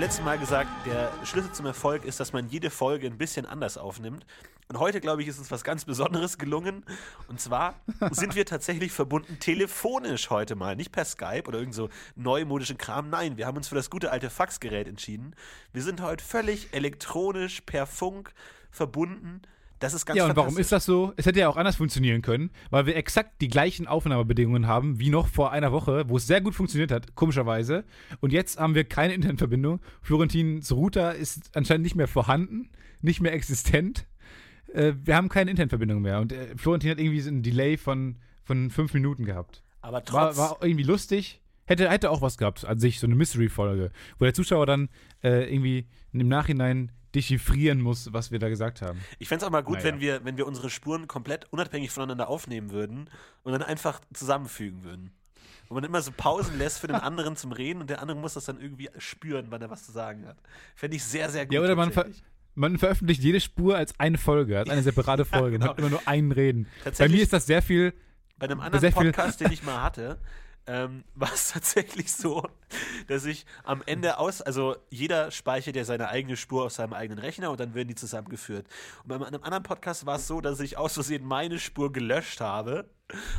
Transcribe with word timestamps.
letzten 0.00 0.24
Mal 0.24 0.38
gesagt, 0.38 0.70
der 0.86 1.10
Schlüssel 1.24 1.50
zum 1.50 1.66
Erfolg 1.66 2.04
ist, 2.04 2.20
dass 2.20 2.32
man 2.32 2.48
jede 2.48 2.70
Folge 2.70 3.08
ein 3.08 3.18
bisschen 3.18 3.46
anders 3.46 3.76
aufnimmt. 3.76 4.24
Und 4.68 4.78
heute, 4.78 5.00
glaube 5.00 5.22
ich, 5.22 5.28
ist 5.28 5.40
uns 5.40 5.50
was 5.50 5.64
ganz 5.64 5.84
Besonderes 5.84 6.38
gelungen. 6.38 6.84
Und 7.26 7.40
zwar 7.40 7.80
sind 8.12 8.36
wir 8.36 8.46
tatsächlich 8.46 8.92
verbunden 8.92 9.40
telefonisch 9.40 10.30
heute 10.30 10.54
mal. 10.54 10.76
Nicht 10.76 10.92
per 10.92 11.04
Skype 11.04 11.44
oder 11.48 11.58
irgend 11.58 11.74
so 11.74 11.88
neumodischen 12.14 12.78
Kram. 12.78 13.10
Nein, 13.10 13.38
wir 13.38 13.46
haben 13.46 13.56
uns 13.56 13.68
für 13.68 13.74
das 13.74 13.90
gute 13.90 14.12
alte 14.12 14.30
Faxgerät 14.30 14.86
entschieden. 14.86 15.34
Wir 15.72 15.82
sind 15.82 16.00
heute 16.00 16.24
völlig 16.24 16.72
elektronisch 16.72 17.62
per 17.62 17.86
Funk 17.86 18.32
verbunden. 18.70 19.42
Das 19.78 19.94
ist 19.94 20.06
ganz 20.06 20.16
Ja, 20.16 20.26
und 20.26 20.36
warum 20.36 20.58
ist 20.58 20.72
das 20.72 20.84
so? 20.84 21.12
Es 21.16 21.26
hätte 21.26 21.40
ja 21.40 21.48
auch 21.48 21.56
anders 21.56 21.76
funktionieren 21.76 22.22
können, 22.22 22.50
weil 22.70 22.86
wir 22.86 22.96
exakt 22.96 23.40
die 23.40 23.48
gleichen 23.48 23.86
Aufnahmebedingungen 23.86 24.66
haben 24.66 24.98
wie 24.98 25.10
noch 25.10 25.28
vor 25.28 25.52
einer 25.52 25.72
Woche, 25.72 26.08
wo 26.08 26.16
es 26.16 26.26
sehr 26.26 26.40
gut 26.40 26.54
funktioniert 26.54 26.90
hat, 26.90 27.14
komischerweise. 27.14 27.84
Und 28.20 28.32
jetzt 28.32 28.58
haben 28.58 28.74
wir 28.74 28.84
keine 28.84 29.14
Internetverbindung. 29.14 29.80
Florentins 30.02 30.72
Router 30.72 31.14
ist 31.14 31.56
anscheinend 31.56 31.84
nicht 31.84 31.94
mehr 31.94 32.08
vorhanden, 32.08 32.70
nicht 33.02 33.20
mehr 33.20 33.32
existent. 33.32 34.06
Äh, 34.72 34.94
wir 35.04 35.16
haben 35.16 35.28
keine 35.28 35.50
Internetverbindung 35.50 36.02
mehr. 36.02 36.20
Und 36.20 36.32
äh, 36.32 36.56
Florentin 36.56 36.90
hat 36.90 36.98
irgendwie 36.98 37.20
so 37.20 37.30
einen 37.30 37.42
Delay 37.42 37.76
von, 37.76 38.16
von 38.44 38.70
fünf 38.70 38.94
Minuten 38.94 39.24
gehabt. 39.24 39.62
Aber 39.80 40.04
trotz, 40.04 40.36
War, 40.36 40.50
war 40.50 40.58
irgendwie 40.62 40.84
lustig. 40.84 41.40
Hätte, 41.66 41.90
hätte 41.90 42.10
auch 42.10 42.22
was 42.22 42.38
gehabt 42.38 42.64
an 42.64 42.78
sich, 42.78 42.98
so 42.98 43.06
eine 43.06 43.14
Mystery-Folge, 43.14 43.92
wo 44.18 44.24
der 44.24 44.32
Zuschauer 44.32 44.64
dann 44.64 44.88
äh, 45.22 45.52
irgendwie 45.52 45.86
im 46.12 46.26
Nachhinein 46.26 46.90
dechiffrieren 47.18 47.80
muss, 47.80 48.12
was 48.12 48.30
wir 48.30 48.38
da 48.38 48.48
gesagt 48.48 48.80
haben. 48.80 49.00
Ich 49.18 49.28
fände 49.28 49.44
es 49.44 49.46
auch 49.46 49.52
mal 49.52 49.62
gut, 49.62 49.78
Naja. 49.78 49.86
wenn, 49.86 50.00
wir, 50.00 50.24
wenn 50.24 50.36
wir 50.36 50.46
unsere 50.46 50.70
Spuren 50.70 51.08
komplett 51.08 51.46
unabhängig 51.52 51.90
voneinander 51.90 52.28
aufnehmen 52.28 52.70
würden 52.70 53.10
und 53.42 53.52
dann 53.52 53.62
einfach 53.62 54.00
zusammenfügen 54.12 54.84
würden. 54.84 55.10
Wo 55.68 55.74
man 55.74 55.84
immer 55.84 56.00
so 56.00 56.12
Pausen 56.16 56.56
lässt 56.58 56.78
für 56.78 56.86
den 56.86 56.96
anderen 57.08 57.36
zum 57.36 57.52
Reden 57.52 57.80
und 57.80 57.90
der 57.90 58.00
andere 58.00 58.16
muss 58.16 58.34
das 58.34 58.44
dann 58.44 58.60
irgendwie 58.60 58.88
spüren, 58.98 59.46
wann 59.50 59.60
er 59.60 59.68
was 59.68 59.84
zu 59.84 59.92
sagen 59.92 60.26
hat. 60.26 60.36
Fände 60.76 60.96
ich 60.96 61.04
sehr, 61.04 61.28
sehr 61.28 61.44
gut. 61.44 61.54
Ja, 61.54 61.60
oder 61.60 61.74
man, 61.74 61.92
ver 61.92 62.06
man 62.54 62.78
veröffentlicht 62.78 63.22
jede 63.22 63.40
Spur 63.40 63.76
als 63.76 63.98
eine 63.98 64.16
Folge, 64.16 64.58
als 64.58 64.70
eine 64.70 64.82
separate 64.82 65.24
Folge 65.26 65.56
und 65.56 65.60
genau. 65.60 65.72
hat 65.72 65.78
immer 65.78 65.90
nur 65.90 66.06
einen 66.06 66.32
Reden. 66.32 66.68
Bei 66.98 67.08
mir 67.08 67.22
ist 67.22 67.32
das 67.32 67.46
sehr 67.46 67.62
viel. 67.62 67.92
Bei 68.38 68.46
einem 68.46 68.60
anderen 68.60 68.92
Podcast, 68.92 69.40
den 69.40 69.50
ich 69.50 69.64
mal 69.64 69.82
hatte, 69.82 70.18
ähm, 70.68 71.02
war 71.14 71.32
es 71.32 71.50
tatsächlich 71.52 72.12
so, 72.12 72.48
dass 73.06 73.24
ich 73.24 73.46
am 73.64 73.82
Ende 73.86 74.18
aus, 74.18 74.42
also 74.42 74.76
jeder 74.90 75.30
speichert 75.30 75.76
ja 75.76 75.84
seine 75.84 76.08
eigene 76.08 76.36
Spur 76.36 76.64
auf 76.66 76.72
seinem 76.72 76.92
eigenen 76.92 77.18
Rechner 77.18 77.50
und 77.50 77.60
dann 77.60 77.74
werden 77.74 77.88
die 77.88 77.94
zusammengeführt. 77.94 78.66
Und 79.02 79.08
bei 79.08 79.26
einem 79.26 79.42
anderen 79.42 79.62
Podcast 79.62 80.06
war 80.06 80.16
es 80.16 80.26
so, 80.26 80.40
dass 80.40 80.60
ich 80.60 80.76
aus 80.76 80.94
Versehen 80.94 81.24
meine 81.24 81.58
Spur 81.58 81.92
gelöscht 81.92 82.40
habe. 82.40 82.88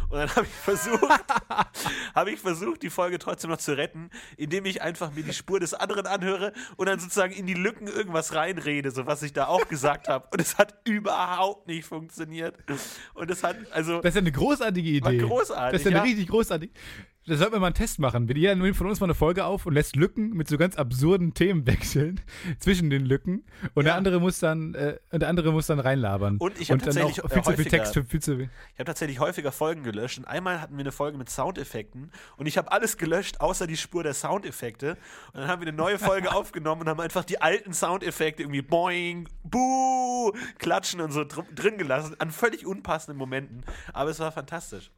Und 0.09 0.17
dann 0.17 0.35
habe 0.35 0.47
ich 0.47 0.51
versucht, 0.51 1.01
habe 2.15 2.31
ich 2.31 2.39
versucht, 2.39 2.81
die 2.81 2.89
Folge 2.89 3.19
trotzdem 3.19 3.51
noch 3.51 3.57
zu 3.57 3.77
retten, 3.77 4.09
indem 4.35 4.65
ich 4.65 4.81
einfach 4.81 5.13
mir 5.13 5.23
die 5.23 5.33
Spur 5.33 5.59
des 5.59 5.75
anderen 5.75 6.07
anhöre 6.07 6.53
und 6.75 6.87
dann 6.87 6.99
sozusagen 6.99 7.33
in 7.33 7.45
die 7.45 7.53
Lücken 7.53 7.87
irgendwas 7.87 8.33
reinrede, 8.33 8.89
so 8.89 9.05
was 9.05 9.21
ich 9.21 9.31
da 9.31 9.45
auch 9.45 9.67
gesagt 9.67 10.07
habe. 10.07 10.27
Und 10.31 10.41
es 10.41 10.57
hat 10.57 10.75
überhaupt 10.85 11.67
nicht 11.67 11.85
funktioniert. 11.85 12.57
Und 13.13 13.29
es 13.29 13.43
hat, 13.43 13.57
also. 13.71 14.01
Das 14.01 14.09
ist 14.09 14.15
ja 14.15 14.21
eine 14.21 14.31
großartige 14.31 14.89
Idee. 14.89 15.05
War 15.05 15.13
großartig, 15.13 15.71
Das 15.71 15.81
ist 15.81 15.85
ja 15.85 15.91
eine 15.91 15.97
ja. 15.97 16.03
richtig 16.03 16.27
großartige. 16.29 16.73
Da 17.29 17.37
sollten 17.37 17.53
wir 17.53 17.59
mal 17.59 17.67
einen 17.67 17.75
Test 17.75 17.99
machen. 17.99 18.27
Wir 18.27 18.35
jeder 18.35 18.55
nimmt 18.55 18.75
von 18.75 18.87
uns 18.87 18.99
mal 18.99 19.05
eine 19.05 19.13
Folge 19.13 19.45
auf 19.45 19.67
und 19.67 19.73
lässt 19.75 19.95
Lücken 19.95 20.31
mit 20.31 20.47
so 20.47 20.57
ganz 20.57 20.75
absurden 20.77 21.35
Themen 21.35 21.67
wechseln 21.67 22.19
zwischen 22.57 22.89
den 22.89 23.05
Lücken. 23.05 23.45
Und 23.75 23.83
der 23.85 23.93
Ja. 23.93 23.97
andere 23.97 24.19
muss 24.19 24.39
dann, 24.39 24.73
äh, 24.73 24.97
der 25.13 25.29
andere 25.29 25.51
muss 25.51 25.67
dann 25.67 25.79
reinlabern. 25.79 26.37
Und 26.37 26.59
ich 26.59 26.71
hab 26.71 26.75
und 26.75 26.87
dann 26.87 26.95
tatsächlich, 26.95 27.23
auch 27.23 27.29
viel 27.29 27.43
zu 27.43 27.53
viel 27.53 27.65
Text 27.65 27.93
für 27.93 28.03
viel 28.03 28.19
zu 28.19 28.35
viel. 28.37 28.49
Ich 28.73 28.79
habe 28.79 28.85
tatsächlich 28.85 29.19
häufiger 29.19 29.51
Folgen 29.51 29.83
gelöscht 29.83 30.17
und 30.17 30.25
einmal 30.25 30.59
hatten 30.59 30.73
wir 30.75 30.79
eine 30.79 30.91
Folge 30.91 31.19
mit 31.19 31.29
Soundeffekten 31.29 32.11
und 32.37 32.47
ich 32.47 32.57
habe 32.57 32.71
alles 32.71 32.97
gelöscht, 32.97 33.39
außer 33.41 33.67
die 33.67 33.77
Spur 33.77 34.01
der 34.01 34.15
Soundeffekte. 34.15 34.97
Und 35.33 35.41
dann 35.41 35.47
haben 35.47 35.61
wir 35.61 35.67
eine 35.67 35.77
neue 35.77 35.99
Folge 35.99 36.31
aufgenommen 36.35 36.81
und 36.81 36.89
haben 36.89 36.99
einfach 36.99 37.25
die 37.25 37.39
alten 37.41 37.73
Soundeffekte 37.73 38.41
irgendwie 38.41 38.63
boing, 38.63 39.29
buh, 39.43 40.31
klatschen 40.57 40.99
und 40.99 41.11
so 41.11 41.23
dr 41.23 41.45
drin 41.53 41.77
gelassen, 41.77 42.15
an 42.17 42.31
völlig 42.31 42.65
unpassenden 42.65 43.19
Momenten. 43.19 43.63
Aber 43.93 44.09
es 44.09 44.19
war 44.19 44.31
fantastisch. 44.31 44.89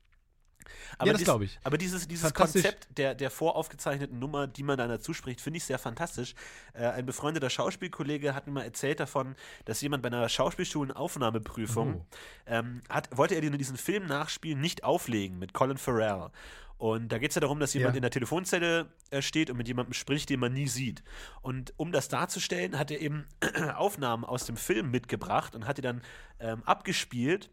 Aber 0.98 1.08
Ja, 1.08 1.14
das 1.14 1.20
dies- 1.20 1.26
glaub 1.26 1.42
ich. 1.42 1.60
Aber 1.64 1.78
dieses, 1.78 2.08
dieses. 2.08 2.34
Konzept 2.34 2.88
der, 2.98 3.16
der 3.16 3.30
voraufgezeichneten 3.32 4.20
Nummer, 4.20 4.48
die 4.48 4.64
man 4.64 4.78
dann 4.78 4.90
dazu 4.90 5.14
spricht, 5.14 5.42
finde 5.42 5.58
ich 5.58 5.64
sehr 5.64 5.80
fantastisch. 5.80 6.36
Äh, 6.74 6.86
ein 6.88 7.06
befreundeter 7.06 7.50
Schauspielkollege 7.50 8.34
hat 8.36 8.48
mir 8.48 8.54
mal 8.54 8.64
erzählt 8.64 9.00
davon, 9.00 9.36
dass 9.66 9.82
jemand 9.82 10.04
bei 10.04 10.08
einer 10.08 10.28
Schauspielschulen-Aufnahmeprüfung 10.30 12.02
Oh. 12.02 12.06
ähm, 12.46 12.82
hat, 12.90 13.10
wollte 13.18 13.36
er 13.36 13.42
diesen 13.42 13.78
Film 13.78 14.06
nachspielen, 14.08 14.60
nicht 14.62 14.84
auflegen 14.84 15.40
mit 15.40 15.54
Colin 15.54 15.78
Farrell. 15.78 16.30
Und 16.78 17.12
da 17.12 17.20
geht 17.20 17.30
es 17.30 17.36
ja 17.36 17.42
darum, 17.42 17.60
dass 17.60 17.74
jemand 17.76 17.94
Ja. 17.94 17.98
in 17.98 18.02
der 18.02 18.10
Telefonzelle 18.12 18.88
äh, 19.12 19.22
steht 19.22 19.52
und 19.52 19.58
mit 19.58 19.68
jemandem 19.68 19.94
spricht, 19.94 20.30
den 20.32 20.40
man 20.40 20.52
nie 20.54 20.68
sieht. 20.68 21.04
Und 21.44 21.74
um 21.78 21.92
das 21.92 22.08
darzustellen, 22.08 22.80
hat 22.80 22.90
er 22.90 23.00
eben 23.02 23.26
Aufnahmen 23.76 24.26
aus 24.26 24.46
dem 24.46 24.58
Film 24.58 24.90
mitgebracht 24.90 25.54
und 25.54 25.68
hat 25.68 25.78
die 25.78 25.84
dann 25.84 26.02
ähm, 26.40 26.64
abgespielt 26.64 27.52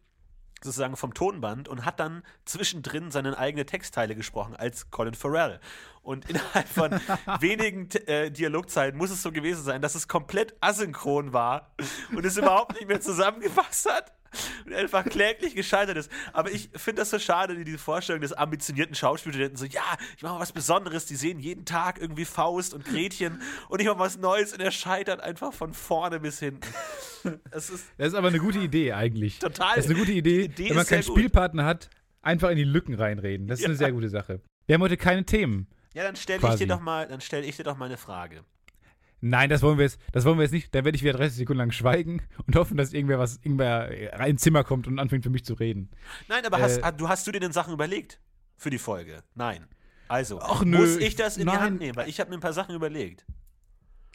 sozusagen 0.62 0.96
vom 0.96 1.14
Tonband 1.14 1.68
und 1.68 1.84
hat 1.84 2.00
dann 2.00 2.22
zwischendrin 2.44 3.10
seine 3.10 3.36
eigene 3.38 3.66
Textteile 3.66 4.14
gesprochen 4.14 4.56
als 4.56 4.90
Colin 4.90 5.14
Farrell. 5.14 5.60
Und 6.02 6.28
innerhalb 6.28 6.68
von 6.68 6.92
wenigen 7.40 7.88
äh, 8.06 8.30
Dialogzeiten 8.30 8.98
muss 8.98 9.10
es 9.10 9.22
so 9.22 9.32
gewesen 9.32 9.62
sein, 9.62 9.82
dass 9.82 9.94
es 9.94 10.08
komplett 10.08 10.56
asynchron 10.60 11.32
war 11.32 11.74
und 12.14 12.24
es 12.24 12.36
überhaupt 12.36 12.74
nicht 12.74 12.88
mehr 12.88 13.00
zusammengefasst 13.00 13.90
hat 13.90 14.17
und 14.66 14.74
einfach 14.74 15.04
kläglich 15.04 15.54
gescheitert 15.54 15.96
ist. 15.96 16.10
Aber 16.32 16.50
ich 16.50 16.70
finde 16.76 17.00
das 17.02 17.10
so 17.10 17.18
schade, 17.18 17.62
diese 17.64 17.78
Vorstellung 17.78 18.20
des 18.20 18.32
ambitionierten 18.32 18.94
Schauspielstudenten, 18.94 19.56
so, 19.56 19.64
ja, 19.64 19.82
ich 20.16 20.22
mache 20.22 20.34
mal 20.34 20.40
was 20.40 20.52
Besonderes, 20.52 21.06
die 21.06 21.16
sehen 21.16 21.38
jeden 21.40 21.64
Tag 21.64 22.00
irgendwie 22.00 22.24
Faust 22.24 22.74
und 22.74 22.84
Gretchen 22.84 23.40
und 23.68 23.80
ich 23.80 23.86
mache 23.86 23.98
was 23.98 24.18
Neues 24.18 24.52
und 24.52 24.60
er 24.60 24.70
scheitert 24.70 25.20
einfach 25.20 25.52
von 25.52 25.72
vorne 25.74 26.20
bis 26.20 26.38
hinten. 26.38 26.60
Es 27.50 27.70
ist 27.70 27.86
Das 27.96 28.08
ist 28.08 28.14
aber 28.14 28.28
eine 28.28 28.38
gute 28.38 28.58
Idee 28.58 28.92
eigentlich. 28.92 29.38
Total. 29.38 29.76
Das 29.76 29.86
ist 29.86 29.90
eine 29.90 29.98
gute 29.98 30.12
Idee, 30.12 30.42
Idee 30.44 30.68
wenn 30.70 30.76
man 30.76 30.86
keinen 30.86 31.02
gut. 31.04 31.16
Spielpartner 31.16 31.64
hat, 31.64 31.90
einfach 32.22 32.50
in 32.50 32.56
die 32.56 32.64
Lücken 32.64 32.94
reinreden. 32.94 33.48
Das 33.48 33.58
ist 33.60 33.64
eine 33.64 33.74
Ja. 33.74 33.78
sehr 33.78 33.92
gute 33.92 34.08
Sache. 34.08 34.40
Wir 34.66 34.74
haben 34.74 34.82
heute 34.82 34.96
keine 34.96 35.24
Themen. 35.24 35.66
Ja, 35.94 36.04
dann 36.04 36.16
stelle 36.16 36.46
ich 36.48 36.54
dir 36.56 36.66
doch 36.66 36.80
mal, 36.80 37.08
dann 37.08 37.20
stelle 37.20 37.44
ich 37.46 37.56
dir 37.56 37.64
doch 37.64 37.76
mal 37.76 37.86
eine 37.86 37.96
Frage. 37.96 38.44
Nein, 39.20 39.50
das 39.50 39.62
wollen 39.62 39.78
wir 39.78 39.84
jetzt, 39.84 39.98
das 40.12 40.24
wollen 40.24 40.38
wir 40.38 40.44
jetzt 40.44 40.52
nicht. 40.52 40.74
Dann 40.74 40.84
werde 40.84 40.96
ich 40.96 41.02
wieder 41.02 41.14
30 41.14 41.38
Sekunden 41.38 41.58
lang 41.58 41.72
schweigen 41.72 42.22
und 42.46 42.54
hoffen, 42.56 42.76
dass 42.76 42.92
irgendwer 42.92 43.18
was, 43.18 43.36
irgendwer 43.38 43.90
rein 44.12 44.30
ins 44.32 44.42
Zimmer 44.42 44.64
kommt 44.64 44.86
und 44.86 44.98
anfängt 44.98 45.24
für 45.24 45.30
mich 45.30 45.44
zu 45.44 45.54
reden. 45.54 45.90
Nein, 46.28 46.44
aber 46.46 46.58
Äh, 46.58 46.62
hast, 46.62 46.82
hast, 46.82 47.00
du, 47.00 47.08
hast 47.08 47.26
du 47.26 47.32
dir 47.32 47.40
denn 47.40 47.52
Sachen 47.52 47.72
überlegt 47.72 48.20
für 48.56 48.70
die 48.70 48.78
Folge? 48.78 49.22
Nein. 49.34 49.66
Also, 50.08 50.40
Ach, 50.40 50.64
nö, 50.64 50.78
muss 50.78 50.96
ich 50.96 51.16
das 51.16 51.36
in 51.36 51.46
die 51.46 51.52
nein. 51.52 51.60
Hand 51.60 51.80
nehmen? 51.80 51.96
Weil 51.96 52.08
ich 52.08 52.18
habe 52.20 52.30
mir 52.30 52.36
ein 52.38 52.40
paar 52.40 52.52
Sachen 52.54 52.74
überlegt. 52.74 53.26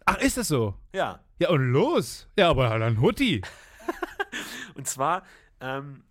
Ach, 0.06 0.18
ist 0.18 0.38
das 0.38 0.48
so? 0.48 0.76
Ja. 0.94 1.20
Ja, 1.40 1.50
und 1.50 1.72
los. 1.72 2.28
Ja, 2.38 2.50
aber 2.50 2.78
dann 2.80 3.00
Hutti. 3.00 3.42
Und 4.76 4.88
zwar, 4.88 5.24
ähm, 5.62 6.04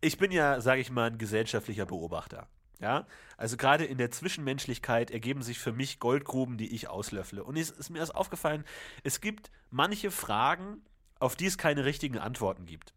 ich 0.00 0.18
bin 0.18 0.30
ja, 0.30 0.60
sage 0.60 0.80
ich 0.80 0.90
mal, 0.90 1.10
ein 1.10 1.18
gesellschaftlicher 1.18 1.86
Beobachter. 1.86 2.48
Ja, 2.80 3.06
also 3.36 3.58
gerade 3.58 3.84
in 3.84 3.98
der 3.98 4.10
Zwischenmenschlichkeit 4.10 5.10
ergeben 5.10 5.42
sich 5.42 5.58
für 5.58 5.72
mich 5.72 5.98
Goldgruben, 5.98 6.56
die 6.56 6.74
ich 6.74 6.88
auslöffle. 6.88 7.44
Und 7.44 7.56
es 7.56 7.70
ist 7.70 7.90
mir 7.90 7.98
erst 7.98 8.14
aufgefallen, 8.14 8.64
es 9.02 9.20
gibt 9.20 9.50
manche 9.70 10.10
Fragen, 10.10 10.82
auf 11.18 11.36
die 11.36 11.46
es 11.46 11.58
keine 11.58 11.84
richtigen 11.84 12.18
Antworten 12.18 12.64
gibt. 12.64 12.94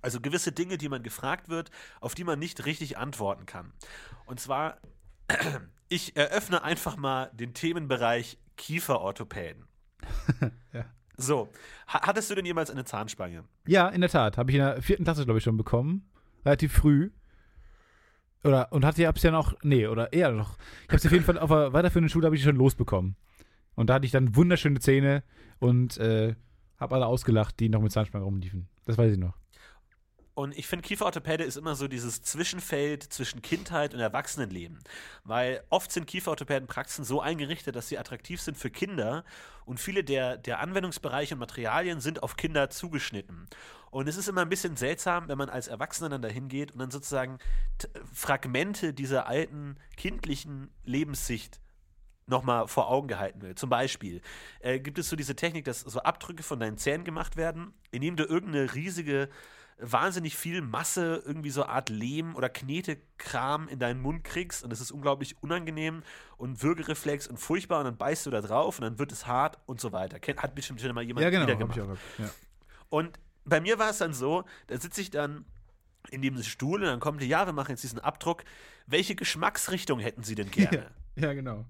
Also 0.00 0.20
gewisse 0.20 0.52
Dinge, 0.52 0.78
die 0.78 0.88
man 0.88 1.02
gefragt 1.02 1.50
wird, 1.50 1.70
auf 2.00 2.14
die 2.14 2.24
man 2.24 2.38
nicht 2.38 2.64
richtig 2.64 2.96
antworten 2.96 3.44
kann. 3.44 3.72
Und 4.24 4.40
zwar, 4.40 4.78
ich 5.88 6.16
eröffne 6.16 6.62
einfach 6.62 6.96
mal 6.96 7.30
den 7.34 7.52
Themenbereich 7.54 8.38
Kieferorthopäden. 8.56 9.66
Ja. 10.72 10.86
So, 11.16 11.48
ha 11.86 12.00
hattest 12.02 12.28
du 12.28 12.34
denn 12.34 12.44
jemals 12.44 12.68
eine 12.68 12.84
Zahnspange? 12.84 13.44
Ja, 13.68 13.88
in 13.88 14.00
der 14.00 14.10
Tat. 14.10 14.36
Habe 14.36 14.50
ich 14.50 14.56
in 14.56 14.62
der 14.64 14.82
vierten 14.82 15.04
Klasse, 15.04 15.24
glaube 15.24 15.38
ich, 15.38 15.44
schon 15.44 15.56
bekommen. 15.56 16.10
Relativ 16.44 16.72
früh. 16.72 17.12
Oder, 18.44 18.72
und 18.72 18.84
hatte 18.84 19.02
ich 19.02 19.22
ja 19.22 19.30
noch, 19.30 19.54
nee, 19.62 19.86
oder 19.86 20.12
eher 20.12 20.30
noch. 20.30 20.58
Ich 20.82 20.88
habe 20.88 20.96
es 20.96 21.06
auf 21.06 21.12
jeden 21.12 21.24
Fall 21.24 21.38
auf 21.38 21.50
der 21.50 21.72
weiterführenden 21.72 22.10
Schule 22.10 22.26
habe 22.26 22.36
ich 22.36 22.42
schon 22.42 22.56
losbekommen. 22.56 23.16
Und 23.74 23.88
da 23.88 23.94
hatte 23.94 24.06
ich 24.06 24.12
dann 24.12 24.36
wunderschöne 24.36 24.80
Zähne 24.80 25.22
und 25.58 25.96
äh, 25.98 26.34
habe 26.78 26.94
alle 26.94 27.06
ausgelacht, 27.06 27.58
die 27.58 27.68
noch 27.68 27.80
mit 27.80 27.92
Zahnspange 27.92 28.24
rumliefen. 28.24 28.68
Das 28.84 28.98
weiß 28.98 29.12
ich 29.12 29.18
noch. 29.18 29.34
Und 30.34 30.58
ich 30.58 30.66
finde, 30.66 30.82
Kieferorthopäde 30.86 31.44
ist 31.44 31.56
immer 31.56 31.76
so 31.76 31.86
dieses 31.86 32.22
Zwischenfeld 32.22 33.04
zwischen 33.04 33.40
Kindheit 33.40 33.94
und 33.94 34.00
Erwachsenenleben. 34.00 34.80
Weil 35.22 35.62
oft 35.70 35.92
sind 35.92 36.08
Kieferorthopädenpraxen 36.08 37.04
so 37.04 37.20
eingerichtet, 37.20 37.76
dass 37.76 37.88
sie 37.88 37.98
attraktiv 37.98 38.40
sind 38.40 38.58
für 38.58 38.70
Kinder 38.70 39.24
und 39.64 39.78
viele 39.78 40.02
der, 40.02 40.36
der 40.36 40.58
Anwendungsbereiche 40.58 41.36
und 41.36 41.38
Materialien 41.38 42.00
sind 42.00 42.24
auf 42.24 42.36
Kinder 42.36 42.68
zugeschnitten. 42.68 43.46
Und 43.92 44.08
es 44.08 44.16
ist 44.16 44.28
immer 44.28 44.42
ein 44.42 44.48
bisschen 44.48 44.76
seltsam, 44.76 45.28
wenn 45.28 45.38
man 45.38 45.48
als 45.48 45.68
Erwachsener 45.68 46.08
dann 46.08 46.22
dahin 46.22 46.48
geht 46.48 46.72
und 46.72 46.80
dann 46.80 46.90
sozusagen 46.90 47.38
Fragmente 48.12 48.92
dieser 48.92 49.28
alten 49.28 49.76
kindlichen 49.96 50.72
Lebenssicht 50.82 51.60
nochmal 52.26 52.66
vor 52.66 52.88
Augen 52.90 53.06
gehalten 53.06 53.42
will. 53.42 53.54
Zum 53.54 53.70
Beispiel 53.70 54.20
äh, 54.60 54.80
gibt 54.80 54.98
es 54.98 55.08
so 55.08 55.14
diese 55.14 55.36
Technik, 55.36 55.64
dass 55.64 55.80
so 55.80 56.00
Abdrücke 56.00 56.42
von 56.42 56.58
deinen 56.58 56.76
Zähnen 56.76 57.04
gemacht 57.04 57.36
werden, 57.36 57.72
indem 57.92 58.16
du 58.16 58.24
irgendeine 58.24 58.74
riesige 58.74 59.28
wahnsinnig 59.78 60.36
viel 60.36 60.60
Masse, 60.62 61.22
irgendwie 61.26 61.50
so 61.50 61.62
eine 61.64 61.72
Art 61.72 61.88
Lehm 61.88 62.36
oder 62.36 62.48
Knetekram 62.48 63.68
in 63.68 63.78
deinen 63.78 64.00
Mund 64.00 64.22
kriegst 64.24 64.62
und 64.64 64.72
es 64.72 64.80
ist 64.80 64.90
unglaublich 64.92 65.36
unangenehm 65.42 66.02
und 66.36 66.62
Würgereflex 66.62 67.26
und 67.26 67.38
furchtbar 67.38 67.78
und 67.80 67.84
dann 67.86 67.96
beißt 67.96 68.26
du 68.26 68.30
da 68.30 68.40
drauf 68.40 68.78
und 68.78 68.84
dann 68.84 68.98
wird 68.98 69.10
es 69.12 69.26
hart 69.26 69.58
und 69.66 69.80
so 69.80 69.92
weiter. 69.92 70.18
Hat 70.36 70.54
bestimmt 70.54 70.80
schon 70.80 70.94
mal 70.94 71.02
jemand 71.02 71.24
Ja, 71.24 71.30
genau. 71.30 71.46
wieder 71.46 71.56
gemacht. 71.56 71.76
gehabt. 71.76 71.98
Ja. 72.18 72.30
Und 72.88 73.18
bei 73.44 73.60
mir 73.60 73.78
war 73.78 73.90
es 73.90 73.98
dann 73.98 74.14
so, 74.14 74.44
da 74.68 74.78
sitze 74.78 75.00
ich 75.00 75.10
dann 75.10 75.44
in 76.10 76.22
dem 76.22 76.40
Stuhl 76.42 76.80
und 76.80 76.86
dann 76.86 77.00
kommt 77.00 77.20
die, 77.20 77.26
ja, 77.26 77.46
wir 77.46 77.52
machen 77.52 77.70
jetzt 77.70 77.82
diesen 77.82 77.98
Abdruck. 77.98 78.44
Welche 78.86 79.14
Geschmacksrichtung 79.14 79.98
hätten 79.98 80.22
Sie 80.22 80.34
denn 80.34 80.50
gerne? 80.50 80.90
ja, 81.16 81.32
genau. 81.32 81.64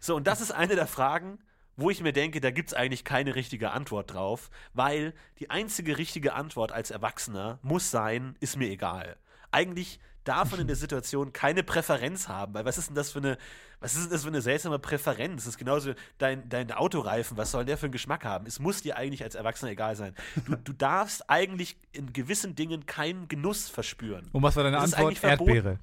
So, 0.00 0.16
und 0.16 0.26
das 0.26 0.40
ist 0.40 0.52
eine 0.52 0.76
der 0.76 0.86
Fragen, 0.86 1.38
wo 1.78 1.90
ich 1.90 2.02
mir 2.02 2.12
denke, 2.12 2.40
da 2.40 2.50
gibt 2.50 2.70
es 2.70 2.74
eigentlich 2.74 3.04
keine 3.04 3.36
richtige 3.36 3.70
Antwort 3.70 4.12
drauf, 4.12 4.50
weil 4.74 5.14
die 5.38 5.48
einzige 5.48 5.96
richtige 5.96 6.34
Antwort 6.34 6.72
als 6.72 6.90
Erwachsener 6.90 7.60
muss 7.62 7.90
sein, 7.90 8.34
ist 8.40 8.56
mir 8.56 8.68
egal. 8.68 9.16
Eigentlich 9.52 10.00
darf 10.24 10.50
man 10.50 10.60
in 10.60 10.66
der 10.66 10.76
Situation 10.84 11.32
keine 11.32 11.62
Präferenz 11.62 12.28
haben, 12.28 12.52
weil 12.52 12.64
was 12.64 12.78
ist 12.78 12.88
denn 12.88 12.96
das 12.96 13.12
für 13.12 13.20
eine, 13.20 13.38
was 13.78 13.94
ist 13.94 14.06
denn 14.06 14.10
das 14.10 14.22
für 14.22 14.28
eine 14.28 14.42
seltsame 14.42 14.80
Präferenz? 14.80 15.44
Das 15.44 15.54
ist 15.54 15.58
genauso 15.58 15.92
dein, 16.18 16.48
dein 16.48 16.72
Autoreifen, 16.72 17.36
was 17.36 17.52
soll 17.52 17.64
der 17.64 17.78
für 17.78 17.86
einen 17.86 17.92
Geschmack 17.92 18.24
haben? 18.24 18.46
Es 18.46 18.58
muss 18.58 18.82
dir 18.82 18.96
eigentlich 18.96 19.22
als 19.22 19.36
Erwachsener 19.36 19.70
egal 19.70 19.94
sein. 19.94 20.16
Du, 20.46 20.56
du 20.56 20.72
darfst 20.72 21.30
eigentlich 21.30 21.76
in 21.92 22.12
gewissen 22.12 22.56
Dingen 22.56 22.86
keinen 22.86 23.28
Genuss 23.28 23.68
verspüren. 23.68 24.28
Und 24.32 24.42
was 24.42 24.56
war 24.56 24.64
deine 24.64 24.78
Das 24.78 24.94
Antwort? 24.94 25.22
Erdbeere. 25.22 25.78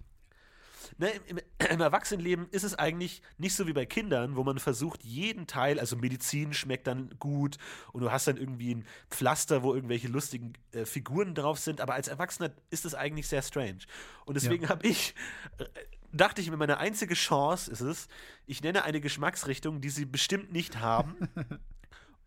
Ne, 0.97 1.11
im, 1.27 1.39
Im 1.69 1.81
Erwachsenenleben 1.81 2.47
ist 2.51 2.63
es 2.63 2.75
eigentlich 2.75 3.21
nicht 3.37 3.55
so 3.55 3.67
wie 3.67 3.73
bei 3.73 3.85
Kindern, 3.85 4.35
wo 4.35 4.43
man 4.43 4.59
versucht, 4.59 5.03
jeden 5.03 5.47
Teil, 5.47 5.79
also 5.79 5.95
Medizin 5.95 6.53
schmeckt 6.53 6.87
dann 6.87 7.15
gut 7.19 7.57
und 7.91 8.01
du 8.01 8.11
hast 8.11 8.27
dann 8.27 8.37
irgendwie 8.37 8.75
ein 8.75 8.85
Pflaster, 9.09 9.63
wo 9.63 9.73
irgendwelche 9.73 10.07
lustigen 10.07 10.53
äh, 10.71 10.85
Figuren 10.85 11.33
drauf 11.33 11.59
sind, 11.59 11.81
aber 11.81 11.95
als 11.95 12.07
Erwachsener 12.07 12.51
ist 12.69 12.85
es 12.85 12.93
eigentlich 12.93 13.27
sehr 13.27 13.41
strange. 13.41 13.79
Und 14.25 14.35
deswegen 14.35 14.69
habe 14.69 14.87
ich, 14.87 15.15
äh, 15.57 15.65
dachte 16.13 16.41
ich 16.41 16.49
mir, 16.49 16.57
meine 16.57 16.77
einzige 16.77 17.15
Chance 17.15 17.71
ist 17.71 17.81
es, 17.81 18.07
ich 18.45 18.61
nenne 18.61 18.83
eine 18.83 19.01
Geschmacksrichtung, 19.01 19.81
die 19.81 19.89
sie 19.89 20.05
bestimmt 20.05 20.51
nicht 20.51 20.79
haben. 20.79 21.15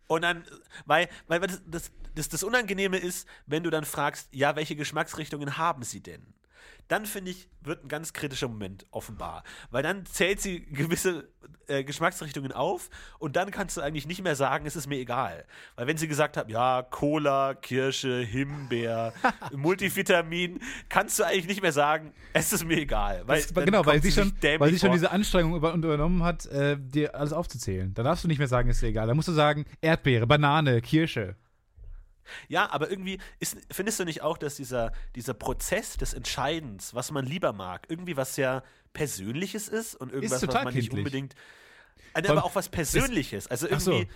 Und 0.07 0.23
dann, 0.23 0.43
weil, 0.85 1.07
weil 1.27 1.39
das, 1.39 1.61
das, 1.67 1.91
das, 2.15 2.29
das 2.29 2.43
Unangenehme 2.43 2.97
ist, 2.97 3.27
wenn 3.45 3.63
du 3.63 3.69
dann 3.69 3.85
fragst, 3.85 4.27
ja, 4.31 4.55
welche 4.55 4.75
Geschmacksrichtungen 4.75 5.57
haben 5.57 5.83
sie 5.83 6.01
denn? 6.01 6.33
Dann 6.87 7.05
finde 7.05 7.31
ich, 7.31 7.47
wird 7.61 7.83
ein 7.83 7.87
ganz 7.87 8.13
kritischer 8.13 8.47
Moment 8.47 8.85
offenbar. 8.91 9.43
Weil 9.69 9.83
dann 9.83 10.05
zählt 10.05 10.41
sie 10.41 10.61
gewisse 10.65 11.27
äh, 11.67 11.83
Geschmacksrichtungen 11.83 12.51
auf 12.51 12.89
und 13.19 13.35
dann 13.35 13.51
kannst 13.51 13.77
du 13.77 13.81
eigentlich 13.81 14.07
nicht 14.07 14.23
mehr 14.23 14.35
sagen, 14.35 14.65
es 14.65 14.75
ist 14.75 14.87
mir 14.87 14.97
egal. 14.97 15.45
Weil 15.75 15.87
wenn 15.87 15.97
sie 15.97 16.07
gesagt 16.07 16.35
hat, 16.35 16.49
ja, 16.49 16.81
Cola, 16.81 17.53
Kirsche, 17.53 18.21
Himbeer, 18.21 19.13
Multivitamin, 19.55 20.59
kannst 20.89 21.19
du 21.19 21.23
eigentlich 21.23 21.47
nicht 21.47 21.61
mehr 21.61 21.71
sagen, 21.71 22.11
es 22.33 22.51
ist 22.53 22.65
mir 22.65 22.77
egal. 22.77 23.23
Weil 23.25 23.43
Das, 23.43 23.65
genau, 23.65 23.85
weil 23.85 24.01
sie, 24.01 24.11
schon, 24.11 24.33
weil 24.57 24.71
sie 24.71 24.79
schon 24.79 24.91
diese 24.91 25.11
Anstrengung 25.11 25.55
über, 25.55 25.73
übernommen 25.73 26.23
hat, 26.23 26.47
äh, 26.47 26.77
dir 26.79 27.13
alles 27.15 27.33
aufzuzählen. 27.33 27.93
Da 27.93 28.03
darfst 28.03 28.23
du 28.23 28.27
nicht 28.27 28.39
mehr 28.39 28.47
sagen, 28.47 28.69
ist 28.69 28.81
dir 28.81 28.87
egal. 28.87 29.07
Da 29.07 29.13
musst 29.13 29.27
du 29.27 29.33
sagen, 29.33 29.65
Erdbeere, 29.81 30.25
Banane, 30.25 30.81
Kirsche. 30.81 31.35
Ja, 32.47 32.71
aber 32.71 32.89
irgendwie 32.89 33.19
ist, 33.39 33.57
findest 33.71 33.99
du 33.99 34.05
nicht 34.05 34.21
auch, 34.21 34.37
dass 34.37 34.55
dieser, 34.55 34.91
dieser 35.15 35.33
Prozess 35.33 35.97
des 35.97 36.13
Entscheidens, 36.13 36.93
was 36.93 37.11
man 37.11 37.25
lieber 37.25 37.53
mag, 37.53 37.85
irgendwie 37.89 38.17
was 38.17 38.35
sehr 38.35 38.63
Persönliches 38.93 39.67
ist 39.67 39.95
und 39.95 40.11
irgendwas, 40.11 40.41
total 40.41 40.55
was 40.55 40.63
man 40.65 40.73
nicht 40.73 40.89
kindlich. 40.89 41.05
unbedingt. 41.05 41.35
Äh, 42.13 42.27
aber 42.27 42.43
auch 42.43 42.55
was 42.55 42.69
Persönliches. 42.69 43.47
Also 43.47 43.67
Ach 43.71 43.79
so, 43.79 43.91
irgendwie. 43.91 44.11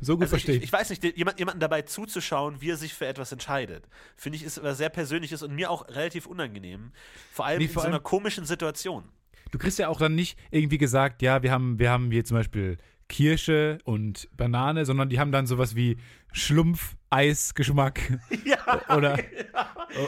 So 0.00 0.14
gut 0.14 0.22
Also 0.22 0.36
ich, 0.36 0.42
verstehe 0.44 0.56
ich, 0.56 0.62
ich 0.64 0.72
weiß 0.72 0.90
nicht, 0.90 1.04
jemand, 1.16 1.38
jemanden 1.38 1.60
dabei 1.60 1.82
zuzuschauen, 1.82 2.60
wie 2.60 2.70
er 2.70 2.76
sich 2.76 2.94
für 2.94 3.06
etwas 3.06 3.32
entscheidet, 3.32 3.86
finde 4.16 4.36
ich, 4.36 4.42
ist 4.42 4.62
was 4.62 4.78
sehr 4.78 4.88
Persönliches 4.88 5.42
und 5.42 5.54
mir 5.54 5.70
auch 5.70 5.88
relativ 5.88 6.26
unangenehm. 6.26 6.92
Vor 7.32 7.44
allem 7.44 7.58
Nee, 7.58 7.66
in 7.66 7.70
vor 7.70 7.82
so 7.82 7.88
einer 7.88 8.00
komischen 8.00 8.46
Situation. 8.46 9.04
Du 9.50 9.58
kriegst 9.58 9.78
ja 9.78 9.88
auch 9.88 9.98
dann 9.98 10.14
nicht 10.14 10.38
irgendwie 10.50 10.78
gesagt, 10.78 11.22
ja, 11.22 11.42
wir 11.42 11.52
haben, 11.52 11.78
wir 11.78 11.90
haben 11.90 12.10
hier 12.10 12.24
zum 12.24 12.36
Beispiel 12.36 12.78
Kirsche 13.08 13.78
und 13.84 14.28
Banane, 14.36 14.84
sondern 14.84 15.08
die 15.08 15.18
haben 15.18 15.32
dann 15.32 15.46
sowas 15.46 15.74
wie 15.74 15.96
Schlumpf-Eisgeschmack 16.32 18.18
Ja, 18.44 18.96
oder, 18.96 19.18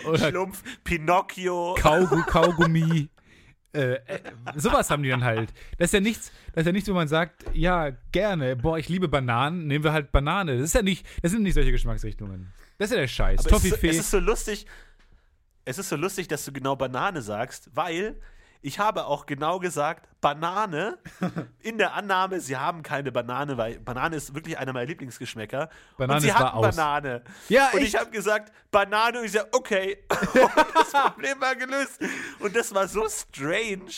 oder 0.07 0.29
Schlumpf, 0.31 0.63
Pinocchio. 0.85 1.75
Kaugu 1.79 2.23
Kaugummi. 2.27 3.09
Äh, 3.73 3.93
äh, 3.95 4.21
sowas 4.57 4.91
haben 4.91 5.03
die 5.05 5.09
dann 5.11 5.23
halt. 5.25 5.53
Das 5.79 5.87
ist 5.89 5.93
ja 5.95 6.01
nichts, 6.01 6.33
das 6.53 6.63
ist 6.63 6.67
ja 6.67 6.73
nichts, 6.73 6.89
wo 6.89 6.95
man 6.95 7.07
sagt, 7.09 7.45
ja, 7.55 7.91
gerne, 8.11 8.57
boah, 8.57 8.79
ich 8.79 8.89
liebe 8.89 9.07
Bananen, 9.09 9.67
nehmen 9.69 9.85
wir 9.85 9.93
halt 9.93 10.11
Banane. 10.11 10.55
Das 10.57 10.65
ist 10.65 10.75
ja 10.75 10.83
nicht, 10.83 11.07
das 11.23 11.31
sind 11.33 11.43
nicht 11.43 11.55
solche 11.55 11.71
Geschmacksrichtungen. 11.71 12.53
Das 12.79 12.91
ist 12.91 12.95
ja 12.97 13.01
der 13.03 13.09
Scheiß. 13.09 13.47
Aber 13.47 13.57
es, 13.57 13.65
ist, 13.65 13.81
so- 13.81 13.87
es 13.87 13.97
ist 13.99 14.11
so 14.11 14.19
lustig, 14.19 14.67
es 15.65 15.79
ist 15.79 15.89
so 15.89 15.97
lustig, 15.97 16.27
dass 16.27 16.45
du 16.45 16.53
genau 16.53 16.75
Banane 16.75 17.23
sagst, 17.23 17.71
weil 17.75 18.17
ich 18.63 18.79
habe 18.79 19.07
auch 19.07 19.27
genau 19.27 19.59
gesagt 19.59 20.07
Banane 20.21 20.99
in 21.61 21.79
der 21.79 21.95
Annahme, 21.95 22.41
sie 22.41 22.57
haben 22.57 22.83
keine 22.83 23.11
Banane, 23.11 23.57
weil 23.57 23.79
Banane 23.81 24.17
ist 24.17 24.35
wirklich 24.35 24.59
einer 24.59 24.73
meiner 24.73 24.87
Lieblingsgeschmäcker. 24.87 25.71
Banane 25.97 26.17
und 26.17 26.21
sie 26.21 26.33
hatten 26.33 26.57
aus. 26.57 26.77
Banane. 26.77 27.23
Ja, 27.49 27.71
und 27.71 27.79
echt? 27.79 27.89
ich 27.89 27.97
habe 27.99 28.11
gesagt 28.11 28.53
Banane 28.71 29.21
und 29.21 29.25
ich 29.25 29.33
sage 29.33 29.49
okay. 29.53 29.99
und 30.11 30.75
das 30.75 30.93
Problem 30.93 31.41
war 31.41 31.57
gelöst. 31.57 32.01
Und 32.39 32.55
das 32.55 32.75
war 32.75 32.87
so 32.87 33.09
strange, 33.09 33.93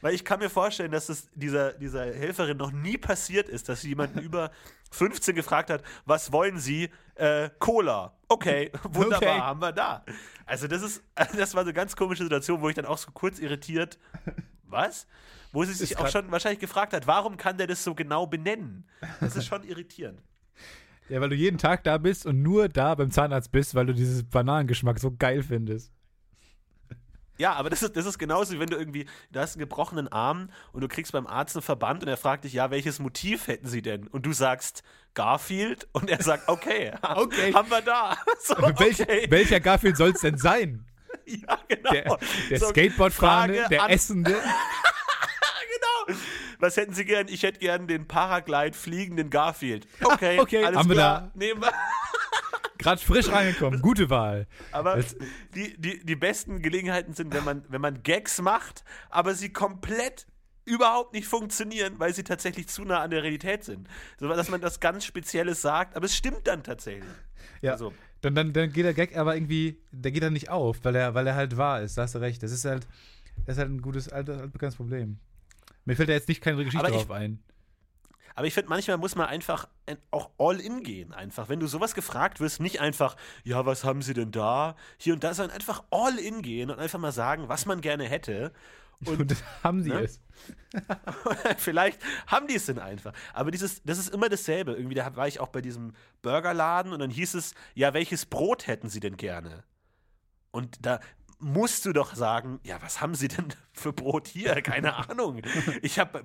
weil 0.00 0.14
ich 0.14 0.24
kann 0.24 0.40
mir 0.40 0.50
vorstellen, 0.50 0.90
dass 0.90 1.08
es 1.08 1.28
dieser, 1.34 1.72
dieser 1.74 2.04
Helferin 2.04 2.56
noch 2.56 2.72
nie 2.72 2.98
passiert 2.98 3.48
ist, 3.48 3.68
dass 3.68 3.82
sie 3.82 3.90
jemanden 3.90 4.18
über 4.18 4.50
15 4.90 5.34
gefragt 5.34 5.70
hat, 5.70 5.82
was 6.06 6.32
wollen 6.32 6.58
Sie? 6.58 6.90
Äh, 7.14 7.50
Cola. 7.58 8.14
Okay, 8.28 8.70
wunderbar, 8.84 9.28
Okay. 9.28 9.40
haben 9.40 9.60
wir 9.60 9.72
da. 9.72 10.04
Also 10.46 10.66
das 10.68 10.82
ist, 10.82 11.02
das 11.14 11.54
war 11.54 11.62
so 11.62 11.68
eine 11.68 11.72
ganz 11.72 11.96
komische 11.96 12.22
Situation, 12.22 12.60
wo 12.60 12.68
ich 12.68 12.74
dann 12.74 12.86
auch 12.86 12.98
so 12.98 13.10
kurz 13.12 13.38
irritiert, 13.38 13.98
was? 14.64 15.06
Wo 15.52 15.64
sie 15.64 15.72
sich 15.72 15.98
auch 15.98 16.08
schon 16.08 16.30
wahrscheinlich 16.30 16.60
gefragt 16.60 16.92
hat, 16.92 17.06
warum 17.06 17.36
kann 17.38 17.56
der 17.56 17.66
das 17.66 17.82
so 17.82 17.94
genau 17.94 18.26
benennen? 18.26 18.86
Das 19.20 19.34
ist 19.34 19.46
schon 19.46 19.64
irritierend. 19.64 20.20
ja, 21.08 21.20
weil 21.22 21.30
du 21.30 21.36
jeden 21.36 21.56
Tag 21.56 21.84
da 21.84 21.96
bist 21.96 22.26
und 22.26 22.42
nur 22.42 22.68
da 22.68 22.94
beim 22.94 23.10
Zahnarzt 23.10 23.50
bist, 23.50 23.74
weil 23.74 23.86
du 23.86 23.94
dieses 23.94 24.24
Bananengeschmack 24.24 24.98
so 24.98 25.10
geil 25.16 25.42
findest. 25.42 25.90
Ja, 27.38 27.52
aber 27.54 27.70
das 27.70 27.82
ist, 27.82 27.96
das 27.96 28.04
ist 28.04 28.18
genauso, 28.18 28.52
wie 28.54 28.60
wenn 28.60 28.68
du 28.68 28.76
irgendwie, 28.76 29.06
du 29.30 29.40
hast 29.40 29.54
einen 29.54 29.60
gebrochenen 29.60 30.08
Arm 30.08 30.50
und 30.72 30.80
du 30.80 30.88
kriegst 30.88 31.12
beim 31.12 31.26
Arzt 31.26 31.56
einen 31.56 31.62
Verband 31.62 32.02
und 32.02 32.08
er 32.08 32.16
fragt 32.16 32.44
dich, 32.44 32.52
ja, 32.52 32.70
welches 32.70 32.98
Motiv 32.98 33.46
hätten 33.46 33.68
sie 33.68 33.80
denn? 33.80 34.06
Und 34.08 34.26
du 34.26 34.32
sagst 34.32 34.82
Garfield 35.14 35.86
und 35.92 36.10
er 36.10 36.22
sagt, 36.22 36.48
okay, 36.48 36.92
Okay. 37.02 37.52
haben 37.54 37.70
wir 37.70 37.80
da. 37.82 38.16
So, 38.42 38.54
Welcher, 38.78 39.04
okay. 39.04 39.26
welcher 39.30 39.60
Garfield 39.60 39.96
soll 39.96 40.10
es 40.10 40.20
denn 40.20 40.36
sein? 40.38 40.84
Ja, 41.26 41.58
genau. 41.68 41.90
Der, 41.90 42.18
der 42.48 42.58
So, 42.58 42.68
Skateboardfahrende, 42.70 43.66
der 43.70 43.90
Essende? 43.90 44.30
genau. 44.32 46.18
Was 46.58 46.76
hätten 46.76 46.94
Sie 46.94 47.04
gern? 47.04 47.28
Ich 47.28 47.42
hätte 47.42 47.58
gern 47.60 47.86
den 47.86 48.08
Paraglide 48.08 48.76
fliegenden 48.76 49.28
Garfield. 49.30 49.86
Okay, 50.02 50.40
Okay, 50.40 50.64
alles 50.64 50.78
haben 50.78 50.88
wir 50.88 50.96
klar. 50.96 51.20
da. 51.20 51.30
Nehmen 51.34 51.60
wir. 51.62 51.72
Gerade 52.78 53.00
frisch 53.00 53.28
reingekommen. 53.30 53.82
Gute 53.82 54.08
Wahl. 54.10 54.46
Aber 54.72 54.96
Das- 54.96 55.16
die, 55.54 55.78
die, 55.80 56.04
die 56.04 56.16
besten 56.16 56.62
Gelegenheiten 56.62 57.12
sind, 57.12 57.34
wenn 57.34 57.44
man, 57.44 57.64
wenn 57.68 57.80
man 57.80 58.02
Gags 58.02 58.40
macht, 58.40 58.84
aber 59.10 59.34
sie 59.34 59.52
komplett 59.52 60.26
überhaupt 60.64 61.14
nicht 61.14 61.26
funktionieren, 61.26 61.94
weil 61.98 62.12
sie 62.14 62.22
tatsächlich 62.24 62.68
zu 62.68 62.84
nah 62.84 63.00
an 63.00 63.10
der 63.10 63.22
Realität 63.22 63.64
sind. 63.64 63.88
So, 64.18 64.28
dass 64.28 64.48
man 64.50 64.60
das 64.60 64.80
ganz 64.80 65.04
Spezielles 65.04 65.62
sagt, 65.62 65.96
aber 65.96 66.04
es 66.06 66.14
stimmt 66.14 66.46
dann 66.46 66.62
tatsächlich. 66.62 67.08
Ja. 67.62 67.72
Also, 67.72 67.92
Dann, 68.20 68.34
dann, 68.34 68.52
dann 68.52 68.70
geht 68.72 68.84
der 68.84 68.94
Gag 68.94 69.16
aber 69.16 69.34
irgendwie, 69.34 69.80
der 69.92 70.10
geht 70.12 70.22
dann 70.22 70.32
nicht 70.34 70.50
auf, 70.50 70.78
weil 70.82 70.94
er, 70.94 71.14
weil 71.14 71.26
er 71.26 71.34
halt 71.36 71.56
wahr 71.56 71.80
ist. 71.82 71.96
Da 71.96 72.02
hast 72.02 72.14
du 72.14 72.18
recht. 72.18 72.42
Das 72.42 72.52
ist 72.52 72.64
halt, 72.64 72.86
das 73.46 73.56
ist 73.56 73.60
halt 73.60 73.70
ein 73.70 73.80
gutes, 73.80 74.08
altbekanntes 74.10 74.76
Problem. 74.76 75.18
Mir 75.86 75.96
fällt 75.96 76.10
da 76.10 76.12
jetzt 76.12 76.28
nicht 76.28 76.42
keine 76.42 76.62
Geschichte 76.64 76.86
ich- 76.86 76.92
drauf 76.92 77.10
ein. 77.10 77.42
Aber 78.34 78.46
ich 78.46 78.54
finde, 78.54 78.68
manchmal 78.70 78.98
muss 78.98 79.14
man 79.14 79.26
einfach 79.26 79.68
ein- 79.86 79.98
auch 80.10 80.30
all 80.38 80.60
in 80.60 80.82
gehen. 80.82 81.12
Einfach, 81.12 81.48
wenn 81.48 81.60
du 81.60 81.66
sowas 81.66 81.94
gefragt 81.94 82.40
wirst, 82.40 82.60
nicht 82.60 82.80
einfach, 82.80 83.16
ja, 83.44 83.66
was 83.66 83.84
haben 83.84 84.02
sie 84.02 84.14
denn 84.14 84.30
da? 84.30 84.76
Hier 84.98 85.14
und 85.14 85.24
da, 85.24 85.34
sondern 85.34 85.54
einfach 85.56 85.84
all 85.90 86.18
in 86.18 86.42
gehen 86.42 86.70
und 86.70 86.78
einfach 86.78 86.98
mal 86.98 87.12
sagen, 87.12 87.48
was 87.48 87.66
man 87.66 87.80
gerne 87.80 88.04
hätte. 88.04 88.52
Und 89.06 89.20
Und 89.20 89.30
das 89.30 89.44
haben 89.62 89.84
sie 89.84 89.90
ne? 89.90 90.00
es. 90.00 90.20
Vielleicht 91.58 92.00
haben 92.26 92.48
die 92.48 92.56
es 92.56 92.66
denn 92.66 92.80
einfach. 92.80 93.12
Aber 93.32 93.52
dieses, 93.52 93.80
das 93.84 93.96
ist 93.96 94.12
immer 94.12 94.28
dasselbe. 94.28 94.72
Irgendwie, 94.72 94.96
da 94.96 95.14
war 95.14 95.28
ich 95.28 95.38
auch 95.38 95.50
bei 95.50 95.60
diesem 95.60 95.92
Burgerladen 96.20 96.92
und 96.92 96.98
dann 96.98 97.10
hieß 97.10 97.34
es, 97.34 97.54
ja, 97.74 97.94
welches 97.94 98.26
Brot 98.26 98.66
hätten 98.66 98.88
Sie 98.88 98.98
denn 98.98 99.16
gerne? 99.16 99.62
Und 100.50 100.84
da 100.84 100.98
musst 101.38 101.84
du 101.86 101.92
doch 101.92 102.14
sagen, 102.14 102.60
ja, 102.62 102.80
was 102.82 103.00
haben 103.00 103.14
Sie 103.14 103.28
denn 103.28 103.48
für 103.72 103.92
Brot 103.92 104.26
hier? 104.28 104.60
Keine 104.62 104.94
Ahnung. 105.10 105.42
Ich 105.82 105.98
habe 105.98 106.22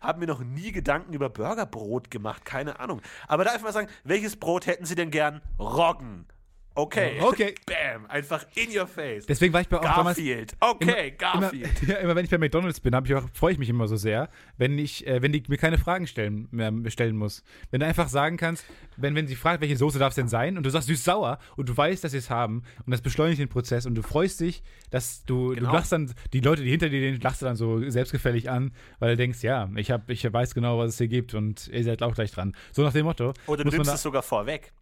hab 0.00 0.18
mir 0.18 0.26
noch 0.26 0.40
nie 0.40 0.72
Gedanken 0.72 1.12
über 1.12 1.28
Burgerbrot 1.28 2.10
gemacht, 2.10 2.44
keine 2.44 2.80
Ahnung. 2.80 3.00
Aber 3.26 3.44
da 3.44 3.50
einfach 3.52 3.66
mal 3.66 3.72
sagen, 3.72 3.88
welches 4.04 4.36
Brot 4.36 4.66
hätten 4.66 4.84
Sie 4.84 4.94
denn 4.94 5.10
gern? 5.10 5.40
Roggen. 5.58 6.26
Okay. 6.76 7.20
Okay. 7.20 7.54
Bam. 7.66 8.06
Einfach 8.06 8.44
in 8.56 8.76
your 8.76 8.86
face. 8.86 9.26
Deswegen 9.26 9.52
war 9.52 9.60
ich 9.60 9.68
bei 9.68 9.78
auch 9.78 9.82
damals 9.82 10.16
Garfield. 10.16 10.56
Okay, 10.58 11.12
Garfield. 11.16 11.82
Immer, 11.82 11.90
ja, 11.92 11.96
immer 11.98 12.16
wenn 12.16 12.24
ich 12.24 12.30
bei 12.30 12.38
McDonalds 12.38 12.80
bin, 12.80 12.94
ich 13.04 13.14
auch, 13.14 13.28
freue 13.32 13.52
ich 13.52 13.58
mich 13.58 13.68
immer 13.68 13.86
so 13.86 13.96
sehr, 13.96 14.28
wenn 14.58 14.78
ich, 14.78 15.06
äh, 15.06 15.22
wenn 15.22 15.32
die 15.32 15.42
mir 15.46 15.56
keine 15.56 15.78
Fragen 15.78 16.06
stellen, 16.06 16.48
mehr 16.50 16.72
stellen 16.90 17.16
muss. 17.16 17.44
Wenn 17.70 17.80
du 17.80 17.86
einfach 17.86 18.08
sagen 18.08 18.36
kannst, 18.36 18.64
wenn, 18.96 19.14
wenn 19.14 19.28
sie 19.28 19.36
fragt, 19.36 19.60
welche 19.60 19.76
Soße 19.76 19.98
darf 19.98 20.10
es 20.10 20.16
denn 20.16 20.28
sein, 20.28 20.56
und 20.56 20.64
du 20.64 20.70
sagst 20.70 20.88
süß-sauer 20.88 21.38
und 21.56 21.68
du 21.68 21.76
weißt, 21.76 22.02
dass 22.02 22.12
sie 22.12 22.18
es 22.18 22.30
haben 22.30 22.62
und 22.84 22.90
das 22.90 23.00
beschleunigt 23.00 23.40
den 23.40 23.48
Prozess 23.48 23.86
und 23.86 23.94
du 23.94 24.02
freust 24.02 24.40
dich, 24.40 24.62
dass 24.90 25.24
du, 25.24 25.54
Genau. 25.54 25.70
du 25.70 25.76
lachst 25.76 25.92
dann, 25.92 26.12
die 26.32 26.40
Leute, 26.40 26.62
die 26.62 26.70
hinter 26.70 26.88
dir 26.88 26.98
stehen, 27.00 27.20
lachst 27.20 27.42
du 27.42 27.46
dann 27.46 27.56
so 27.56 27.88
selbstgefällig 27.88 28.50
an, 28.50 28.72
weil 28.98 29.10
du 29.10 29.16
denkst, 29.16 29.42
ja, 29.42 29.68
ich, 29.76 29.90
hab, 29.90 30.10
ich 30.10 30.30
weiß 30.30 30.54
genau, 30.54 30.78
was 30.78 30.90
es 30.90 30.98
hier 30.98 31.08
gibt 31.08 31.34
und 31.34 31.68
ihr 31.68 31.84
seid 31.84 32.02
auch 32.02 32.14
gleich 32.14 32.32
dran. 32.32 32.54
So 32.72 32.82
nach 32.82 32.92
dem 32.92 33.04
Motto. 33.04 33.32
Oder 33.46 33.64
du 33.64 33.70
nimmst 33.70 33.92
es 33.92 34.02
sogar 34.02 34.22
vorweg. 34.22 34.72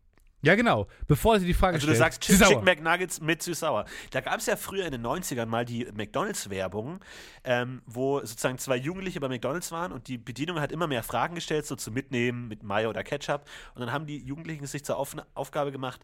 Ja, 0.42 0.56
genau. 0.56 0.88
Bevor 1.06 1.38
sie 1.38 1.46
die 1.46 1.54
Frage 1.54 1.75
Also 1.75 1.87
du 1.87 1.92
stellt. 1.92 1.99
sagst 1.99 2.22
Chicken, 2.22 2.38
süß-sauer. 2.38 2.64
Chicken 2.64 2.64
McNuggets 2.84 3.20
mit 3.20 3.42
süß-sauer. 3.42 3.84
Da 4.11 4.20
gab 4.20 4.38
es 4.38 4.46
ja 4.46 4.56
früher 4.56 4.84
in 4.84 4.92
den 4.92 5.06
90ern 5.06 5.46
mal 5.46 5.64
die 5.64 5.87
McDonalds-Werbung, 5.94 6.99
ähm, 7.44 7.82
wo 7.87 8.18
sozusagen 8.20 8.58
zwei 8.58 8.76
Jugendliche 8.76 9.20
bei 9.20 9.28
McDonalds 9.28 9.70
waren 9.70 9.92
und 9.92 10.08
die 10.08 10.18
Bedienung 10.18 10.61
hat 10.61 10.72
immer 10.72 10.88
mehr 10.88 11.04
Fragen 11.04 11.34
gestellt, 11.37 11.66
so 11.66 11.76
zum 11.76 11.94
Mitnehmen 11.94 12.49
mit 12.49 12.62
Mayo 12.64 12.90
oder 12.90 13.04
Ketchup. 13.04 13.44
Und 13.75 13.80
dann 13.82 13.92
haben 13.92 14.06
die 14.06 14.18
Jugendlichen 14.18 14.66
sich 14.66 14.84
zur 14.84 14.96
Auf 14.96 15.14
Aufgabe 15.34 15.70
gemacht, 15.70 16.00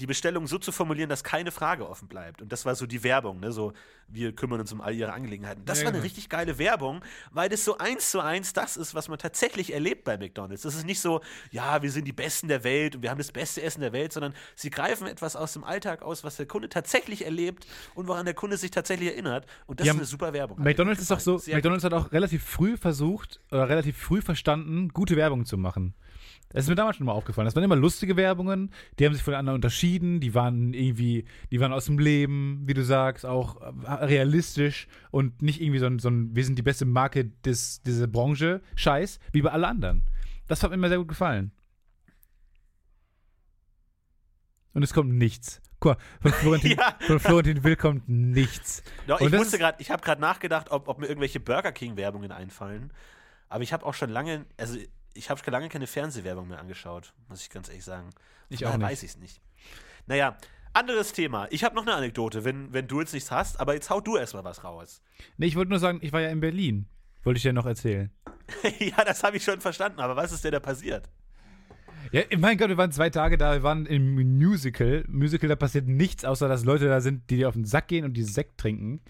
die 0.00 0.06
Bestellung 0.06 0.48
so 0.48 0.58
zu 0.58 0.72
formulieren, 0.72 1.08
dass 1.08 1.22
keine 1.22 1.52
Frage 1.52 1.88
offen 1.88 2.08
bleibt. 2.08 2.42
Und 2.42 2.50
das 2.50 2.64
war 2.64 2.74
so 2.74 2.84
die 2.86 3.04
Werbung, 3.04 3.38
ne? 3.38 3.52
So, 3.52 3.72
wir 4.08 4.34
kümmern 4.34 4.58
uns 4.60 4.72
um 4.72 4.80
all 4.80 4.92
ihre 4.92 5.12
Angelegenheiten. 5.12 5.64
Das 5.64 5.78
Ja, 5.78 5.84
war 5.84 5.90
eine 5.90 5.98
genau. 5.98 6.04
richtig 6.04 6.28
geile 6.28 6.58
Werbung, 6.58 7.00
weil 7.30 7.48
das 7.48 7.64
so 7.64 7.78
eins 7.78 8.10
zu 8.10 8.20
eins 8.20 8.52
das 8.52 8.76
ist, 8.76 8.94
was 8.94 9.08
man 9.08 9.18
tatsächlich 9.18 9.72
erlebt 9.72 10.02
bei 10.02 10.18
McDonalds. 10.18 10.62
Das 10.62 10.74
ist 10.74 10.84
nicht 10.84 11.00
so, 11.00 11.20
ja, 11.52 11.82
wir 11.82 11.92
sind 11.92 12.06
die 12.06 12.12
Besten 12.12 12.48
der 12.48 12.64
Welt 12.64 12.96
und 12.96 13.02
wir 13.02 13.10
haben 13.10 13.18
das 13.18 13.30
beste 13.30 13.62
Essen 13.62 13.82
der 13.82 13.92
Welt, 13.92 14.12
sondern 14.12 14.34
sie 14.56 14.70
greifen 14.70 15.06
etwas 15.06 15.36
aus 15.36 15.52
dem 15.52 15.62
Alltag 15.62 16.02
aus, 16.02 16.24
was 16.24 16.36
der 16.36 16.46
Kunde 16.46 16.68
tatsächlich 16.68 17.24
erlebt 17.24 17.64
und 17.94 18.08
woran 18.08 18.24
der 18.24 18.34
Kunde 18.34 18.56
sich 18.56 18.72
tatsächlich 18.72 19.10
erinnert. 19.10 19.46
Und 19.66 19.78
das 19.78 19.84
Die 19.84 19.90
ist 19.90 19.96
eine 19.96 20.04
super 20.06 20.32
Werbung. 20.32 20.60
McDonalds 20.60 21.02
ist 21.02 21.10
doch 21.12 21.20
so. 21.20 21.38
Sehr 21.38 21.54
McDonalds 21.54 21.84
hat 21.84 21.94
auch 21.94 22.10
relativ 22.10 22.42
früh 22.44 22.76
versucht 22.76 23.40
oder 23.52 23.68
relativ 23.68 23.96
früh 23.96 24.20
verstanden, 24.20 24.88
gute 24.88 25.14
Werbung 25.14 25.46
zu 25.46 25.56
machen. 25.56 25.94
Das 26.54 26.64
ist 26.64 26.68
mir 26.68 26.76
damals 26.76 26.96
schon 26.96 27.06
mal 27.06 27.12
aufgefallen. 27.12 27.46
Das 27.46 27.56
waren 27.56 27.64
immer 27.64 27.74
lustige 27.74 28.16
Werbungen, 28.16 28.70
die 28.98 29.04
haben 29.04 29.12
sich 29.12 29.24
von 29.24 29.32
den 29.32 29.40
anderen 29.40 29.56
unterschieden, 29.56 30.20
die 30.20 30.34
waren 30.34 30.72
irgendwie, 30.72 31.24
die 31.50 31.58
waren 31.58 31.72
aus 31.72 31.86
dem 31.86 31.98
Leben, 31.98 32.62
wie 32.64 32.74
du 32.74 32.84
sagst, 32.84 33.26
auch 33.26 33.60
äh, 33.60 33.92
realistisch 34.04 34.86
und 35.10 35.42
nicht 35.42 35.60
irgendwie 35.60 35.80
so 35.80 35.86
ein, 35.86 35.98
so 35.98 36.08
ein 36.08 36.34
wir 36.36 36.44
sind 36.44 36.56
die 36.56 36.62
beste 36.62 36.84
Marke 36.84 37.24
des, 37.44 37.82
dieser 37.82 38.06
Branche, 38.06 38.62
Scheiß, 38.76 39.18
wie 39.32 39.42
bei 39.42 39.50
alle 39.50 39.66
anderen. 39.66 40.02
Das 40.46 40.62
hat 40.62 40.70
mir 40.70 40.76
immer 40.76 40.88
sehr 40.88 40.98
gut 40.98 41.08
gefallen. 41.08 41.50
Und 44.74 44.82
es 44.84 44.92
kommt 44.92 45.12
nichts. 45.12 45.60
Guck 45.80 45.96
mal, 45.98 46.04
von 46.20 46.32
Florentin, 46.40 46.70
Ja. 46.78 46.96
von 47.00 47.18
Florentin 47.18 47.64
Will 47.64 47.74
kommt 47.76 48.08
nichts. 48.08 48.84
Doch, 49.08 49.20
ich 49.20 49.32
musste 49.32 49.58
gerade, 49.58 49.78
ich 49.80 49.90
habe 49.90 50.02
gerade 50.02 50.20
nachgedacht, 50.20 50.70
ob, 50.70 50.86
ob 50.86 50.98
mir 51.00 51.06
irgendwelche 51.06 51.40
Burger 51.40 51.72
King 51.72 51.96
Werbungen 51.96 52.30
einfallen. 52.30 52.92
Aber 53.48 53.62
ich 53.64 53.72
habe 53.72 53.84
auch 53.84 53.94
schon 53.94 54.10
lange, 54.10 54.46
also 54.56 54.78
ich 55.14 55.30
habe 55.30 55.40
schon 55.42 55.52
lange 55.52 55.68
keine 55.68 55.86
Fernsehwerbung 55.86 56.48
mehr 56.48 56.58
angeschaut, 56.58 57.12
muss 57.28 57.42
ich 57.42 57.50
ganz 57.50 57.68
ehrlich 57.68 57.84
sagen. 57.84 58.10
Ich 58.48 58.66
auch 58.66 58.76
nicht. 58.76 58.86
weiß 58.86 59.02
ich 59.02 59.10
es 59.12 59.16
nicht. 59.18 59.40
Naja, 60.06 60.36
anderes 60.72 61.12
Thema. 61.12 61.46
Ich 61.50 61.64
habe 61.64 61.74
noch 61.74 61.82
eine 61.82 61.94
Anekdote, 61.94 62.44
wenn, 62.44 62.72
wenn 62.72 62.86
du 62.86 63.00
jetzt 63.00 63.14
nichts 63.14 63.30
hast, 63.30 63.58
aber 63.60 63.74
jetzt 63.74 63.90
hau 63.90 64.00
du 64.00 64.16
erstmal 64.16 64.44
was 64.44 64.64
raus. 64.64 65.00
Nee, 65.38 65.46
ich 65.46 65.56
wollte 65.56 65.70
nur 65.70 65.78
sagen, 65.78 65.98
ich 66.02 66.12
war 66.12 66.20
ja 66.20 66.28
in 66.28 66.40
Berlin. 66.40 66.86
Wollte 67.22 67.38
ich 67.38 67.42
dir 67.42 67.52
noch 67.52 67.66
erzählen. 67.66 68.10
ja, 68.78 69.04
das 69.04 69.22
habe 69.22 69.36
ich 69.38 69.44
schon 69.44 69.60
verstanden, 69.60 70.00
aber 70.00 70.16
was 70.16 70.32
ist 70.32 70.44
denn 70.44 70.52
da 70.52 70.60
passiert? 70.60 71.08
Ja, 72.12 72.22
mein 72.38 72.58
Gott, 72.58 72.68
wir 72.68 72.76
waren 72.76 72.92
zwei 72.92 73.08
Tage 73.08 73.38
da, 73.38 73.54
wir 73.54 73.62
waren 73.62 73.86
im 73.86 74.14
Musical. 74.38 75.04
Musical, 75.08 75.48
da 75.48 75.56
passiert 75.56 75.86
nichts, 75.86 76.24
außer 76.24 76.48
dass 76.48 76.64
Leute 76.64 76.86
da 76.86 77.00
sind, 77.00 77.30
die 77.30 77.36
dir 77.36 77.48
auf 77.48 77.54
den 77.54 77.64
Sack 77.64 77.88
gehen 77.88 78.04
und 78.04 78.12
die 78.14 78.22
Sekt 78.22 78.58
trinken. 78.58 79.00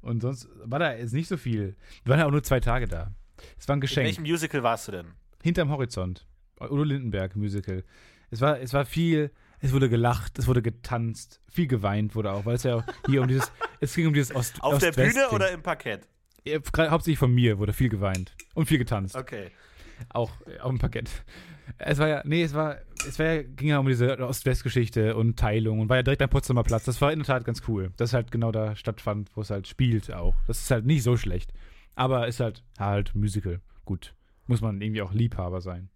Und 0.00 0.22
sonst 0.22 0.48
war 0.64 0.80
da 0.80 0.92
jetzt 0.94 1.12
nicht 1.12 1.28
so 1.28 1.36
viel. 1.36 1.76
Wir 2.04 2.10
waren 2.10 2.18
ja 2.18 2.26
auch 2.26 2.32
nur 2.32 2.42
zwei 2.42 2.58
Tage 2.58 2.88
da. 2.88 3.12
Es 3.58 3.68
war 3.68 3.76
ein 3.76 3.78
In 3.78 3.80
Geschenk. 3.82 4.06
welchem 4.06 4.22
Musical 4.22 4.62
warst 4.64 4.88
du 4.88 4.92
denn? 4.92 5.06
Hinterm 5.42 5.70
Horizont. 5.70 6.26
Udo 6.60 6.84
Lindenberg 6.84 7.36
Musical. 7.36 7.84
Es 8.30 8.40
war, 8.40 8.60
es 8.60 8.72
war 8.72 8.84
viel, 8.86 9.30
es 9.60 9.72
wurde 9.72 9.88
gelacht, 9.88 10.38
es 10.38 10.46
wurde 10.46 10.62
getanzt, 10.62 11.40
viel 11.50 11.66
geweint 11.66 12.14
wurde 12.14 12.32
auch, 12.32 12.46
weil 12.46 12.56
es 12.56 12.62
ja 12.62 12.76
auch 12.76 12.84
hier 13.06 13.22
um 13.22 13.28
dieses, 13.28 13.52
es 13.80 13.94
ging 13.94 14.06
um 14.06 14.14
dieses 14.14 14.34
Ost 14.34 14.62
Auf 14.62 14.78
der 14.78 14.90
Ost-West-Ding. 14.90 15.22
Bühne 15.22 15.34
oder 15.34 15.50
im 15.50 15.62
Parkett? 15.62 16.08
Ja, 16.44 16.58
Hauptsächlich 16.90 17.18
von 17.18 17.32
mir 17.32 17.58
wurde 17.58 17.72
viel 17.72 17.88
geweint 17.88 18.34
und 18.54 18.66
viel 18.66 18.78
getanzt. 18.78 19.16
Okay. 19.16 19.50
Auch 20.08 20.32
äh, 20.46 20.58
auf 20.60 20.70
dem 20.70 20.78
Parkett. 20.78 21.10
Es 21.78 21.98
war 21.98 22.08
ja, 22.08 22.22
nee, 22.24 22.42
es 22.42 22.54
war, 22.54 22.78
es 23.06 23.18
war 23.18 23.26
ja, 23.26 23.42
ging 23.42 23.68
ja 23.68 23.78
um 23.78 23.86
diese 23.86 24.18
Ost-West-Geschichte 24.18 25.14
und 25.16 25.38
Teilung 25.38 25.80
und 25.80 25.88
war 25.88 25.96
ja 25.96 26.02
direkt 26.02 26.22
am 26.22 26.30
Potsdamer 26.30 26.64
Platz. 26.64 26.84
Das 26.84 27.00
war 27.00 27.12
in 27.12 27.20
der 27.20 27.26
Tat 27.26 27.44
ganz 27.44 27.62
cool. 27.68 27.92
Das 27.96 28.10
ist 28.10 28.14
halt 28.14 28.30
genau 28.30 28.50
da 28.50 28.74
stattfand, 28.74 29.30
wo 29.34 29.42
es 29.42 29.50
halt 29.50 29.68
spielt 29.68 30.12
auch. 30.12 30.34
Das 30.46 30.60
ist 30.60 30.70
halt 30.70 30.86
nicht 30.86 31.02
so 31.02 31.16
schlecht. 31.16 31.52
Aber 31.94 32.26
ist 32.26 32.40
halt, 32.40 32.64
halt 32.78 33.14
Musical. 33.14 33.60
Gut. 33.84 34.14
Muss 34.46 34.60
man 34.60 34.80
irgendwie 34.80 35.02
auch 35.02 35.12
Liebhaber 35.12 35.60
sein. 35.60 35.88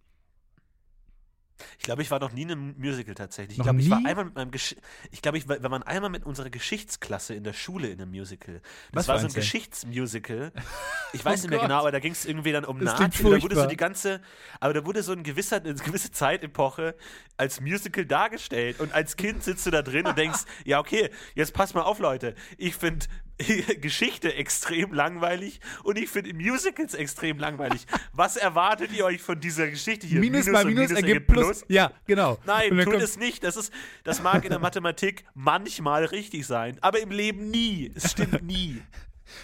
Ich 1.78 1.84
glaube, 1.84 2.02
ich 2.02 2.10
war 2.10 2.20
noch 2.20 2.32
nie 2.32 2.42
in 2.42 2.50
einem 2.52 2.74
Musical 2.78 3.14
tatsächlich. 3.14 3.52
Ich 3.54 3.58
Noch 3.58 3.64
glaube, 3.64 3.80
ich 3.80 3.88
war 3.88 4.04
einmal 4.04 4.26
mit 4.26 4.34
meinem 4.34 4.50
Gesch 4.50 4.76
Ich 5.10 5.22
glaube, 5.22 5.38
ich 5.38 5.48
war, 5.48 5.62
wir 5.62 5.70
waren 5.70 5.82
einmal 5.82 6.10
mit 6.10 6.24
unserer 6.26 6.50
Geschichtsklasse 6.50 7.34
in 7.34 7.44
der 7.44 7.54
Schule 7.54 7.88
in 7.88 7.98
einem 8.00 8.10
Musical. 8.10 8.60
Was 8.92 9.06
Das 9.06 9.08
war 9.08 9.14
für 9.16 9.20
so 9.22 9.26
ein 9.28 9.32
denn? 9.32 9.40
Geschichtsmusical. 9.40 10.52
Ich 11.12 11.24
weiß 11.24 11.40
Oh 11.40 11.42
nicht 11.44 11.50
mehr 11.50 11.58
Gott. 11.60 11.68
genau, 11.68 11.80
aber 11.80 11.92
da 11.92 11.98
ging 12.00 12.12
es 12.12 12.26
irgendwie 12.26 12.52
dann 12.52 12.66
um 12.66 12.78
Das 12.80 12.98
Nazis. 13.00 13.22
Da 13.22 13.40
wurde 13.42 13.54
so 13.54 13.66
die 13.66 13.76
ganze, 13.76 14.20
aber 14.60 14.74
da 14.74 14.84
wurde 14.84 15.02
so 15.02 15.12
ein 15.12 15.22
gewisser, 15.22 15.56
eine 15.56 15.72
gewisse 15.74 16.10
Zeitepoche 16.10 16.94
als 17.38 17.60
Musical 17.62 18.04
dargestellt. 18.04 18.80
Und 18.80 18.92
als 18.92 19.16
Kind 19.16 19.42
sitzt 19.42 19.64
du 19.64 19.70
da 19.70 19.80
drin 19.80 20.06
und 20.06 20.18
denkst, 20.18 20.40
ja, 20.66 20.78
okay, 20.78 21.08
jetzt 21.34 21.54
pass 21.54 21.72
mal 21.72 21.82
auf, 21.82 22.00
Leute. 22.00 22.34
Ich 22.58 22.74
finde 22.74 23.06
Geschichte 23.80 24.34
extrem 24.34 24.92
langweilig 24.92 25.60
und 25.84 25.98
ich 25.98 26.08
finde 26.08 26.32
Musicals 26.34 26.94
extrem 26.94 27.38
langweilig. 27.38 27.86
Was 28.12 28.36
erwartet 28.36 28.92
ihr 28.92 29.04
euch 29.04 29.20
von 29.20 29.38
dieser 29.38 29.68
Geschichte 29.68 30.06
hier? 30.06 30.20
Minus, 30.20 30.46
mal 30.46 30.64
und 30.64 30.74
Minus, 30.74 30.90
ergibt 30.90 31.26
Plus. 31.26 31.64
Ja, 31.68 31.92
genau. 32.06 32.38
Nein, 32.46 32.78
tut 32.84 32.94
es 32.94 33.18
nicht. 33.18 33.44
Das, 33.44 33.56
ist, 33.56 33.72
das 34.04 34.22
mag 34.22 34.44
in 34.44 34.50
der 34.50 34.58
Mathematik 34.58 35.24
manchmal 35.34 36.06
richtig 36.06 36.46
sein, 36.46 36.78
aber 36.80 37.00
im 37.00 37.10
Leben 37.10 37.50
nie. 37.50 37.92
Es 37.94 38.12
stimmt 38.12 38.42
nie. 38.46 38.80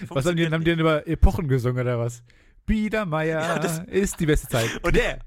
Was 0.09 0.25
haben 0.25 0.37
die, 0.37 0.47
haben 0.47 0.65
die 0.65 0.71
denn 0.71 0.79
über 0.79 1.07
Epochen 1.07 1.49
gesungen 1.49 1.83
oder 1.83 1.99
was? 1.99 2.23
Biedermeier 2.65 3.41
Ja, 3.41 3.59
das- 3.59 3.81
ist 3.89 4.19
die 4.21 4.27
beste 4.27 4.49
Zeit. 4.49 4.71
Und 4.83 4.97
der, 4.97 5.19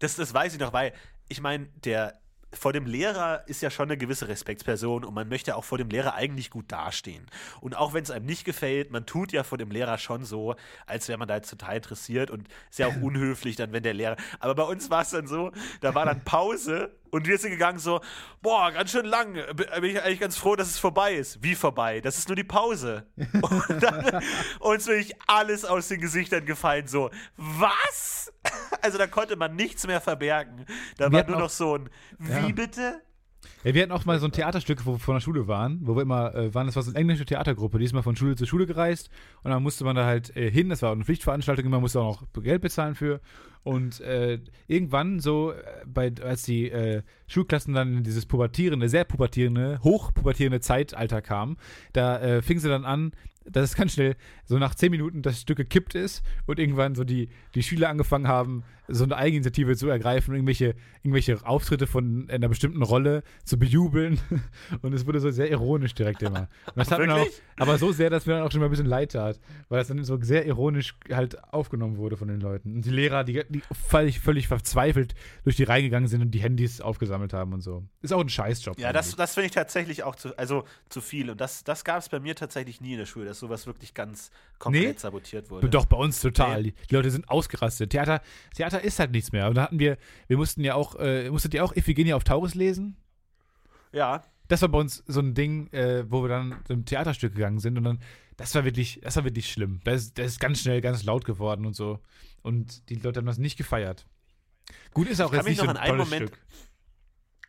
das, 0.00 0.16
das 0.16 0.34
weiß 0.34 0.52
ich 0.54 0.60
noch, 0.60 0.72
weil 0.72 0.92
ich 1.28 1.40
meine, 1.40 1.66
der 1.84 2.19
vor 2.52 2.72
dem 2.72 2.86
Lehrer 2.86 3.44
ist 3.46 3.62
ja 3.62 3.70
schon 3.70 3.88
eine 3.88 3.96
gewisse 3.96 4.28
Respektsperson 4.28 5.04
und 5.04 5.14
man 5.14 5.28
möchte 5.28 5.56
auch 5.56 5.64
vor 5.64 5.78
dem 5.78 5.88
Lehrer 5.88 6.14
eigentlich 6.14 6.50
gut 6.50 6.70
dastehen. 6.72 7.26
Und 7.60 7.76
auch 7.76 7.94
wenn 7.94 8.02
es 8.02 8.10
einem 8.10 8.26
nicht 8.26 8.44
gefällt, 8.44 8.90
man 8.90 9.06
tut 9.06 9.32
ja 9.32 9.44
vor 9.44 9.58
dem 9.58 9.70
Lehrer 9.70 9.98
schon 9.98 10.24
so, 10.24 10.56
als 10.86 11.08
wäre 11.08 11.18
man 11.18 11.28
da 11.28 11.36
jetzt 11.36 11.50
total 11.50 11.76
interessiert 11.76 12.30
und 12.30 12.48
ist 12.68 12.78
ja 12.78 12.88
auch 12.88 12.96
unhöflich 13.02 13.56
dann, 13.56 13.72
wenn 13.72 13.82
der 13.82 13.94
Lehrer. 13.94 14.16
Aber 14.40 14.54
bei 14.54 14.64
uns 14.64 14.90
war 14.90 15.02
es 15.02 15.10
dann 15.10 15.26
so, 15.26 15.52
da 15.80 15.94
war 15.94 16.06
dann 16.06 16.24
Pause 16.24 16.90
und 17.10 17.26
wir 17.26 17.38
sind 17.38 17.50
gegangen 17.50 17.78
so, 17.78 18.00
boah, 18.42 18.70
ganz 18.72 18.90
schön 18.90 19.06
lang, 19.06 19.34
bin 19.54 19.84
ich 19.84 20.02
eigentlich 20.02 20.20
ganz 20.20 20.36
froh, 20.36 20.56
dass 20.56 20.68
es 20.68 20.78
vorbei 20.78 21.14
ist. 21.14 21.42
Wie 21.42 21.54
vorbei? 21.54 22.00
Das 22.00 22.18
ist 22.18 22.28
nur 22.28 22.36
die 22.36 22.44
Pause. 22.44 23.06
Und 23.16 23.82
dann 23.82 24.22
uns 24.60 24.86
wirklich 24.86 25.14
alles 25.26 25.64
aus 25.64 25.88
den 25.88 26.00
Gesichtern 26.00 26.46
gefallen, 26.46 26.86
so, 26.86 27.10
was? 27.36 28.32
Also 28.82 28.96
da 28.96 29.06
konnte 29.06 29.36
man 29.36 29.56
nichts 29.56 29.86
mehr 29.86 30.00
verbergen. 30.00 30.64
Da 30.96 31.12
Wir 31.12 31.18
war 31.18 31.30
nur 31.30 31.38
noch 31.40 31.50
so 31.50 31.76
ein, 31.76 31.90
wie 32.18 32.30
Ja. 32.32 32.48
bitte? 32.48 33.02
Ja, 33.62 33.74
wir 33.74 33.82
hatten 33.82 33.92
auch 33.92 34.06
mal 34.06 34.18
so 34.18 34.26
ein 34.26 34.32
Theaterstück, 34.32 34.86
wo 34.86 34.92
wir 34.92 34.98
von 34.98 35.16
der 35.16 35.20
Schule 35.20 35.46
waren, 35.48 35.80
wo 35.82 35.94
wir 35.96 36.02
immer 36.02 36.34
äh, 36.34 36.54
waren, 36.54 36.66
das 36.66 36.76
war 36.76 36.82
so 36.82 36.90
eine 36.90 36.98
englische 36.98 37.26
Theatergruppe, 37.26 37.78
die 37.78 37.84
ist 37.84 37.92
mal 37.92 38.02
von 38.02 38.16
Schule 38.16 38.36
zu 38.36 38.46
Schule 38.46 38.66
gereist 38.66 39.10
und 39.42 39.50
dann 39.50 39.62
musste 39.62 39.84
man 39.84 39.96
da 39.96 40.06
halt 40.06 40.34
äh, 40.34 40.50
hin, 40.50 40.70
das 40.70 40.80
war 40.80 40.92
eine 40.92 41.04
Pflichtveranstaltung, 41.04 41.66
immer 41.66 41.80
musste 41.80 42.00
auch 42.00 42.22
noch 42.22 42.42
Geld 42.42 42.62
bezahlen 42.62 42.94
für 42.94 43.20
und 43.62 44.00
äh, 44.00 44.38
irgendwann 44.66 45.20
so, 45.20 45.52
äh, 45.52 45.56
bei, 45.86 46.12
als 46.22 46.42
die 46.44 46.70
äh, 46.70 47.02
Schulklassen 47.26 47.74
dann 47.74 47.98
in 47.98 48.04
dieses 48.04 48.26
pubertierende, 48.26 48.88
sehr 48.88 49.04
pubertierende, 49.04 49.80
hochpubertierende 49.82 50.60
Zeitalter 50.60 51.22
kamen, 51.22 51.56
da 51.92 52.18
äh, 52.20 52.42
fing 52.42 52.58
sie 52.58 52.68
dann 52.68 52.84
an, 52.84 53.12
dass 53.44 53.70
es 53.70 53.76
ganz 53.76 53.94
schnell 53.94 54.16
so 54.44 54.58
nach 54.58 54.74
zehn 54.74 54.90
Minuten 54.90 55.22
das 55.22 55.40
Stück 55.40 55.56
gekippt 55.56 55.94
ist 55.94 56.22
und 56.46 56.58
irgendwann 56.58 56.94
so 56.94 57.04
die, 57.04 57.28
die 57.54 57.62
Schüler 57.62 57.88
angefangen 57.88 58.28
haben, 58.28 58.64
so 58.90 59.04
eine 59.04 59.16
Eigeninitiative 59.16 59.76
zu 59.76 59.88
ergreifen, 59.88 60.34
irgendwelche, 60.34 60.74
irgendwelche 61.02 61.44
Auftritte 61.46 61.86
von 61.86 62.28
einer 62.28 62.48
bestimmten 62.48 62.82
Rolle 62.82 63.22
zu 63.44 63.58
bejubeln. 63.58 64.18
Und 64.82 64.92
es 64.92 65.06
wurde 65.06 65.20
so 65.20 65.30
sehr 65.30 65.50
ironisch 65.50 65.94
direkt 65.94 66.22
immer. 66.22 66.48
Und 66.66 66.76
das 66.76 66.90
hat 66.90 66.98
mir 66.98 67.14
auch, 67.14 67.26
aber 67.56 67.78
so 67.78 67.92
sehr, 67.92 68.10
dass 68.10 68.26
mir 68.26 68.34
dann 68.34 68.42
auch 68.42 68.50
schon 68.50 68.60
mal 68.60 68.66
ein 68.66 68.70
bisschen 68.70 68.86
leid 68.86 69.12
tat, 69.12 69.40
weil 69.68 69.78
das 69.78 69.88
dann 69.88 70.02
so 70.04 70.20
sehr 70.20 70.44
ironisch 70.46 70.96
halt 71.10 71.42
aufgenommen 71.52 71.96
wurde 71.96 72.16
von 72.16 72.28
den 72.28 72.40
Leuten. 72.40 72.74
Und 72.76 72.84
die 72.84 72.90
Lehrer, 72.90 73.24
die, 73.24 73.44
die 73.48 73.62
völlig, 73.72 74.20
völlig 74.20 74.48
verzweifelt 74.48 75.14
durch 75.44 75.56
die 75.56 75.64
Reihe 75.64 75.82
gegangen 75.82 76.08
sind 76.08 76.22
und 76.22 76.32
die 76.32 76.40
Handys 76.40 76.80
aufgesammelt 76.80 77.32
haben 77.32 77.52
und 77.52 77.60
so. 77.60 77.84
Ist 78.02 78.12
auch 78.12 78.20
ein 78.20 78.28
Scheißjob. 78.28 78.78
Ja, 78.78 78.92
das, 78.92 79.06
eigentlich. 79.06 79.16
das 79.16 79.34
finde 79.34 79.46
ich 79.46 79.52
tatsächlich 79.52 80.02
auch 80.02 80.16
zu, 80.16 80.36
also 80.36 80.64
zu 80.88 81.00
viel. 81.00 81.30
Und 81.30 81.40
das, 81.40 81.64
das 81.64 81.84
gab 81.84 81.98
es 81.98 82.08
bei 82.08 82.20
mir 82.20 82.34
tatsächlich 82.34 82.80
nie 82.80 82.92
in 82.92 82.98
der 82.98 83.06
Schule, 83.06 83.26
dass 83.30 83.38
sowas 83.40 83.66
wirklich 83.66 83.94
ganz 83.94 84.30
komplett 84.58 84.82
Nee? 84.96 84.98
sabotiert 84.98 85.48
wurde. 85.50 85.68
Doch, 85.70 85.86
bei 85.86 85.96
uns 85.96 86.20
total. 86.20 86.64
Die, 86.64 86.72
die 86.90 86.94
Leute 86.94 87.10
sind 87.10 87.28
ausgerastet. 87.30 87.90
Theater, 87.90 88.20
Theater 88.54 88.82
ist 88.82 88.98
halt 88.98 89.12
nichts 89.12 89.32
mehr. 89.32 89.48
Und 89.48 89.54
da 89.54 89.62
hatten 89.62 89.78
wir, 89.78 89.96
wir 90.26 90.36
mussten 90.36 90.62
ja 90.62 90.74
auch, 90.74 90.96
äh, 90.96 91.30
musstet 91.30 91.54
ihr 91.54 91.64
auch 91.64 91.74
Iphigenie 91.74 92.12
auf 92.12 92.24
Taurus 92.24 92.54
lesen? 92.54 92.96
Ja, 93.92 94.22
Das 94.48 94.62
war 94.62 94.68
bei 94.68 94.78
uns 94.78 95.02
so 95.06 95.20
ein 95.20 95.34
Ding, 95.34 95.72
äh, 95.72 96.04
wo 96.10 96.22
wir 96.22 96.28
dann 96.28 96.56
zum 96.66 96.84
Theaterstück 96.84 97.34
gegangen 97.34 97.60
sind 97.60 97.78
und 97.78 97.84
dann, 97.84 98.00
das 98.36 98.54
war 98.54 98.64
wirklich, 98.64 99.00
das 99.02 99.14
war 99.16 99.24
wirklich 99.24 99.50
schlimm. 99.50 99.80
Das, 99.84 100.02
ist- 100.02 100.18
das 100.18 100.26
ist 100.26 100.40
ganz 100.40 100.60
schnell 100.60 100.80
ganz 100.80 101.04
laut 101.04 101.24
geworden 101.24 101.66
und 101.66 101.74
so. 101.76 102.00
Und 102.42 102.88
die 102.90 102.96
Leute 102.96 103.18
haben 103.20 103.26
das 103.26 103.38
nicht 103.38 103.56
gefeiert. 103.56 104.06
Gut 104.92 105.08
ist 105.08 105.20
auch 105.20 105.30
kann 105.30 105.40
jetzt 105.40 105.48
nicht 105.48 105.58
so 105.60 105.66
noch 105.66 105.74
ein 105.76 105.88
tolles 105.88 106.04
Moment- 106.10 106.28
Stück. 106.30 106.40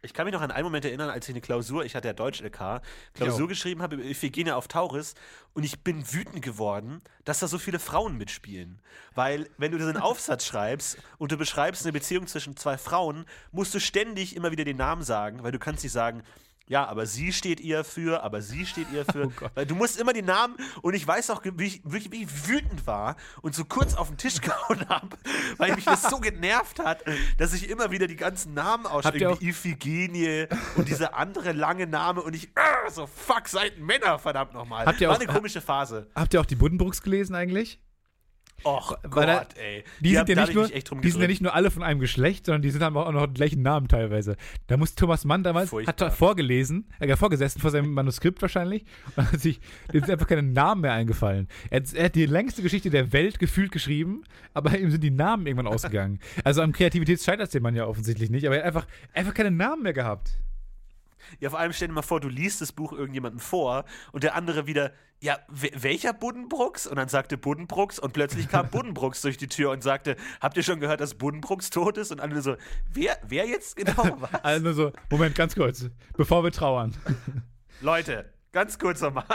Ich 0.03 0.15
kann 0.15 0.25
mich 0.25 0.33
noch 0.33 0.41
an 0.41 0.49
einen 0.49 0.63
Moment 0.63 0.83
erinnern, 0.83 1.11
als 1.11 1.29
ich 1.29 1.33
eine 1.33 1.41
Klausur, 1.41 1.85
ich 1.85 1.95
hatte 1.95 2.07
ja 2.07 2.13
Deutsch-LK, 2.13 2.81
Klausur 3.13 3.45
auch. 3.45 3.47
geschrieben 3.47 3.83
habe 3.83 3.97
über 3.97 4.03
Iphigenia 4.03 4.55
auf 4.55 4.67
Tauris 4.67 5.13
und 5.53 5.63
ich 5.63 5.81
bin 5.81 6.11
wütend 6.11 6.41
geworden, 6.41 7.01
dass 7.23 7.39
da 7.39 7.47
so 7.47 7.59
viele 7.59 7.77
Frauen 7.77 8.17
mitspielen. 8.17 8.81
Weil, 9.13 9.47
wenn 9.57 9.71
du 9.71 9.77
diesen 9.77 9.97
Aufsatz 9.97 10.45
schreibst 10.45 10.97
und 11.19 11.31
du 11.31 11.37
beschreibst 11.37 11.83
eine 11.83 11.93
Beziehung 11.93 12.25
zwischen 12.25 12.57
zwei 12.57 12.79
Frauen, 12.79 13.25
musst 13.51 13.75
du 13.75 13.79
ständig 13.79 14.35
immer 14.35 14.49
wieder 14.51 14.65
den 14.65 14.77
Namen 14.77 15.03
sagen, 15.03 15.43
weil 15.43 15.51
du 15.51 15.59
kannst 15.59 15.83
nicht 15.83 15.93
sagen, 15.93 16.23
ja, 16.71 16.85
aber 16.87 17.05
sie 17.05 17.33
steht 17.33 17.59
ihr 17.59 17.83
für, 17.83 18.23
aber 18.23 18.41
sie 18.41 18.65
steht 18.65 18.87
ihr 18.93 19.03
für. 19.05 19.29
Oh 19.55 19.65
du 19.65 19.75
musst 19.75 19.99
immer 19.99 20.13
die 20.13 20.21
Namen 20.21 20.55
und 20.81 20.93
ich 20.93 21.05
weiß 21.05 21.29
auch, 21.31 21.41
wie 21.43 21.65
ich, 21.65 21.81
wie 21.83 22.23
ich 22.23 22.47
wütend 22.47 22.87
war 22.87 23.17
und 23.41 23.53
so 23.53 23.65
kurz 23.65 23.93
auf 23.93 24.07
den 24.07 24.17
Tisch 24.17 24.39
gehauen 24.41 24.87
habe, 24.87 25.17
weil 25.57 25.75
mich 25.75 25.83
das 25.85 26.03
so 26.03 26.19
genervt 26.19 26.79
hat, 26.79 27.03
dass 27.37 27.53
ich 27.53 27.69
immer 27.69 27.91
wieder 27.91 28.07
die 28.07 28.15
ganzen 28.15 28.53
Namen 28.53 28.85
ausschreibe. 28.85 29.37
Iphigenie 29.41 30.47
und 30.77 30.87
diese 30.87 31.13
andere 31.13 31.51
lange 31.51 31.87
Name 31.87 32.21
und 32.21 32.35
ich, 32.35 32.49
ah, 32.55 32.89
so 32.89 33.05
fuck, 33.07 33.47
seid 33.47 33.77
Männer, 33.79 34.17
verdammt 34.17 34.53
nochmal. 34.53 34.85
War 34.85 34.93
auch- 35.15 35.19
eine 35.19 35.27
komische 35.27 35.61
Phase. 35.61 36.07
Habt 36.15 36.33
ihr 36.33 36.39
auch 36.41 36.45
die 36.45 36.55
Buddenbrooks 36.55 37.01
gelesen 37.01 37.35
eigentlich? 37.35 37.79
Och 38.63 38.97
Weil 39.03 39.27
da- 39.27 39.37
Gott, 39.39 39.57
ey. 39.57 39.83
Die, 40.01 40.17
hab- 40.17 40.27
sind, 40.27 40.37
ja 40.37 40.41
nicht 40.43 40.49
ich 40.49 40.55
nur, 40.91 41.01
die 41.01 41.09
sind 41.11 41.21
ja 41.21 41.27
nicht 41.27 41.41
nur 41.41 41.53
alle 41.55 41.71
von 41.71 41.83
einem 41.83 41.99
Geschlecht, 41.99 42.45
sondern 42.45 42.61
die 42.61 42.69
sind 42.69 42.83
haben 42.83 42.95
auch 42.97 43.11
noch 43.11 43.25
den 43.25 43.33
gleichen 43.33 43.61
Namen 43.61 43.87
teilweise. 43.87 44.35
Da 44.67 44.77
muss 44.77 44.95
Thomas 44.95 45.25
Mann 45.25 45.43
damals, 45.43 45.69
Furchtbar. 45.69 45.93
hat 45.93 46.01
er 46.01 46.11
vorgelesen, 46.11 46.87
äh, 46.99 47.15
vorgesessen 47.15 47.59
vor 47.61 47.71
seinem 47.71 47.93
Manuskript 47.93 48.41
wahrscheinlich, 48.41 48.85
und 49.15 49.31
hat 49.31 49.39
sich, 49.39 49.59
dem 49.91 50.01
sind 50.01 50.11
einfach 50.11 50.27
keine 50.27 50.43
Namen 50.43 50.81
mehr 50.81 50.93
eingefallen. 50.93 51.47
Er 51.69 51.81
hat, 51.81 51.93
er 51.93 52.05
hat 52.05 52.15
die 52.15 52.25
längste 52.25 52.61
Geschichte 52.61 52.89
der 52.89 53.11
Welt 53.13 53.39
gefühlt 53.39 53.71
geschrieben, 53.71 54.23
aber 54.53 54.77
ihm 54.77 54.91
sind 54.91 55.03
die 55.03 55.11
Namen 55.11 55.47
irgendwann 55.47 55.67
ausgegangen. 55.67 56.19
Also 56.43 56.61
an 56.61 56.71
Kreativität 56.71 57.21
scheitert 57.21 57.47
es 57.47 57.51
dem 57.51 57.63
Mann 57.63 57.75
ja 57.75 57.85
offensichtlich 57.87 58.29
nicht, 58.29 58.45
aber 58.45 58.55
er 58.57 58.61
hat 58.61 58.67
einfach, 58.75 58.87
einfach 59.13 59.33
keine 59.33 59.51
Namen 59.51 59.83
mehr 59.83 59.93
gehabt. 59.93 60.37
Ja, 61.39 61.49
vor 61.49 61.59
allem 61.59 61.73
stell 61.73 61.87
dir 61.87 61.93
mal 61.93 62.01
vor, 62.01 62.19
du 62.19 62.27
liest 62.29 62.61
das 62.61 62.71
Buch 62.71 62.93
irgendjemandem 62.93 63.39
vor 63.39 63.85
und 64.11 64.23
der 64.23 64.35
andere 64.35 64.67
wieder, 64.67 64.91
ja, 65.19 65.37
we- 65.49 65.71
welcher 65.75 66.13
Buddenbrooks? 66.13 66.87
Und 66.87 66.95
dann 66.97 67.07
sagte 67.09 67.37
Buddenbrooks 67.37 67.99
und 67.99 68.13
plötzlich 68.13 68.49
kam 68.49 68.69
Buddenbrooks 68.71 69.21
durch 69.21 69.37
die 69.37 69.47
Tür 69.47 69.71
und 69.71 69.83
sagte, 69.83 70.15
habt 70.39 70.57
ihr 70.57 70.63
schon 70.63 70.79
gehört, 70.79 70.99
dass 71.01 71.13
Buddenbrooks 71.15 71.69
tot 71.69 71.97
ist? 71.97 72.11
Und 72.11 72.19
alle 72.21 72.41
so, 72.41 72.55
wer, 72.93 73.17
wer 73.27 73.45
jetzt 73.47 73.75
genau? 73.75 74.17
Was? 74.19 74.43
Also 74.43 74.63
nur 74.63 74.73
so, 74.73 74.91
Moment, 75.09 75.35
ganz 75.35 75.55
kurz, 75.55 75.89
bevor 76.17 76.43
wir 76.43 76.51
trauern. 76.51 76.95
Leute, 77.81 78.25
ganz 78.51 78.77
kurz 78.77 79.01
nochmal, 79.01 79.25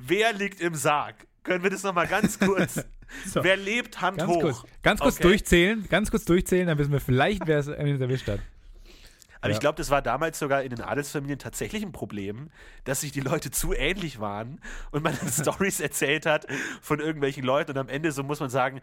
wer 0.00 0.32
liegt 0.32 0.60
im 0.60 0.74
Sarg? 0.74 1.26
Können 1.42 1.62
wir 1.62 1.70
das 1.70 1.82
nochmal 1.82 2.06
ganz 2.06 2.38
kurz? 2.38 2.84
So. 3.26 3.42
Wer 3.42 3.56
lebt 3.56 4.02
Hand 4.02 4.18
Ganz 4.18 4.30
hoch? 4.30 4.40
kurz, 4.42 4.62
ganz 4.82 5.00
kurz 5.00 5.14
Okay. 5.14 5.22
durchzählen, 5.28 5.86
ganz 5.88 6.10
kurz 6.10 6.26
durchzählen, 6.26 6.66
dann 6.66 6.76
wissen 6.76 6.92
wir 6.92 7.00
vielleicht, 7.00 7.46
wer 7.46 7.58
es 7.58 7.66
erwischt 7.68 8.28
hat. 8.28 8.40
Aber 9.40 9.50
Ja. 9.50 9.54
ich 9.54 9.60
glaube, 9.60 9.76
das 9.76 9.90
war 9.90 10.02
damals 10.02 10.38
sogar 10.38 10.62
in 10.62 10.70
den 10.70 10.80
Adelsfamilien 10.82 11.38
tatsächlich 11.38 11.82
ein 11.82 11.92
Problem, 11.92 12.50
dass 12.84 13.02
sich 13.02 13.12
die 13.12 13.20
Leute 13.20 13.50
zu 13.50 13.72
ähnlich 13.72 14.18
waren 14.20 14.60
und 14.90 15.02
man 15.04 15.16
dann 15.18 15.28
Stories 15.32 15.80
erzählt 15.80 16.26
hat 16.26 16.46
von 16.82 17.00
irgendwelchen 17.00 17.44
Leuten 17.44 17.70
und 17.72 17.78
am 17.78 17.88
Ende 17.88 18.12
so 18.12 18.22
muss 18.22 18.40
man 18.40 18.50
sagen, 18.50 18.80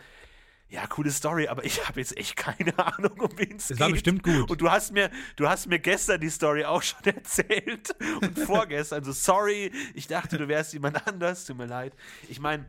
ja, 0.68 0.88
coole 0.88 1.12
Story, 1.12 1.48
aber 1.48 1.64
ich 1.64 1.88
habe 1.88 2.00
jetzt 2.00 2.18
echt 2.18 2.36
keine 2.36 2.78
Ahnung, 2.80 3.20
um 3.20 3.30
wen 3.38 3.58
es 3.58 3.68
geht. 3.68 3.80
war 3.80 3.92
bestimmt 3.92 4.24
gut. 4.24 4.50
Und 4.50 4.60
du 4.62 4.72
hast 4.72 4.92
mir, 4.94 5.12
du 5.36 5.48
hast 5.48 5.68
mir 5.68 5.78
gestern 5.78 6.20
die 6.20 6.30
Story 6.30 6.66
auch 6.66 6.82
schon 6.82 7.04
erzählt 7.06 7.96
und 8.22 8.40
vorgestern 8.40 9.04
so 9.04 9.12
sorry, 9.12 9.72
ich 9.94 10.08
dachte, 10.08 10.38
du 10.40 10.48
wärst 10.48 10.74
jemand 10.74 11.06
anders, 11.08 11.46
tut 11.46 11.58
mir 11.58 11.68
leid. 11.68 11.94
Ich 12.30 12.40
meine, 12.40 12.66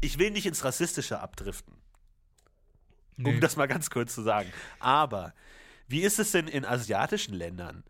ich 0.00 0.18
will 0.18 0.30
nicht 0.32 0.46
ins 0.46 0.64
Rassistische 0.64 1.20
abdriften 1.20 1.74
um 3.18 3.24
Nee. 3.34 3.40
das 3.40 3.56
mal 3.56 3.68
ganz 3.68 3.90
kurz 3.90 4.14
zu 4.14 4.22
sagen. 4.22 4.50
Aber 4.78 5.34
wie 5.90 6.00
ist 6.02 6.18
es 6.18 6.32
denn 6.32 6.48
in 6.48 6.64
asiatischen 6.64 7.34
Ländern? 7.34 7.84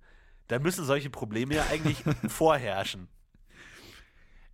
Da 0.48 0.58
müssen 0.58 0.84
solche 0.84 1.10
Probleme 1.10 1.54
ja 1.54 1.66
eigentlich 1.70 1.98
vorherrschen. 2.28 3.08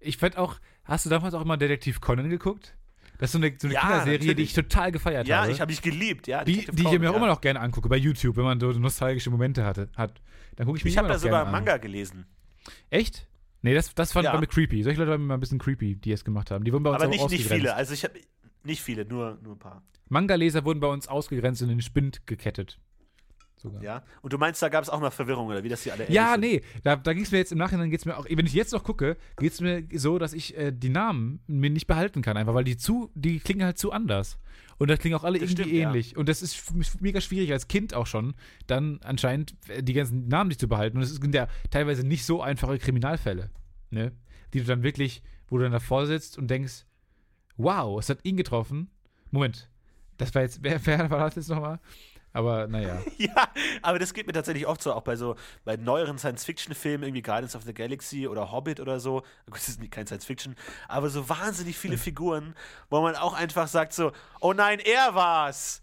Ich 0.00 0.18
fand 0.18 0.36
auch, 0.36 0.56
hast 0.84 1.06
du 1.06 1.10
damals 1.10 1.34
auch 1.34 1.40
immer 1.42 1.56
Detektiv 1.56 2.00
Conan 2.00 2.28
geguckt? 2.28 2.76
Das 3.18 3.28
ist 3.28 3.32
so 3.32 3.38
eine, 3.38 3.54
so 3.58 3.66
eine 3.66 3.74
Ja, 3.74 3.80
Kinderserie, 3.80 4.18
die 4.18 4.26
natürlich. 4.28 4.50
ich 4.50 4.54
total 4.54 4.92
gefeiert 4.92 5.26
Ja, 5.26 5.42
habe. 5.42 5.50
ich 5.52 5.60
habe 5.60 5.70
mich 5.70 5.80
geliebt, 5.80 6.26
ja. 6.26 6.44
die, 6.44 6.52
Detective 6.52 6.76
die 6.76 6.82
ich 6.94 7.00
mir 7.00 7.08
auch 7.08 7.12
ja. 7.14 7.16
immer 7.18 7.26
noch 7.28 7.40
gerne 7.40 7.60
angucke 7.60 7.88
bei 7.88 7.96
YouTube, 7.96 8.36
wenn 8.36 8.44
man 8.44 8.60
so 8.60 8.70
nostalgische 8.72 9.30
Momente 9.30 9.64
hatte, 9.64 9.88
hat. 9.96 10.20
Dann 10.56 10.66
gucke 10.66 10.76
ich 10.78 10.84
mir 10.84 10.88
Ich 10.88 10.94
die 10.94 10.98
habe 10.98 11.08
da 11.08 11.18
sogar 11.18 11.46
an. 11.46 11.52
Manga 11.52 11.78
gelesen. 11.78 12.26
Echt? 12.90 13.26
Nee, 13.62 13.72
das, 13.74 13.94
das 13.94 14.12
fand 14.12 14.26
Ja. 14.26 14.34
war 14.34 14.40
mir 14.40 14.46
creepy. 14.46 14.82
Solche 14.82 14.98
Leute 14.98 15.12
waren 15.12 15.26
mir 15.26 15.34
ein 15.34 15.40
bisschen 15.40 15.58
creepy, 15.58 15.96
die 15.96 16.12
es 16.12 16.24
gemacht 16.24 16.50
haben. 16.50 16.64
Die 16.64 16.72
wurden 16.74 16.82
bei 16.82 16.90
uns 16.90 17.00
Aber 17.02 17.06
auch 17.06 17.28
nicht, 17.30 17.30
nicht 17.30 17.48
viele. 17.48 17.74
Also 17.74 17.94
ich 17.94 18.04
habe 18.04 18.20
nicht 18.64 18.82
viele, 18.82 19.06
nur, 19.06 19.38
nur 19.42 19.54
ein 19.54 19.58
paar. 19.58 19.82
Manga-Leser 20.08 20.64
wurden 20.64 20.80
bei 20.80 20.88
uns 20.88 21.08
ausgegrenzt 21.08 21.62
und 21.62 21.70
in 21.70 21.78
den 21.78 21.82
Spind 21.82 22.26
gekettet. 22.26 22.78
Sogar. 23.66 23.82
Ja. 23.82 24.02
Und 24.22 24.32
du 24.32 24.38
meinst, 24.38 24.62
da 24.62 24.68
gab 24.68 24.82
es 24.82 24.88
auch 24.90 25.00
mal 25.00 25.10
Verwirrung, 25.10 25.46
oder 25.48 25.62
wie 25.62 25.68
das 25.68 25.82
die 25.82 25.92
alle 25.92 26.10
Ja, 26.10 26.32
sind? 26.32 26.40
nee, 26.40 26.62
da, 26.84 26.96
da 26.96 27.12
ging 27.12 27.22
es 27.24 27.30
mir 27.30 27.38
jetzt 27.38 27.52
im 27.52 27.58
Nachhinein, 27.58 27.90
geht's 27.90 28.04
mir 28.04 28.16
auch, 28.16 28.26
wenn 28.28 28.46
ich 28.46 28.54
jetzt 28.54 28.72
noch 28.72 28.84
gucke, 28.84 29.16
geht 29.38 29.52
es 29.52 29.60
mir 29.60 29.84
so, 29.94 30.18
dass 30.18 30.32
ich 30.32 30.56
äh, 30.56 30.72
die 30.72 30.88
Namen 30.88 31.40
mir 31.46 31.70
nicht 31.70 31.86
behalten 31.86 32.22
kann, 32.22 32.36
einfach 32.36 32.54
weil 32.54 32.64
die 32.64 32.76
zu, 32.76 33.10
die 33.14 33.38
klingen 33.40 33.64
halt 33.64 33.78
zu 33.78 33.92
anders. 33.92 34.38
Und 34.78 34.88
das 34.90 34.98
klingen 34.98 35.16
auch 35.16 35.24
alle 35.24 35.38
Das 35.38 35.50
irgendwie 35.50 35.62
stimmt, 35.62 35.76
ja. 35.76 35.88
ähnlich. 35.88 36.16
Und 36.16 36.28
das 36.28 36.42
ist 36.42 36.72
mega 37.00 37.20
schwierig 37.20 37.50
als 37.52 37.66
Kind 37.68 37.94
auch 37.94 38.06
schon, 38.06 38.34
dann 38.66 39.00
anscheinend 39.04 39.54
äh, 39.68 39.82
die 39.82 39.92
ganzen 39.94 40.28
Namen 40.28 40.48
nicht 40.48 40.60
zu 40.60 40.68
behalten. 40.68 40.96
Und 40.98 41.02
es 41.02 41.14
sind 41.14 41.34
ja 41.34 41.48
teilweise 41.70 42.06
nicht 42.06 42.24
so 42.26 42.42
einfache 42.42 42.78
Kriminalfälle, 42.78 43.50
ne? 43.90 44.12
Die 44.52 44.60
du 44.60 44.66
dann 44.66 44.82
wirklich, 44.82 45.22
wo 45.48 45.56
du 45.58 45.64
dann 45.64 45.72
davor 45.72 46.06
sitzt 46.06 46.38
und 46.38 46.48
denkst, 46.48 46.84
wow, 47.56 47.98
es 47.98 48.08
hat 48.10 48.18
ihn 48.22 48.36
getroffen. 48.36 48.90
Moment, 49.30 49.68
das 50.18 50.34
war 50.34 50.42
jetzt, 50.42 50.62
wer, 50.62 50.84
wer 50.86 51.10
war 51.10 51.20
das 51.26 51.34
jetzt 51.36 51.48
nochmal? 51.48 51.80
Aber 52.36 52.66
naja. 52.68 52.98
Ja, 53.18 53.48
aber 53.80 53.98
das 53.98 54.12
geht 54.12 54.26
mir 54.26 54.34
tatsächlich 54.34 54.66
oft 54.66 54.82
so, 54.82 54.92
auch 54.92 55.00
bei 55.02 55.16
so, 55.16 55.36
bei 55.64 55.76
neueren 55.76 56.18
Science-Fiction-Filmen, 56.18 57.02
irgendwie 57.04 57.22
Guardians 57.22 57.56
of 57.56 57.62
the 57.64 57.72
Galaxy 57.72 58.28
oder 58.28 58.52
Hobbit 58.52 58.78
oder 58.78 59.00
so. 59.00 59.22
Gut, 59.46 59.54
das 59.56 59.68
ist 59.68 59.80
nicht- 59.80 59.90
kein 59.90 60.06
Science-Fiction, 60.06 60.54
aber 60.88 61.08
so 61.08 61.28
wahnsinnig 61.30 61.78
viele 61.78 61.96
Figuren, 61.96 62.54
wo 62.90 63.00
man 63.00 63.14
auch 63.16 63.32
einfach 63.32 63.68
sagt 63.68 63.94
so, 63.94 64.12
oh 64.40 64.52
nein, 64.52 64.80
er 64.80 65.14
war's. 65.14 65.82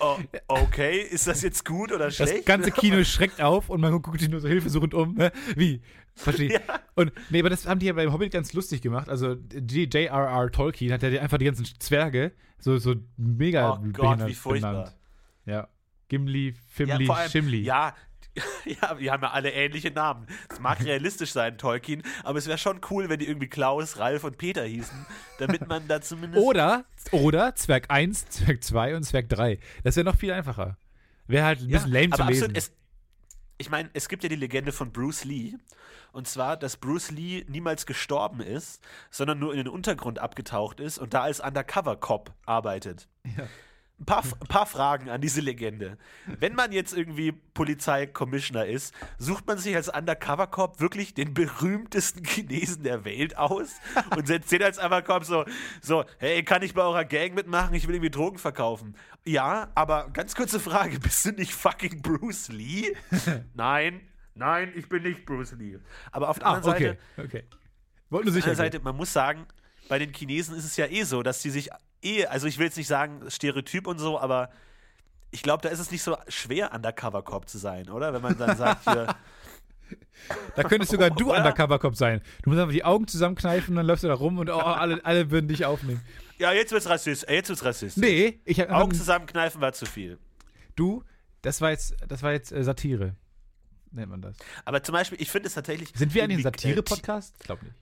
Oh, 0.00 0.16
okay, 0.48 0.98
ist 1.02 1.26
das 1.26 1.42
jetzt 1.42 1.66
gut 1.66 1.92
oder 1.92 2.06
Das 2.06 2.16
schlecht? 2.16 2.46
ganze 2.46 2.70
Kino 2.72 3.04
schreckt 3.04 3.42
auf 3.42 3.68
und 3.68 3.82
man 3.82 3.92
guckt 4.00 4.18
sich 4.20 4.30
nur 4.30 4.40
so 4.40 4.48
hilfesuchend 4.48 4.94
um. 4.94 5.16
Hä? 5.20 5.30
Wie? 5.54 5.82
Verstehe. 6.14 6.52
Ja. 6.54 6.60
Und 6.94 7.12
nee, 7.28 7.40
aber 7.40 7.50
das 7.50 7.66
haben 7.66 7.78
die 7.80 7.86
ja 7.86 7.92
beim 7.92 8.10
Hobbit 8.12 8.32
ganz 8.32 8.54
lustig 8.54 8.80
gemacht. 8.80 9.10
Also 9.10 9.34
J.R.R. 9.34 10.50
Tolkien 10.50 10.92
hat 10.92 11.02
ja 11.02 11.20
einfach 11.20 11.36
die 11.38 11.44
ganzen 11.44 11.66
Zwerge 11.78 12.32
so, 12.58 12.78
so 12.78 12.94
mega 13.18 13.72
Oh 13.74 13.78
Gott, 13.92 14.26
wie 14.26 14.34
furchtbar. 14.34 14.72
benannt. 14.72 14.96
Ja. 15.44 15.68
Gimli, 16.12 16.48
ja, 16.50 16.54
Fimli, 16.68 17.08
allem, 17.10 17.30
Schimli. 17.30 17.62
Ja, 17.62 17.94
ja, 18.64 18.98
wir 18.98 19.12
haben 19.12 19.22
ja 19.22 19.30
alle 19.30 19.50
ähnliche 19.50 19.90
Namen. 19.90 20.26
Es 20.50 20.60
mag 20.60 20.80
realistisch 20.84 21.32
sein, 21.32 21.56
Tolkien, 21.56 22.02
aber 22.22 22.38
es 22.38 22.46
wäre 22.46 22.58
schon 22.58 22.80
cool, 22.90 23.08
wenn 23.08 23.18
die 23.18 23.26
irgendwie 23.28 23.48
Klaus, 23.48 23.98
Ralf 23.98 24.24
und 24.24 24.36
Peter 24.36 24.62
hießen, 24.64 25.06
damit 25.38 25.66
man 25.68 25.88
da 25.88 26.00
zumindest. 26.02 26.44
Oder, 26.46 26.84
oder 27.12 27.54
Zwerg 27.54 27.86
1, 27.90 28.26
Zwerg 28.28 28.62
2 28.62 28.96
und 28.96 29.04
Zwerg 29.04 29.28
3. 29.30 29.58
Das 29.84 29.96
wäre 29.96 30.04
noch 30.04 30.16
viel 30.16 30.32
einfacher. 30.32 30.76
Wäre 31.26 31.46
halt 31.46 31.60
ein 31.60 31.68
Ja, 31.70 31.78
bisschen 31.78 31.92
lame 31.92 32.10
zu 32.10 32.22
lesen. 32.24 32.44
absolut, 32.44 32.56
es, 32.58 32.72
ich 33.58 33.70
meine, 33.70 33.88
es 33.94 34.08
gibt 34.08 34.22
ja 34.22 34.28
die 34.28 34.36
Legende 34.36 34.72
von 34.72 34.92
Bruce 34.92 35.24
Lee. 35.24 35.54
Und 36.12 36.28
zwar, 36.28 36.58
dass 36.58 36.76
Bruce 36.76 37.10
Lee 37.10 37.44
niemals 37.48 37.86
gestorben 37.86 38.40
ist, 38.40 38.82
sondern 39.10 39.38
nur 39.38 39.52
in 39.52 39.58
den 39.58 39.68
Untergrund 39.68 40.18
abgetaucht 40.18 40.78
ist 40.78 40.98
und 40.98 41.14
da 41.14 41.22
als 41.22 41.40
Undercover-Cop 41.40 42.34
arbeitet. 42.44 43.08
Ja. 43.24 43.46
Ein 44.02 44.04
paar, 44.04 44.24
ein 44.24 44.48
paar 44.48 44.66
Fragen 44.66 45.10
an 45.10 45.20
diese 45.20 45.40
Legende. 45.40 45.96
Wenn 46.26 46.56
man 46.56 46.72
jetzt 46.72 46.92
irgendwie 46.92 47.30
Polizei-Commissioner 47.30 48.66
ist, 48.66 48.92
sucht 49.16 49.46
man 49.46 49.58
sich 49.58 49.76
als 49.76 49.88
Undercover-Cop 49.88 50.80
wirklich 50.80 51.14
den 51.14 51.34
berühmtesten 51.34 52.24
Chinesen 52.24 52.82
der 52.82 53.04
Welt 53.04 53.36
aus 53.36 53.76
und 54.16 54.26
setzt 54.26 54.50
den 54.50 54.64
als 54.64 54.78
Undercover 54.78 55.24
so, 55.24 55.44
so, 55.80 56.04
hey, 56.18 56.42
kann 56.42 56.62
ich 56.62 56.74
bei 56.74 56.82
eurer 56.82 57.04
Gang 57.04 57.34
mitmachen? 57.34 57.76
Ich 57.76 57.86
will 57.86 57.94
irgendwie 57.94 58.10
Drogen 58.10 58.38
verkaufen. 58.38 58.96
Ja, 59.24 59.70
aber 59.76 60.10
ganz 60.12 60.34
kurze 60.34 60.58
Frage, 60.58 60.98
bist 60.98 61.24
du 61.24 61.30
nicht 61.30 61.54
fucking 61.54 62.02
Bruce 62.02 62.48
Lee? 62.48 62.96
Nein, 63.54 64.00
nein, 64.34 64.72
ich 64.74 64.88
bin 64.88 65.04
nicht 65.04 65.24
Bruce 65.24 65.52
Lee. 65.52 65.78
Aber 66.10 66.28
auf 66.28 66.40
der 66.40 66.48
ah, 66.48 66.54
anderen 66.54 66.74
okay, 66.74 66.98
Seite, 67.16 67.24
okay. 67.28 67.44
Wollte 68.10 68.30
nur 68.30 68.36
auf 68.36 68.44
der. 68.44 68.56
Seite, 68.56 68.80
man 68.80 68.96
muss 68.96 69.12
sagen, 69.12 69.46
bei 69.88 70.00
den 70.00 70.12
Chinesen 70.12 70.56
ist 70.56 70.64
es 70.64 70.76
ja 70.76 70.86
eh 70.86 71.04
so, 71.04 71.22
dass 71.22 71.40
die 71.40 71.50
sich 71.50 71.70
eh, 72.02 72.26
also 72.26 72.46
ich 72.46 72.58
will 72.58 72.66
jetzt 72.66 72.76
nicht 72.76 72.88
sagen 72.88 73.30
Stereotyp 73.30 73.86
und 73.86 73.98
so, 73.98 74.18
aber 74.18 74.50
ich 75.30 75.42
glaube, 75.42 75.62
da 75.62 75.68
ist 75.70 75.78
es 75.78 75.90
nicht 75.90 76.02
so 76.02 76.16
schwer, 76.28 76.72
Undercover-Cop 76.74 77.48
zu 77.48 77.58
sein, 77.58 77.88
oder? 77.88 78.12
Wenn 78.12 78.22
man 78.22 78.36
dann 78.36 78.56
sagt, 78.56 78.84
hier, 78.84 79.14
Da 80.56 80.62
könntest 80.64 80.92
sogar 80.92 81.10
du 81.10 81.26
Oder? 81.30 81.38
Undercover-Cop 81.38 81.96
sein. 81.96 82.20
Du 82.42 82.50
musst 82.50 82.60
einfach 82.60 82.72
die 82.72 82.84
Augen 82.84 83.06
zusammenkneifen, 83.06 83.76
dann 83.76 83.86
läufst 83.86 84.04
du 84.04 84.08
da 84.08 84.14
rum 84.14 84.38
und 84.38 84.50
oh, 84.50 84.54
alle, 84.58 85.04
alle 85.04 85.30
würden 85.30 85.48
dich 85.48 85.64
aufnehmen. 85.64 86.00
ja, 86.38 86.52
jetzt 86.52 86.72
wird's 86.72 86.88
rassist, 86.88 87.28
äh, 87.28 87.34
jetzt 87.34 87.48
wird's 87.48 87.64
rassist. 87.64 87.98
Nee, 87.98 88.40
ich 88.44 88.60
hab, 88.60 88.70
Augen 88.70 88.94
zusammenkneifen 88.94 89.60
war 89.60 89.72
zu 89.72 89.86
viel. 89.86 90.18
du, 90.76 91.02
das 91.42 91.60
war 91.60 91.70
jetzt, 91.70 91.96
das 92.06 92.22
war 92.22 92.32
jetzt 92.32 92.52
äh, 92.52 92.62
Satire. 92.62 93.16
nennt 93.90 94.10
man 94.10 94.22
das. 94.22 94.36
Aber 94.64 94.82
zum 94.82 94.92
Beispiel, 94.92 95.20
ich 95.20 95.30
finde 95.30 95.48
es 95.48 95.54
tatsächlich. 95.54 95.90
Sind 95.94 96.14
wir 96.14 96.22
ein 96.22 96.30
irgendwie, 96.30 96.48
äh, 96.48 96.52
Satire-Podcast? 96.52 97.34
Ich 97.40 97.46
glaube 97.46 97.64
nicht. 97.64 97.76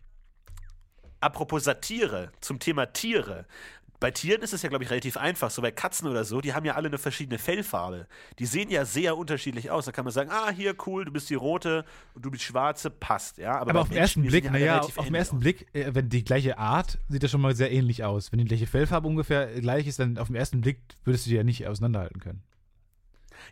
Apropos 1.20 1.64
Satire 1.64 2.32
zum 2.40 2.58
Thema 2.58 2.86
Tiere. 2.86 3.44
Bei 4.00 4.10
Tieren 4.10 4.40
ist 4.40 4.54
es 4.54 4.62
ja, 4.62 4.70
glaube 4.70 4.82
ich, 4.82 4.90
relativ 4.90 5.18
einfach. 5.18 5.50
So 5.50 5.60
bei 5.60 5.70
Katzen 5.70 6.08
oder 6.08 6.24
so, 6.24 6.40
die 6.40 6.54
haben 6.54 6.64
ja 6.64 6.74
alle 6.74 6.88
eine 6.88 6.96
verschiedene 6.96 7.38
Fellfarbe. 7.38 8.06
Die 8.38 8.46
sehen 8.46 8.70
ja 8.70 8.86
sehr 8.86 9.16
unterschiedlich 9.16 9.70
aus. 9.70 9.84
Da 9.84 9.92
kann 9.92 10.04
man 10.06 10.12
sagen, 10.12 10.30
ah, 10.32 10.50
hier, 10.50 10.74
cool, 10.86 11.04
du 11.04 11.12
bist 11.12 11.28
die 11.28 11.34
rote 11.34 11.84
und 12.14 12.24
du 12.24 12.30
bist 12.30 12.42
schwarze, 12.44 12.88
passt. 12.88 13.36
Ja, 13.36 13.58
aber, 13.58 13.70
Aber 13.70 13.82
auf 13.82 13.88
den 13.88 13.98
ersten 13.98 14.22
die 14.22 14.28
Blick, 14.28 14.46
ja 14.46 14.50
naja, 14.50 14.80
auf 14.80 14.94
den 14.94 15.14
ersten 15.14 15.36
aus. 15.36 15.42
Blick, 15.42 15.66
äh, 15.74 15.94
wenn 15.94 16.08
die 16.08 16.24
gleiche 16.24 16.56
Art, 16.56 16.98
sieht 17.08 17.22
das 17.22 17.30
schon 17.30 17.42
mal 17.42 17.54
sehr 17.54 17.70
ähnlich 17.70 18.02
aus. 18.02 18.32
Wenn 18.32 18.38
die 18.38 18.46
gleiche 18.46 18.66
Fellfarbe 18.66 19.06
ungefähr 19.06 19.60
gleich 19.60 19.86
ist, 19.86 19.98
dann 19.98 20.16
auf 20.16 20.28
den 20.28 20.36
ersten 20.36 20.62
Blick 20.62 20.80
würdest 21.04 21.26
du 21.26 21.30
die 21.30 21.36
ja 21.36 21.44
nicht 21.44 21.66
auseinanderhalten 21.66 22.20
können. 22.20 22.42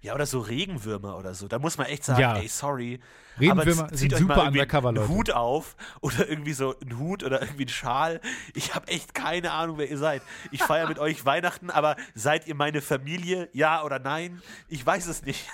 Ja, 0.03 0.15
oder 0.15 0.27
so 0.27 0.41
Regenwürmer 0.41 1.17
oder 1.19 1.35
so. 1.35 1.49
Da 1.49 1.59
muss 1.59 1.79
man 1.79 1.87
echt 1.87 2.05
sagen, 2.05 2.21
Ja. 2.21 2.37
ey, 2.37 2.49
sorry. 2.49 3.01
Regenwürmer 3.41 3.85
aber 3.85 3.93
zieht 3.93 4.13
euch 4.13 4.19
super 4.21 4.37
mal 4.37 4.49
undercover, 4.49 4.89
einen 4.89 4.97
Leute. 4.97 5.09
Hut 5.09 5.31
auf 5.31 5.77
oder 6.01 6.29
irgendwie 6.29 6.53
so 6.53 6.75
einen 6.81 6.99
Hut 6.99 7.23
oder 7.23 7.41
irgendwie 7.41 7.63
einen 7.63 7.69
Schal. 7.69 8.21
Ich 8.55 8.75
habe 8.75 8.89
echt 8.89 9.15
keine 9.15 9.53
Ahnung, 9.53 9.79
wer 9.79 9.89
ihr 9.89 9.99
seid. 9.99 10.23
Ich 10.51 10.63
feiere 10.63 10.89
mit 10.89 10.99
euch 10.99 11.25
Weihnachten, 11.25 11.71
aber 11.71 11.97
seid 12.15 12.49
ihr 12.49 12.55
meine 12.57 12.81
Familie? 12.81 13.49
Ja 13.53 13.85
oder 13.85 13.99
nein? 14.01 14.43
Ich 14.69 14.85
weiß 14.85 15.07
es 15.07 15.25
nicht. 15.25 15.47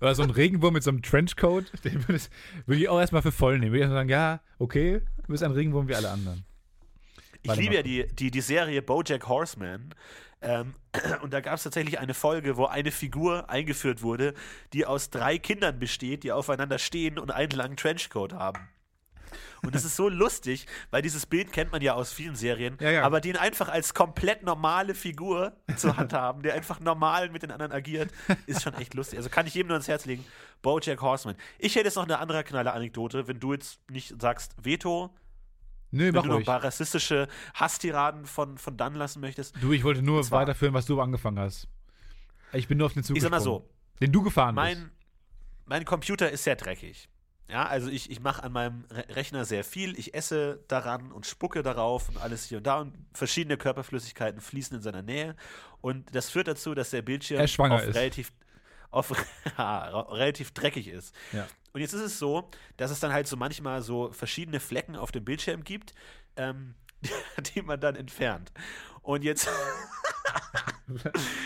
Oder 0.00 0.14
so 0.14 0.22
ein 0.22 0.30
Regenwurm 0.42 0.74
mit 0.74 0.82
so 0.84 0.90
einem 0.90 1.02
Trenchcoat, 1.02 1.72
den 1.84 2.06
würde 2.06 2.20
würd 2.66 2.80
ich 2.80 2.88
auch 2.88 3.00
erstmal 3.00 3.22
für 3.22 3.32
voll 3.32 3.58
nehmen. 3.58 3.72
Würde 3.72 3.78
ich 3.78 3.82
erstmal 3.82 4.00
sagen, 4.00 4.08
ja, 4.10 4.40
okay, 4.60 5.00
du 5.26 5.32
bist 5.32 5.42
ein 5.42 5.50
Regenwurm 5.50 5.88
wie 5.88 5.94
alle 5.96 6.10
anderen. 6.10 6.44
Ich 7.42 7.56
liebe 7.56 7.70
mal. 7.70 7.76
ja 7.78 7.82
die, 7.82 8.06
die, 8.14 8.30
die 8.30 8.40
Serie 8.40 8.82
Bojack 8.82 9.26
Horseman. 9.26 9.92
Ähm, 10.42 10.74
und 11.22 11.32
da 11.32 11.40
gab 11.40 11.54
es 11.54 11.62
tatsächlich 11.62 11.98
eine 11.98 12.14
Folge, 12.14 12.56
wo 12.56 12.66
eine 12.66 12.90
Figur 12.90 13.48
eingeführt 13.48 14.02
wurde, 14.02 14.34
die 14.72 14.84
aus 14.86 15.10
drei 15.10 15.38
Kindern 15.38 15.78
besteht, 15.78 16.24
die 16.24 16.32
aufeinander 16.32 16.78
stehen 16.78 17.18
und 17.18 17.30
einen 17.30 17.52
langen 17.52 17.76
Trenchcoat 17.76 18.32
haben. 18.34 18.68
Und 19.62 19.74
das 19.74 19.84
ist 19.84 19.96
so 19.96 20.08
lustig, 20.10 20.66
weil 20.90 21.02
dieses 21.02 21.24
Bild 21.24 21.52
kennt 21.52 21.70
man 21.72 21.80
ja 21.80 21.94
aus 21.94 22.12
vielen 22.12 22.34
Serien, 22.34 22.76
Ja, 22.80 22.90
ja. 22.90 23.02
aber 23.04 23.20
den 23.20 23.36
einfach 23.36 23.68
als 23.68 23.94
komplett 23.94 24.42
normale 24.42 24.94
Figur 24.94 25.56
zu 25.76 25.96
handhaben, 25.96 26.42
der 26.42 26.54
einfach 26.54 26.80
normal 26.80 27.30
mit 27.30 27.42
den 27.44 27.52
anderen 27.52 27.72
agiert, 27.72 28.10
ist 28.46 28.62
schon 28.62 28.74
echt 28.74 28.94
lustig. 28.94 29.18
Also 29.18 29.30
kann 29.30 29.46
ich 29.46 29.54
jedem 29.54 29.68
nur 29.68 29.76
ans 29.76 29.88
Herz 29.88 30.04
legen. 30.04 30.24
Bojack 30.62 31.00
Horseman. 31.00 31.36
Ich 31.58 31.74
hätte 31.76 31.86
jetzt 31.86 31.96
noch 31.96 32.04
eine 32.04 32.18
andere 32.18 32.44
knalle 32.44 32.72
Anekdote, 32.72 33.26
wenn 33.28 33.40
du 33.40 33.52
jetzt 33.52 33.80
nicht 33.90 34.20
sagst 34.20 34.54
Veto, 34.62 35.14
Nö, 35.92 36.06
wenn 36.06 36.14
mach 36.14 36.22
du 36.22 36.28
noch 36.28 36.34
ein 36.34 36.36
ruhig. 36.38 36.46
paar 36.46 36.64
rassistische 36.64 37.28
Hasstiraden 37.54 38.26
von, 38.26 38.58
von 38.58 38.76
dann 38.76 38.94
lassen 38.94 39.20
möchtest. 39.20 39.54
Du, 39.62 39.72
ich 39.72 39.84
wollte 39.84 40.02
nur 40.02 40.28
weiterführen, 40.30 40.74
was 40.74 40.86
du 40.86 41.00
angefangen 41.00 41.38
hast. 41.38 41.68
Ich 42.52 42.66
bin 42.68 42.78
nur 42.78 42.86
auf 42.86 42.94
den 42.94 43.04
Zug 43.04 43.16
Ich 43.16 43.22
sag 43.22 43.30
mal 43.30 43.40
so, 43.40 43.68
Den 44.00 44.10
du 44.10 44.22
gefahren 44.22 44.54
bist. 44.54 44.64
mein, 44.64 44.90
mein 45.66 45.84
Computer 45.84 46.30
ist 46.30 46.44
sehr 46.44 46.56
dreckig. 46.56 47.08
Ja, 47.48 47.66
also 47.66 47.90
ich, 47.90 48.10
ich 48.10 48.20
mache 48.20 48.42
an 48.42 48.52
meinem 48.52 48.84
Re 48.90 49.04
Rechner 49.10 49.44
sehr 49.44 49.62
viel. 49.64 49.98
Ich 49.98 50.14
esse 50.14 50.64
daran 50.68 51.12
und 51.12 51.26
spucke 51.26 51.62
darauf 51.62 52.08
und 52.08 52.16
alles 52.16 52.44
hier 52.46 52.58
und 52.58 52.66
da 52.66 52.80
und 52.80 52.94
verschiedene 53.12 53.58
Körperflüssigkeiten 53.58 54.40
fließen 54.40 54.76
in 54.76 54.82
seiner 54.82 55.02
Nähe. 55.02 55.36
Und 55.82 56.14
das 56.14 56.30
führt 56.30 56.48
dazu, 56.48 56.74
dass 56.74 56.90
der 56.90 57.02
Bildschirm 57.02 57.40
auf 57.40 57.58
relativ 57.58 58.32
auf 58.90 59.10
relativ 59.58 60.52
dreckig 60.52 60.88
ist. 60.88 61.14
Ja. 61.32 61.46
Und 61.72 61.80
jetzt 61.80 61.92
ist 61.92 62.02
es 62.02 62.18
so, 62.18 62.48
dass 62.76 62.90
es 62.90 63.00
dann 63.00 63.12
halt 63.12 63.26
so 63.26 63.36
manchmal 63.36 63.82
so 63.82 64.12
verschiedene 64.12 64.60
Flecken 64.60 64.96
auf 64.96 65.12
dem 65.12 65.24
Bildschirm 65.24 65.64
gibt, 65.64 65.94
ähm, 66.36 66.74
die 67.54 67.62
man 67.62 67.80
dann 67.80 67.96
entfernt. 67.96 68.52
Und 69.02 69.24
jetzt 69.24 69.48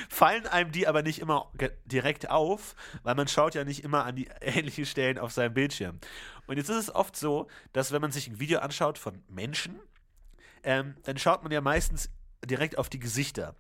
fallen 0.09 0.47
einem 0.47 0.73
die 0.73 0.87
aber 0.87 1.03
nicht 1.03 1.21
immer 1.21 1.51
direkt 1.85 2.31
auf, 2.31 2.75
weil 3.03 3.15
man 3.15 3.29
schaut 3.29 3.55
ja 3.55 3.65
nicht 3.65 3.83
immer 3.83 4.05
an 4.05 4.17
die 4.17 4.29
ähnlichen 4.41 4.87
Stellen 4.87 5.19
auf 5.19 5.33
seinem 5.33 5.55
Bildschirm. 5.55 5.99
Und 6.47 6.59
jetzt 6.59 6.69
ist 6.69 6.77
es 6.77 6.95
oft 6.95 7.17
so, 7.17 7.49
dass 7.73 7.93
wenn 7.93 8.03
man 8.03 8.13
sich 8.13 8.29
ein 8.29 8.39
Video 8.39 8.61
anschaut 8.61 8.99
von 8.99 9.23
Menschen, 9.29 9.81
ähm, 10.63 10.97
dann 11.05 11.19
schaut 11.19 11.43
man 11.43 11.53
ja 11.53 11.61
meistens 11.61 12.11
direkt 12.45 12.79
auf 12.79 12.89
die 12.89 12.99
Gesichter. 12.99 13.57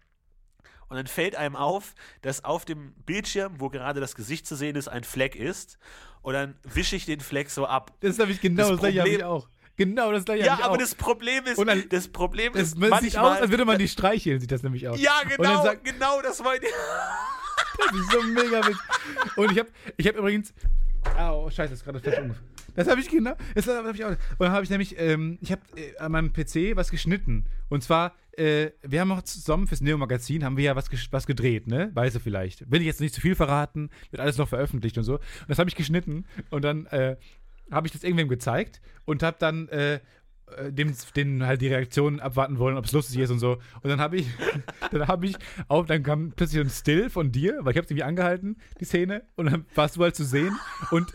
Und 0.88 0.96
dann 0.96 1.06
fällt 1.06 1.34
einem 1.36 1.56
auf, 1.56 1.94
dass 2.22 2.44
auf 2.44 2.64
dem 2.64 2.92
Bildschirm, 3.06 3.54
wo 3.58 3.68
gerade 3.70 4.00
das 4.00 4.14
Gesicht 4.14 4.46
zu 4.46 4.54
sehen 4.54 4.76
ist, 4.76 4.88
ein 4.88 5.02
Fleck 5.04 5.34
ist. 5.34 5.78
Und 6.22 6.34
dann 6.34 6.54
wische 6.62 6.96
ich 6.96 7.06
den 7.06 7.20
Fleck 7.20 7.50
so 7.50 7.66
ab. 7.66 7.92
Das 8.00 8.18
habe 8.18 8.30
ich 8.32 8.40
genau, 8.40 8.62
Das 8.62 8.70
das, 8.70 8.80
gleiche 8.80 9.00
habe 9.00 9.08
ich 9.10 9.24
auch. 9.24 9.48
Genau 9.76 10.10
das 10.12 10.24
gleiche 10.24 10.46
Ja, 10.46 10.54
aber 10.62 10.70
auch. 10.70 10.76
das 10.78 10.94
Problem 10.94 11.44
ist, 11.44 11.58
Und 11.58 11.66
dann- 11.66 11.88
das 11.90 12.08
Problem 12.08 12.54
ist 12.54 12.70
sieht 12.70 12.82
aus, 12.84 12.90
manchmal, 12.90 13.40
als 13.42 13.50
würde 13.50 13.64
man 13.64 13.78
die 13.78 13.88
streicheln, 13.88 14.40
sieht 14.40 14.50
das 14.50 14.62
nämlich 14.62 14.88
aus. 14.88 14.98
ja, 15.00 15.20
genau, 15.28 15.62
sagt- 15.62 15.84
genau, 15.84 16.22
das 16.22 16.42
wollte 16.44 16.66
ich. 16.66 16.72
Das 17.78 18.00
ist 18.00 18.10
so 18.10 18.22
mega 18.22 18.66
witzig. 18.66 19.36
Und 19.36 19.52
ich 19.52 19.58
habe 19.58 19.68
ich 19.98 20.06
hab 20.08 20.16
übrigens. 20.16 20.54
Au, 21.18 21.50
scheiße, 21.50 21.70
das 21.70 21.78
ist 21.80 21.84
gerade 21.84 22.00
falsch 22.00 22.16
umgefallen. 22.18 22.48
Das 22.74 22.88
habe 22.88 23.00
ich 23.00 23.08
genau. 23.08 23.34
Das 23.54 23.66
habe 23.68 23.90
ich 23.92 24.04
auch. 24.04 24.08
Und 24.10 24.18
dann 24.38 24.52
habe 24.52 24.64
ich 24.64 24.70
nämlich, 24.70 24.98
ähm, 24.98 25.38
ich 25.42 25.52
habe 25.52 25.60
äh, 25.76 25.96
an 25.98 26.12
meinem 26.12 26.32
PC 26.32 26.74
was 26.74 26.90
geschnitten. 26.90 27.44
Und 27.68 27.82
zwar, 27.84 28.14
äh, 28.38 28.72
wir 28.82 29.00
haben 29.00 29.12
auch 29.12 29.22
zusammen 29.22 29.66
fürs 29.66 29.80
Neo-Magazin, 29.80 30.44
haben 30.44 30.56
wir 30.56 30.64
ja 30.64 30.76
was, 30.76 30.88
was 31.10 31.26
gedreht, 31.26 31.66
ne? 31.66 31.90
Weißt 31.94 32.16
du 32.16 32.20
vielleicht. 32.20 32.70
Will 32.70 32.80
ich 32.80 32.86
jetzt 32.86 33.00
nicht 33.00 33.14
zu 33.14 33.20
viel 33.20 33.34
verraten, 33.34 33.90
wird 34.10 34.20
alles 34.20 34.38
noch 34.38 34.48
veröffentlicht 34.48 34.96
und 34.98 35.04
so. 35.04 35.14
Und 35.14 35.48
das 35.48 35.58
habe 35.58 35.68
ich 35.68 35.76
geschnitten. 35.76 36.26
Und 36.50 36.62
dann 36.62 36.86
äh, 36.86 37.16
habe 37.70 37.86
ich 37.86 37.92
das 37.92 38.04
irgendwem 38.04 38.28
gezeigt 38.28 38.80
und 39.04 39.22
habe 39.22 39.36
dann 39.38 39.68
äh, 39.68 40.00
dem, 40.70 40.94
dem 41.16 41.44
halt 41.44 41.60
die 41.60 41.68
Reaktion 41.68 42.20
abwarten 42.20 42.58
wollen, 42.58 42.76
ob 42.76 42.84
es 42.84 42.92
lustig 42.92 43.18
ist 43.18 43.30
und 43.30 43.38
so. 43.38 43.58
Und 43.82 43.90
dann 43.90 44.00
habe 44.00 44.16
ich, 44.16 44.26
dann 44.90 45.08
habe 45.08 45.26
ich 45.26 45.36
auf, 45.68 45.86
dann 45.86 46.02
kam 46.02 46.32
plötzlich 46.32 46.60
ein 46.60 46.70
Still 46.70 47.10
von 47.10 47.32
dir, 47.32 47.58
weil 47.62 47.72
ich 47.72 47.78
habe 47.78 47.86
irgendwie 47.86 48.04
angehalten, 48.04 48.56
die 48.80 48.84
Szene, 48.84 49.24
und 49.34 49.50
dann 49.50 49.66
warst 49.74 49.96
du 49.96 50.02
halt 50.02 50.14
zu 50.14 50.24
sehen 50.24 50.56
und 50.90 51.12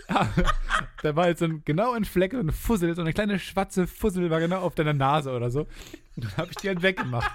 da 1.01 1.15
war 1.15 1.25
halt 1.25 1.37
so 1.37 1.45
ein, 1.45 1.61
genau 1.65 1.93
ein 1.93 2.05
Fleck, 2.05 2.33
so 2.33 2.39
eine 2.39 2.51
Fussel, 2.51 2.93
so 2.95 3.01
eine 3.01 3.13
kleine 3.13 3.39
schwarze 3.39 3.87
Fussel 3.87 4.29
war 4.29 4.39
genau 4.39 4.61
auf 4.61 4.75
deiner 4.75 4.93
Nase 4.93 5.31
oder 5.31 5.49
so. 5.49 5.61
Und 6.17 6.25
dann 6.25 6.37
habe 6.37 6.49
ich 6.51 6.57
die 6.57 6.67
halt 6.67 6.81
weggemacht. 6.81 7.31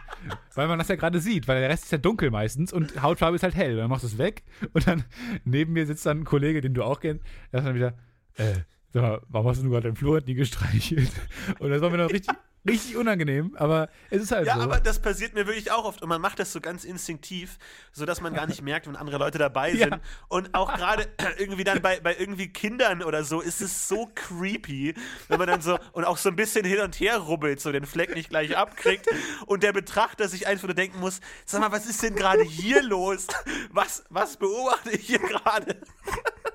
Weil 0.54 0.68
man 0.68 0.78
das 0.78 0.88
ja 0.88 0.96
gerade 0.96 1.18
sieht, 1.18 1.48
weil 1.48 1.60
der 1.60 1.70
Rest 1.70 1.84
ist 1.84 1.92
ja 1.92 1.98
dunkel 1.98 2.30
meistens 2.30 2.72
und 2.74 3.02
Hautfarbe 3.02 3.36
ist 3.36 3.42
halt 3.42 3.54
hell. 3.54 3.76
Dann 3.76 3.88
machst 3.88 4.04
du 4.04 4.08
es 4.08 4.18
weg 4.18 4.42
und 4.74 4.86
dann 4.86 5.04
neben 5.44 5.72
mir 5.72 5.86
sitzt 5.86 6.04
dann 6.04 6.20
ein 6.20 6.24
Kollege, 6.24 6.60
den 6.60 6.74
du 6.74 6.84
auch 6.84 7.00
kennst, 7.00 7.24
der 7.52 7.60
sagt 7.60 7.68
dann 7.68 7.74
wieder, 7.74 7.94
äh, 8.36 8.60
mal, 9.02 9.20
warum 9.28 9.48
hast 9.48 9.62
du 9.62 9.68
gerade 9.70 9.84
deinen 9.84 9.96
Flo 9.96 10.16
hat 10.16 10.26
nie 10.26 10.34
gestreichelt? 10.34 11.10
Und 11.58 11.70
das 11.70 11.80
war 11.80 11.90
mir 11.90 11.98
noch 11.98 12.10
richtig, 12.10 12.34
richtig 12.68 12.96
unangenehm, 12.96 13.54
aber 13.56 13.88
es 14.10 14.22
ist 14.22 14.32
halt 14.32 14.46
Ja, 14.46 14.56
so. 14.56 14.60
aber 14.62 14.80
das 14.80 14.98
passiert 15.00 15.34
mir 15.34 15.46
wirklich 15.46 15.70
auch 15.70 15.84
oft 15.84 16.02
und 16.02 16.08
man 16.08 16.20
macht 16.20 16.40
das 16.40 16.52
so 16.52 16.60
ganz 16.60 16.82
instinktiv, 16.84 17.58
sodass 17.92 18.20
man 18.20 18.34
gar 18.34 18.46
nicht 18.48 18.60
merkt, 18.60 18.88
wenn 18.88 18.96
andere 18.96 19.18
Leute 19.18 19.38
dabei 19.38 19.72
Ja. 19.72 19.84
sind. 19.88 20.00
Und 20.28 20.52
auch 20.54 20.74
gerade 20.74 21.06
irgendwie 21.38 21.62
dann 21.62 21.80
bei, 21.80 22.00
bei 22.00 22.16
irgendwie 22.16 22.48
Kindern 22.52 23.02
oder 23.04 23.22
so 23.22 23.40
ist 23.40 23.60
es 23.60 23.86
so 23.88 24.10
creepy, 24.16 24.94
wenn 25.28 25.38
man 25.38 25.46
dann 25.46 25.60
so 25.62 25.78
und 25.92 26.04
auch 26.04 26.16
so 26.16 26.28
ein 26.28 26.34
bisschen 26.36 26.64
hin 26.64 26.80
und 26.80 26.98
her 26.98 27.18
rubbelt, 27.18 27.60
so 27.60 27.70
den 27.70 27.86
Fleck 27.86 28.14
nicht 28.16 28.30
gleich 28.30 28.56
abkriegt 28.56 29.06
und 29.46 29.62
der 29.62 29.72
Betrachter 29.72 30.28
sich 30.28 30.48
einfach 30.48 30.66
nur 30.66 30.74
denken 30.74 30.98
muss, 30.98 31.20
sag 31.44 31.60
mal, 31.60 31.70
was 31.70 31.86
ist 31.86 32.02
denn 32.02 32.16
gerade 32.16 32.42
hier 32.42 32.82
los? 32.82 33.28
Was, 33.70 34.04
was 34.10 34.36
beobachte 34.38 34.90
ich 34.90 35.06
hier 35.06 35.20
gerade? 35.20 35.76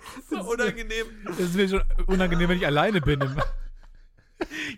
so 0.29 0.37
unangenehm. 0.41 1.05
Das 1.25 1.39
ist 1.39 1.55
mir 1.55 1.69
schon 1.69 1.83
unangenehm, 2.07 2.49
wenn 2.49 2.57
ich 2.57 2.65
alleine 2.65 3.01
bin. 3.01 3.19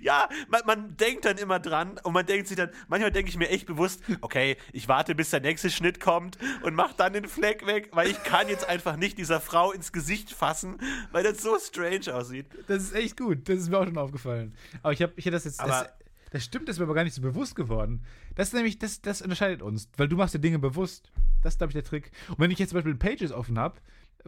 Ja, 0.02 0.28
man, 0.50 0.62
man 0.66 0.98
denkt 0.98 1.24
dann 1.24 1.38
immer 1.38 1.60
dran 1.60 1.98
und 2.04 2.12
man 2.14 2.26
denkt 2.26 2.48
sich 2.48 2.58
dann, 2.58 2.70
manchmal 2.90 3.12
denke 3.12 3.30
ich 3.30 3.38
mir 3.38 3.48
echt 3.50 3.66
bewusst, 3.66 4.02
okay, 4.22 4.58
ich 4.74 4.88
warte, 4.90 5.16
bis 5.16 5.30
der 5.30 5.40
nächste 5.40 5.70
Schnitt 5.70 6.02
kommt 6.02 6.38
und 6.64 6.76
mach 6.76 6.94
dann 6.94 7.14
den 7.14 7.28
Fleck 7.28 7.66
weg, 7.66 7.90
weil 7.94 8.10
ich 8.10 8.22
kann 8.24 8.50
jetzt 8.50 8.68
einfach 8.68 8.98
nicht 8.98 9.18
dieser 9.18 9.40
Frau 9.40 9.72
ins 9.72 9.94
Gesicht 9.94 10.32
fassen, 10.32 10.78
weil 11.14 11.24
das 11.24 11.42
so 11.42 11.58
strange 11.60 12.14
aussieht. 12.14 12.48
Das 12.68 12.84
ist 12.84 12.94
echt 12.94 13.18
gut. 13.18 13.48
Das 13.48 13.60
ist 13.60 13.70
mir 13.70 13.78
auch 13.80 13.86
schon 13.86 13.98
aufgefallen. 13.98 14.54
Aber 14.82 14.92
ich 14.92 15.02
habe 15.02 15.14
ich 15.16 15.26
hab 15.26 15.32
das 15.32 15.46
jetzt. 15.46 15.60
Aber- 15.62 15.72
das, 15.72 15.90
das 16.32 16.44
stimmt, 16.44 16.68
das 16.68 16.76
ist 16.76 16.80
mir 16.80 16.86
aber 16.86 16.96
gar 16.96 17.04
nicht 17.04 17.14
so 17.14 17.22
bewusst 17.22 17.56
geworden. 17.56 18.04
Das 18.36 18.48
ist 18.50 18.54
nämlich, 18.54 18.80
das, 18.80 19.02
das 19.02 19.22
unterscheidet 19.22 19.62
uns, 19.62 19.88
weil 19.96 20.08
du 20.08 20.18
machst 20.18 20.34
dir 20.34 20.40
Dinge 20.40 20.60
bewusst. 20.60 21.12
Das 21.42 21.54
ist, 21.54 21.58
glaube 21.60 21.72
ich, 21.72 21.76
der 21.76 21.84
Trick. 21.84 22.12
Und 22.30 22.40
wenn 22.40 22.52
ich 22.52 22.60
jetzt 22.60 22.70
zum 22.72 22.78
Beispiel 22.78 22.96
Pages 22.96 23.32
offen 23.32 23.58
habe, 23.60 23.80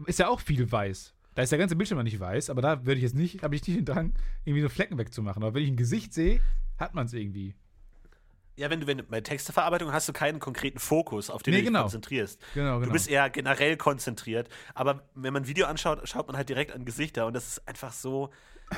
ist 0.05 0.19
ja 0.19 0.29
auch 0.29 0.39
viel 0.39 0.71
weiß. 0.71 1.13
Da 1.35 1.41
ist 1.41 1.51
der 1.51 1.59
ganze 1.59 1.75
Bildschirm 1.75 1.97
noch 1.97 2.03
nicht 2.03 2.19
weiß, 2.19 2.49
aber 2.49 2.61
da 2.61 2.85
würde 2.85 2.97
ich 2.97 3.03
jetzt 3.03 3.15
nicht, 3.15 3.43
habe 3.43 3.55
ich 3.55 3.67
nicht 3.67 3.77
den 3.77 3.85
Drang, 3.85 4.13
irgendwie 4.45 4.61
so 4.61 4.69
Flecken 4.69 4.97
wegzumachen. 4.97 5.43
Aber 5.43 5.53
wenn 5.53 5.63
ich 5.63 5.69
ein 5.69 5.75
Gesicht 5.75 6.13
sehe, 6.13 6.39
hat 6.77 6.95
man 6.95 7.07
es 7.07 7.13
irgendwie. 7.13 7.55
Ja, 8.57 8.69
wenn 8.69 8.79
du, 8.79 8.87
wenn 8.87 8.97
du 8.99 9.03
bei 9.03 9.19
Texteverarbeitung 9.21 9.91
hast 9.91 10.07
du 10.07 10.13
keinen 10.13 10.39
konkreten 10.39 10.79
Fokus, 10.79 11.29
auf 11.29 11.43
den 11.43 11.51
Nee, 11.51 11.57
du 11.57 11.61
dich 11.63 11.67
genau. 11.67 11.81
konzentrierst. 11.81 12.39
Genau, 12.53 12.75
genau. 12.75 12.85
Du 12.85 12.91
bist 12.93 13.09
eher 13.09 13.29
generell 13.29 13.75
konzentriert, 13.75 14.47
aber 14.73 15.03
wenn 15.13 15.33
man 15.33 15.43
ein 15.43 15.47
Video 15.47 15.67
anschaut, 15.67 16.07
schaut 16.07 16.27
man 16.27 16.37
halt 16.37 16.47
direkt 16.47 16.71
an 16.71 16.85
Gesichter 16.85 17.25
und 17.25 17.33
das 17.33 17.47
ist 17.47 17.67
einfach 17.67 17.91
so, 17.91 18.29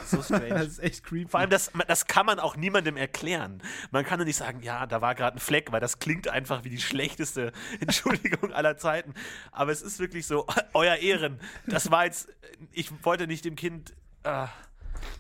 so 0.06 0.22
strange. 0.24 0.50
das 0.50 0.68
ist 0.68 0.80
echt 0.80 1.04
creepy. 1.04 1.30
Vor 1.30 1.40
allem, 1.40 1.52
das, 1.52 1.72
das 1.88 2.08
kann 2.08 2.26
man 2.26 2.40
auch 2.40 2.56
niemandem 2.58 2.98
erklären. 2.98 3.62
Man 3.92 4.04
kann 4.04 4.18
doch 4.18 4.26
nicht 4.26 4.36
sagen, 4.38 4.62
ja, 4.64 4.88
da 4.88 5.02
war 5.02 5.14
gerade 5.14 5.38
ein 5.38 5.40
Fleck, 5.40 5.72
weil 5.72 5.80
das 5.80 6.00
klingt 6.00 6.28
einfach 6.28 6.64
wie 6.64 6.70
die 6.70 6.82
schlechteste 6.82 7.52
Entschuldigung 7.80 8.52
aller 8.54 8.78
Zeiten. 8.78 9.14
Aber 9.52 9.72
es 9.72 9.84
ist 9.84 10.00
wirklich 10.00 10.26
so, 10.26 10.48
euer 10.74 10.96
Ehren, 10.96 11.40
das 11.68 11.92
war 11.92 12.06
jetzt, 12.06 12.30
ich 12.72 12.92
wollte 13.06 13.28
nicht 13.28 13.46
dem 13.46 13.56
Kind. 13.56 13.94
ah. 14.24 14.50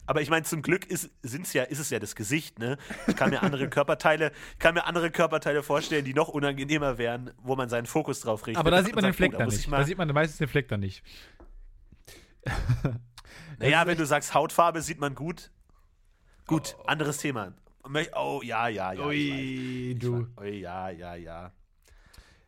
Aber 0.06 0.22
ich 0.22 0.30
meine, 0.30 0.44
zum 0.44 0.62
Glück 0.62 0.86
ist, 0.86 1.10
sind's 1.22 1.54
ja, 1.54 1.63
ist 1.63 1.80
es 1.80 1.90
ja 1.90 2.00
das 2.00 2.16
Gesicht, 2.16 2.60
ne? 2.60 2.78
Ich 3.08 3.16
kann 3.16 3.30
mir 3.30 3.44
andere 3.44 3.70
Körperteile, 3.70 4.32
ich 4.54 4.60
kann 4.60 4.74
mir 4.74 4.86
andere 4.86 5.12
Körperteile 5.12 5.63
vorstellen, 5.63 6.06
die 6.06 6.13
noch 6.13 6.30
unangenehmer 6.30 6.98
wären, 6.98 7.32
wo 7.42 7.56
man 7.56 7.70
seinen 7.70 7.86
Fokus 7.86 8.22
drauf 8.22 8.48
richtet. 8.48 8.60
aber 8.60 8.72
da 8.72 8.84
sieht 8.84 8.96
man 8.96 9.04
den 9.04 9.10
sagt, 9.10 9.18
Fleck 9.18 9.34
oh, 9.36 9.38
dann 9.38 9.48
nicht. 9.50 9.60
ich 9.66 9.70
Da 9.70 9.84
sieht 9.84 9.98
man 9.98 10.08
meistens 10.10 10.38
den 10.38 10.48
Fleck 10.48 10.68
dann 10.68 10.80
nicht. 10.80 11.04
naja, 13.60 13.86
wenn 13.86 13.98
du 13.98 14.06
sagst 14.06 14.34
Hautfarbe, 14.34 14.82
sieht 14.82 15.00
man 15.00 15.16
gut. 15.16 15.52
Gut, 16.46 16.76
oh. 16.80 16.84
anderes 16.86 17.18
Thema. 17.18 17.54
Oh, 18.16 18.42
ja, 18.44 18.68
ja, 18.68 18.94
ja. 18.94 19.06
Ui, 19.06 19.96
du. 20.00 20.28
Ui, 20.40 20.60
ja, 20.60 20.90
ja, 20.90 21.16
ja. 21.16 21.52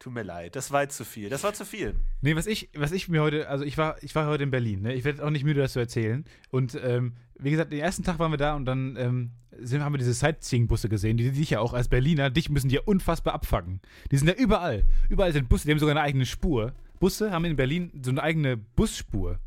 Tut 0.10 0.16
mir 0.16 0.24
leid, 0.24 0.56
das 0.56 0.72
war 0.72 0.90
zu 0.90 1.06
viel. 1.06 1.30
Das 1.30 1.44
war 1.44 1.54
zu 1.54 1.66
viel. 1.66 1.94
Nee, 2.22 2.36
was 2.36 2.48
ich, 2.48 2.70
was 2.76 2.92
ich 2.92 3.10
mir 3.10 3.22
heute, 3.22 3.48
also 3.48 3.64
ich 3.64 3.78
war, 3.78 4.02
ich 4.02 4.16
war 4.16 4.26
heute 4.26 4.42
in 4.42 4.50
Berlin, 4.50 4.82
ne? 4.82 4.96
Ich 4.96 5.04
werde 5.04 5.24
auch 5.24 5.30
nicht 5.30 5.44
müde, 5.44 5.62
das 5.62 5.74
zu 5.74 5.80
erzählen. 5.80 6.26
Und 6.50 6.76
ähm, 6.84 7.14
wie 7.38 7.52
gesagt, 7.52 7.72
den 7.72 7.80
ersten 7.80 8.02
Tag 8.02 8.18
waren 8.18 8.32
wir 8.32 8.40
da 8.40 8.56
und 8.56 8.66
dann 8.66 8.96
ähm, 8.98 9.32
sind, 9.60 9.84
haben 9.84 9.94
wir 9.94 10.00
diese 10.00 10.14
Sightseeing-Busse 10.14 10.90
gesehen, 10.90 11.18
die 11.18 11.30
dich 11.30 11.52
ja 11.52 11.60
auch 11.60 11.74
als 11.74 11.90
Berliner, 11.90 12.32
dich 12.32 12.50
müssen 12.50 12.70
die 12.70 12.76
ja 12.78 12.82
unfassbar 12.86 13.36
abfacken. 13.36 13.82
Die 14.12 14.18
sind 14.18 14.28
ja 14.28 14.34
überall. 14.34 14.84
Überall 15.10 15.32
sind 15.32 15.48
Busse, 15.48 15.68
die 15.68 15.74
haben 15.74 15.80
sogar 15.80 15.96
eine 15.96 16.02
eigene 16.02 16.26
Spur. 16.26 16.74
Busse 17.00 17.30
haben 17.30 17.46
in 17.46 17.56
Berlin 17.56 17.92
so 18.04 18.10
eine 18.10 18.24
eigene 18.24 18.58
Busspur. 18.58 19.38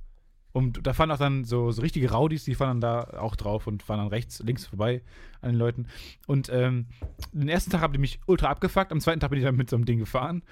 Und 0.52 0.86
da 0.86 0.92
fahren 0.92 1.10
auch 1.10 1.18
dann 1.18 1.44
so, 1.44 1.70
so 1.70 1.80
richtige 1.80 2.10
Raudis, 2.10 2.44
die 2.44 2.54
fahren 2.54 2.80
dann 2.80 3.06
da 3.08 3.20
auch 3.20 3.36
drauf 3.36 3.66
und 3.66 3.82
fahren 3.82 3.98
dann 3.98 4.08
rechts, 4.08 4.40
links 4.40 4.66
vorbei 4.66 5.02
an 5.40 5.50
den 5.50 5.58
Leuten. 5.58 5.86
Und 6.26 6.50
ähm, 6.52 6.86
den 7.32 7.48
ersten 7.48 7.70
Tag 7.70 7.80
haben 7.80 7.92
die 7.92 7.98
mich 7.98 8.20
ultra 8.26 8.48
abgefuckt, 8.48 8.92
am 8.92 9.00
zweiten 9.00 9.20
Tag 9.20 9.30
bin 9.30 9.38
ich 9.38 9.44
dann 9.44 9.56
mit 9.56 9.70
so 9.70 9.76
einem 9.76 9.86
Ding 9.86 9.98
gefahren. 9.98 10.42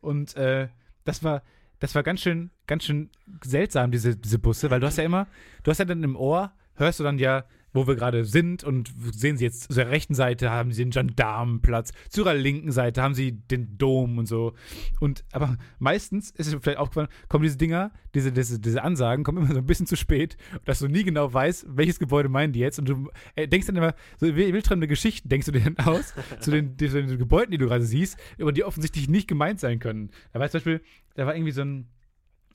Und 0.00 0.36
äh, 0.36 0.68
das 1.04 1.24
war, 1.24 1.42
das 1.78 1.94
war 1.94 2.02
ganz 2.02 2.20
schön, 2.20 2.50
ganz 2.66 2.84
schön 2.84 3.10
seltsam, 3.42 3.90
diese, 3.90 4.16
diese 4.16 4.38
Busse, 4.38 4.70
weil 4.70 4.80
du 4.80 4.86
hast 4.86 4.98
ja 4.98 5.04
immer, 5.04 5.26
du 5.62 5.70
hast 5.70 5.78
ja 5.78 5.84
dann 5.84 6.02
im 6.02 6.16
Ohr, 6.16 6.52
hörst 6.74 7.00
du 7.00 7.04
dann 7.04 7.18
ja 7.18 7.44
wo 7.76 7.86
wir 7.86 7.94
gerade 7.94 8.24
sind 8.24 8.64
und 8.64 8.92
sehen 9.12 9.36
Sie 9.36 9.44
jetzt 9.44 9.64
zu 9.64 9.74
der 9.74 9.90
rechten 9.90 10.14
Seite 10.14 10.50
haben 10.50 10.72
Sie 10.72 10.82
den 10.82 10.90
Gendarmenplatz, 10.90 11.92
zu 12.08 12.22
Ihrer 12.22 12.34
linken 12.34 12.72
Seite 12.72 13.02
haben 13.02 13.14
Sie 13.14 13.32
den 13.32 13.78
Dom 13.78 14.18
und 14.18 14.26
so. 14.26 14.54
Und 15.00 15.24
aber 15.32 15.56
meistens 15.78 16.30
ist 16.30 16.48
es 16.48 16.56
vielleicht 16.60 16.78
aufgefallen, 16.78 17.08
kommen 17.28 17.44
diese 17.44 17.58
Dinger, 17.58 17.92
diese, 18.14 18.32
diese, 18.32 18.58
diese 18.58 18.82
Ansagen 18.82 19.24
kommen 19.24 19.38
immer 19.38 19.52
so 19.52 19.58
ein 19.58 19.66
bisschen 19.66 19.86
zu 19.86 19.96
spät, 19.96 20.36
dass 20.64 20.80
du 20.80 20.88
nie 20.88 21.04
genau 21.04 21.32
weißt, 21.32 21.66
welches 21.68 21.98
Gebäude 21.98 22.28
meinen 22.28 22.52
die 22.52 22.60
jetzt 22.60 22.78
und 22.78 22.88
du 22.88 23.10
äh, 23.36 23.46
denkst 23.46 23.66
dann 23.66 23.76
immer 23.76 23.94
so 24.18 24.26
wildfremde 24.34 24.88
Geschichten 24.88 25.28
denkst 25.28 25.46
du 25.46 25.52
dir 25.52 25.60
dann 25.60 25.76
aus 25.86 26.14
zu 26.40 26.50
den, 26.50 26.78
zu 26.78 26.88
den 26.88 27.18
Gebäuden, 27.18 27.52
die 27.52 27.58
du 27.58 27.66
gerade 27.66 27.84
siehst, 27.84 28.18
aber 28.40 28.52
die 28.52 28.64
offensichtlich 28.64 29.08
nicht 29.08 29.28
gemeint 29.28 29.60
sein 29.60 29.78
können. 29.78 30.10
Da 30.32 30.40
war 30.40 30.48
zum 30.50 30.58
Beispiel, 30.58 30.80
da 31.14 31.26
war 31.26 31.34
irgendwie 31.34 31.52
so 31.52 31.62
ein 31.62 31.88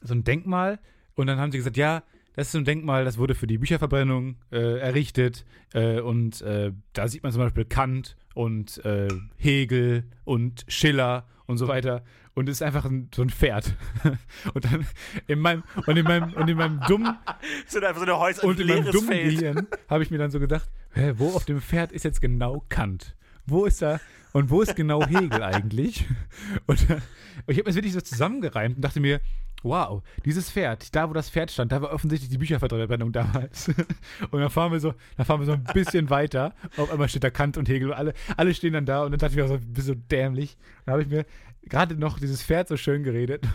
so 0.01 0.13
ein 0.13 0.23
Denkmal 0.23 0.79
und 1.15 1.27
dann 1.27 1.39
haben 1.39 1.51
sie 1.51 1.57
gesagt, 1.57 1.77
ja, 1.77 2.03
das 2.35 2.47
ist 2.47 2.51
so 2.53 2.57
ein 2.57 2.65
Denkmal, 2.65 3.05
das 3.05 3.17
wurde 3.17 3.35
für 3.35 3.47
die 3.47 3.57
Bücherverbrennung 3.57 4.35
äh, 4.51 4.79
errichtet. 4.79 5.45
Äh, 5.73 5.99
und 5.99 6.41
äh, 6.41 6.71
da 6.93 7.07
sieht 7.07 7.23
man 7.23 7.31
zum 7.31 7.41
Beispiel 7.41 7.65
Kant 7.65 8.15
und 8.33 8.83
äh, 8.85 9.07
Hegel 9.37 10.05
und 10.23 10.65
Schiller 10.67 11.25
und 11.45 11.57
so 11.57 11.67
weiter. 11.67 12.03
Und 12.33 12.47
es 12.47 12.57
ist 12.57 12.61
einfach 12.61 12.85
ein, 12.85 13.09
so 13.13 13.21
ein 13.21 13.29
Pferd. 13.29 13.75
und 14.53 14.63
dann 14.63 14.87
in 15.27 15.39
meinem, 15.39 15.63
und 15.85 15.97
in 15.97 16.05
meinem, 16.05 16.33
und 16.33 16.49
in 16.49 16.57
meinem 16.57 16.79
dummen. 16.87 17.17
sind 17.67 17.83
einfach 17.83 17.99
so 17.99 18.05
eine 18.05 18.17
Häuser 18.17 18.45
und 18.45 18.59
in 18.59 18.67
meinem 18.67 18.91
dummen 18.91 19.09
Gehirn 19.09 19.67
habe 19.89 20.03
ich 20.03 20.11
mir 20.11 20.17
dann 20.17 20.31
so 20.31 20.39
gedacht, 20.39 20.69
hä, 20.93 21.13
wo 21.17 21.29
auf 21.31 21.45
dem 21.45 21.61
Pferd 21.61 21.91
ist 21.91 22.03
jetzt 22.03 22.21
genau 22.21 22.63
Kant? 22.69 23.15
Wo 23.45 23.65
ist 23.65 23.81
da 23.81 23.99
und 24.33 24.49
wo 24.49 24.61
ist 24.61 24.75
genau 24.75 25.05
Hegel 25.05 25.43
eigentlich? 25.43 26.05
Und, 26.67 26.89
und 26.89 27.01
ich 27.47 27.57
habe 27.57 27.61
mir 27.61 27.63
das 27.63 27.75
wirklich 27.75 27.93
so 27.93 28.01
zusammengereimt 28.01 28.75
und 28.75 28.81
dachte 28.81 28.99
mir, 28.99 29.19
wow, 29.63 30.03
dieses 30.25 30.51
Pferd, 30.51 30.95
da 30.95 31.09
wo 31.09 31.13
das 31.13 31.29
Pferd 31.29 31.51
stand, 31.51 31.71
da 31.71 31.81
war 31.81 31.91
offensichtlich 31.91 32.29
die 32.29 32.37
Bücherverbrennung 32.37 33.11
damals. 33.11 33.67
und 34.31 34.39
dann 34.39 34.49
fahren 34.49 34.71
wir 34.71 34.79
so, 34.79 34.93
dann 35.17 35.25
fahren 35.25 35.39
wir 35.39 35.45
so 35.45 35.53
ein 35.53 35.63
bisschen 35.63 36.09
weiter. 36.09 36.53
Auf 36.77 36.91
einmal 36.91 37.09
steht 37.09 37.23
da 37.23 37.29
Kant 37.29 37.57
und 37.57 37.69
Hegel 37.69 37.89
und 37.89 37.95
alle, 37.95 38.13
alle 38.37 38.53
stehen 38.53 38.73
dann 38.73 38.85
da 38.85 39.03
und 39.03 39.11
dann 39.11 39.19
dachte 39.19 39.33
ich 39.33 39.41
mir 39.41 39.47
so, 39.47 39.57
bist 39.59 39.87
so 39.87 39.95
dämlich. 39.95 40.57
Dann 40.85 40.93
habe 40.93 41.03
ich 41.03 41.09
mir 41.09 41.25
gerade 41.63 41.95
noch 41.95 42.19
dieses 42.19 42.43
Pferd 42.43 42.67
so 42.67 42.77
schön 42.77 43.03
geredet. 43.03 43.45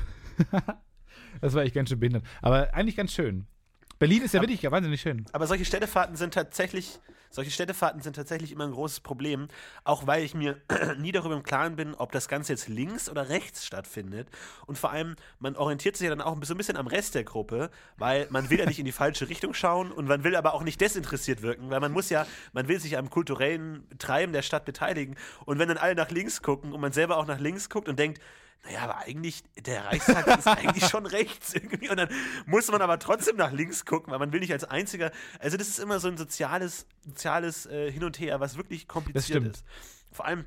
das 1.41 1.55
war 1.55 1.63
echt 1.63 1.75
ganz 1.75 1.89
schön 1.91 2.01
behindert. 2.01 2.25
Aber 2.43 2.73
eigentlich 2.75 2.97
ganz 2.97 3.13
schön. 3.13 3.47
Berlin 3.99 4.23
ist 4.23 4.35
ja 4.35 4.41
aber, 4.41 4.49
wirklich 4.49 4.71
wahnsinnig 4.71 5.01
schön. 5.01 5.25
Aber 5.33 5.47
solche 5.47 5.65
Städtefahrten 5.65 6.17
sind 6.17 6.35
tatsächlich, 6.35 6.99
solche 7.31 7.51
Städtefahrten 7.51 8.01
sind 8.01 8.17
tatsächlich 8.17 8.53
immer 8.53 8.65
ein 8.65 8.73
großes 8.73 9.01
Problem, 9.01 9.49
auch 9.85 10.07
weil 10.07 10.23
ich 10.23 10.35
mir 10.35 10.61
nie 10.99 11.13
darüber 11.13 11.35
im 11.35 11.43
Klaren 11.43 11.77
bin, 11.77 11.95
ob 11.95 12.13
das 12.13 12.29
Ganze 12.29 12.53
jetzt 12.53 12.69
links 12.69 13.09
oder 13.09 13.29
rechts 13.29 13.65
stattfindet. 13.65 14.29
Und 14.67 14.79
vor 14.79 14.91
allem, 14.91 15.17
man 15.39 15.57
orientiert 15.57 15.97
sich 15.97 16.05
ja 16.05 16.11
dann 16.11 16.21
auch 16.21 16.37
so 16.43 16.55
ein 16.55 16.57
bisschen 16.57 16.77
am 16.77 16.87
Rest 16.87 17.15
der 17.15 17.25
Gruppe, 17.25 17.71
weil 17.97 18.27
man 18.31 18.51
will 18.51 18.59
ja 18.59 18.67
nicht 18.67 18.79
in 18.79 18.85
die 18.85 18.93
falsche 18.93 19.29
Richtung 19.29 19.55
schauen 19.55 19.93
und 19.93 20.07
man 20.07 20.25
will 20.25 20.37
aber 20.37 20.55
auch 20.55 20.63
nicht 20.63 20.81
desinteressiert 20.81 21.43
wirken, 21.43 21.71
weil 21.71 21.81
man 21.81 21.93
muss 21.93 22.11
ja, 22.11 22.27
man 22.53 22.69
will 22.69 22.81
sich 22.81 22.97
am 22.97 23.11
kulturellen 23.11 23.87
Treiben 23.99 24.33
der 24.33 24.43
Stadt 24.43 24.65
beteiligen. 24.65 25.17
Und 25.45 25.59
wenn 25.59 25.69
dann 25.69 25.79
alle 25.79 25.95
nach 25.95 26.11
links 26.11 26.43
gucken 26.43 26.73
und 26.73 26.81
man 26.81 26.93
selber 26.93 27.17
auch 27.17 27.27
nach 27.27 27.41
links 27.41 27.69
guckt 27.69 27.89
und 27.89 27.99
denkt, 27.99 28.21
naja, 28.67 28.81
aber 28.81 28.99
eigentlich, 28.99 29.45
der 29.65 29.85
Reichstag 29.85 30.27
ist 30.39 30.49
eigentlich 30.49 30.89
schon 30.89 31.07
rechts 31.07 31.55
irgendwie. 31.55 31.89
Und 31.89 31.99
dann 31.99 32.09
muss 32.47 32.69
man 32.71 32.83
aber 32.83 32.99
trotzdem 32.99 33.37
nach 33.37 33.53
links 33.53 33.85
gucken, 33.85 34.13
weil 34.13 34.19
man 34.19 34.33
will 34.33 34.41
nicht 34.41 34.53
als 34.53 34.65
einziger. 34.65 35.13
Also, 35.39 35.57
das 35.57 35.69
ist 35.69 35.79
immer 35.79 36.01
so 36.01 36.09
ein 36.09 36.17
soziales, 36.17 36.87
soziales 37.05 37.67
äh, 37.67 37.91
Hin 37.93 38.03
und 38.03 38.19
Her, 38.19 38.41
was 38.41 38.57
wirklich 38.57 38.89
kompliziert 38.89 39.45
ist. 39.45 39.65
Vor 40.11 40.27
allem, 40.27 40.45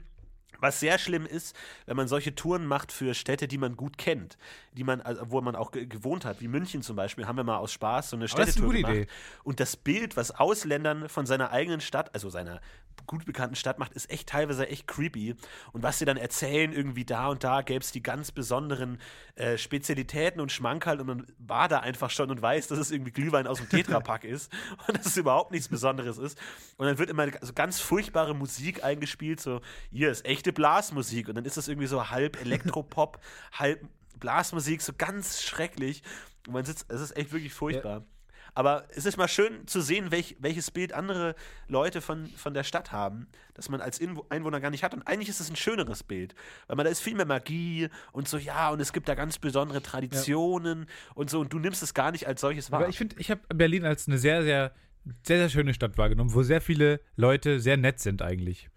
was 0.60 0.82
sehr 0.82 0.97
schlimm 0.99 1.25
ist, 1.25 1.55
wenn 1.86 1.95
man 1.95 2.10
solche 2.10 2.36
Touren 2.36 2.65
macht 2.65 2.91
für 2.91 3.13
Städte, 3.13 3.47
die 3.47 3.58
man 3.58 3.77
gut 3.77 3.97
kennt, 3.97 4.38
die 4.73 4.84
man, 4.84 4.99
also, 4.99 5.32
wo 5.32 5.39
man 5.39 5.55
auch 5.55 5.71
gewohnt 5.71 6.25
hat, 6.25 6.41
wie 6.41 6.49
München 6.49 6.82
zum 6.82 6.97
Beispiel, 6.97 7.25
haben 7.25 7.38
wir 7.38 7.45
mal 7.45 7.58
aus 7.58 7.71
Spaß 7.71 8.10
so 8.10 8.17
eine 8.17 8.27
Städtetour 8.27 8.73
gemacht. 8.73 8.93
Idee. 8.93 9.08
Und 9.43 9.62
das 9.62 9.77
Bild, 9.77 10.17
was 10.17 10.32
Ausländern 10.32 11.08
von 11.08 11.25
seiner 11.25 11.51
eigenen 11.51 11.79
Stadt, 11.79 12.13
also 12.13 12.29
seiner 12.29 12.60
gut 13.06 13.26
bekannten 13.26 13.56
Stadt 13.56 13.80
macht, 13.80 13.94
ist 13.94 14.10
echt 14.10 14.30
teilweise 14.30 14.68
echt 14.68 14.88
creepy. 14.88 15.36
Und 15.72 15.84
was 15.84 16.00
sie 16.00 16.06
dann 16.06 16.18
erzählen, 16.18 16.72
irgendwie 16.74 17.06
da 17.06 17.28
und 17.28 17.44
da 17.44 17.62
gäbe 17.62 17.80
es 17.80 17.92
die 17.92 18.04
ganz 18.04 18.32
besonderen 18.32 19.00
äh, 19.36 19.58
Spezialitäten 19.58 20.42
und 20.42 20.52
Schmankerl 20.52 21.00
und 21.02 21.08
man 21.08 21.28
war 21.38 21.68
da 21.68 21.80
einfach 21.80 22.10
schon 22.10 22.32
und 22.32 22.42
weiß, 22.42 22.68
dass 22.68 22.80
es 22.80 22.92
irgendwie 22.92 23.12
Glühwein 23.12 23.48
aus 23.48 23.58
dem 23.58 23.70
Tetrapack 23.70 24.24
ist 24.24 24.52
und 24.88 24.98
dass 24.98 25.06
es 25.06 25.18
überhaupt 25.18 25.52
nichts 25.52 25.68
Besonderes 25.68 26.18
ist. 26.18 26.38
Und 26.78 26.88
dann 26.88 26.98
wird 26.98 27.10
immer 27.10 27.28
so 27.42 27.54
ganz 27.54 27.80
furchtbare 27.80 28.36
Musik 28.36 28.84
eingespielt, 28.84 29.40
so 29.40 29.62
hier 29.92 30.12
ist 30.12 30.26
echte 30.26 30.54
Blasmusik 30.54 31.30
und 31.30 31.36
dann 31.36 31.46
ist 31.46 31.58
das 31.58 31.68
irgendwie 31.68 31.88
so 31.88 32.10
halb 32.10 32.40
Elektropop, 32.42 33.20
halb 33.54 33.86
Blasmusik, 34.20 34.82
so 34.82 34.94
ganz 34.98 35.42
schrecklich. 35.42 36.04
Und 36.48 36.54
man 36.54 36.66
sitzt, 36.66 36.86
es 36.90 37.02
ist 37.02 37.18
echt 37.18 37.32
wirklich 37.32 37.54
furchtbar. 37.54 38.00
Ja. 38.00 38.06
Aber 38.60 38.84
es 38.89 39.06
ist 39.06 39.15
mal 39.15 39.30
schön 39.30 39.65
zu 39.67 39.80
sehen, 39.80 40.12
welch, 40.12 40.36
welches 40.41 40.69
Bild 40.69 40.91
andere 40.91 41.34
Leute 41.69 42.02
von, 42.02 42.28
von 42.28 42.54
der 42.54 42.65
Stadt 42.65 42.91
haben, 42.91 43.28
das 43.54 43.69
man 43.69 43.80
als 43.80 44.02
Einwohner 44.28 44.60
gar 44.60 44.69
nicht 44.69 44.84
hat. 44.84 44.93
Und 44.93 45.08
eigentlich 45.08 45.30
ist 45.30 45.39
es 45.39 45.50
ein 45.50 45.56
schöneres 45.56 46.04
Bild, 46.04 46.36
weil 46.67 46.76
man 46.76 46.86
da 46.86 46.91
ist 46.91 47.00
viel 47.00 47.15
mehr 47.15 47.26
Magie 47.26 47.88
und 48.12 48.28
so, 48.28 48.38
ja, 48.38 48.69
und 48.69 48.82
es 48.82 48.91
gibt 48.91 49.08
da 49.08 49.15
ganz 49.15 49.39
besondere 49.39 49.82
Traditionen 49.82 50.80
ja. 50.80 51.13
und 51.15 51.30
so, 51.30 51.39
und 51.39 51.54
du 51.54 51.60
nimmst 51.60 51.82
es 51.84 51.93
gar 51.93 52.12
nicht 52.12 52.28
als 52.28 52.41
solches 52.41 52.69
wahr. 52.69 52.82
Aber 52.82 52.89
ich 52.89 52.98
finde, 52.98 53.15
ich 53.17 53.32
habe 53.32 53.39
Berlin 53.48 53.86
als 53.86 54.10
eine 54.10 54.17
sehr, 54.17 54.43
sehr, 54.43 54.74
sehr, 55.26 55.38
sehr 55.38 55.50
schöne 55.50 55.74
Stadt 55.74 55.98
wahrgenommen, 55.98 56.34
wo 56.34 56.43
sehr 56.43 56.60
viele 56.60 57.00
Leute 57.15 57.62
sehr 57.62 57.78
nett 57.78 58.02
sind 58.02 58.22
eigentlich. 58.22 58.69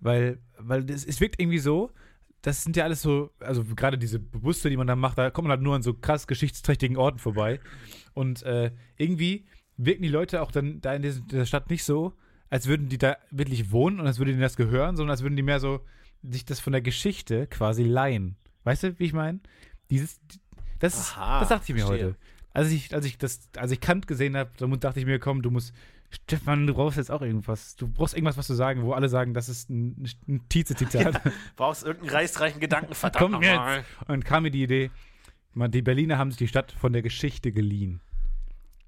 Weil, 0.00 0.38
weil 0.56 0.90
es, 0.90 1.04
es 1.04 1.20
wirkt 1.20 1.38
irgendwie 1.38 1.58
so, 1.58 1.92
das 2.40 2.64
sind 2.64 2.74
ja 2.74 2.84
alles 2.84 3.02
so, 3.02 3.32
also 3.40 3.64
gerade 3.64 3.98
diese 3.98 4.18
Busse, 4.18 4.70
die 4.70 4.78
man 4.78 4.86
da 4.86 4.96
macht, 4.96 5.18
da 5.18 5.28
kommt 5.30 5.48
man 5.48 5.58
halt 5.58 5.62
nur 5.62 5.74
an 5.74 5.82
so 5.82 5.92
krass 5.92 6.26
geschichtsträchtigen 6.26 6.96
Orten 6.96 7.18
vorbei. 7.18 7.60
Und 8.16 8.42
äh, 8.44 8.72
irgendwie 8.96 9.44
wirken 9.76 10.02
die 10.02 10.08
Leute 10.08 10.40
auch 10.40 10.50
dann 10.50 10.80
da 10.80 10.94
in 10.94 11.02
dieser 11.02 11.44
Stadt 11.44 11.68
nicht 11.68 11.84
so, 11.84 12.14
als 12.48 12.66
würden 12.66 12.88
die 12.88 12.96
da 12.96 13.18
wirklich 13.30 13.70
wohnen 13.70 14.00
und 14.00 14.06
als 14.06 14.18
würde 14.18 14.30
ihnen 14.30 14.40
das 14.40 14.56
gehören, 14.56 14.96
sondern 14.96 15.10
als 15.10 15.22
würden 15.22 15.36
die 15.36 15.42
mehr 15.42 15.60
so 15.60 15.80
sich 16.22 16.46
das 16.46 16.60
von 16.60 16.72
der 16.72 16.80
Geschichte 16.80 17.46
quasi 17.46 17.82
leihen. 17.82 18.36
Weißt 18.64 18.84
du, 18.84 18.98
wie 18.98 19.04
ich 19.04 19.12
meine? 19.12 19.40
Dieses, 19.90 20.18
das, 20.78 21.12
Aha, 21.12 21.40
das 21.40 21.50
dachte 21.50 21.64
ich 21.68 21.74
mir 21.74 21.86
verstehe. 21.86 22.06
heute. 22.06 22.16
Als 22.54 22.70
ich, 22.70 22.94
als 22.94 23.04
ich 23.04 23.18
das, 23.18 23.50
als 23.56 23.70
ich 23.70 23.80
Kant 23.80 24.06
gesehen 24.06 24.34
habe, 24.34 24.50
dachte 24.78 24.98
ich 24.98 25.04
mir, 25.04 25.18
komm, 25.18 25.42
du 25.42 25.50
musst 25.50 25.74
Stefan, 26.10 26.66
du 26.66 26.74
brauchst 26.74 26.96
jetzt 26.96 27.10
auch 27.10 27.20
irgendwas. 27.20 27.76
Du 27.76 27.88
brauchst 27.88 28.14
irgendwas, 28.14 28.38
was 28.38 28.46
zu 28.46 28.54
sagen, 28.54 28.82
wo 28.82 28.92
alle 28.92 29.08
sagen, 29.08 29.34
das 29.34 29.48
ist 29.48 29.68
ein, 29.68 30.08
ein 30.26 30.48
Tietze-Zitat. 30.48 31.14
Ja, 31.24 31.32
brauchst 31.56 31.84
irgendeinen 31.84 32.16
reißreichen 32.16 32.60
Gedanken, 32.60 32.94
verdammt 32.94 33.34
Komm 33.34 33.42
jetzt. 33.42 33.84
Und 34.06 34.24
kam 34.24 34.44
mir 34.44 34.50
die 34.50 34.62
Idee, 34.62 34.90
die 35.54 35.82
Berliner 35.82 36.18
haben 36.18 36.30
sich 36.30 36.38
die 36.38 36.48
Stadt 36.48 36.72
von 36.72 36.92
der 36.92 37.02
Geschichte 37.02 37.52
geliehen. 37.52 38.00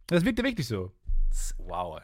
Das 0.09 0.25
wirkte 0.25 0.43
wirklich 0.43 0.67
so. 0.67 0.93
Wow. 1.59 2.01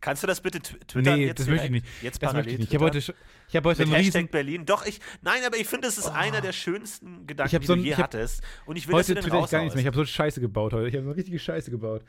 Kannst 0.00 0.22
du 0.22 0.26
das 0.26 0.40
bitte 0.40 0.60
twittern? 0.60 1.18
Nee, 1.18 1.32
das 1.32 1.46
möchte 1.46 1.66
ich 1.66 1.70
nicht. 1.70 1.86
Jetzt 2.02 2.22
das 2.22 2.32
möchte 2.32 2.50
ich 2.50 2.58
nicht. 2.58 2.68
Ich 2.68 2.74
habe 2.74 2.86
heute, 2.86 2.98
ich 2.98 3.08
hab 3.56 3.64
heute 3.64 3.86
Mit 3.86 3.94
Hashtag 3.94 4.20
riesen 4.20 4.28
Berlin. 4.28 4.66
Doch, 4.66 4.86
ich, 4.86 5.00
nein, 5.22 5.42
aber 5.44 5.56
ich 5.56 5.66
finde, 5.66 5.88
es 5.88 5.98
ist 5.98 6.08
oh. 6.08 6.12
einer 6.12 6.40
der 6.40 6.52
schönsten 6.52 7.26
Gedanken, 7.26 7.60
die 7.60 7.66
so 7.66 7.72
ein, 7.72 7.80
du 7.80 7.84
je 7.84 7.96
hattest. 7.96 8.42
Und 8.66 8.76
ich 8.76 8.86
will, 8.86 8.94
heute 8.94 9.14
dass 9.14 9.24
du 9.24 9.30
den 9.30 9.44
ich 9.44 9.50
gar 9.50 9.60
nichts 9.60 9.74
mehr. 9.74 9.82
Ich 9.82 9.86
habe 9.86 9.96
so 9.96 10.04
Scheiße 10.04 10.40
gebaut 10.40 10.72
heute. 10.72 10.88
Ich 10.88 10.94
habe 10.94 11.04
so 11.04 11.12
richtige 11.12 11.38
Scheiße 11.38 11.70
gebaut. 11.70 12.04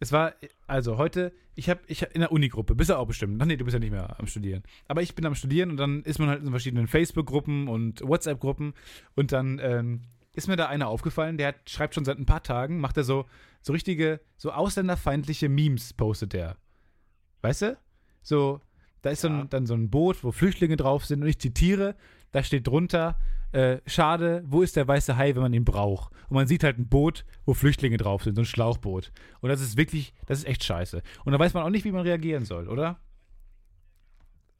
Es 0.00 0.12
war, 0.12 0.34
also 0.66 0.96
heute, 0.96 1.32
ich 1.54 1.68
habe 1.68 1.80
ich 1.86 2.02
in 2.02 2.20
der 2.20 2.32
Unigruppe, 2.32 2.74
bist 2.74 2.90
du 2.90 2.98
auch 2.98 3.06
bestimmt. 3.06 3.40
Ach 3.40 3.46
nee, 3.46 3.56
du 3.56 3.64
bist 3.64 3.74
ja 3.74 3.80
nicht 3.80 3.92
mehr 3.92 4.18
am 4.18 4.26
Studieren. 4.26 4.62
Aber 4.88 5.02
ich 5.02 5.14
bin 5.14 5.24
am 5.26 5.34
Studieren 5.34 5.70
und 5.70 5.76
dann 5.76 6.02
ist 6.02 6.18
man 6.18 6.28
halt 6.28 6.42
in 6.42 6.50
verschiedenen 6.50 6.88
Facebook-Gruppen 6.88 7.68
und 7.68 8.00
WhatsApp-Gruppen 8.00 8.74
und 9.14 9.32
dann 9.32 9.60
ähm, 9.62 10.02
ist 10.34 10.48
mir 10.48 10.56
da 10.56 10.66
einer 10.66 10.88
aufgefallen, 10.88 11.38
der 11.38 11.48
hat, 11.48 11.70
schreibt 11.70 11.94
schon 11.94 12.04
seit 12.04 12.18
ein 12.18 12.26
paar 12.26 12.42
Tagen, 12.42 12.80
macht 12.80 12.96
er 12.96 13.04
so, 13.04 13.26
so 13.62 13.72
richtige, 13.72 14.20
so 14.36 14.52
ausländerfeindliche 14.52 15.48
Memes, 15.48 15.92
postet 15.92 16.32
der. 16.32 16.56
Weißt 17.42 17.62
du? 17.62 17.78
So, 18.22 18.60
da 19.02 19.10
ist 19.10 19.22
ja. 19.22 19.30
so 19.30 19.34
ein, 19.34 19.50
dann 19.50 19.66
so 19.66 19.74
ein 19.74 19.90
Boot, 19.90 20.24
wo 20.24 20.32
Flüchtlinge 20.32 20.76
drauf 20.76 21.04
sind 21.04 21.22
und 21.22 21.28
ich 21.28 21.38
zitiere, 21.38 21.94
da 22.32 22.42
steht 22.42 22.66
drunter, 22.66 23.18
äh, 23.52 23.78
schade, 23.86 24.42
wo 24.46 24.62
ist 24.62 24.74
der 24.74 24.88
weiße 24.88 25.16
Hai, 25.16 25.34
wenn 25.34 25.42
man 25.42 25.52
ihn 25.52 25.64
braucht? 25.64 26.12
Und 26.28 26.34
man 26.34 26.48
sieht 26.48 26.64
halt 26.64 26.78
ein 26.78 26.88
Boot, 26.88 27.24
wo 27.44 27.54
Flüchtlinge 27.54 27.96
drauf 27.96 28.24
sind, 28.24 28.34
so 28.34 28.42
ein 28.42 28.46
Schlauchboot. 28.46 29.12
Und 29.40 29.48
das 29.48 29.60
ist 29.60 29.76
wirklich, 29.76 30.12
das 30.26 30.38
ist 30.38 30.46
echt 30.46 30.64
scheiße. 30.64 31.02
Und 31.24 31.32
da 31.32 31.38
weiß 31.38 31.54
man 31.54 31.62
auch 31.62 31.70
nicht, 31.70 31.84
wie 31.84 31.92
man 31.92 32.02
reagieren 32.02 32.44
soll, 32.44 32.68
oder? 32.68 32.98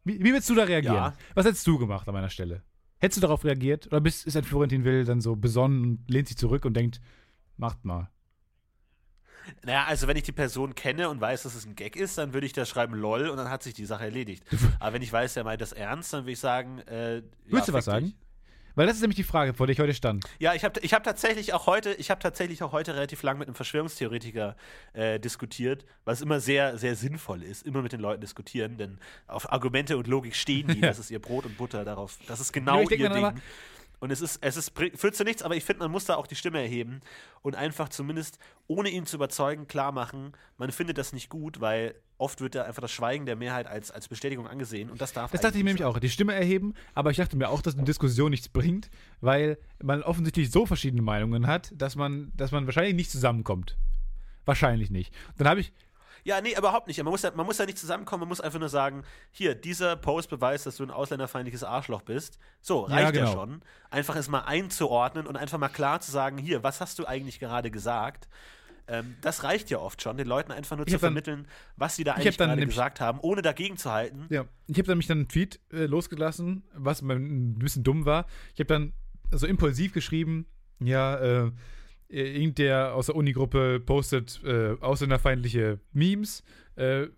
Wie, 0.05 0.21
wie 0.21 0.31
würdest 0.31 0.49
du 0.51 0.55
da 0.55 0.65
reagieren? 0.65 0.95
Ja. 0.95 1.15
Was 1.35 1.47
hättest 1.47 1.67
du 1.67 1.79
gemacht 1.79 2.07
an 2.07 2.15
meiner 2.15 2.29
Stelle? 2.29 2.63
Hättest 3.05 3.19
du 3.19 3.27
darauf 3.27 3.45
reagiert? 3.45 3.89
Oder 3.89 4.01
bist, 4.01 4.27
ist 4.27 4.35
ein 4.35 4.45
Florentin 4.45 4.83
Will 4.83 5.05
dann 5.05 5.21
so 5.21 5.37
besonnen 5.37 5.85
und 5.85 6.11
lehnt 6.11 6.27
sich 6.27 6.39
zurück 6.39 6.65
und 6.65 6.73
denkt, 6.73 7.03
macht 7.59 7.85
mal. 7.85 8.09
Naja, 9.63 9.85
also 9.85 10.07
wenn 10.09 10.17
ich 10.17 10.23
die 10.23 10.33
Person 10.33 10.75
kenne 10.75 11.11
und 11.11 11.21
weiß, 11.21 11.43
dass 11.43 11.55
es 11.55 11.67
ein 11.67 11.75
Gag 11.75 11.97
ist, 11.97 12.17
dann 12.17 12.33
würde 12.33 12.47
ich 12.47 12.55
da 12.55 12.65
schreiben 12.65 12.95
LOL 12.95 13.29
und 13.29 13.37
dann 13.37 13.51
hat 13.51 13.63
sich 13.63 13.75
die 13.75 13.85
Sache 13.85 14.05
erledigt. 14.05 14.43
Aber 14.81 14.95
wenn 14.95 15.03
ich 15.03 15.13
weiß, 15.13 15.35
der 15.35 15.45
meint 15.45 15.61
das 15.61 15.73
ernst, 15.73 16.15
dann 16.15 16.23
würde 16.23 16.33
ich 16.33 16.41
sagen, 16.41 16.79
äh, 16.79 17.21
Willst 17.45 17.69
ja, 17.69 17.73
du 17.73 17.77
was 17.77 17.85
sagen? 17.85 18.15
Weil 18.75 18.87
das 18.87 18.97
ist 18.97 19.03
nämlich 19.03 19.17
die 19.17 19.23
Frage, 19.25 19.55
vor 19.55 19.67
der 19.67 19.75
ich 19.75 19.81
heute 19.81 19.95
stand. 19.95 20.25
Ja, 20.39 20.55
ich 20.55 20.65
habe 20.65 20.81
ich 20.81 20.93
hab 20.95 21.05
tatsächlich 21.05 21.53
auch 21.53 21.67
heute, 21.67 21.93
ich 21.95 22.11
habe 22.11 22.21
tatsächlich 22.21 22.63
auch 22.63 22.73
heute 22.73 22.95
relativ 22.95 23.23
lang 23.23 23.39
mit 23.39 23.47
einem 23.49 23.55
Verschwörungstheoretiker 23.55 24.57
äh, 24.95 25.21
diskutiert, 25.21 25.85
was 26.05 26.21
immer 26.21 26.41
sehr, 26.41 26.77
sehr 26.79 26.97
sinnvoll 26.97 27.43
ist, 27.43 27.67
immer 27.67 27.83
mit 27.83 27.93
den 27.93 28.01
Leuten 28.01 28.21
diskutieren, 28.21 28.77
denn 28.77 28.99
auf 29.27 29.53
Argumente 29.53 29.97
und 29.97 30.07
Logik 30.07 30.35
stehen 30.35 30.69
die, 30.69 30.75
Ja. 30.85 30.89
das 30.89 30.99
ist 30.99 31.11
ihr 31.11 31.21
Brot 31.21 31.47
und 31.47 31.57
Butter 31.57 31.85
darauf, 31.85 32.19
das 32.27 32.41
ist 32.41 32.55
Ja, 32.55 32.61
genau 32.61 32.85
denk 32.85 33.01
ihr 33.01 33.09
Ding. 33.11 33.41
Und 34.05 34.11
es 34.11 34.21
ist, 34.21 34.39
es 34.43 34.59
ist, 34.59 34.73
führt 34.97 35.17
zu 35.17 35.25
nichts, 35.25 35.43
aber 35.43 35.57
ich 35.57 35.65
finde, 35.65 35.81
man 35.81 35.91
muss 35.91 36.05
da 36.05 36.17
auch 36.17 36.27
die 36.27 36.35
Stimme 36.35 36.61
erheben 36.61 37.01
und 37.41 37.57
einfach 37.57 37.89
zumindest, 37.89 38.39
ohne 38.67 38.91
ihn 38.91 39.07
zu 39.07 39.17
überzeugen, 39.17 39.67
klar 39.67 39.93
machen, 39.93 40.33
man 40.59 40.71
findet 40.73 40.99
das 40.99 41.15
nicht 41.15 41.31
gut, 41.31 41.63
weil 41.63 41.95
oft 42.19 42.43
wird 42.43 42.55
da 42.55 42.65
einfach 42.65 42.83
das 42.83 42.93
Schweigen 42.93 43.25
der 43.25 43.35
Mehrheit 43.35 43.67
als, 43.67 43.91
als 43.91 44.09
Bestätigung 44.09 44.47
angesehen 44.47 44.91
und 44.91 45.01
das 45.01 45.15
darf 45.15 45.31
Das 45.31 45.41
dachte 45.41 45.57
ich 45.57 45.63
eigentlich 45.63 45.79
nämlich 45.79 45.85
auch. 45.85 45.99
Die 45.99 46.11
Stimme 46.11 46.35
erheben, 46.35 46.75
aber 46.93 47.13
ich 47.13 47.17
dachte 47.17 47.39
mir 47.39 47.49
auch, 47.49 47.63
dass 47.63 47.77
eine 47.77 47.85
Diskussion 47.85 48.31
nichts 48.31 48.51
bringt, 48.51 48.91
weil 49.23 49.57
man 49.83 50.03
offensichtlich 50.03 50.51
so 50.51 50.67
verschiedene 50.67 51.01
Meinungen 51.01 51.47
hat, 51.47 51.73
dass 51.75 51.97
man, 51.97 52.31
dass 52.37 52.53
man 52.53 52.67
wahrscheinlich 52.67 52.97
nicht 52.97 53.11
zusammenkommt. 53.11 53.79
Wahrscheinlich 54.45 54.91
nicht. 54.91 55.15
Dann 55.39 55.49
habe 55.49 55.61
ich, 55.61 55.73
Ja, 56.25 56.41
nee, 56.41 56.55
überhaupt 56.57 56.87
nicht. 56.89 56.97
Man 57.03 57.11
muss, 57.13 57.23
ja, 57.23 57.31
man 57.35 57.45
muss 57.47 57.59
ja 57.59 57.67
nicht 57.67 57.79
zusammenkommen, 57.79 58.21
man 58.21 58.29
muss 58.31 58.41
einfach 58.41 58.59
nur 58.59 58.69
sagen, 58.71 59.03
hier, 59.31 59.55
dieser 59.55 59.95
Post 59.97 60.31
beweist, 60.31 60.65
dass 60.67 60.77
du 60.77 60.83
ein 60.83 60.91
ausländerfeindliches 60.91 61.63
Arschloch 61.63 62.03
bist. 62.03 62.39
So, 62.63 62.89
Ja, 62.89 62.95
reicht 62.95 63.15
ja, 63.17 63.21
genau. 63.27 63.33
schon. 63.33 63.61
Einfach 63.91 64.17
es 64.17 64.29
mal 64.29 64.41
einzuordnen 64.41 65.27
und 65.27 65.37
einfach 65.37 65.59
mal 65.59 65.69
klar 65.69 66.01
zu 66.01 66.11
sagen, 66.11 66.39
hier, 66.39 66.63
was 66.63 66.81
hast 66.81 66.99
du 66.99 67.07
eigentlich 67.07 67.39
gerade 67.41 67.71
gesagt? 67.71 68.29
Ähm, 68.87 69.17
das 69.23 69.45
reicht 69.45 69.71
ja 69.71 69.79
oft 69.79 70.03
schon, 70.03 70.17
den 70.19 70.27
Leuten 70.27 70.53
einfach 70.53 70.77
nur 70.77 70.87
Ich 70.87 70.91
zu 70.93 70.97
hab 70.97 71.01
dann- 71.03 71.09
vermitteln, 71.15 71.47
was 71.77 71.97
sie 71.97 72.05
da 72.05 72.15
eigentlich 72.15 72.37
dann 72.37 72.51
gerade 72.51 72.67
gesagt 72.67 73.01
haben, 73.01 73.19
ohne 73.21 73.41
dagegen 73.43 73.77
zu 73.77 73.91
halten. 73.93 74.27
ja, 74.31 74.45
ich 74.67 74.79
habe 74.79 74.89
nämlich 74.91 75.07
dann 75.07 75.19
einen 75.19 75.29
Tweet 75.29 75.59
äh, 75.73 75.87
losgelassen, 75.87 76.65
was 76.75 77.01
ein 77.03 77.59
bisschen 77.59 77.83
dumm 77.83 78.05
war. 78.07 78.27
Ich 78.55 78.61
habe 78.61 78.67
dann 78.69 78.93
so 79.31 79.47
impulsiv 79.47 79.93
geschrieben, 79.95 80.47
ja, 80.81 81.17
äh, 81.47 81.51
irgendder 82.15 82.95
aus 82.95 83.07
der 83.07 83.17
Unigruppe 83.17 83.81
postet 83.81 84.41
äh, 84.45 84.77
ausländerfeindliche 84.81 85.81
Memes. 85.93 86.45
Äh, 86.77 87.09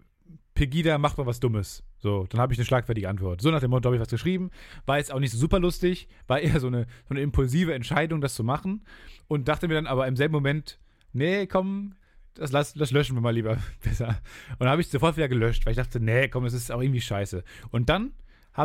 Pegida 0.54 0.98
macht 0.98 1.18
mal 1.18 1.26
was 1.26 1.40
Dummes. 1.40 1.84
So, 1.98 2.26
dann 2.28 2.40
habe 2.40 2.52
ich 2.52 2.58
eine 2.58 2.66
schlagfertige 2.66 3.08
Antwort. 3.08 3.40
So 3.40 3.50
nach 3.50 3.60
dem 3.60 3.70
Motto 3.70 3.86
habe 3.86 3.96
ich 3.96 4.02
was 4.02 4.08
geschrieben. 4.08 4.50
War 4.86 4.98
jetzt 4.98 5.12
auch 5.12 5.18
nicht 5.18 5.32
so 5.32 5.38
super 5.38 5.58
lustig, 5.58 6.08
war 6.26 6.40
eher 6.40 6.60
so 6.60 6.66
eine, 6.66 6.86
so 7.08 7.10
eine 7.10 7.20
impulsive 7.20 7.74
Entscheidung, 7.74 8.20
das 8.20 8.34
zu 8.34 8.44
machen. 8.44 8.84
Und 9.28 9.48
dachte 9.48 9.68
mir 9.68 9.74
dann 9.74 9.86
aber 9.86 10.06
im 10.06 10.16
selben 10.16 10.32
Moment, 10.32 10.78
nee, 11.12 11.46
komm, 11.46 11.94
das, 12.34 12.52
lass, 12.52 12.74
das 12.74 12.90
löschen 12.90 13.16
wir 13.16 13.20
mal 13.20 13.34
lieber 13.34 13.58
besser. 13.82 14.20
Und 14.50 14.60
dann 14.60 14.68
habe 14.68 14.80
ich 14.80 14.88
sofort 14.88 15.16
wieder 15.16 15.28
gelöscht, 15.28 15.66
weil 15.66 15.72
ich 15.72 15.78
dachte, 15.78 16.00
nee, 16.00 16.28
komm, 16.28 16.44
das 16.44 16.54
ist 16.54 16.70
auch 16.70 16.80
irgendwie 16.80 17.00
scheiße. 17.00 17.44
Und 17.70 17.88
dann 17.88 18.12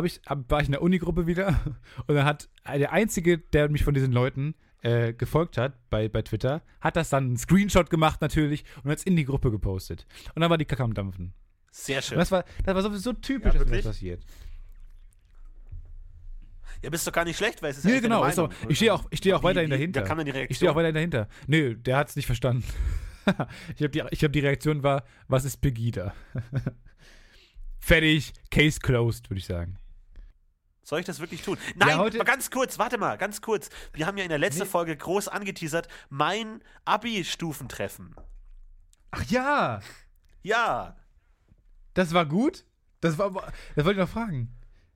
ich, 0.04 0.20
war 0.26 0.60
ich 0.60 0.68
in 0.68 0.72
der 0.72 0.82
Unigruppe 0.82 1.26
wieder 1.26 1.60
und 2.06 2.14
dann 2.14 2.24
hat 2.24 2.48
der 2.66 2.92
Einzige, 2.92 3.38
der 3.38 3.68
mich 3.68 3.84
von 3.84 3.92
diesen 3.92 4.12
Leuten 4.12 4.54
äh, 4.82 5.12
gefolgt 5.14 5.56
hat 5.58 5.74
bei, 5.90 6.08
bei 6.08 6.22
Twitter, 6.22 6.62
hat 6.80 6.96
das 6.96 7.08
dann 7.10 7.24
einen 7.24 7.36
Screenshot 7.36 7.88
gemacht 7.90 8.20
natürlich 8.20 8.64
und 8.84 8.90
hat 8.90 8.98
es 8.98 9.04
in 9.04 9.16
die 9.16 9.24
Gruppe 9.24 9.50
gepostet. 9.50 10.06
Und 10.34 10.40
dann 10.42 10.50
war 10.50 10.58
die 10.58 10.64
Kacke 10.64 10.82
am 10.82 10.92
Dampfen. 10.94 11.32
Sehr 11.70 11.96
Und 11.98 12.04
schön. 12.04 12.18
das 12.18 12.30
war, 12.30 12.44
das 12.64 12.74
war 12.74 12.82
so, 12.82 12.94
so 12.96 13.12
typisch, 13.14 13.54
Ja, 13.54 13.60
dass 13.60 13.70
das 13.70 13.84
passiert. 13.84 14.22
Ja, 16.82 16.90
bist 16.90 17.06
doch 17.06 17.12
gar 17.12 17.24
nicht 17.24 17.36
schlecht, 17.36 17.62
weil 17.62 17.70
es 17.70 17.78
ist 17.78 17.84
Nee, 17.84 18.00
genau. 18.00 18.24
Ist 18.24 18.36
Meinung. 18.36 18.52
ich 18.68 18.76
stehe 18.76 18.92
auch, 18.92 19.06
ich 19.10 19.18
stehe 19.18 19.36
auch 19.36 19.40
Wie- 19.40 19.44
weiterhin 19.44 19.68
wie- 19.70 19.74
dahinter. 19.74 20.00
Da 20.00 20.06
kam 20.06 20.16
dann 20.18 20.26
die 20.26 20.32
Reaktion. 20.32 20.50
Ich 20.50 20.56
stehe 20.56 20.70
auch 20.72 20.74
weiterhin 20.74 20.94
dahinter. 20.94 21.28
Nö, 21.46 21.76
der 21.76 21.96
hat 21.96 22.08
es 22.08 22.16
nicht 22.16 22.26
verstanden. 22.26 22.64
ich 23.76 23.82
habe 23.82 23.90
die, 23.90 24.02
ich 24.10 24.24
hab 24.24 24.32
die 24.32 24.40
Reaktion 24.40 24.82
war, 24.82 25.04
was 25.28 25.44
ist 25.44 25.58
Pegida? 25.60 26.12
Fertig, 27.78 28.32
Case 28.50 28.80
closed, 28.80 29.30
würde 29.30 29.38
ich 29.38 29.44
sagen. 29.46 29.76
Soll 30.84 31.00
ich 31.00 31.06
das 31.06 31.20
wirklich 31.20 31.42
tun? 31.42 31.58
Nein, 31.76 31.96
heute- 31.98 32.18
mal 32.18 32.24
ganz 32.24 32.50
kurz, 32.50 32.78
warte 32.78 32.98
mal, 32.98 33.16
ganz 33.16 33.40
kurz. 33.40 33.68
Wir 33.92 34.06
haben 34.06 34.16
ja 34.18 34.24
in 34.24 34.28
der 34.30 34.38
letzten 34.38 34.62
Nee. 34.64 34.68
Folge 34.68 34.96
groß 34.96 35.28
angeteasert, 35.28 35.86
mein 36.08 36.60
Abi-Stufentreffen. 36.84 38.14
Ach 39.10 39.24
ja, 39.26 39.80
Ja, 40.42 40.96
das 41.94 42.12
war 42.14 42.26
gut? 42.26 42.64
Das 43.00 43.16
war, 43.18 43.30
das 43.76 43.84
wollte 43.84 43.92
ich 44.00 44.06
noch 44.06 44.08
fragen. 44.12 44.52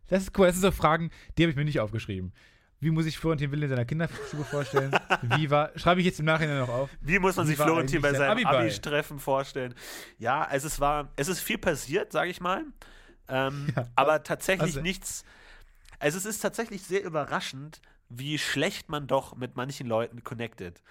Das 0.09 0.23
ist 0.23 0.37
cool. 0.39 0.47
Das 0.47 0.55
sind 0.57 0.63
so 0.63 0.71
Fragen, 0.73 1.11
die 1.37 1.43
habe 1.45 1.51
ich 1.51 1.57
mir 1.57 1.65
nicht 1.65 1.79
aufgeschrieben. 1.81 2.33
Wie 2.81 2.91
muss 2.91 3.07
ich 3.07 3.19
Florentin 3.19 3.51
Will 3.53 3.63
in 3.63 3.69
seiner 3.69 3.85
Kinderstube 3.85 4.45
vorstellen? 4.45 4.91
Wie 5.23 5.51
war, 5.51 5.71
schreibe 5.79 6.01
ich 6.01 6.07
jetzt 6.07 6.19
im 6.21 6.27
Nachhinein 6.27 6.59
noch 6.59 6.69
auf. 6.69 6.91
wie 7.01 7.19
muss 7.19 7.37
man 7.37 7.47
Wie 7.47 7.51
sich 7.51 7.57
Florentin 7.59 8.03
bei 8.03 8.13
seinem? 8.13 8.47
Abi-Treffen 8.47 9.19
vorstellen? 9.19 9.75
Ja, 10.19 10.43
also 10.43 10.67
es 10.67 10.79
war, 10.81 11.11
es 11.17 11.29
ist 11.29 11.41
viel 11.41 11.59
passiert, 11.59 12.13
sage 12.13 12.31
ich 12.31 12.41
mal. 12.41 12.65
Ähm, 13.29 13.69
Ja, 13.75 13.87
aber 13.97 14.23
tatsächlich 14.23 14.63
also- 14.63 14.81
nichts. 14.81 15.25
Also 15.99 16.19
es 16.19 16.25
ist 16.25 16.41
tatsächlich 16.41 16.83
sehr 16.83 17.05
überraschend, 17.05 17.81
wie 18.09 18.39
schlecht 18.39 18.89
man 18.89 19.07
doch 19.07 19.37
mit 19.37 19.57
manchen 19.57 19.87
Leuten 19.87 20.23
connected. 20.23 20.83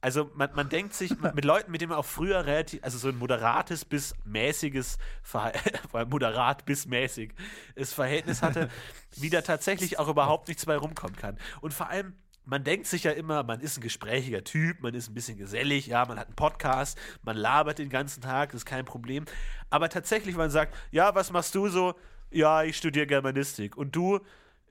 Also 0.00 0.30
man, 0.34 0.50
man 0.54 0.68
denkt 0.68 0.92
sich, 0.92 1.18
mit 1.34 1.44
Leuten, 1.44 1.72
mit 1.72 1.80
denen 1.80 1.90
man 1.90 1.98
auch 1.98 2.04
früher 2.04 2.44
relativ, 2.44 2.82
also 2.84 2.98
so 2.98 3.08
ein 3.08 3.16
moderates 3.16 3.84
bis 3.86 4.14
mäßiges, 4.24 4.98
Verhal- 5.22 5.54
vor 5.90 6.00
allem 6.00 6.10
moderat 6.10 6.66
bis 6.66 6.86
mäßig, 6.86 7.32
das 7.74 7.94
Verhältnis 7.94 8.42
hatte, 8.42 8.68
wie 9.16 9.30
da 9.30 9.40
tatsächlich 9.40 9.98
auch 9.98 10.08
überhaupt 10.08 10.48
nichts 10.48 10.66
bei 10.66 10.76
rumkommen 10.76 11.16
kann. 11.16 11.38
Und 11.62 11.72
vor 11.72 11.88
allem, 11.88 12.14
man 12.44 12.62
denkt 12.64 12.86
sich 12.86 13.04
ja 13.04 13.12
immer, 13.12 13.42
man 13.44 13.60
ist 13.60 13.78
ein 13.78 13.80
gesprächiger 13.80 14.44
Typ, 14.44 14.82
man 14.82 14.92
ist 14.92 15.08
ein 15.08 15.14
bisschen 15.14 15.38
gesellig, 15.38 15.86
ja, 15.86 16.04
man 16.04 16.18
hat 16.18 16.26
einen 16.26 16.36
Podcast, 16.36 16.98
man 17.22 17.38
labert 17.38 17.78
den 17.78 17.88
ganzen 17.88 18.20
Tag, 18.20 18.52
das 18.52 18.60
ist 18.60 18.66
kein 18.66 18.84
Problem. 18.84 19.24
Aber 19.70 19.88
tatsächlich, 19.88 20.36
man 20.36 20.50
sagt, 20.50 20.74
ja, 20.90 21.14
was 21.14 21.30
machst 21.30 21.54
du 21.54 21.68
so? 21.68 21.94
Ja, 22.30 22.62
ich 22.62 22.76
studiere 22.76 23.06
Germanistik. 23.06 23.74
Und 23.76 23.96
du? 23.96 24.20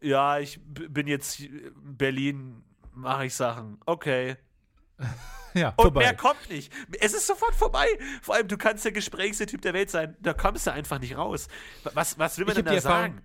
Ja, 0.03 0.37
ich 0.39 0.59
bin 0.63 1.07
jetzt 1.07 1.39
in 1.39 1.71
Berlin, 1.97 2.61
mache 2.93 3.25
ich 3.25 3.33
Sachen. 3.33 3.79
Okay. 3.85 4.35
Ja, 5.55 5.69
Und 5.69 5.83
vorbei. 5.83 5.99
mehr 5.99 6.15
kommt 6.15 6.49
nicht. 6.49 6.73
Es 6.99 7.13
ist 7.13 7.27
sofort 7.27 7.53
vorbei. 7.53 7.85
Vor 8.23 8.33
allem, 8.33 8.47
du 8.47 8.57
kannst 8.57 8.85
der 8.85 8.91
gesprächigste 8.91 9.45
Typ 9.45 9.61
der 9.61 9.75
Welt 9.75 9.91
sein. 9.91 10.17
Da 10.19 10.33
kommst 10.33 10.65
du 10.65 10.71
einfach 10.73 10.97
nicht 10.99 11.15
raus. 11.15 11.47
Was, 11.93 12.17
was 12.17 12.39
will 12.39 12.45
man 12.45 12.57
Ich 12.57 12.63
denn 12.63 12.73
da 12.73 12.81
sagen? 12.81 13.21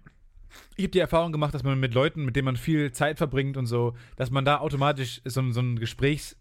Ich 0.76 0.84
habe 0.84 0.90
die 0.90 0.98
Erfahrung 0.98 1.32
gemacht, 1.32 1.54
dass 1.54 1.62
man 1.62 1.80
mit 1.80 1.94
Leuten, 1.94 2.26
mit 2.26 2.36
denen 2.36 2.44
man 2.44 2.56
viel 2.56 2.92
Zeit 2.92 3.16
verbringt 3.16 3.56
und 3.56 3.64
so, 3.64 3.96
dass 4.16 4.30
man 4.30 4.44
da 4.44 4.58
automatisch 4.58 5.22
so, 5.24 5.50
so 5.52 5.60
ein 5.60 5.78
Gesprächs 5.78 6.36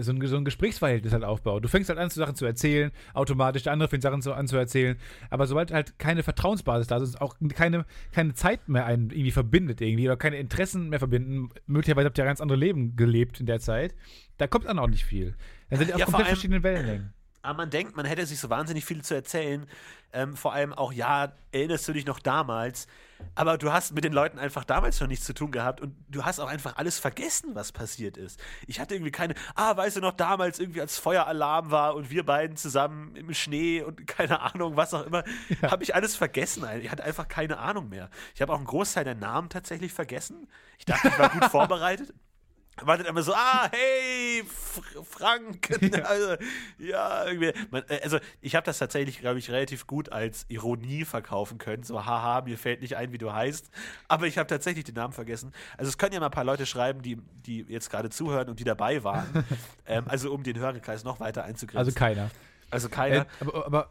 so 0.00 0.12
ein, 0.12 0.26
so 0.26 0.36
ein 0.36 0.44
Gesprächsverhältnis 0.44 1.12
halt 1.12 1.24
aufbaut. 1.24 1.64
Du 1.64 1.68
fängst 1.68 1.88
halt 1.90 1.98
an, 1.98 2.08
so 2.08 2.20
Sachen 2.20 2.34
zu 2.34 2.46
erzählen, 2.46 2.90
automatisch, 3.14 3.62
der 3.62 3.72
andere 3.72 3.88
fängt 3.88 4.02
Sachen 4.02 4.22
so 4.22 4.32
an 4.32 4.48
zu 4.48 4.56
erzählen. 4.56 4.96
Aber 5.30 5.46
sobald 5.46 5.70
halt 5.72 5.98
keine 5.98 6.22
Vertrauensbasis 6.22 6.86
da 6.86 6.96
ist, 6.96 7.14
und 7.14 7.20
auch 7.20 7.36
keine, 7.54 7.84
keine 8.12 8.34
Zeit 8.34 8.68
mehr 8.68 8.86
einen 8.86 9.10
irgendwie 9.10 9.30
verbindet 9.32 9.80
irgendwie 9.80 10.06
oder 10.08 10.16
keine 10.16 10.36
Interessen 10.36 10.88
mehr 10.88 10.98
verbinden, 10.98 11.50
möglicherweise 11.66 12.06
habt 12.06 12.18
ihr 12.18 12.24
ja 12.24 12.30
ganz 12.30 12.40
andere 12.40 12.58
Leben 12.58 12.96
gelebt 12.96 13.40
in 13.40 13.46
der 13.46 13.60
Zeit, 13.60 13.94
da 14.38 14.46
kommt 14.46 14.64
dann 14.66 14.78
auch 14.78 14.88
nicht 14.88 15.04
viel. 15.04 15.34
Dann 15.68 15.78
sind 15.80 15.92
auf 15.92 15.98
Ja, 16.00 16.06
vor 16.06 16.12
komplett 16.12 16.26
allem- 16.26 16.34
verschiedenen 16.36 16.62
Wellenlängen. 16.62 17.12
Aber 17.44 17.56
man 17.58 17.70
denkt, 17.70 17.96
man 17.96 18.06
hätte 18.06 18.24
sich 18.24 18.38
so 18.38 18.50
wahnsinnig 18.50 18.84
viel 18.84 19.02
zu 19.02 19.14
erzählen. 19.14 19.66
Ähm, 20.12 20.36
vor 20.36 20.52
allem 20.52 20.72
auch, 20.72 20.92
ja, 20.92 21.32
erinnerst 21.50 21.88
du 21.88 21.92
dich 21.92 22.06
noch 22.06 22.20
damals? 22.20 22.86
Aber 23.34 23.58
du 23.58 23.72
hast 23.72 23.94
mit 23.94 24.04
den 24.04 24.12
Leuten 24.12 24.38
einfach 24.38 24.64
damals 24.64 25.00
noch 25.00 25.08
nichts 25.08 25.24
zu 25.24 25.34
tun 25.34 25.50
gehabt 25.50 25.80
und 25.80 25.94
du 26.08 26.24
hast 26.24 26.40
auch 26.40 26.48
einfach 26.48 26.76
alles 26.76 26.98
vergessen, 26.98 27.54
was 27.54 27.72
passiert 27.72 28.16
ist. 28.16 28.40
Ich 28.66 28.80
hatte 28.80 28.94
irgendwie 28.94 29.12
keine, 29.12 29.34
ah, 29.54 29.76
weißt 29.76 29.96
du 29.96 30.00
noch 30.00 30.12
damals 30.12 30.58
irgendwie 30.58 30.80
als 30.80 30.98
Feueralarm 30.98 31.70
war 31.70 31.94
und 31.94 32.10
wir 32.10 32.24
beiden 32.24 32.56
zusammen 32.56 33.16
im 33.16 33.32
Schnee 33.34 33.82
und 33.82 34.06
keine 34.06 34.40
Ahnung, 34.40 34.76
was 34.76 34.94
auch 34.94 35.06
immer, 35.06 35.24
habe 35.62 35.82
ich 35.82 35.94
alles 35.94 36.16
vergessen. 36.16 36.64
Ich 36.80 36.90
hatte 36.90 37.04
einfach 37.04 37.28
keine 37.28 37.58
Ahnung 37.58 37.88
mehr. 37.88 38.10
Ich 38.34 38.42
habe 38.42 38.52
auch 38.52 38.58
einen 38.58 38.66
Großteil 38.66 39.04
der 39.04 39.14
Namen 39.14 39.48
tatsächlich 39.48 39.92
vergessen. 39.92 40.48
Ich 40.78 40.84
dachte, 40.84 41.08
ich 41.08 41.18
war 41.18 41.30
gut 41.30 41.44
vorbereitet. 41.50 42.12
War 42.80 42.96
dann 42.96 43.06
immer 43.06 43.22
so, 43.22 43.34
ah, 43.34 43.68
hey, 43.70 44.42
Fr 44.44 45.04
Frank. 45.04 45.68
Ja. 45.92 46.04
Also, 46.04 46.36
ja, 46.78 47.26
irgendwie. 47.26 47.52
Man, 47.70 47.82
äh, 47.88 48.00
also, 48.02 48.18
ich 48.40 48.54
habe 48.54 48.64
das 48.64 48.78
tatsächlich, 48.78 49.18
glaube 49.18 49.38
ich, 49.38 49.50
relativ 49.50 49.86
gut 49.86 50.10
als 50.10 50.46
Ironie 50.48 51.04
verkaufen 51.04 51.58
können. 51.58 51.82
So, 51.82 52.04
haha, 52.06 52.40
mir 52.42 52.56
fällt 52.56 52.80
nicht 52.80 52.96
ein, 52.96 53.12
wie 53.12 53.18
du 53.18 53.32
heißt. 53.32 53.70
Aber 54.08 54.26
ich 54.26 54.38
habe 54.38 54.46
tatsächlich 54.46 54.84
den 54.84 54.94
Namen 54.94 55.12
vergessen. 55.12 55.52
Also, 55.76 55.90
es 55.90 55.98
können 55.98 56.14
ja 56.14 56.20
mal 56.20 56.26
ein 56.26 56.32
paar 56.32 56.44
Leute 56.44 56.64
schreiben, 56.64 57.02
die, 57.02 57.16
die 57.16 57.60
jetzt 57.68 57.90
gerade 57.90 58.08
zuhören 58.10 58.48
und 58.48 58.58
die 58.58 58.64
dabei 58.64 59.04
waren. 59.04 59.44
ähm, 59.86 60.04
also, 60.08 60.32
um 60.32 60.42
den 60.42 60.58
Hörerkreis 60.58 61.04
noch 61.04 61.20
weiter 61.20 61.44
einzugrenzen. 61.44 61.78
Also 61.78 61.92
keiner. 61.92 62.30
also 62.70 62.88
keiner. 62.88 63.16
Äh, 63.16 63.26
aber, 63.40 63.66
aber 63.66 63.90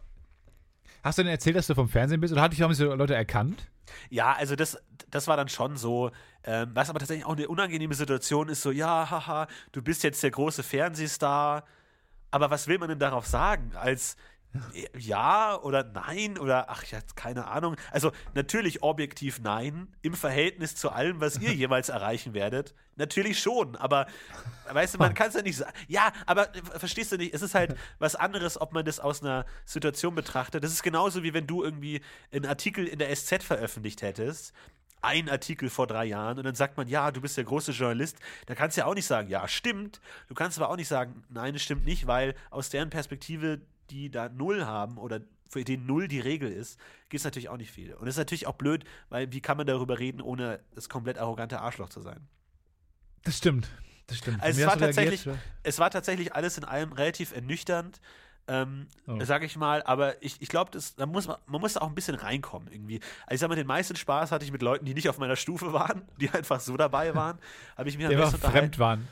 Hast 1.03 1.17
du 1.17 1.23
denn 1.23 1.31
erzählt, 1.31 1.55
dass 1.55 1.67
du 1.67 1.73
vom 1.73 1.89
Fernsehen 1.89 2.21
bist 2.21 2.31
oder 2.31 2.41
hat 2.41 2.51
dich 2.51 2.63
auch 2.63 2.71
so 2.73 2.93
Leute 2.93 3.15
erkannt? 3.15 3.67
Ja, 4.09 4.33
also 4.33 4.55
das, 4.55 4.77
das 5.09 5.27
war 5.27 5.35
dann 5.35 5.49
schon 5.49 5.75
so, 5.75 6.11
ähm, 6.43 6.71
was 6.73 6.89
aber 6.89 6.99
tatsächlich 6.99 7.25
auch 7.25 7.35
eine 7.35 7.47
unangenehme 7.47 7.93
Situation 7.93 8.49
ist, 8.49 8.61
so, 8.61 8.71
ja, 8.71 9.09
haha, 9.09 9.47
du 9.71 9.81
bist 9.81 10.03
jetzt 10.03 10.23
der 10.23 10.31
große 10.31 10.63
Fernsehstar, 10.63 11.65
aber 12.31 12.49
was 12.49 12.67
will 12.67 12.79
man 12.79 12.89
denn 12.89 12.99
darauf 12.99 13.27
sagen? 13.27 13.71
Als 13.75 14.15
ja 14.97 15.57
oder 15.61 15.83
nein 15.83 16.37
oder 16.37 16.69
ach, 16.69 16.83
ich 16.83 16.93
hatte 16.93 17.13
keine 17.15 17.47
Ahnung. 17.47 17.77
Also 17.91 18.11
natürlich 18.33 18.83
objektiv 18.83 19.39
nein, 19.41 19.87
im 20.01 20.13
Verhältnis 20.13 20.75
zu 20.75 20.89
allem, 20.89 21.21
was 21.21 21.39
ihr 21.39 21.53
jeweils 21.53 21.89
erreichen 21.89 22.33
werdet. 22.33 22.73
Natürlich 22.97 23.39
schon, 23.39 23.75
aber 23.77 24.07
weißt 24.71 24.95
du, 24.95 24.97
man 24.97 25.13
kann 25.13 25.29
es 25.29 25.35
ja 25.35 25.41
nicht 25.41 25.57
sagen. 25.57 25.71
Ja, 25.87 26.11
aber 26.25 26.53
äh, 26.55 26.61
verstehst 26.77 27.11
du 27.11 27.17
nicht, 27.17 27.33
es 27.33 27.41
ist 27.41 27.55
halt 27.55 27.75
was 27.99 28.15
anderes, 28.15 28.59
ob 28.59 28.73
man 28.73 28.83
das 28.83 28.99
aus 28.99 29.21
einer 29.21 29.45
Situation 29.65 30.15
betrachtet. 30.15 30.63
Das 30.63 30.71
ist 30.71 30.83
genauso 30.83 31.23
wie 31.23 31.33
wenn 31.33 31.47
du 31.47 31.63
irgendwie 31.63 32.01
einen 32.31 32.45
Artikel 32.45 32.85
in 32.85 32.99
der 32.99 33.15
SZ 33.15 33.43
veröffentlicht 33.43 34.01
hättest 34.01 34.53
ein 35.01 35.29
Artikel 35.29 35.69
vor 35.69 35.87
drei 35.87 36.05
Jahren 36.05 36.37
und 36.37 36.43
dann 36.43 36.55
sagt 36.55 36.77
man, 36.77 36.87
ja, 36.87 37.11
du 37.11 37.21
bist 37.21 37.37
der 37.37 37.43
große 37.43 37.71
Journalist, 37.71 38.17
da 38.45 38.55
kannst 38.55 38.77
du 38.77 38.81
ja 38.81 38.87
auch 38.87 38.95
nicht 38.95 39.07
sagen, 39.07 39.29
ja, 39.29 39.47
stimmt. 39.47 40.01
Du 40.27 40.35
kannst 40.35 40.57
aber 40.57 40.69
auch 40.69 40.75
nicht 40.75 40.87
sagen, 40.87 41.23
nein, 41.29 41.55
es 41.55 41.63
stimmt 41.63 41.85
nicht, 41.85 42.07
weil 42.07 42.35
aus 42.49 42.69
deren 42.69 42.89
Perspektive 42.89 43.61
die 43.91 44.09
da 44.09 44.29
null 44.29 44.65
haben 44.65 44.97
oder 44.97 45.21
für 45.47 45.63
den 45.63 45.85
null 45.85 46.07
die 46.07 46.19
Regel 46.19 46.49
ist, 46.51 46.79
gibt 47.09 47.19
es 47.19 47.25
natürlich 47.25 47.49
auch 47.49 47.57
nicht 47.57 47.71
viel. 47.71 47.93
Und 47.93 48.07
es 48.07 48.15
ist 48.15 48.19
natürlich 48.19 48.47
auch 48.47 48.55
blöd, 48.55 48.85
weil 49.09 49.31
wie 49.33 49.41
kann 49.41 49.57
man 49.57 49.67
darüber 49.67 49.99
reden, 49.99 50.21
ohne 50.21 50.61
das 50.73 50.87
komplett 50.87 51.17
arrogante 51.17 51.59
Arschloch 51.59 51.89
zu 51.89 51.99
sein? 51.99 52.27
Das 53.23 53.37
stimmt. 53.37 53.69
Das 54.07 54.17
stimmt. 54.17 54.41
Also 54.41 54.61
es, 54.61 54.67
war 54.67 54.77
tatsächlich, 54.77 55.27
es 55.63 55.79
war 55.79 55.91
tatsächlich 55.91 56.33
alles 56.33 56.57
in 56.57 56.63
allem 56.63 56.93
relativ 56.93 57.33
ernüchternd. 57.33 57.99
Ähm, 58.47 58.87
oh. 59.07 59.19
sag 59.23 59.43
ich 59.43 59.55
mal, 59.55 59.83
aber 59.83 60.21
ich, 60.23 60.41
ich 60.41 60.49
glaube, 60.49 60.71
da 60.97 61.05
muss 61.05 61.27
man, 61.27 61.37
man 61.45 61.61
muss 61.61 61.77
auch 61.77 61.87
ein 61.87 61.95
bisschen 61.95 62.15
reinkommen 62.15 62.67
irgendwie. 62.71 62.99
Also 63.25 63.35
ich 63.35 63.39
sag 63.39 63.49
mal, 63.49 63.55
den 63.55 63.67
meisten 63.67 63.95
Spaß 63.95 64.31
hatte 64.31 64.43
ich 64.43 64.51
mit 64.51 64.61
Leuten, 64.61 64.85
die 64.85 64.93
nicht 64.93 65.09
auf 65.09 65.19
meiner 65.19 65.35
Stufe 65.35 65.73
waren, 65.73 66.03
die 66.19 66.29
einfach 66.29 66.59
so 66.59 66.75
dabei 66.75 67.15
waren, 67.15 67.39
habe 67.77 67.89
ich 67.89 67.97
mir 67.97 68.09
am 68.09 68.15
besten 68.15 68.39
fremd 68.39 68.79
waren. 68.79 69.07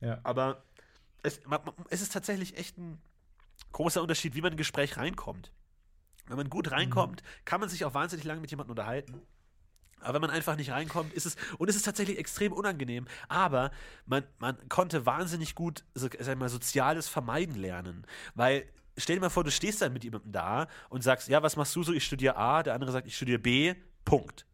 Ja. 0.00 0.18
Aber 0.22 0.62
es, 1.22 1.44
man, 1.46 1.60
es 1.90 2.00
ist 2.00 2.12
tatsächlich 2.12 2.56
echt 2.56 2.78
ein 2.78 3.00
großer 3.72 4.02
Unterschied, 4.02 4.34
wie 4.34 4.40
man 4.40 4.52
in 4.52 4.54
ein 4.54 4.58
Gespräch 4.58 4.96
reinkommt. 4.96 5.52
Wenn 6.26 6.36
man 6.36 6.48
gut 6.48 6.70
reinkommt, 6.70 7.22
mhm. 7.22 7.44
kann 7.44 7.60
man 7.60 7.68
sich 7.68 7.84
auch 7.84 7.94
wahnsinnig 7.94 8.24
lange 8.24 8.40
mit 8.40 8.50
jemandem 8.50 8.70
unterhalten. 8.70 9.20
Aber 10.02 10.14
wenn 10.14 10.20
man 10.22 10.30
einfach 10.30 10.56
nicht 10.56 10.70
reinkommt, 10.70 11.12
ist 11.12 11.26
es, 11.26 11.36
und 11.58 11.68
es 11.68 11.76
ist 11.76 11.84
tatsächlich 11.84 12.18
extrem 12.18 12.52
unangenehm, 12.52 13.06
aber 13.28 13.70
man, 14.06 14.24
man 14.38 14.56
konnte 14.68 15.06
wahnsinnig 15.06 15.54
gut, 15.54 15.84
so, 15.94 16.08
sag 16.18 16.38
mal, 16.38 16.48
Soziales 16.48 17.08
vermeiden 17.08 17.56
lernen. 17.56 18.06
Weil, 18.34 18.64
stell 18.96 19.16
dir 19.16 19.20
mal 19.20 19.30
vor, 19.30 19.44
du 19.44 19.50
stehst 19.50 19.82
dann 19.82 19.92
mit 19.92 20.04
jemandem 20.04 20.32
da 20.32 20.68
und 20.88 21.02
sagst, 21.02 21.28
ja, 21.28 21.42
was 21.42 21.56
machst 21.56 21.74
du 21.76 21.82
so? 21.82 21.92
Ich 21.92 22.04
studiere 22.04 22.36
A, 22.36 22.62
der 22.62 22.74
andere 22.74 22.92
sagt, 22.92 23.06
ich 23.06 23.16
studiere 23.16 23.38
B, 23.38 23.74
Punkt. 24.04 24.46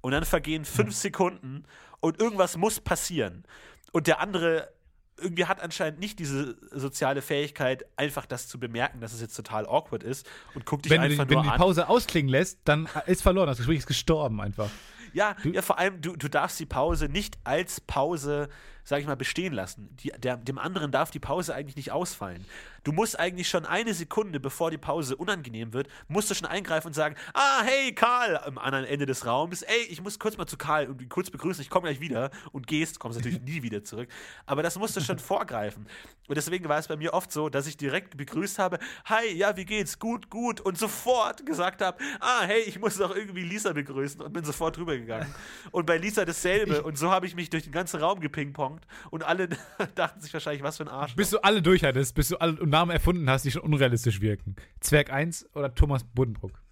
Und 0.00 0.12
dann 0.12 0.24
vergehen 0.24 0.64
fünf 0.64 0.94
Sekunden 0.94 1.64
und 2.00 2.20
irgendwas 2.20 2.56
muss 2.56 2.80
passieren. 2.80 3.44
Und 3.92 4.06
der 4.06 4.20
andere 4.20 4.72
irgendwie 5.20 5.46
hat 5.46 5.60
anscheinend 5.60 6.00
nicht 6.00 6.18
diese 6.18 6.56
soziale 6.72 7.22
Fähigkeit, 7.22 7.84
einfach 7.96 8.26
das 8.26 8.48
zu 8.48 8.58
bemerken, 8.58 9.00
dass 9.00 9.12
es 9.12 9.20
jetzt 9.20 9.34
total 9.34 9.66
awkward 9.66 10.02
ist 10.02 10.28
und 10.54 10.66
guckt 10.66 10.84
dich 10.84 10.92
wenn 10.92 11.00
einfach 11.00 11.26
du, 11.26 11.34
nur 11.34 11.40
an. 11.40 11.46
Wenn 11.46 11.52
du 11.52 11.56
die 11.58 11.62
Pause 11.62 11.88
ausklingen 11.88 12.28
lässt, 12.28 12.58
dann 12.64 12.88
ist 13.06 13.22
verloren. 13.22 13.46
Das 13.46 13.58
Gespräch 13.58 13.78
ist 13.78 13.86
gestorben 13.86 14.40
einfach. 14.40 14.70
Ja, 15.12 15.36
ja 15.44 15.62
vor 15.62 15.78
allem, 15.78 16.00
du, 16.00 16.16
du 16.16 16.28
darfst 16.28 16.58
die 16.60 16.66
Pause 16.66 17.08
nicht 17.08 17.38
als 17.44 17.80
Pause 17.80 18.48
sag 18.84 19.00
ich 19.00 19.06
mal, 19.06 19.16
bestehen 19.16 19.52
lassen. 19.52 19.94
Die, 20.02 20.12
der, 20.18 20.36
dem 20.36 20.58
anderen 20.58 20.92
darf 20.92 21.10
die 21.10 21.18
Pause 21.18 21.54
eigentlich 21.54 21.76
nicht 21.76 21.92
ausfallen. 21.92 22.44
Du 22.82 22.92
musst 22.92 23.18
eigentlich 23.18 23.48
schon 23.48 23.66
eine 23.66 23.92
Sekunde, 23.92 24.40
bevor 24.40 24.70
die 24.70 24.78
Pause 24.78 25.16
unangenehm 25.16 25.72
wird, 25.72 25.88
musst 26.08 26.30
du 26.30 26.34
schon 26.34 26.48
eingreifen 26.48 26.88
und 26.88 26.94
sagen, 26.94 27.14
ah, 27.34 27.62
hey, 27.62 27.94
Karl, 27.94 28.38
am 28.38 28.56
anderen 28.56 28.86
Ende 28.86 29.04
des 29.04 29.26
Raums, 29.26 29.62
ey, 29.62 29.82
ich 29.90 30.00
muss 30.02 30.18
kurz 30.18 30.38
mal 30.38 30.46
zu 30.46 30.56
Karl 30.56 30.86
und 30.86 31.02
ihn 31.02 31.08
kurz 31.08 31.30
begrüßen, 31.30 31.60
ich 31.60 31.68
komme 31.68 31.88
gleich 31.88 32.00
wieder 32.00 32.30
und 32.52 32.66
gehst, 32.66 32.98
kommst 32.98 33.18
natürlich 33.18 33.40
nie 33.42 33.62
wieder 33.62 33.84
zurück. 33.84 34.08
Aber 34.46 34.62
das 34.62 34.78
musst 34.78 34.96
du 34.96 35.00
schon 35.00 35.18
vorgreifen. 35.18 35.86
Und 36.28 36.36
deswegen 36.36 36.68
war 36.68 36.78
es 36.78 36.88
bei 36.88 36.96
mir 36.96 37.12
oft 37.12 37.32
so, 37.32 37.48
dass 37.48 37.66
ich 37.66 37.76
direkt 37.76 38.16
begrüßt 38.16 38.58
habe, 38.58 38.78
hi, 39.04 39.30
ja, 39.34 39.56
wie 39.56 39.64
geht's? 39.64 39.98
Gut, 39.98 40.30
gut. 40.30 40.60
Und 40.60 40.78
sofort 40.78 41.44
gesagt 41.44 41.82
habe, 41.82 41.98
ah, 42.20 42.42
hey, 42.42 42.62
ich 42.62 42.78
muss 42.78 42.96
doch 42.96 43.14
irgendwie 43.14 43.42
Lisa 43.42 43.72
begrüßen 43.72 44.20
und 44.20 44.32
bin 44.32 44.44
sofort 44.44 44.78
rübergegangen. 44.78 45.34
Und 45.72 45.86
bei 45.86 45.98
Lisa 45.98 46.24
dasselbe. 46.24 46.76
Ich 46.76 46.84
und 46.84 46.98
so 46.98 47.10
habe 47.10 47.26
ich 47.26 47.34
mich 47.34 47.50
durch 47.50 47.64
den 47.64 47.72
ganzen 47.72 48.00
Raum 48.00 48.20
gepingpongt 48.20 48.69
kommt 48.70 48.86
und 49.10 49.24
alle 49.24 49.48
dachten 49.94 50.20
sich 50.20 50.32
wahrscheinlich, 50.32 50.62
was 50.62 50.76
für 50.76 50.84
ein 50.84 50.88
Arsch. 50.88 51.14
Bis 51.16 51.30
du 51.30 51.38
alle 51.42 51.62
durch 51.62 51.84
hattest, 51.84 52.14
bis 52.14 52.28
du 52.28 52.36
alle 52.36 52.54
Namen 52.66 52.90
erfunden 52.90 53.28
hast, 53.28 53.44
die 53.44 53.50
schon 53.50 53.62
unrealistisch 53.62 54.20
wirken. 54.20 54.56
Zwerg 54.80 55.12
1 55.12 55.54
oder 55.54 55.74
Thomas 55.74 56.04
Buddenbrook. 56.04 56.62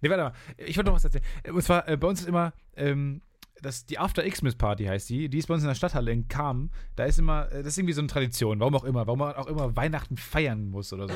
Nee, 0.00 0.10
warte 0.10 0.24
mal. 0.24 0.32
Ich 0.58 0.76
wollte 0.76 0.90
noch 0.90 0.96
was 0.96 1.04
erzählen. 1.04 1.24
Und 1.50 1.62
zwar, 1.62 1.88
äh, 1.88 1.96
bei 1.96 2.08
uns 2.08 2.20
ist 2.20 2.28
immer, 2.28 2.52
ähm, 2.76 3.22
das, 3.62 3.86
die 3.86 3.98
After 3.98 4.22
Xmas 4.28 4.54
Party 4.54 4.84
heißt 4.84 5.08
die. 5.08 5.28
Die 5.28 5.38
ist 5.38 5.46
bei 5.46 5.54
uns 5.54 5.62
in 5.62 5.68
der 5.68 5.74
Stadthalle 5.74 6.12
in 6.12 6.28
Kam. 6.28 6.70
Da 6.94 7.04
ist 7.04 7.18
immer, 7.18 7.50
äh, 7.50 7.62
das 7.62 7.68
ist 7.68 7.78
irgendwie 7.78 7.94
so 7.94 8.02
eine 8.02 8.08
Tradition, 8.08 8.60
warum 8.60 8.74
auch 8.74 8.84
immer, 8.84 9.06
warum 9.06 9.18
man 9.20 9.34
auch 9.34 9.46
immer 9.46 9.74
Weihnachten 9.76 10.16
feiern 10.16 10.68
muss 10.68 10.92
oder 10.92 11.08
so 11.08 11.14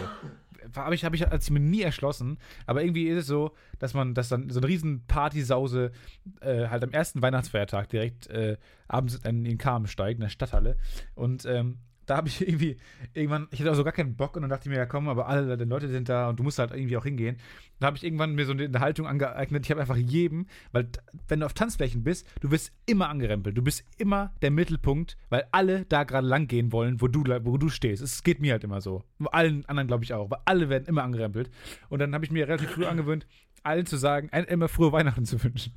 habe 0.75 0.95
ich, 0.95 1.05
hab 1.05 1.15
ich, 1.15 1.23
hat 1.23 1.43
sich 1.43 1.51
mir 1.51 1.61
nie 1.61 1.83
erschlossen. 1.83 2.39
Aber 2.67 2.83
irgendwie 2.83 3.09
ist 3.09 3.19
es 3.19 3.27
so, 3.27 3.53
dass 3.79 3.95
man, 3.95 4.15
dass 4.15 4.29
dann 4.29 4.51
so 4.51 4.61
eine 4.61 4.69
riesen 4.69 5.07
Partysause 5.07 5.93
äh, 6.41 6.69
halt 6.69 6.83
am 6.83 6.91
ersten 6.91 7.23
Weihnachtsfeiertag 7.23 7.89
direkt 7.89 8.29
äh, 8.29 8.57
abends 8.89 9.17
in 9.17 9.45
den 9.45 9.59
Kamen 9.59 9.87
steigt, 9.87 10.19
in 10.19 10.23
der 10.23 10.29
Stadthalle. 10.29 10.77
Und 11.15 11.45
ähm, 11.47 11.79
da 12.11 12.17
habe 12.17 12.29
ich 12.29 12.41
irgendwie, 12.47 12.77
irgendwann, 13.15 13.47
ich 13.53 13.61
hatte 13.61 13.71
auch 13.71 13.77
so 13.77 13.85
gar 13.85 13.93
keinen 13.93 14.17
Bock 14.17 14.35
und 14.37 14.43
dann 14.43 14.51
dachte 14.51 14.69
ich 14.69 14.71
mir, 14.71 14.79
ja 14.79 14.87
komm, 14.87 15.09
aber 15.09 15.29
alle 15.29 15.57
die 15.57 15.65
Leute 15.65 15.89
sind 15.89 16.09
da 16.09 16.29
und 16.29 16.39
du 16.39 16.43
musst 16.43 16.59
halt 16.59 16.73
irgendwie 16.73 16.97
auch 16.97 17.05
hingehen. 17.05 17.37
Da 17.79 17.87
habe 17.87 17.97
ich 17.97 18.05
irgendwann 18.05 18.35
mir 18.35 18.45
so 18.45 18.53
eine 18.53 18.81
Haltung 18.81 19.07
angeeignet. 19.07 19.65
Ich 19.65 19.71
habe 19.71 19.81
einfach 19.81 19.97
jedem, 19.97 20.47
weil 20.73 20.89
wenn 21.29 21.41
du 21.41 21.47
auf 21.47 21.55
Tanzflächen 21.55 22.03
bist, 22.03 22.27
du 22.41 22.51
wirst 22.51 22.73
immer 22.85 23.09
angerempelt. 23.09 23.57
Du 23.57 23.63
bist 23.63 23.85
immer 23.97 24.35
der 24.43 24.51
Mittelpunkt, 24.51 25.17
weil 25.31 25.45
alle 25.53 25.87
da 25.87 26.05
gerade 26.05 26.27
lang 26.27 26.47
gehen 26.47 26.73
wollen, 26.73 27.01
wo 27.01 27.09
du, 27.09 27.25
wo 27.45 27.57
du 27.57 27.69
stehst. 27.71 28.03
Es 28.03 28.23
geht 28.23 28.41
mir 28.41 28.53
halt 28.53 28.65
immer 28.65 28.81
so. 28.81 29.05
Allen 29.33 29.65
anderen 29.67 29.87
glaube 29.87 30.05
ich 30.05 30.13
auch, 30.13 30.31
weil 30.31 30.41
alle 30.45 30.69
werden 30.69 30.87
immer 30.87 31.05
angerempelt. 31.05 31.51
Und 31.89 32.01
dann 32.01 32.13
habe 32.13 32.25
ich 32.25 32.31
mir 32.31 32.47
relativ 32.47 32.71
früh 32.71 32.85
angewöhnt, 32.85 33.27
allen 33.63 33.87
zu 33.87 33.97
sagen, 33.97 34.29
ein, 34.33 34.45
immer 34.45 34.69
frohe 34.69 34.93
Weihnachten 34.93 35.25
zu 35.25 35.43
wünschen. 35.43 35.73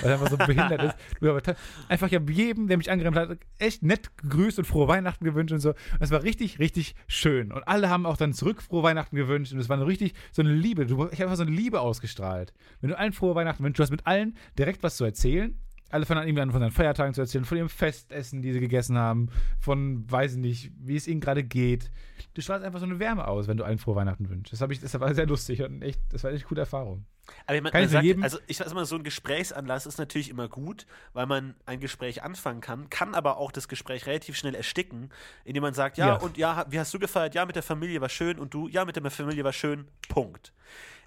Weil 0.00 0.10
er 0.10 0.12
einfach 0.14 0.30
so 0.30 0.36
behindert 0.36 0.82
ist. 0.82 0.96
Einfach, 1.88 2.08
ich 2.08 2.14
habe 2.14 2.32
jedem, 2.32 2.68
der 2.68 2.76
mich 2.76 2.90
angerannt 2.90 3.16
hat, 3.16 3.38
echt 3.58 3.82
nett 3.82 4.16
gegrüßt 4.18 4.58
und 4.58 4.64
frohe 4.64 4.88
Weihnachten 4.88 5.24
gewünscht 5.24 5.52
und 5.52 5.60
so. 5.60 5.70
Und 5.70 6.00
es 6.00 6.10
war 6.10 6.22
richtig, 6.22 6.58
richtig 6.58 6.94
schön. 7.06 7.52
Und 7.52 7.66
alle 7.68 7.88
haben 7.88 8.06
auch 8.06 8.16
dann 8.16 8.32
zurück 8.32 8.62
frohe 8.62 8.82
Weihnachten 8.82 9.16
gewünscht. 9.16 9.52
Und 9.52 9.58
es 9.58 9.68
war 9.68 9.76
eine 9.76 9.86
richtig 9.86 10.14
so 10.32 10.42
eine 10.42 10.52
Liebe. 10.52 10.86
Du, 10.86 11.06
ich 11.06 11.20
habe 11.20 11.24
einfach 11.24 11.36
so 11.36 11.42
eine 11.42 11.52
Liebe 11.52 11.80
ausgestrahlt. 11.80 12.52
Wenn 12.80 12.90
du 12.90 12.98
allen 12.98 13.12
frohe 13.12 13.34
Weihnachten 13.34 13.62
wünschst, 13.64 13.78
du 13.78 13.82
hast 13.82 13.90
mit 13.90 14.06
allen 14.06 14.36
direkt 14.58 14.82
was 14.82 14.96
zu 14.96 15.04
erzählen 15.04 15.58
alle 15.90 16.06
fangen 16.06 16.20
an, 16.20 16.28
irgendwie 16.28 16.42
an 16.42 16.50
von 16.50 16.60
seinen 16.60 16.72
Feiertagen 16.72 17.14
zu 17.14 17.20
erzählen, 17.20 17.44
von 17.44 17.58
ihrem 17.58 17.68
Festessen, 17.68 18.42
die 18.42 18.52
sie 18.52 18.60
gegessen 18.60 18.98
haben, 18.98 19.28
von, 19.60 20.10
weiß 20.10 20.32
ich 20.32 20.38
nicht, 20.38 20.72
wie 20.78 20.96
es 20.96 21.06
ihnen 21.06 21.20
gerade 21.20 21.44
geht. 21.44 21.90
Du 22.34 22.42
strahlst 22.42 22.64
einfach 22.64 22.80
so 22.80 22.86
eine 22.86 22.98
Wärme 22.98 23.26
aus, 23.28 23.48
wenn 23.48 23.56
du 23.56 23.64
allen 23.64 23.78
frohe 23.78 23.96
Weihnachten 23.96 24.28
wünschst. 24.28 24.52
Das, 24.52 24.70
ich, 24.70 24.80
das 24.80 24.98
war 24.98 25.14
sehr 25.14 25.26
lustig 25.26 25.62
und 25.62 25.82
echt, 25.82 26.00
das 26.10 26.24
war 26.24 26.32
echt 26.32 26.42
eine 26.42 26.48
gute 26.48 26.60
Erfahrung. 26.60 27.04
Aber 27.46 27.60
man, 27.60 27.72
man 27.72 27.88
sagt, 27.88 28.06
also 28.22 28.38
ich 28.46 28.56
sag 28.56 28.72
mal, 28.72 28.84
so 28.84 28.96
ein 28.96 29.02
Gesprächsanlass 29.02 29.86
ist 29.86 29.98
natürlich 29.98 30.30
immer 30.30 30.48
gut, 30.48 30.86
weil 31.12 31.26
man 31.26 31.56
ein 31.66 31.80
Gespräch 31.80 32.22
anfangen 32.22 32.60
kann, 32.60 32.88
kann 32.88 33.14
aber 33.14 33.36
auch 33.38 33.50
das 33.50 33.68
Gespräch 33.68 34.06
relativ 34.06 34.36
schnell 34.36 34.54
ersticken, 34.54 35.10
indem 35.44 35.62
man 35.62 35.74
sagt, 35.74 35.98
ja, 35.98 36.08
ja. 36.08 36.14
und 36.16 36.36
ja, 36.36 36.66
wie 36.68 36.78
hast 36.78 36.94
du 36.94 36.98
gefeiert? 36.98 37.34
Ja, 37.34 37.44
mit 37.44 37.56
der 37.56 37.64
Familie 37.64 38.00
war 38.00 38.08
schön 38.08 38.38
und 38.38 38.54
du, 38.54 38.68
ja, 38.68 38.84
mit 38.84 38.96
der 38.96 39.10
Familie 39.10 39.44
war 39.44 39.52
schön. 39.52 39.88
Punkt 40.08 40.52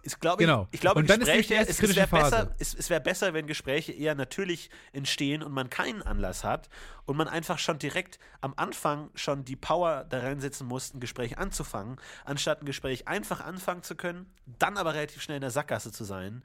ist, 0.04 0.20
glaube 0.20 0.44
genau. 0.44 0.64
ich, 0.64 0.76
ich 0.76 0.82
glaube, 0.82 1.00
und 1.00 1.10
dann 1.10 1.20
Gespräche, 1.20 1.56
ist 1.56 1.70
es, 1.70 1.82
es 1.82 1.96
wäre 1.96 2.08
besser, 2.08 2.56
es, 2.60 2.74
es 2.74 2.90
wär 2.90 3.00
besser, 3.00 3.34
wenn 3.34 3.48
Gespräche 3.48 3.92
eher 3.92 4.16
natürlich 4.16 4.70
entstehen 4.94 5.44
und 5.44 5.52
man 5.52 5.70
keinen 5.70 6.02
Anlass 6.02 6.44
hat 6.44 6.70
und 7.06 7.18
man 7.18 7.28
einfach 7.28 7.60
schon 7.60 7.80
direkt 7.80 8.20
am 8.42 8.54
Anfang 8.56 9.10
schon 9.16 9.46
die 9.46 9.56
Power 9.56 10.06
da 10.10 10.20
reinsetzen 10.20 10.68
muss, 10.68 10.94
ein 10.94 11.00
Gespräch 11.00 11.38
anzufangen, 11.38 11.98
anstatt 12.26 12.62
ein 12.62 12.66
Gespräch 12.66 13.08
einfach 13.08 13.42
anfangen 13.42 13.84
zu 13.84 13.96
können, 13.96 14.28
dann 14.46 14.78
aber 14.78 14.94
relativ 14.94 15.22
schnell 15.22 15.38
in 15.38 15.42
der 15.42 15.52
Sackgasse 15.52 15.92
zu 15.92 16.04
sein, 16.04 16.44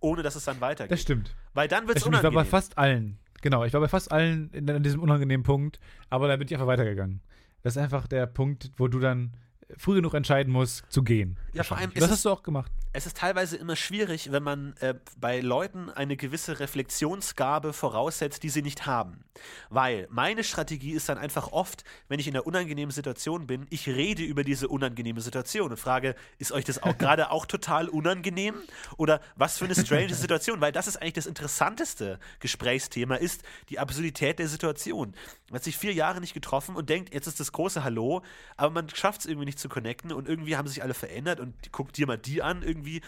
ohne 0.00 0.22
dass 0.22 0.36
es 0.36 0.44
dann 0.44 0.60
weitergeht. 0.60 0.92
Das 0.92 1.02
stimmt. 1.02 1.34
Weil 1.54 1.68
dann 1.68 1.86
wird 1.88 1.98
es 1.98 2.02
unangenehm. 2.04 2.30
Ich 2.30 2.36
war 2.36 2.44
bei 2.44 2.48
fast 2.48 2.78
allen, 2.78 3.18
genau, 3.40 3.64
ich 3.64 3.72
war 3.72 3.80
bei 3.80 3.88
fast 3.88 4.10
allen 4.12 4.50
in, 4.52 4.68
in 4.68 4.82
diesem 4.82 5.00
unangenehmen 5.00 5.44
Punkt, 5.44 5.80
aber 6.10 6.28
da 6.28 6.36
bin 6.36 6.46
ich 6.46 6.54
einfach 6.54 6.66
weitergegangen. 6.66 7.20
Das 7.62 7.76
ist 7.76 7.82
einfach 7.82 8.06
der 8.06 8.26
Punkt, 8.26 8.70
wo 8.76 8.88
du 8.88 9.00
dann 9.00 9.32
früh 9.76 9.96
genug 9.96 10.14
entscheiden 10.14 10.52
muss, 10.52 10.82
zu 10.88 11.02
gehen. 11.02 11.38
Ja, 11.52 11.62
vor 11.62 11.76
allem. 11.76 11.92
Das 11.94 12.10
hast 12.10 12.24
du 12.24 12.30
auch 12.30 12.42
gemacht. 12.42 12.70
Es 12.92 13.04
ist 13.04 13.18
teilweise 13.18 13.56
immer 13.56 13.76
schwierig, 13.76 14.32
wenn 14.32 14.42
man 14.42 14.74
äh, 14.80 14.94
bei 15.18 15.40
Leuten 15.40 15.90
eine 15.90 16.16
gewisse 16.16 16.60
Reflexionsgabe 16.60 17.74
voraussetzt, 17.74 18.42
die 18.42 18.48
sie 18.48 18.62
nicht 18.62 18.86
haben. 18.86 19.24
Weil 19.68 20.06
meine 20.10 20.44
Strategie 20.44 20.92
ist 20.92 21.08
dann 21.10 21.18
einfach 21.18 21.52
oft, 21.52 21.84
wenn 22.08 22.20
ich 22.20 22.26
in 22.26 22.34
einer 22.34 22.46
unangenehmen 22.46 22.90
Situation 22.90 23.46
bin, 23.46 23.66
ich 23.68 23.86
rede 23.86 24.22
über 24.22 24.44
diese 24.44 24.68
unangenehme 24.68 25.20
Situation 25.20 25.70
und 25.70 25.76
frage, 25.76 26.14
ist 26.38 26.52
euch 26.52 26.64
das 26.64 26.82
auch 26.82 26.96
gerade 26.98 27.30
auch 27.30 27.44
total 27.44 27.88
unangenehm? 27.88 28.54
Oder 28.96 29.20
was 29.34 29.58
für 29.58 29.66
eine 29.66 29.74
strange 29.74 30.14
Situation? 30.14 30.60
Weil 30.62 30.72
das 30.72 30.86
ist 30.86 30.96
eigentlich 30.96 31.14
das 31.14 31.26
interessanteste 31.26 32.18
Gesprächsthema, 32.40 33.16
ist 33.16 33.42
die 33.68 33.78
Absurdität 33.78 34.38
der 34.38 34.48
Situation. 34.48 35.14
Man 35.50 35.56
hat 35.56 35.64
sich 35.64 35.76
vier 35.76 35.92
Jahre 35.92 36.20
nicht 36.20 36.34
getroffen 36.34 36.76
und 36.76 36.88
denkt, 36.88 37.12
jetzt 37.12 37.26
ist 37.26 37.40
das 37.40 37.52
große 37.52 37.84
Hallo, 37.84 38.22
aber 38.56 38.70
man 38.70 38.88
schafft 38.88 39.20
es 39.20 39.26
irgendwie 39.26 39.46
nicht 39.46 39.55
zu 39.56 39.68
connecten 39.68 40.12
und 40.12 40.28
irgendwie 40.28 40.56
haben 40.56 40.68
sich 40.68 40.82
alle 40.82 40.94
verändert 40.94 41.40
und 41.40 41.54
guckt 41.72 41.96
dir 41.96 42.06
mal 42.06 42.18
die 42.18 42.42
an, 42.42 42.62
irgendwie 42.62 43.02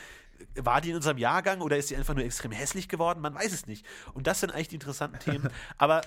war 0.54 0.80
die 0.80 0.90
in 0.90 0.96
unserem 0.96 1.18
Jahrgang 1.18 1.60
oder 1.60 1.76
ist 1.76 1.88
sie 1.88 1.96
einfach 1.96 2.14
nur 2.14 2.24
extrem 2.24 2.52
hässlich 2.52 2.88
geworden? 2.88 3.20
Man 3.20 3.34
weiß 3.34 3.52
es 3.52 3.66
nicht. 3.66 3.84
Und 4.14 4.26
das 4.26 4.40
sind 4.40 4.52
eigentlich 4.52 4.68
die 4.68 4.76
interessanten 4.76 5.18
Themen. 5.18 5.48
Aber 5.78 6.02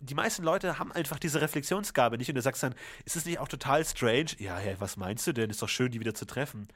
die 0.00 0.14
meisten 0.14 0.42
Leute 0.42 0.78
haben 0.78 0.92
einfach 0.92 1.18
diese 1.18 1.40
Reflexionsgabe 1.40 2.18
nicht. 2.18 2.28
Und 2.28 2.34
du 2.34 2.42
sagst 2.42 2.62
dann, 2.62 2.74
ist 3.04 3.16
es 3.16 3.24
nicht 3.24 3.38
auch 3.38 3.48
total 3.48 3.84
strange? 3.84 4.30
Ja, 4.38 4.56
hey, 4.56 4.76
was 4.78 4.96
meinst 4.96 5.26
du 5.26 5.32
denn? 5.32 5.50
Ist 5.50 5.62
doch 5.62 5.68
schön, 5.68 5.90
die 5.90 6.00
wieder 6.00 6.14
zu 6.14 6.26
treffen. 6.26 6.68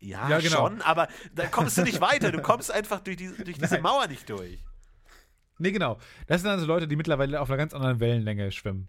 Ja, 0.00 0.28
Ja, 0.28 0.38
genau. 0.38 0.68
schon, 0.68 0.80
aber 0.82 1.08
da 1.34 1.46
kommst 1.46 1.76
du 1.76 1.82
nicht 1.82 2.00
weiter. 2.00 2.32
Du 2.32 2.40
kommst 2.42 2.70
einfach 2.70 3.00
durch, 3.00 3.16
die, 3.16 3.28
durch 3.28 3.58
diese 3.58 3.74
Nein. 3.74 3.82
Mauer 3.82 4.06
nicht 4.06 4.28
durch. 4.30 4.62
Nee, 5.58 5.72
genau. 5.72 5.98
Das 6.28 6.42
sind 6.42 6.50
also 6.50 6.66
Leute, 6.66 6.86
die 6.86 6.96
mittlerweile 6.96 7.40
auf 7.40 7.50
einer 7.50 7.56
ganz 7.56 7.74
anderen 7.74 8.00
Wellenlänge 8.00 8.52
schwimmen. 8.52 8.88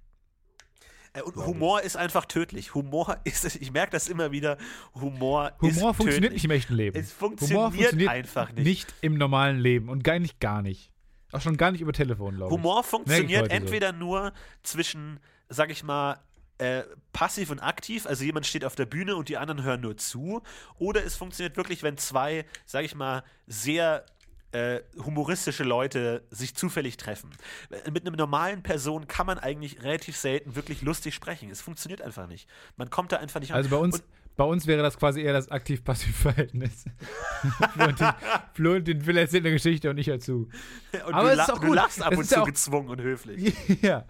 Äh, 1.14 1.22
Und 1.22 1.36
Humor 1.36 1.82
ist 1.82 1.98
einfach 1.98 2.26
tödlich. 2.26 2.74
Humor 2.74 3.18
ist, 3.24 3.44
ich 3.56 3.72
merke 3.72 3.92
das 3.92 4.08
immer 4.08 4.32
wieder, 4.32 4.58
Humor, 4.96 5.52
ist 5.62 5.78
Humor 5.78 5.94
funktioniert 5.94 6.32
tödlich. 6.32 6.34
nicht 6.34 6.46
im 6.46 6.52
echten 6.52 6.74
Leben. 6.76 7.00
Es 7.00 7.12
funktioniert 7.12 8.08
einfach 8.08 8.52
nicht. 8.52 8.64
Nicht 8.66 8.94
im 9.02 9.16
normalen 9.16 9.60
Leben 9.60 9.90
und 9.90 10.04
gar 10.04 10.20
nicht 10.20 10.40
gar 10.40 10.62
nicht. 10.62 10.92
Auch 11.32 11.42
schon 11.42 11.58
gar 11.58 11.72
nicht 11.72 11.82
über 11.82 11.94
Telefon, 11.94 12.38
glaube. 12.38 12.52
Humor 12.54 12.84
funktioniert 12.84 13.44
heute 13.44 13.52
so. 13.52 13.56
entweder 13.56 13.92
nur 13.92 14.34
zwischen, 14.64 15.20
sag 15.48 15.70
ich 15.70 15.84
mal, 15.84 16.20
äh, 16.58 16.84
passiv 17.14 17.52
und 17.52 17.60
aktiv, 17.60 18.06
also 18.06 18.24
jemand 18.24 18.46
steht 18.46 18.66
auf 18.66 18.76
der 18.76 18.86
Bühne 18.86 19.16
und 19.16 19.30
die 19.30 19.38
anderen 19.38 19.64
hören 19.64 19.82
nur 19.82 19.96
zu, 19.96 20.42
oder 20.78 21.06
es 21.06 21.16
funktioniert 21.16 21.56
wirklich, 21.56 21.84
wenn 21.84 21.98
zwei, 21.98 22.46
sag 22.66 22.84
ich 22.84 22.96
mal, 22.96 23.24
sehr 23.48 24.06
äh, 24.52 24.80
humoristische 25.04 25.64
Leute 25.64 26.24
sich 26.32 26.56
zufällig 26.56 26.98
treffen. 26.98 27.30
Äh, 27.70 27.92
Mit 27.92 28.08
einer 28.08 28.16
normalen 28.18 28.64
Person 28.64 29.08
kann 29.08 29.26
man 29.28 29.38
eigentlich 29.38 29.84
relativ 29.84 30.18
selten 30.18 30.56
wirklich 30.56 30.82
lustig 30.82 31.14
sprechen. 31.14 31.50
Es 31.52 31.62
funktioniert 31.62 32.02
einfach 32.02 32.28
nicht. 32.28 32.50
Man 32.76 32.90
kommt 32.90 33.12
da 33.12 33.18
einfach 33.18 33.40
nicht 33.40 33.52
an. 33.52 33.58
Also 33.58 33.70
bei 33.70 33.78
uns, 33.78 33.96
Und, 33.96 34.04
bei 34.38 34.44
uns 34.46 34.66
wäre 34.68 34.82
das 34.82 34.98
quasi 34.98 35.22
eher 35.22 35.34
das 35.34 35.50
aktiv-passiv-Verhältnis. 35.52 36.86
Florentin, 37.74 38.10
Florentin 38.54 39.06
will 39.06 39.18
erzählen 39.18 39.46
eine 39.46 39.54
Geschichte 39.54 39.90
und 39.90 39.98
ich 40.00 40.08
hör 40.08 40.20
zu. 40.20 40.50
und 41.06 41.14
aber 41.14 41.24
du, 41.24 41.28
es 41.36 41.40
ist 41.48 41.52
auch 41.54 41.60
du 41.60 41.68
gut. 41.68 41.76
lachst 41.76 42.02
ab 42.02 42.12
Es 42.14 42.18
und 42.18 42.24
ist 42.24 42.30
zu 42.30 42.36
ja 42.36 42.42
auch- 42.42 42.46
gezwungen 42.48 42.90
und 42.90 43.02
höflich. 43.02 43.54
ja. 43.84 44.06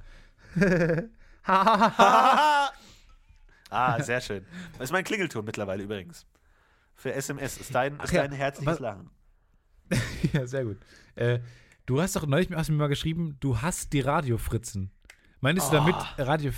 ah, 3.69 4.01
sehr 4.01 4.21
schön. 4.21 4.45
Das 4.77 4.85
ist 4.85 4.91
mein 4.91 5.03
Klingelton 5.03 5.45
mittlerweile 5.45 5.83
übrigens. 5.83 6.25
Für 6.95 7.13
SMS 7.13 7.57
ist 7.57 7.73
dein, 7.73 7.93
ist 7.93 7.99
Ach 8.03 8.11
ja, 8.11 8.21
dein 8.23 8.31
herzliches 8.33 8.79
Lachen. 8.79 9.09
ja, 10.33 10.45
sehr 10.47 10.65
gut. 10.65 10.77
Äh, 11.15 11.39
du 11.85 12.01
hast 12.01 12.15
doch 12.15 12.25
neulich 12.25 12.49
hast 12.51 12.69
mir 12.69 12.75
mal 12.75 12.87
geschrieben, 12.87 13.37
du 13.39 13.61
hast 13.61 13.93
die 13.93 14.01
Radiofritzen. 14.01 14.91
Meinst 15.41 15.69
du 15.69 15.75
damit 15.75 15.95
Oh. 15.95 16.21
Radio. 16.23 16.51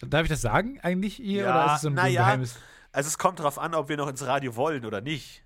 Darf 0.00 0.22
ich 0.24 0.28
das 0.28 0.40
sagen 0.42 0.78
eigentlich 0.80 1.16
hier? 1.16 1.42
Ja, 1.44 1.50
oder 1.64 1.66
ist 1.66 1.76
es 1.76 1.82
so 1.82 1.88
ein, 1.88 1.92
so 1.92 1.96
na 1.96 2.02
ein 2.02 2.12
ja. 2.12 2.24
Geheimnis? 2.24 2.58
Also 2.92 3.08
es 3.08 3.18
kommt 3.18 3.38
darauf 3.38 3.58
an, 3.58 3.74
ob 3.74 3.88
wir 3.88 3.96
noch 3.96 4.08
ins 4.08 4.24
Radio 4.24 4.56
wollen 4.56 4.84
oder 4.84 5.00
nicht. 5.00 5.44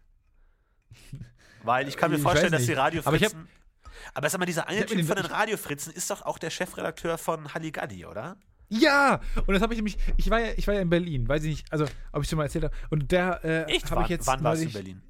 Weil 1.63 1.89
ich 1.89 1.97
kann 1.97 2.11
mir 2.11 2.17
Ich 2.17 2.23
vorstellen, 2.23 2.53
dass 2.53 2.67
die 2.67 2.73
Radiofritzen. 2.73 3.49
Aber, 4.15 4.29
sag 4.29 4.39
mal, 4.41 4.47
dieser 4.47 4.69
eine 4.69 4.85
Typ 4.85 5.05
von 5.07 5.17
den 5.17 5.27
Radiofritzen 5.27 5.93
ist 5.93 6.11
doch 6.11 6.23
auch 6.23 6.39
der 6.39 6.51
Chefredakteur 6.51 7.19
von 7.19 7.55
Halligalli, 7.55 8.05
oder? 8.05 8.37
Ja! 8.69 9.21
Und 9.47 9.55
das 9.55 9.63
habe 9.63 9.75
ich 9.75 9.79
nämlich. 9.79 9.97
Ich 10.17 10.29
war, 10.31 10.41
ja, 10.41 10.53
ich 10.57 10.67
war 10.67 10.75
ja 10.75 10.81
in 10.81 10.91
Berlin, 10.91 11.29
weiß 11.29 11.45
ich 11.45 11.51
nicht, 11.51 11.73
also 11.73 11.87
ob 12.11 12.23
ich 12.23 12.29
schon 12.29 12.39
mal 12.39 12.45
erzählt 12.45 12.65
habe. 12.65 12.75
Und 12.91 13.13
der 13.13 13.45
äh, 13.45 13.63
Echt? 13.65 13.87
habe 13.87 13.97
Wann, 13.97 14.05
ich 14.05 14.11
jetzt. 14.11 14.27
wann 14.27 14.43
warst 14.43 14.63
du 14.63 14.67
in 14.67 14.73
Berlin? 14.73 15.03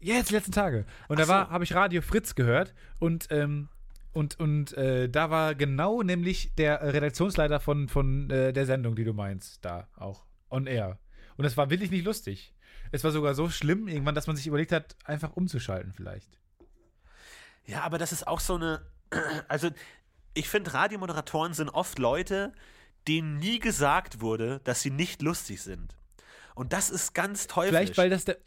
Ja, 0.00 0.14
jetzt 0.14 0.30
die 0.30 0.34
letzten 0.34 0.52
Tage. 0.52 0.84
Und 1.08 1.16
Ach 1.18 1.24
da 1.24 1.28
war, 1.28 1.46
so. 1.46 1.50
habe 1.52 1.64
ich 1.64 1.74
Radio 1.74 2.02
Fritz 2.02 2.34
gehört 2.34 2.74
und 2.98 3.28
ähm, 3.30 3.68
und, 4.16 4.40
und 4.40 4.72
äh, 4.72 5.10
da 5.10 5.28
war 5.28 5.54
genau 5.54 6.02
nämlich 6.02 6.54
der 6.54 6.80
Redaktionsleiter 6.80 7.60
von, 7.60 7.86
von 7.86 8.30
äh, 8.30 8.54
der 8.54 8.64
Sendung, 8.64 8.96
die 8.96 9.04
du 9.04 9.12
meinst, 9.12 9.62
da 9.62 9.88
auch. 9.94 10.24
On 10.48 10.66
air. 10.66 10.98
Und 11.36 11.42
das 11.42 11.58
war 11.58 11.68
wirklich 11.68 11.90
nicht 11.90 12.06
lustig. 12.06 12.54
Es 12.92 13.04
war 13.04 13.10
sogar 13.10 13.34
so 13.34 13.50
schlimm 13.50 13.88
irgendwann, 13.88 14.14
dass 14.14 14.26
man 14.26 14.34
sich 14.34 14.46
überlegt 14.46 14.72
hat, 14.72 14.96
einfach 15.04 15.36
umzuschalten 15.36 15.92
vielleicht. 15.92 16.40
Ja, 17.66 17.82
aber 17.82 17.98
das 17.98 18.12
ist 18.12 18.26
auch 18.26 18.40
so 18.40 18.54
eine. 18.54 18.80
Also, 19.48 19.68
ich 20.32 20.48
finde, 20.48 20.72
Radiomoderatoren 20.72 21.52
sind 21.52 21.68
oft 21.68 21.98
Leute, 21.98 22.54
denen 23.06 23.36
nie 23.36 23.58
gesagt 23.58 24.22
wurde, 24.22 24.60
dass 24.64 24.80
sie 24.80 24.90
nicht 24.90 25.20
lustig 25.20 25.60
sind. 25.60 25.94
Und 26.54 26.72
das 26.72 26.88
ist 26.88 27.12
ganz 27.12 27.46
teuflisch. 27.46 27.70
Vielleicht, 27.70 27.98
weil 27.98 28.08
das 28.08 28.24
der. 28.24 28.38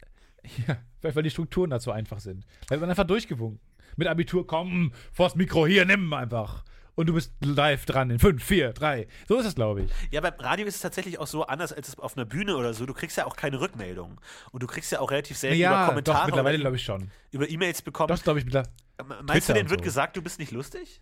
Ja, 0.66 0.76
vielleicht, 1.00 1.16
weil 1.16 1.22
die 1.22 1.30
Strukturen 1.30 1.70
dazu 1.70 1.90
einfach 1.92 2.20
sind. 2.20 2.46
Weil 2.68 2.78
man 2.78 2.90
einfach 2.90 3.06
durchgewunken. 3.06 3.60
Mit 3.96 4.08
Abitur, 4.08 4.46
komm, 4.46 4.92
vors 5.12 5.34
Mikro, 5.34 5.66
hier, 5.66 5.84
nimm 5.84 6.12
einfach. 6.12 6.64
Und 6.94 7.06
du 7.06 7.14
bist 7.14 7.32
live 7.42 7.86
dran 7.86 8.10
in 8.10 8.18
5, 8.18 8.42
4, 8.42 8.72
3. 8.72 9.06
So 9.28 9.38
ist 9.38 9.46
es, 9.46 9.54
glaube 9.54 9.82
ich. 9.82 9.90
Ja, 10.10 10.20
beim 10.20 10.34
Radio 10.38 10.66
ist 10.66 10.74
es 10.76 10.80
tatsächlich 10.80 11.18
auch 11.18 11.26
so 11.26 11.46
anders 11.46 11.72
als 11.72 11.88
es 11.88 11.98
auf 11.98 12.16
einer 12.16 12.26
Bühne 12.26 12.56
oder 12.56 12.74
so. 12.74 12.84
Du 12.84 12.92
kriegst 12.94 13.16
ja 13.16 13.26
auch 13.26 13.36
keine 13.36 13.60
Rückmeldung. 13.60 14.20
Und 14.52 14.62
du 14.62 14.66
kriegst 14.66 14.92
ja 14.92 15.00
auch 15.00 15.10
relativ 15.10 15.38
selten 15.38 15.56
über 15.56 15.62
Ja, 15.62 15.86
Kommentare 15.88 16.18
doch, 16.18 16.26
mittlerweile 16.26 16.58
glaube 16.58 16.76
ich 16.76 16.82
schon. 16.84 17.10
über 17.30 17.48
E-Mails 17.48 17.82
bekommen. 17.82 18.08
Doch, 18.08 18.22
glaube 18.22 18.38
ich, 18.40 18.44
mittlerweile. 18.44 18.72
Meinst 19.06 19.28
Twitter 19.28 19.46
du, 19.46 19.54
denen 19.54 19.70
wird 19.70 19.80
so. 19.80 19.84
gesagt, 19.84 20.16
du 20.16 20.22
bist 20.22 20.38
nicht 20.38 20.52
lustig? 20.52 21.00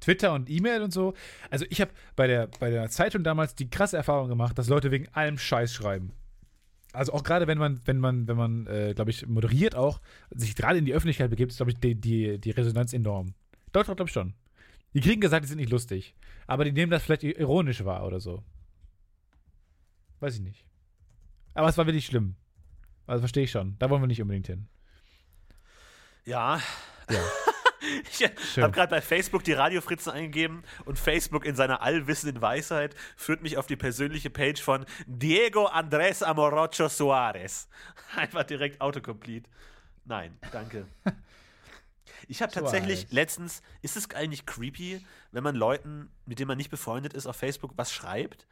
Twitter 0.00 0.32
und 0.32 0.50
E-Mail 0.50 0.82
und 0.82 0.92
so. 0.92 1.14
Also 1.48 1.64
ich 1.70 1.80
habe 1.80 1.92
bei 2.16 2.26
der, 2.26 2.48
bei 2.58 2.70
der 2.70 2.88
Zeitung 2.90 3.22
damals 3.22 3.54
die 3.54 3.70
krasse 3.70 3.96
Erfahrung 3.96 4.28
gemacht, 4.28 4.58
dass 4.58 4.66
Leute 4.68 4.90
wegen 4.90 5.08
allem 5.14 5.38
Scheiß 5.38 5.72
schreiben. 5.72 6.12
Also 6.92 7.12
auch 7.14 7.24
gerade 7.24 7.46
wenn 7.46 7.58
man, 7.58 7.80
wenn 7.86 7.98
man, 7.98 8.28
wenn 8.28 8.36
man, 8.36 8.66
äh, 8.66 8.92
glaube 8.94 9.10
ich, 9.10 9.26
moderiert 9.26 9.74
auch, 9.74 10.00
sich 10.30 10.54
gerade 10.54 10.78
in 10.78 10.84
die 10.84 10.92
Öffentlichkeit 10.92 11.30
begibt, 11.30 11.52
ist, 11.52 11.56
glaube 11.56 11.72
ich, 11.72 11.78
die, 11.78 11.94
die, 11.94 12.38
die 12.38 12.50
Resonanz 12.50 12.92
enorm. 12.92 13.34
Doch, 13.72 13.84
doch, 13.84 13.96
glaube 13.96 14.08
ich 14.08 14.12
schon. 14.12 14.34
Die 14.94 15.00
kriegen 15.00 15.20
gesagt, 15.20 15.44
die 15.44 15.48
sind 15.48 15.58
nicht 15.58 15.70
lustig. 15.70 16.14
Aber 16.46 16.64
die 16.64 16.72
nehmen 16.72 16.90
das 16.90 17.02
vielleicht 17.02 17.22
ironisch 17.22 17.84
wahr 17.84 18.06
oder 18.06 18.20
so. 18.20 18.42
Weiß 20.20 20.34
ich 20.34 20.42
nicht. 20.42 20.66
Aber 21.54 21.68
es 21.68 21.78
war 21.78 21.86
wirklich 21.86 22.06
schlimm. 22.06 22.36
Also 23.06 23.22
verstehe 23.22 23.44
ich 23.44 23.50
schon. 23.50 23.76
Da 23.78 23.88
wollen 23.88 24.02
wir 24.02 24.06
nicht 24.06 24.20
unbedingt 24.20 24.46
hin. 24.46 24.68
Ja. 26.24 26.60
Ja. 27.10 27.20
Ich 28.10 28.58
habe 28.58 28.72
gerade 28.72 28.90
bei 28.90 29.00
Facebook 29.00 29.44
die 29.44 29.52
Radiofritzen 29.52 30.12
eingegeben 30.12 30.62
und 30.84 30.98
Facebook 30.98 31.44
in 31.44 31.56
seiner 31.56 31.82
allwissenden 31.82 32.40
Weisheit 32.40 32.94
führt 33.16 33.42
mich 33.42 33.56
auf 33.56 33.66
die 33.66 33.76
persönliche 33.76 34.30
Page 34.30 34.60
von 34.60 34.86
Diego 35.06 35.66
Andrés 35.66 36.22
Amorocho 36.22 36.88
Suarez. 36.88 37.68
Einfach 38.16 38.44
direkt 38.44 38.80
Autocomplete. 38.80 39.48
Nein, 40.04 40.38
danke. 40.50 40.86
Ich 42.28 42.40
habe 42.40 42.52
tatsächlich 42.52 43.00
Suarez. 43.00 43.12
letztens, 43.12 43.62
ist 43.82 43.96
es 43.96 44.10
eigentlich 44.10 44.46
creepy, 44.46 45.04
wenn 45.32 45.42
man 45.42 45.56
Leuten, 45.56 46.08
mit 46.24 46.38
denen 46.38 46.48
man 46.48 46.56
nicht 46.56 46.70
befreundet 46.70 47.14
ist, 47.14 47.26
auf 47.26 47.36
Facebook 47.36 47.72
was 47.76 47.92
schreibt? 47.92 48.46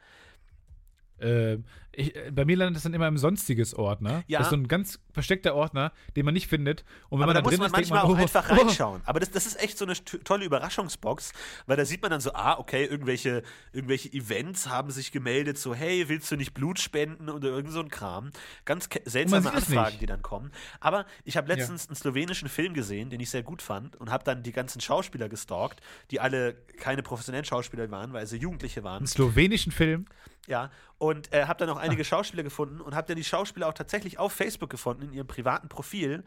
Äh, 1.21 1.59
ich, 1.93 2.13
bei 2.31 2.45
mir 2.45 2.55
landet 2.55 2.77
das 2.77 2.83
dann 2.83 2.93
immer 2.93 3.07
im 3.07 3.17
sonstiges 3.17 3.73
Ordner. 3.73 4.23
Ja. 4.27 4.39
Das 4.39 4.47
ist 4.47 4.51
so 4.51 4.55
ein 4.55 4.67
ganz 4.69 4.99
versteckter 5.11 5.55
Ordner, 5.55 5.91
den 6.15 6.23
man 6.23 6.33
nicht 6.33 6.47
findet. 6.47 6.85
Und 7.09 7.19
wenn 7.19 7.23
Aber 7.23 7.33
man 7.33 7.35
da 7.35 7.41
da 7.41 7.43
muss 7.43 7.51
drin 7.51 7.59
man 7.59 7.67
ist, 7.67 7.89
manchmal 7.89 8.03
man, 8.03 8.11
auch 8.11 8.17
oh, 8.17 8.21
einfach 8.21 8.49
oh, 8.49 8.55
reinschauen. 8.55 9.01
Aber 9.03 9.19
das, 9.19 9.31
das 9.31 9.45
ist 9.45 9.61
echt 9.61 9.77
so 9.77 9.85
eine 9.85 9.95
tolle 9.95 10.45
Überraschungsbox, 10.45 11.33
weil 11.65 11.75
da 11.75 11.83
sieht 11.83 12.01
man 12.01 12.11
dann 12.11 12.21
so, 12.21 12.33
ah, 12.33 12.57
okay, 12.59 12.85
irgendwelche, 12.85 13.43
irgendwelche 13.73 14.11
Events 14.13 14.69
haben 14.69 14.89
sich 14.91 15.11
gemeldet, 15.11 15.57
so, 15.57 15.75
hey, 15.75 16.07
willst 16.07 16.31
du 16.31 16.37
nicht 16.37 16.53
Blut 16.53 16.79
spenden 16.79 17.29
oder 17.29 17.49
irgend 17.49 17.73
so 17.73 17.81
ein 17.81 17.89
Kram. 17.89 18.31
Ganz 18.63 18.87
seltsame 19.03 19.49
es 19.49 19.53
Anfragen, 19.53 19.97
die 19.99 20.05
dann 20.05 20.21
kommen. 20.21 20.51
Aber 20.79 21.05
ich 21.25 21.35
habe 21.35 21.49
letztens 21.53 21.87
einen 21.87 21.97
slowenischen 21.97 22.47
Film 22.47 22.73
gesehen, 22.73 23.09
den 23.09 23.19
ich 23.19 23.29
sehr 23.29 23.43
gut 23.43 23.61
fand 23.61 23.97
und 23.97 24.09
habe 24.11 24.23
dann 24.23 24.43
die 24.43 24.53
ganzen 24.53 24.79
Schauspieler 24.79 25.27
gestalkt, 25.27 25.81
die 26.09 26.21
alle 26.21 26.53
keine 26.77 27.03
professionellen 27.03 27.45
Schauspieler 27.45 27.91
waren, 27.91 28.13
weil 28.13 28.27
sie 28.27 28.37
Jugendliche 28.37 28.83
waren. 28.83 28.99
Einen 28.99 29.07
slowenischen 29.07 29.73
Film. 29.73 30.05
Ja, 30.47 30.71
und 31.01 31.33
äh, 31.33 31.45
habe 31.45 31.57
dann 31.57 31.75
auch 31.75 31.81
einige 31.81 32.05
Schauspieler 32.05 32.43
gefunden 32.43 32.79
und 32.79 32.93
habe 32.93 33.07
dann 33.07 33.15
die 33.15 33.23
Schauspieler 33.23 33.67
auch 33.67 33.73
tatsächlich 33.73 34.19
auf 34.19 34.33
Facebook 34.33 34.69
gefunden, 34.69 35.01
in 35.01 35.13
ihrem 35.13 35.25
privaten 35.25 35.67
Profil. 35.67 36.23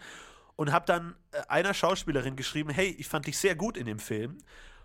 Und 0.56 0.72
habe 0.72 0.84
dann 0.84 1.14
äh, 1.30 1.42
einer 1.46 1.74
Schauspielerin 1.74 2.34
geschrieben, 2.34 2.70
hey, 2.70 2.88
ich 2.98 3.06
fand 3.06 3.28
dich 3.28 3.38
sehr 3.38 3.54
gut 3.54 3.76
in 3.76 3.86
dem 3.86 4.00
Film. 4.00 4.36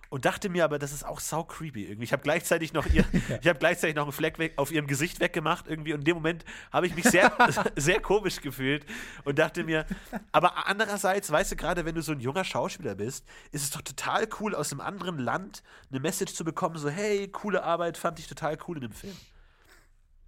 Und 0.09 0.25
dachte 0.25 0.47
mir 0.49 0.63
aber, 0.63 0.77
das 0.77 0.91
ist 0.91 1.03
auch 1.03 1.19
sau 1.19 1.43
creepy 1.43 1.85
irgendwie. 1.85 2.03
Ich 2.03 2.13
habe 2.13 2.21
gleichzeitig 2.21 2.71
noch 2.71 2.85
ihr, 2.85 3.03
ich 3.41 3.47
habe 3.47 3.57
gleichzeitig 3.57 3.95
noch 3.95 4.03
einen 4.03 4.11
Fleck 4.11 4.37
weg, 4.37 4.53
auf 4.57 4.71
ihrem 4.71 4.85
Gesicht 4.85 5.19
weggemacht 5.21 5.67
irgendwie. 5.67 5.93
Und 5.93 6.01
in 6.01 6.05
dem 6.05 6.17
Moment 6.17 6.45
habe 6.71 6.85
ich 6.85 6.93
mich 6.93 7.05
sehr, 7.05 7.31
sehr 7.75 7.99
komisch 7.99 8.41
gefühlt 8.41 8.85
und 9.23 9.39
dachte 9.39 9.63
mir, 9.63 9.87
aber 10.31 10.67
andererseits, 10.67 11.31
weißt 11.31 11.53
du, 11.53 11.55
gerade 11.55 11.83
wenn 11.85 11.95
du 11.95 12.03
so 12.03 12.11
ein 12.11 12.19
junger 12.19 12.43
Schauspieler 12.43 12.93
bist, 12.93 13.25
ist 13.51 13.63
es 13.63 13.71
doch 13.71 13.81
total 13.81 14.27
cool, 14.39 14.53
aus 14.53 14.71
einem 14.71 14.81
anderen 14.81 15.17
Land 15.17 15.63
eine 15.89 15.99
Message 15.99 16.35
zu 16.35 16.45
bekommen, 16.45 16.77
so, 16.77 16.89
hey, 16.89 17.27
coole 17.27 17.63
Arbeit, 17.63 17.97
fand 17.97 18.19
ich 18.19 18.27
total 18.27 18.55
cool 18.67 18.77
in 18.77 18.81
dem 18.81 18.91
Film. 18.91 19.17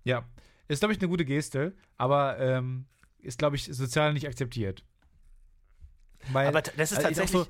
Ja. 0.04 0.26
Ist, 0.68 0.80
glaube 0.80 0.94
ich, 0.94 1.00
eine 1.00 1.10
gute 1.10 1.26
Geste, 1.26 1.76
aber 1.98 2.40
ähm, 2.40 2.86
ist, 3.20 3.38
glaube 3.40 3.56
ich, 3.56 3.66
sozial 3.66 4.14
nicht 4.14 4.28
akzeptiert. 4.28 4.84
Weil, 6.32 6.48
Aber 6.48 6.62
das 6.62 6.92
ist 6.92 6.98
also 6.98 7.02
tatsächlich, 7.08 7.42
so- 7.44 7.48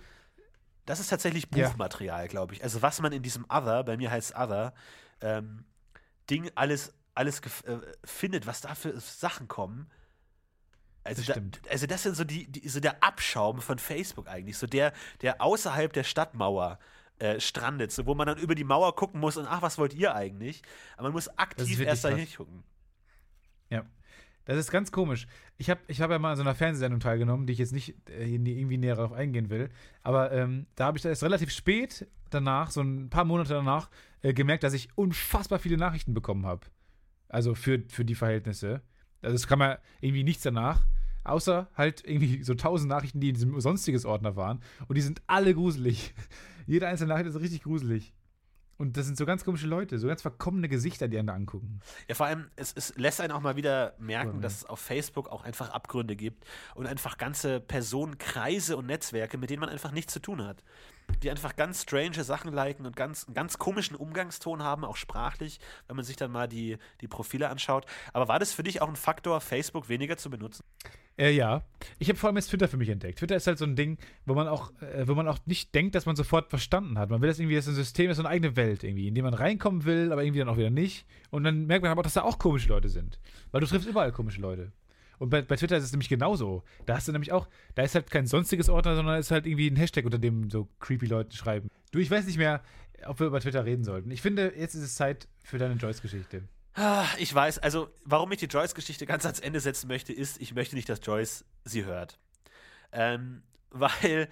das 0.85 0.99
ist 0.99 1.07
tatsächlich 1.09 1.47
Ja. 1.53 1.67
Buchmaterial, 1.67 2.27
glaube 2.27 2.53
ich. 2.55 2.63
Also 2.63 2.81
was 2.81 2.99
man 3.01 3.11
in 3.13 3.21
diesem 3.21 3.45
Other, 3.49 3.83
bei 3.83 3.97
mir 3.97 4.09
heißt 4.11 4.35
Other, 4.35 4.73
ähm, 5.21 5.65
Ding 6.29 6.49
alles, 6.55 6.93
alles 7.13 7.39
äh, 7.65 7.77
findet, 8.03 8.47
was 8.47 8.61
da 8.61 8.73
für 8.75 8.99
Sachen 8.99 9.47
kommen. 9.47 9.91
Also, 11.03 11.23
Das 11.23 11.35
da, 11.35 11.69
also 11.69 11.87
das 11.87 12.03
sind 12.03 12.15
so 12.15 12.23
die, 12.23 12.47
die 12.51 12.67
so 12.69 12.79
der 12.79 13.03
Abschaum 13.03 13.59
von 13.61 13.79
Facebook 13.79 14.27
eigentlich, 14.27 14.57
so 14.57 14.67
der, 14.67 14.93
der 15.21 15.41
außerhalb 15.41 15.91
der 15.93 16.03
Stadtmauer 16.03 16.79
äh, 17.21 17.39
strandet, 17.39 17.91
so 17.91 18.05
wo 18.05 18.15
man 18.15 18.27
dann 18.27 18.37
über 18.39 18.55
die 18.55 18.63
Mauer 18.63 18.95
gucken 18.95 19.19
muss 19.19 19.37
und 19.37 19.45
ach, 19.47 19.61
was 19.61 19.77
wollt 19.77 19.93
ihr 19.93 20.15
eigentlich? 20.15 20.61
Aber 20.97 21.03
man 21.03 21.13
muss 21.13 21.27
aktiv 21.37 21.79
erst 21.79 22.03
da 22.03 22.09
krass. 22.09 22.19
hingucken. 22.19 22.63
Ja. 23.69 23.85
Das 24.45 24.57
ist 24.57 24.71
ganz 24.71 24.91
komisch. 24.91 25.27
Ich 25.57 25.69
habe 25.69 25.79
ich 25.87 26.01
hab 26.01 26.09
ja 26.09 26.17
mal 26.17 26.31
an 26.31 26.37
so 26.37 26.41
einer 26.41 26.55
Fernsehsendung 26.55 26.99
teilgenommen, 26.99 27.45
die 27.45 27.53
ich 27.53 27.59
jetzt 27.59 27.73
nicht 27.73 27.95
äh, 28.09 28.25
irgendwie 28.25 28.77
näher 28.77 28.95
darauf 28.95 29.13
eingehen 29.13 29.51
will. 29.51 29.69
Aber 30.01 30.31
ähm, 30.31 30.65
da 30.75 30.85
habe 30.85 30.97
ich 30.97 31.05
erst 31.05 31.23
relativ 31.23 31.51
spät 31.51 32.07
danach, 32.31 32.71
so 32.71 32.81
ein 32.81 33.09
paar 33.09 33.23
Monate 33.23 33.53
danach, 33.53 33.91
äh, 34.23 34.33
gemerkt, 34.33 34.63
dass 34.63 34.73
ich 34.73 34.89
unfassbar 34.95 35.59
viele 35.59 35.77
Nachrichten 35.77 36.15
bekommen 36.15 36.47
habe. 36.47 36.65
Also 37.29 37.53
für, 37.53 37.83
für 37.87 38.03
die 38.03 38.15
Verhältnisse. 38.15 38.81
Also 39.21 39.35
es 39.35 39.47
kam 39.47 39.61
ja 39.61 39.77
irgendwie 39.99 40.23
nichts 40.23 40.41
danach. 40.41 40.83
Außer 41.23 41.69
halt 41.75 42.03
irgendwie 42.03 42.43
so 42.43 42.55
tausend 42.55 42.89
Nachrichten, 42.89 43.19
die 43.19 43.29
in 43.29 43.35
diesem 43.35 43.61
sonstiges 43.61 44.05
Ordner 44.05 44.35
waren. 44.35 44.59
Und 44.87 44.97
die 44.97 45.01
sind 45.01 45.21
alle 45.27 45.53
gruselig. 45.53 46.15
Jede 46.65 46.87
einzelne 46.87 47.13
Nachricht 47.13 47.29
ist 47.29 47.39
richtig 47.39 47.63
gruselig. 47.63 48.13
Und 48.77 48.97
das 48.97 49.05
sind 49.05 49.15
so 49.15 49.27
ganz 49.27 49.45
komische 49.45 49.67
Leute, 49.67 49.99
so 49.99 50.07
ganz 50.07 50.23
verkommene 50.23 50.67
Gesichter, 50.67 51.07
die 51.07 51.19
einen 51.19 51.27
da 51.27 51.35
angucken. 51.35 51.81
Ja, 52.07 52.15
vor 52.15 52.25
allem, 52.25 52.49
es, 52.55 52.73
es 52.75 52.95
lässt 52.97 53.21
einen 53.21 53.31
auch 53.31 53.39
mal 53.39 53.55
wieder 53.55 53.93
merken, 53.99 54.37
ja. 54.37 54.41
dass 54.41 54.55
es 54.57 54.65
auf 54.65 54.79
Facebook 54.79 55.29
auch 55.29 55.43
einfach 55.43 55.69
Abgründe 55.69 56.15
gibt 56.15 56.45
und 56.73 56.87
einfach 56.87 57.19
ganze 57.19 57.59
Personenkreise 57.59 58.75
und 58.75 58.87
Netzwerke, 58.87 59.37
mit 59.37 59.51
denen 59.51 59.59
man 59.59 59.69
einfach 59.69 59.91
nichts 59.91 60.13
zu 60.13 60.19
tun 60.19 60.43
hat 60.43 60.63
die 61.23 61.29
einfach 61.29 61.55
ganz 61.55 61.83
strange 61.83 62.23
Sachen 62.23 62.51
liken 62.51 62.85
und 62.85 62.95
ganz, 62.95 63.25
einen 63.25 63.35
ganz 63.35 63.57
komischen 63.57 63.95
Umgangston 63.95 64.63
haben, 64.63 64.83
auch 64.83 64.95
sprachlich, 64.95 65.59
wenn 65.87 65.95
man 65.95 66.05
sich 66.05 66.15
dann 66.15 66.31
mal 66.31 66.47
die, 66.47 66.77
die 67.01 67.07
Profile 67.07 67.49
anschaut. 67.49 67.85
Aber 68.13 68.27
war 68.27 68.39
das 68.39 68.53
für 68.53 68.63
dich 68.63 68.81
auch 68.81 68.89
ein 68.89 68.95
Faktor, 68.95 69.41
Facebook 69.41 69.89
weniger 69.89 70.17
zu 70.17 70.29
benutzen? 70.29 70.63
Äh, 71.17 71.31
ja. 71.31 71.63
Ich 71.99 72.09
habe 72.09 72.17
vor 72.17 72.29
allem 72.29 72.37
jetzt 72.37 72.49
Twitter 72.49 72.67
für 72.67 72.77
mich 72.77 72.89
entdeckt. 72.89 73.19
Twitter 73.19 73.35
ist 73.35 73.45
halt 73.45 73.57
so 73.57 73.65
ein 73.65 73.75
Ding, 73.75 73.97
wo 74.25 74.33
man 74.33 74.47
auch, 74.47 74.71
äh, 74.81 75.07
wo 75.07 75.13
man 75.13 75.27
auch 75.27 75.39
nicht 75.45 75.75
denkt, 75.75 75.93
dass 75.93 76.05
man 76.05 76.15
sofort 76.15 76.49
verstanden 76.49 76.97
hat. 76.97 77.09
Man 77.09 77.21
will 77.21 77.27
das 77.27 77.39
irgendwie, 77.39 77.55
das 77.55 77.65
ist 77.67 77.73
ein 77.73 77.75
System, 77.75 78.07
das 78.07 78.17
ist 78.17 78.23
so 78.23 78.27
eine 78.27 78.33
eigene 78.33 78.55
Welt 78.55 78.83
irgendwie, 78.83 79.07
in 79.07 79.15
die 79.15 79.21
man 79.21 79.33
reinkommen 79.33 79.85
will, 79.85 80.11
aber 80.11 80.23
irgendwie 80.23 80.39
dann 80.39 80.49
auch 80.49 80.57
wieder 80.57 80.69
nicht. 80.69 81.05
Und 81.29 81.43
dann 81.43 81.67
merkt 81.67 81.83
man 81.83 81.91
aber 81.91 81.99
auch, 81.99 82.03
dass 82.03 82.13
da 82.13 82.23
auch 82.23 82.39
komische 82.39 82.69
Leute 82.69 82.89
sind. 82.89 83.19
Weil 83.51 83.61
du 83.61 83.67
triffst 83.67 83.87
überall 83.87 84.11
komische 84.11 84.41
Leute. 84.41 84.71
Und 85.21 85.29
bei, 85.29 85.43
bei, 85.43 85.55
Twitter 85.55 85.77
ist 85.77 85.83
es 85.83 85.91
nämlich 85.91 86.09
genauso. 86.09 86.63
Da 86.87 86.95
hast 86.95 87.07
du 87.07 87.11
nämlich 87.11 87.31
auch, 87.31 87.47
da 87.75 87.83
ist 87.83 87.93
halt 87.93 88.09
kein 88.09 88.25
sonstiges 88.25 88.69
Ordner, 88.69 88.95
sondern 88.95 89.19
ist 89.19 89.29
halt 89.29 89.45
irgendwie 89.45 89.67
ein 89.67 89.75
Hashtag, 89.75 90.03
unter 90.03 90.17
dem 90.17 90.49
so 90.49 90.67
creepy 90.79 91.05
Leute 91.05 91.37
schreiben. 91.37 91.69
Du, 91.91 91.99
ich 91.99 92.09
weiß 92.09 92.25
nicht 92.25 92.39
mehr, 92.39 92.63
ob 93.05 93.19
wir 93.19 93.27
über 93.27 93.39
Twitter 93.39 93.63
reden 93.63 93.83
sollten. 93.83 94.09
Ich 94.09 94.19
finde, 94.19 94.51
jetzt 94.57 94.73
ist 94.73 94.81
es 94.81 94.95
Zeit 94.95 95.27
für 95.43 95.59
deine 95.59 95.75
Joyce-Geschichte. 95.75 96.41
Ah, 96.73 97.05
ich 97.19 97.31
weiß, 97.35 97.59
also 97.59 97.89
warum 98.03 98.31
ich 98.31 98.39
die 98.39 98.47
Joyce-Geschichte 98.47 99.05
ganz 99.05 99.23
ans 99.23 99.39
Ende 99.39 99.59
setzen 99.59 99.89
möchte, 99.89 100.11
ist, 100.11 100.41
ich 100.41 100.55
möchte 100.55 100.75
nicht, 100.75 100.89
dass 100.89 101.01
Joyce 101.03 101.45
sie 101.65 101.85
hört. 101.85 102.17
Ähm, 102.91 103.43
weil 103.69 104.27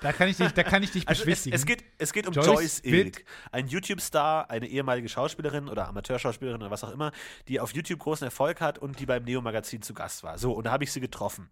da 0.00 0.12
kann 0.12 0.28
ich 0.28 0.36
dich, 0.36 0.52
da 0.52 0.62
kann 0.62 0.82
ich 0.82 0.90
dich 0.92 1.08
also 1.08 1.24
beschwichtigen. 1.24 1.54
Es, 1.54 1.62
es, 1.62 1.66
geht, 1.66 1.84
es 1.98 2.12
geht 2.12 2.26
um 2.26 2.34
Joyce, 2.34 2.46
Joyce 2.46 2.80
Ilk, 2.84 3.24
ein 3.52 3.68
YouTube-Star, 3.68 4.50
eine 4.50 4.66
ehemalige 4.66 5.08
Schauspielerin 5.08 5.68
oder 5.68 5.88
Amateurschauspielerin 5.88 6.60
oder 6.60 6.70
was 6.70 6.84
auch 6.84 6.92
immer, 6.92 7.12
die 7.48 7.60
auf 7.60 7.72
YouTube 7.74 8.00
großen 8.00 8.24
Erfolg 8.24 8.60
hat 8.60 8.78
und 8.78 9.00
die 9.00 9.06
beim 9.06 9.24
Neo-Magazin 9.24 9.82
zu 9.82 9.94
Gast 9.94 10.22
war. 10.22 10.38
So, 10.38 10.52
und 10.52 10.64
da 10.64 10.72
habe 10.72 10.84
ich 10.84 10.92
sie 10.92 11.00
getroffen. 11.00 11.50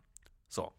So. 0.48 0.72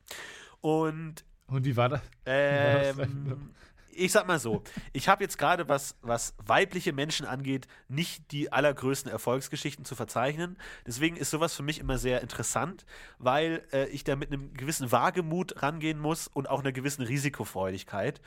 Und. 0.61 1.26
Und 1.47 1.66
wie 1.66 1.76
war 1.78 1.89
das? 1.89 2.01
Ähm, 2.26 3.51
ich 3.96 4.12
sag 4.12 4.28
mal 4.28 4.39
so, 4.39 4.64
ich 4.93 5.08
habe 5.08 5.24
jetzt 5.24 5.38
gerade, 5.38 5.68
was, 5.68 5.96
was 6.02 6.36
weibliche 6.46 6.93
Menschen 6.93 7.26
angeht, 7.26 7.68
nicht 7.88 8.32
die 8.32 8.52
allergrößten 8.52 9.12
Erfolgsgeschichten 9.12 9.86
zu 9.86 9.96
verzeichnen. 9.96 10.58
Deswegen 10.86 11.16
ist 11.16 11.32
sowas 11.32 11.56
für 11.56 11.64
mich 11.64 11.80
immer 11.80 11.98
sehr 11.98 12.22
interessant, 12.22 12.86
weil 13.18 13.64
äh, 13.72 13.88
ich 13.88 14.04
da 14.04 14.16
mit 14.16 14.32
einem 14.32 14.54
gewissen 14.54 14.91
Wagemut 14.91 15.62
rangehen 15.62 16.00
muss 16.00 16.28
und 16.28 16.50
auch 16.50 16.60
einer 16.60 16.72
gewissen 16.72 17.04
Risikofreudigkeit. 17.04 18.22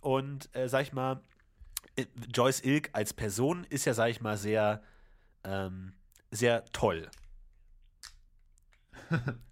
Und 0.00 0.54
äh, 0.54 0.68
sag 0.68 0.82
ich 0.82 0.92
mal, 0.92 1.20
äh, 1.96 2.06
Joyce 2.32 2.64
Ilk 2.64 2.90
als 2.92 3.12
Person 3.12 3.66
ist 3.68 3.84
ja, 3.84 3.94
sag 3.94 4.08
ich 4.10 4.20
mal, 4.20 4.36
sehr, 4.36 4.82
ähm, 5.44 5.94
sehr 6.30 6.64
toll. 6.66 7.10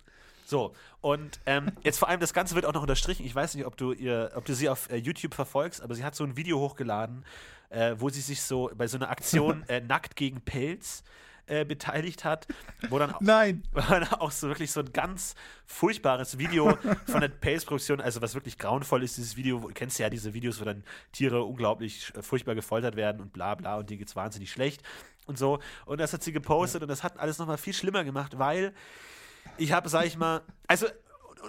So, 0.47 0.74
und 1.01 1.40
ähm, 1.44 1.72
jetzt 1.82 1.99
vor 1.99 2.09
allem 2.09 2.20
das 2.20 2.32
Ganze 2.32 2.55
wird 2.55 2.66
auch 2.66 2.72
noch 2.72 2.82
unterstrichen. 2.82 3.26
Ich 3.26 3.34
weiß 3.34 3.57
nicht, 3.57 3.66
ob 3.66 3.76
du 3.76 3.90
ihr, 3.90 4.30
ob 4.36 4.44
du 4.44 4.55
sie 4.55 4.68
auf 4.68 4.88
äh, 4.90 4.97
YouTube 4.97 5.34
verfolgst, 5.34 5.82
aber 5.82 5.97
sie 5.97 6.05
hat 6.05 6.14
so 6.14 6.22
ein 6.22 6.36
Video 6.36 6.61
hochgeladen, 6.61 7.24
äh, 7.68 7.97
wo 7.99 8.11
sie 8.11 8.20
sich 8.20 8.40
so 8.42 8.70
bei 8.76 8.86
so 8.86 8.97
einer 8.97 9.11
Aktion 9.11 9.64
äh, 9.68 9.80
Nackt 9.80 10.14
gegen 10.14 10.40
Pelz 10.40 11.03
äh, 11.47 11.64
beteiligt 11.64 12.24
hat, 12.24 12.47
wo 12.90 13.01
dann, 13.01 13.12
auch, 13.12 13.20
Nein. 13.20 13.64
Wo 13.72 13.80
dann 13.80 14.05
auch 14.05 14.30
so 14.30 14.47
wirklich 14.47 14.70
so 14.70 14.80
ein 14.80 14.92
ganz 14.92 15.34
furchtbares 15.66 16.38
Video 16.38 16.78
von 17.07 17.20
der 17.20 17.28
Pelz-Produktion, 17.28 18.01
also 18.01 18.22
was 18.22 18.34
wirklich 18.34 18.57
grauenvoll 18.57 19.03
ist, 19.03 19.16
dieses 19.16 19.36
Video, 19.36 19.62
wo, 19.64 19.68
du 19.68 19.74
kennst 19.74 19.99
ja 19.99 20.11
diese 20.11 20.32
Videos, 20.32 20.61
wo 20.61 20.64
dann 20.64 20.84
Tiere 21.11 21.42
unglaublich 21.42 22.12
äh, 22.14 22.22
furchtbar 22.22 22.55
gefoltert 22.55 22.94
werden 22.94 23.20
und 23.20 23.32
bla 23.32 23.57
bla 23.57 23.78
und 23.78 23.90
denen 23.90 23.99
geht's 23.99 24.14
wahnsinnig 24.14 24.53
schlecht 24.53 24.84
und 25.26 25.38
so. 25.38 25.59
Und 25.86 26.01
das 26.01 26.12
hat 26.12 26.22
sie 26.22 26.30
gepostet 26.30 26.82
und 26.82 26.88
das 26.88 27.03
hat 27.03 27.18
alles 27.18 27.38
nochmal 27.38 27.59
viel 27.59 27.74
schlimmer 27.74 28.05
gemacht, 28.05 28.38
weil 28.38 28.72
ich 29.59 29.73
habe, 29.73 29.89
sag 29.89 30.07
ich 30.07 30.17
mal, 30.17 30.43
also 30.67 30.87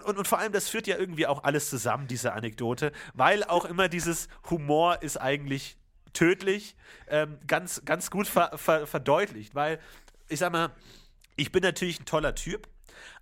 und, 0.06 0.18
und, 0.18 0.28
vor 0.28 0.38
allem, 0.38 0.52
das 0.52 0.70
führt 0.70 0.86
ja 0.86 0.98
irgendwie 0.98 1.26
auch 1.26 1.44
alles 1.44 1.70
zusammen, 1.70 2.08
diese 2.08 2.34
Anekdote, 2.34 2.92
weil 3.14 3.44
auch 3.44 3.66
immer 3.66 3.90
dieses 3.90 4.28
Humor 4.50 5.02
ist 5.02 5.18
eigentlich 5.18 5.78
tödlich, 6.14 6.76
ähm, 7.08 7.40
ganz, 7.48 7.82
ganz 7.84 8.12
gut 8.12 8.28
ver, 8.28 8.58
ver, 8.58 8.86
verdeutlicht, 8.86 9.56
weil 9.56 9.80
ich 10.30 10.40
sag 10.40 10.52
mal, 10.52 10.72
ich 11.36 11.52
bin 11.52 11.64
natürlich 11.64 12.00
ein 12.00 12.06
toller 12.06 12.36
Typ, 12.36 12.68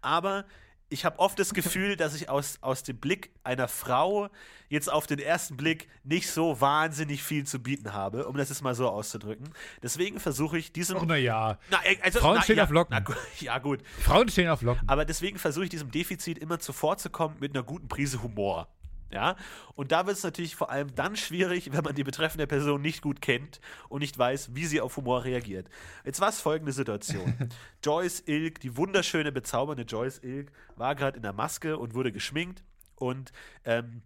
aber 0.02 0.46
ich 0.90 1.06
habe 1.06 1.20
oft 1.20 1.38
das 1.40 1.54
Gefühl, 1.54 1.96
dass 1.96 2.16
ich 2.16 2.30
aus, 2.30 2.58
aus 2.62 2.84
dem 2.84 2.98
Blick 2.98 3.32
einer 3.44 3.68
Frau 3.68 4.30
jetzt 4.70 4.92
auf 4.92 5.08
den 5.08 5.20
ersten 5.20 5.58
Blick 5.58 5.88
nicht 6.04 6.30
so 6.30 6.62
wahnsinnig 6.62 7.24
viel 7.24 7.46
zu 7.46 7.60
bieten 7.60 7.94
habe, 7.94 8.28
um 8.28 8.38
das 8.38 8.50
jetzt 8.50 8.62
mal 8.62 8.76
so 8.76 8.90
auszudrücken. 8.90 9.50
Deswegen 9.82 10.20
versuche 10.20 10.58
ich 10.58 10.72
diesem. 10.72 10.98
Ach, 10.98 11.06
na 11.06 11.18
ja. 11.18 11.58
Na, 11.70 11.80
also, 12.02 12.20
Frauen 12.20 12.36
na, 12.36 12.42
stehen 12.44 12.58
ja, 12.58 12.64
auf 12.64 12.70
Locken. 12.70 12.96
Na, 12.98 13.16
ja, 13.40 13.58
gut. 13.58 13.82
Frauen 14.00 14.30
stehen 14.30 14.50
auf 14.50 14.62
Locken. 14.62 14.88
Aber 14.88 15.06
deswegen 15.06 15.38
versuche 15.40 15.66
ich 15.66 15.70
diesem 15.70 15.92
Defizit 15.92 16.38
immer 16.38 16.60
zuvorzukommen 16.60 17.38
mit 17.40 17.56
einer 17.56 17.64
guten 17.64 17.88
Prise 17.88 18.22
Humor. 18.22 18.68
Ja, 19.16 19.38
und 19.76 19.94
da 19.94 20.08
wird 20.08 20.18
es 20.18 20.24
natürlich 20.24 20.58
vor 20.58 20.70
allem 20.70 20.94
dann 20.94 21.16
schwierig, 21.16 21.72
wenn 21.72 21.86
man 21.86 21.96
die 21.96 22.04
betreffende 22.04 22.48
Person 22.48 22.82
nicht 22.82 23.02
gut 23.02 23.22
kennt 23.22 23.62
und 23.88 24.02
nicht 24.02 24.18
weiß, 24.18 24.54
wie 24.56 24.66
sie 24.66 24.82
auf 24.82 24.98
Humor 24.98 25.24
reagiert. 25.24 25.70
Jetzt 26.04 26.20
war 26.20 26.28
es 26.28 26.42
folgende 26.42 26.74
Situation. 26.74 27.34
Joyce 27.84 28.24
Ilk, 28.26 28.60
die 28.60 28.76
wunderschöne, 28.76 29.32
bezaubernde 29.32 29.84
Joyce 29.84 30.20
Ilk, 30.22 30.52
war 30.76 30.96
gerade 30.96 31.16
in 31.16 31.24
der 31.24 31.32
Maske 31.32 31.78
und 31.78 31.94
wurde 31.94 32.12
geschminkt 32.12 32.66
und 32.96 33.32
ähm, 33.64 34.02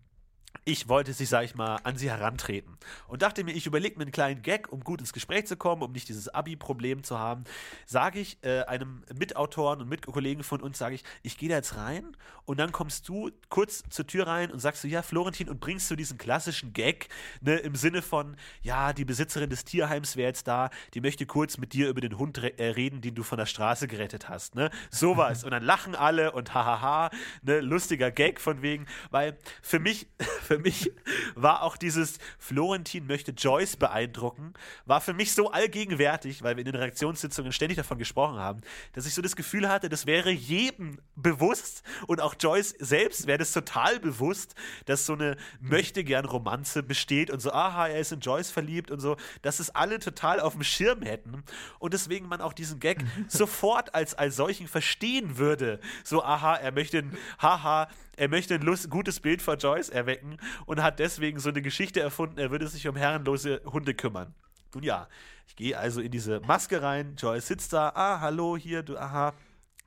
ich 0.66 0.88
wollte 0.88 1.14
sich, 1.14 1.30
sag 1.30 1.46
ich 1.46 1.56
mal, 1.56 1.78
an 1.84 1.98
sie 1.98 2.10
herantreten. 2.10 2.78
Und 3.08 3.22
dachte 3.22 3.44
mir, 3.44 3.54
ich 3.54 3.66
überlege 3.66 3.98
mir 3.98 4.04
einen 4.04 4.12
kleinen 4.12 4.42
Gag, 4.42 4.72
um 4.72 4.82
gut 4.82 5.00
ins 5.00 5.14
Gespräch 5.14 5.48
zu 5.48 5.58
kommen, 5.58 5.82
um 5.82 5.92
nicht 5.92 6.08
dieses 6.10 6.30
Abi-Problem 6.30 7.04
zu 7.04 7.18
haben. 7.18 7.44
Sage 7.86 8.20
ich 8.20 8.38
äh, 8.44 8.62
einem 8.64 9.04
Mitautoren 9.18 9.82
und 9.82 9.90
Mitkollegen 9.90 10.44
von 10.44 10.62
uns, 10.62 10.78
sage 10.78 10.96
ich, 10.96 11.04
ich 11.24 11.38
gehe 11.38 11.50
da 11.50 11.56
jetzt 11.56 11.76
rein 11.76 12.16
und 12.46 12.60
dann 12.60 12.72
kommst 12.72 13.08
du 13.10 13.32
kurz 13.50 13.84
zur 13.90 14.06
Tür 14.06 14.28
rein 14.28 14.52
und 14.52 14.60
sagst 14.60 14.84
du, 14.84 14.88
ja, 14.88 15.02
Florentin, 15.02 15.50
und 15.50 15.60
bringst 15.60 15.90
du 15.90 15.96
diesen 15.96 16.18
klassischen 16.18 16.74
Gag, 16.74 17.10
ne, 17.42 17.56
im 17.58 17.76
Sinne 17.76 18.02
von, 18.02 18.36
ja, 18.62 18.94
die 18.94 19.06
Besitzerin 19.06 19.50
des 19.50 19.66
Tierheims 19.66 20.16
wäre 20.16 20.28
jetzt 20.28 20.48
da, 20.48 20.70
die 20.94 21.02
möchte 21.02 21.26
kurz 21.26 21.58
mit 21.58 21.74
dir 21.74 21.90
über 21.90 22.02
den 22.02 22.18
Hund 22.18 22.42
re 22.42 22.58
äh, 22.60 22.70
reden, 22.70 23.02
den 23.02 23.16
du 23.16 23.24
von 23.24 23.38
der 23.38 23.46
Straße 23.46 23.88
gerettet 23.88 24.30
hast, 24.30 24.56
ne? 24.56 24.70
Sowas. 24.90 25.44
und 25.50 25.52
dann 25.52 25.64
lachen 25.64 25.96
alle 25.96 26.32
und 26.32 26.54
hahaha, 26.54 27.10
ne, 27.42 27.60
lustiger 27.60 28.12
Gag 28.12 28.40
von 28.40 28.62
wegen, 28.62 28.86
weil 29.10 29.38
für 29.62 29.80
mich 29.80 30.08
für 30.48 30.60
mich 30.60 30.92
war 31.36 31.64
auch 31.64 31.78
dieses 31.78 32.18
Florentin 32.38 33.08
möchte 33.08 33.32
Joyce 33.32 33.78
beeindrucken, 33.78 34.54
war 34.86 35.02
für 35.02 35.14
mich 35.14 35.34
so 35.34 35.52
allgegenwärtig, 35.52 36.44
weil 36.44 36.56
wir 36.56 36.62
in 36.62 36.72
den 36.72 36.76
Redaktionssitzungen 36.76 37.52
ständig 37.52 37.78
davon 37.78 37.98
gesprochen 37.98 38.38
haben, 38.38 38.62
dass 38.94 39.06
ich 39.06 39.14
so 39.14 39.22
das 39.22 39.36
Gefühl 39.36 39.70
hatte, 39.70 39.90
das 39.90 40.06
wäre 40.06 40.32
jedem 40.32 41.00
bewusst 41.16 41.84
und 42.08 42.22
auch 42.22 42.36
Joyce 42.40 42.76
selbst 42.80 43.28
wäre 43.28 43.38
das 43.38 43.52
total 43.52 44.00
bewusst, 44.00 44.56
dass 44.86 45.06
so 45.06 45.14
eine 45.14 45.38
möchte 45.60 46.04
gern 46.04 46.26
Romanze 46.26 46.84
besteht 46.84 47.30
und 47.30 47.40
so, 47.40 47.52
aha, 47.52 47.88
er 47.88 48.00
ist 48.00 48.12
in 48.12 48.20
Joyce 48.20 48.52
verliebt 48.52 48.92
und 48.92 49.00
so, 49.00 49.18
dass 49.42 49.60
es 49.60 49.70
alle 49.76 50.00
total 50.00 50.40
auf 50.40 50.54
dem 50.54 50.64
Schirm 50.64 51.02
hätten 51.02 51.44
und 51.80 51.94
deswegen 51.94 52.28
man 52.28 52.42
auch 52.42 52.54
diesen 52.54 52.80
Gag 52.80 53.04
sofort 53.28 53.94
als, 53.96 54.14
als 54.16 54.36
solchen 54.36 54.68
verstehen 54.68 55.38
würde. 55.38 55.80
So, 56.04 56.24
aha, 56.24 56.56
er 56.56 56.72
möchte, 56.72 57.04
haha, 57.40 57.88
er 58.20 58.28
möchte 58.28 58.56
ein 58.56 58.62
Lust, 58.62 58.90
gutes 58.90 59.22
Bild 59.22 59.42
von 59.42 59.58
Joyce 59.58 59.90
erwecken 59.90 60.38
und 60.66 60.84
hat 60.84 61.00
deswegen 61.00 61.40
so 61.40 61.50
eine 61.50 61.62
Geschichte 61.62 62.02
erfunden, 62.02 62.38
er 62.38 62.52
würde 62.52 62.68
sich 62.68 62.88
um 62.88 62.98
herrenlose 62.98 63.62
Hunde 63.66 63.94
kümmern. 63.94 64.36
Nun 64.74 64.84
ja, 64.84 65.08
ich 65.48 65.56
gehe 65.56 65.78
also 65.78 66.02
in 66.02 66.12
diese 66.12 66.42
Maske 66.42 66.82
rein, 66.82 67.16
Joyce 67.18 67.48
sitzt 67.48 67.72
da, 67.74 67.94
ah, 67.96 68.20
hallo, 68.20 68.58
hier, 68.58 68.84
du, 68.84 68.98
aha, 68.98 69.34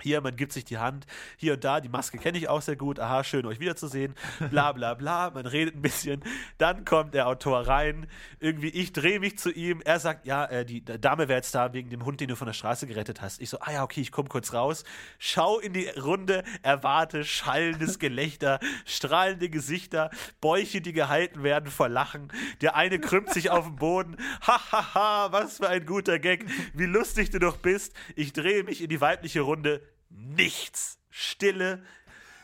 Hier, 0.02 0.20
man 0.20 0.36
gibt 0.36 0.52
sich 0.52 0.64
die 0.64 0.78
Hand, 0.78 1.06
hier 1.36 1.54
und 1.54 1.64
da, 1.64 1.80
die 1.80 1.88
Maske 1.88 2.18
kenne 2.18 2.38
ich 2.38 2.48
auch 2.48 2.60
sehr 2.60 2.76
gut, 2.76 2.98
aha, 2.98 3.22
schön 3.24 3.46
euch 3.46 3.60
wiederzusehen, 3.60 4.14
bla 4.50 4.72
bla 4.72 4.94
bla, 4.94 5.30
man 5.30 5.46
redet 5.46 5.76
ein 5.76 5.82
bisschen, 5.82 6.22
dann 6.58 6.84
kommt 6.84 7.14
der 7.14 7.28
Autor 7.28 7.66
rein, 7.66 8.06
irgendwie, 8.40 8.68
ich 8.68 8.92
drehe 8.92 9.20
mich 9.20 9.38
zu 9.38 9.50
ihm, 9.50 9.80
er 9.84 10.00
sagt, 10.00 10.26
ja, 10.26 10.44
äh, 10.46 10.64
die 10.64 10.84
Dame 10.84 11.28
wäre 11.28 11.38
jetzt 11.38 11.54
da 11.54 11.72
wegen 11.72 11.90
dem 11.90 12.04
Hund, 12.04 12.20
den 12.20 12.28
du 12.28 12.36
von 12.36 12.46
der 12.46 12.52
Straße 12.52 12.86
gerettet 12.86 13.20
hast. 13.20 13.40
Ich 13.40 13.50
so, 13.50 13.58
ah 13.60 13.72
ja, 13.72 13.82
okay, 13.84 14.00
ich 14.00 14.10
komme 14.10 14.28
kurz 14.28 14.52
raus, 14.52 14.84
schau 15.18 15.58
in 15.58 15.72
die 15.72 15.88
Runde, 15.88 16.42
erwarte 16.62 17.24
schallendes 17.24 17.98
Gelächter, 17.98 18.58
strahlende 18.84 19.48
Gesichter, 19.48 20.10
Bäuche, 20.40 20.80
die 20.80 20.92
gehalten 20.92 21.42
werden 21.42 21.70
vor 21.70 21.88
Lachen, 21.88 22.32
der 22.60 22.74
eine 22.76 22.98
krümmt 22.98 23.30
sich 23.30 23.50
auf 23.50 23.66
den 23.66 23.76
Boden, 23.76 24.16
hahaha, 24.40 24.94
ha, 24.94 24.94
ha, 24.94 25.32
was 25.32 25.58
für 25.58 25.68
ein 25.68 25.86
guter 25.86 26.18
Gag, 26.18 26.44
wie 26.74 26.86
lustig 26.86 27.30
du 27.30 27.38
doch 27.38 27.56
bist, 27.56 27.94
ich 28.16 28.32
drehe 28.32 28.64
mich 28.64 28.82
in 28.82 28.88
die 28.88 29.00
weibliche 29.00 29.42
Runde, 29.42 29.80
nichts. 30.14 30.98
Stille, 31.10 31.82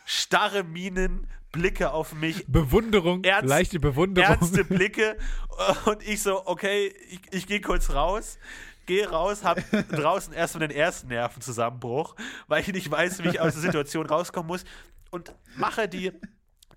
starre 0.05 0.63
Minen, 0.63 1.27
Blicke 1.53 1.93
auf 1.93 2.13
mich. 2.15 2.45
Bewunderung, 2.47 3.25
ernst, 3.25 3.49
leichte 3.49 3.81
Bewunderung. 3.81 4.31
Ernste 4.31 4.65
Blicke. 4.65 5.17
Und 5.87 6.07
ich 6.07 6.23
so, 6.23 6.47
okay, 6.47 6.95
ich, 7.09 7.21
ich 7.31 7.47
gehe 7.47 7.61
kurz 7.61 7.91
raus. 7.91 8.39
Gehe 8.87 9.09
raus, 9.09 9.45
hab 9.45 9.59
draußen 9.91 10.33
erstmal 10.33 10.67
den 10.67 10.77
ersten 10.77 11.09
Nervenzusammenbruch, 11.09 12.17
weil 12.47 12.63
ich 12.63 12.69
nicht 12.69 12.91
weiß, 12.91 13.23
wie 13.23 13.29
ich 13.29 13.41
aus 13.41 13.53
der 13.53 13.63
Situation 13.63 14.07
rauskommen 14.07 14.47
muss. 14.47 14.65
Und 15.11 15.35
mache 15.57 15.89
die, 15.89 16.13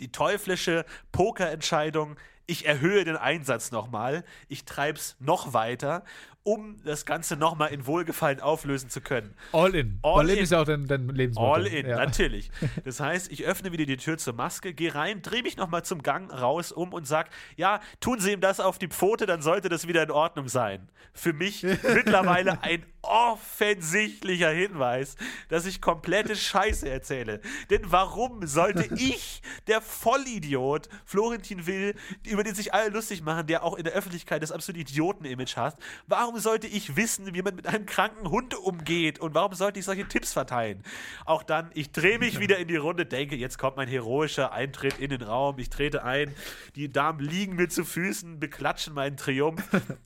die 0.02 0.12
teuflische 0.12 0.86
Pokerentscheidung. 1.14 2.18
Ich 2.48 2.66
erhöhe 2.66 3.06
den 3.06 3.16
Einsatz 3.16 3.72
nochmal. 3.72 4.26
Ich 4.50 4.66
treib's 4.66 5.16
noch 5.20 5.54
weiter 5.54 6.04
um 6.44 6.78
das 6.84 7.06
Ganze 7.06 7.36
nochmal 7.36 7.72
in 7.72 7.86
Wohlgefallen 7.86 8.40
auflösen 8.40 8.90
zu 8.90 9.02
können. 9.02 9.36
All 9.52 9.76
in. 9.76 10.00
All, 10.02 10.20
All 10.20 10.30
in, 10.30 10.38
in, 10.38 10.44
ist 10.44 10.52
ja 10.52 10.62
auch 10.62 10.66
dein, 10.66 10.88
dein 10.88 11.08
Lebensmotto. 11.10 11.54
All 11.54 11.68
in, 11.68 11.88
ja. 11.88 11.98
natürlich. 11.98 12.52
Das 12.84 13.00
heißt, 13.00 13.32
ich 13.32 13.46
öffne 13.46 13.72
wieder 13.72 13.86
die 13.86 13.98
Tür 13.98 14.18
zur 14.18 14.34
Maske, 14.34 14.74
gehe 14.74 14.96
rein, 14.96 15.22
drehe 15.22 15.44
mich 15.44 15.58
nochmal 15.58 15.84
zum 15.84 16.02
Gang 16.02 16.32
raus 16.32 16.72
um 16.72 16.94
und 16.94 17.06
sage, 17.06 17.30
ja, 17.56 17.80
tun 18.00 18.20
Sie 18.20 18.32
ihm 18.32 18.42
das 18.42 18.60
auf 18.60 18.80
die 18.80 18.88
Pfote, 18.88 19.26
dann 19.26 19.42
sollte 19.42 19.70
das 19.70 19.88
wieder 19.88 20.04
in 20.04 20.12
Ordnung 20.12 20.48
sein. 20.48 20.90
Für 21.14 21.34
mich 21.34 21.64
mittlerweile 21.84 22.64
ein 22.64 22.84
offensichtlicher 23.02 24.50
Hinweis, 24.50 25.16
dass 25.50 25.66
ich 25.66 25.82
komplette 25.82 26.36
Scheiße 26.36 26.88
erzähle. 26.88 27.42
Denn 27.70 27.82
warum 27.86 28.46
sollte 28.46 28.94
ich, 28.96 29.42
der 29.68 29.82
Vollidiot, 29.82 30.90
Florentin 31.06 31.66
Will, 31.66 31.96
über 32.24 32.44
den 32.44 32.56
sich 32.56 32.74
alle 32.74 32.90
lustig 32.90 33.24
machen, 33.24 33.48
der 33.48 33.64
auch 33.64 33.76
in 33.76 33.84
der 33.84 33.94
Öffentlichkeit 33.94 34.44
das 34.44 34.52
absolute 34.52 34.82
Idioten-Image 34.82 35.58
hat, 35.58 35.78
warum 36.08 36.40
sollte 36.40 36.68
ich 36.68 36.96
wissen, 36.96 37.34
wie 37.34 37.42
man 37.42 37.56
mit 37.56 37.68
einem 37.68 37.86
kranken 37.86 38.30
Hund 38.30 38.56
umgeht? 38.56 39.20
Und 39.20 39.34
warum 39.34 39.54
sollte 39.54 39.80
ich 39.80 39.86
solche 39.86 40.08
Tipps 40.08 40.34
verteilen? 40.34 40.84
Auch 41.26 41.44
dann, 41.44 41.72
ich 41.74 41.92
drehe 41.92 42.20
mich 42.20 42.40
wieder 42.40 42.58
in 42.58 42.68
die 42.68 42.76
Runde, 42.76 43.06
denke, 43.06 43.36
jetzt 43.36 43.58
kommt 43.58 43.78
mein 43.78 43.88
heroischer 43.88 44.52
Eintritt 44.52 45.00
in 45.00 45.10
den 45.10 45.22
Raum. 45.22 45.58
Ich 45.60 45.70
trete 45.70 46.04
ein, 46.04 46.34
die 46.76 46.90
Damen 46.90 47.20
liegen 47.20 47.56
mir 47.56 47.70
zu 47.70 47.84
Füßen, 47.84 48.40
beklatschen 48.40 48.94
meinen 48.94 49.18
Triumph. 49.18 49.64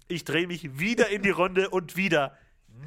Ich 0.08 0.24
drehe 0.24 0.48
mich 0.48 0.80
wieder 0.80 1.10
in 1.10 1.24
die 1.24 1.30
Runde 1.30 1.70
und 1.70 1.96
wieder 1.96 2.38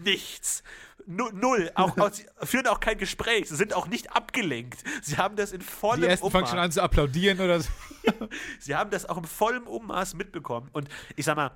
nichts. 0.02 0.62
Null. 1.06 1.70
Auch, 1.74 1.96
auch, 1.96 2.12
sie 2.12 2.26
führen 2.42 2.66
auch 2.66 2.80
kein 2.80 2.98
Gespräch. 2.98 3.48
Sie 3.48 3.56
sind 3.56 3.72
auch 3.72 3.86
nicht 3.86 4.12
abgelenkt. 4.12 4.84
Sie 5.02 5.16
haben 5.16 5.36
das 5.36 5.52
in 5.52 5.62
vollem 5.62 6.02
Die 6.02 6.08
ersten 6.08 6.26
Ummaß. 6.26 6.32
fangen 6.32 6.46
schon 6.46 6.58
an 6.58 6.72
zu 6.72 6.82
applaudieren 6.82 7.40
oder 7.40 7.60
so. 7.60 7.70
sie 8.58 8.74
haben 8.74 8.90
das 8.90 9.06
auch 9.06 9.16
im 9.16 9.24
vollen 9.24 9.64
Ummaß 9.64 10.14
mitbekommen. 10.14 10.68
Und 10.72 10.88
ich 11.16 11.24
sag 11.24 11.36
mal, 11.36 11.52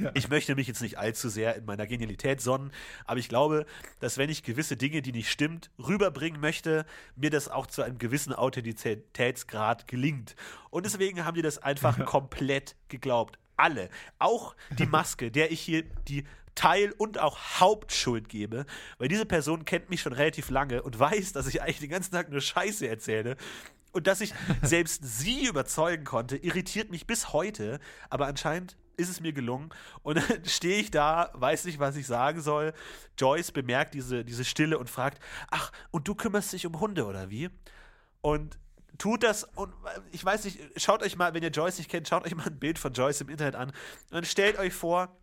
ja. 0.00 0.10
Ich 0.14 0.28
möchte 0.28 0.54
mich 0.54 0.66
jetzt 0.66 0.82
nicht 0.82 0.98
allzu 0.98 1.28
sehr 1.28 1.56
in 1.56 1.64
meiner 1.64 1.86
Genialität 1.86 2.40
sonnen, 2.40 2.70
aber 3.04 3.18
ich 3.18 3.28
glaube, 3.28 3.66
dass 4.00 4.18
wenn 4.18 4.30
ich 4.30 4.42
gewisse 4.42 4.76
Dinge, 4.76 5.02
die 5.02 5.12
nicht 5.12 5.30
stimmt, 5.30 5.70
rüberbringen 5.78 6.40
möchte, 6.40 6.84
mir 7.14 7.30
das 7.30 7.48
auch 7.48 7.66
zu 7.66 7.82
einem 7.82 7.98
gewissen 7.98 8.32
Authentizitätsgrad 8.32 9.86
gelingt. 9.86 10.36
Und 10.70 10.86
deswegen 10.86 11.24
haben 11.24 11.34
die 11.34 11.42
das 11.42 11.58
einfach 11.58 11.98
ja. 11.98 12.04
komplett 12.04 12.76
geglaubt. 12.88 13.38
Alle. 13.56 13.88
Auch 14.18 14.54
die 14.78 14.86
Maske, 14.86 15.30
der 15.30 15.50
ich 15.50 15.60
hier 15.60 15.82
die 16.08 16.24
Teil 16.56 16.92
und 16.98 17.20
auch 17.20 17.38
Hauptschuld 17.60 18.28
gebe, 18.28 18.66
weil 18.98 19.06
diese 19.06 19.26
Person 19.26 19.64
kennt 19.64 19.88
mich 19.90 20.00
schon 20.00 20.12
relativ 20.12 20.50
lange 20.50 20.82
und 20.82 20.98
weiß, 20.98 21.32
dass 21.32 21.46
ich 21.46 21.62
eigentlich 21.62 21.78
den 21.78 21.90
ganzen 21.90 22.12
Tag 22.12 22.30
nur 22.30 22.40
Scheiße 22.40 22.88
erzähle. 22.88 23.36
Und 23.92 24.08
dass 24.08 24.20
ich 24.20 24.34
selbst 24.62 25.02
sie 25.04 25.46
überzeugen 25.46 26.04
konnte, 26.04 26.36
irritiert 26.36 26.90
mich 26.90 27.06
bis 27.06 27.32
heute. 27.32 27.78
Aber 28.10 28.26
anscheinend 28.26 28.76
ist 28.96 29.08
es 29.08 29.20
mir 29.20 29.32
gelungen. 29.32 29.70
Und 30.02 30.16
dann 30.16 30.44
stehe 30.44 30.78
ich 30.80 30.90
da, 30.90 31.30
weiß 31.34 31.66
nicht, 31.66 31.78
was 31.78 31.96
ich 31.96 32.06
sagen 32.06 32.40
soll. 32.40 32.72
Joyce 33.18 33.52
bemerkt 33.52 33.94
diese, 33.94 34.24
diese 34.24 34.44
Stille 34.44 34.78
und 34.78 34.90
fragt: 34.90 35.22
Ach, 35.50 35.70
und 35.90 36.08
du 36.08 36.14
kümmerst 36.14 36.52
dich 36.52 36.66
um 36.66 36.80
Hunde 36.80 37.06
oder 37.06 37.30
wie? 37.30 37.50
Und 38.22 38.58
tut 38.98 39.22
das 39.22 39.44
und 39.44 39.74
ich 40.10 40.24
weiß 40.24 40.44
nicht, 40.44 40.58
schaut 40.76 41.02
euch 41.02 41.16
mal, 41.16 41.34
wenn 41.34 41.42
ihr 41.42 41.50
Joyce 41.50 41.78
nicht 41.78 41.90
kennt, 41.90 42.08
schaut 42.08 42.24
euch 42.24 42.34
mal 42.34 42.46
ein 42.46 42.58
Bild 42.58 42.78
von 42.78 42.94
Joyce 42.94 43.20
im 43.20 43.28
Internet 43.28 43.54
an 43.54 43.72
und 44.10 44.26
stellt 44.26 44.58
euch 44.58 44.72
vor, 44.72 45.14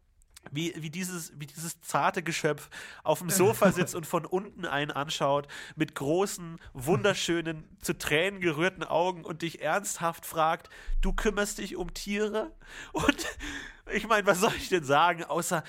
wie, 0.51 0.73
wie, 0.77 0.89
dieses, 0.89 1.33
wie 1.39 1.45
dieses 1.45 1.81
zarte 1.81 2.23
Geschöpf 2.23 2.69
auf 3.03 3.19
dem 3.19 3.29
Sofa 3.29 3.71
sitzt 3.71 3.95
und 3.95 4.05
von 4.05 4.25
unten 4.25 4.65
einen 4.65 4.91
anschaut, 4.91 5.47
mit 5.75 5.95
großen, 5.95 6.59
wunderschönen, 6.73 7.63
zu 7.81 7.97
Tränen 7.97 8.39
gerührten 8.39 8.83
Augen 8.83 9.25
und 9.25 9.41
dich 9.41 9.61
ernsthaft 9.61 10.25
fragt, 10.25 10.69
du 11.01 11.13
kümmerst 11.13 11.57
dich 11.57 11.75
um 11.75 11.93
Tiere? 11.93 12.51
Und 12.91 13.27
ich 13.91 14.07
meine, 14.07 14.25
was 14.25 14.39
soll 14.39 14.53
ich 14.55 14.69
denn 14.69 14.83
sagen, 14.83 15.23
außer, 15.23 15.63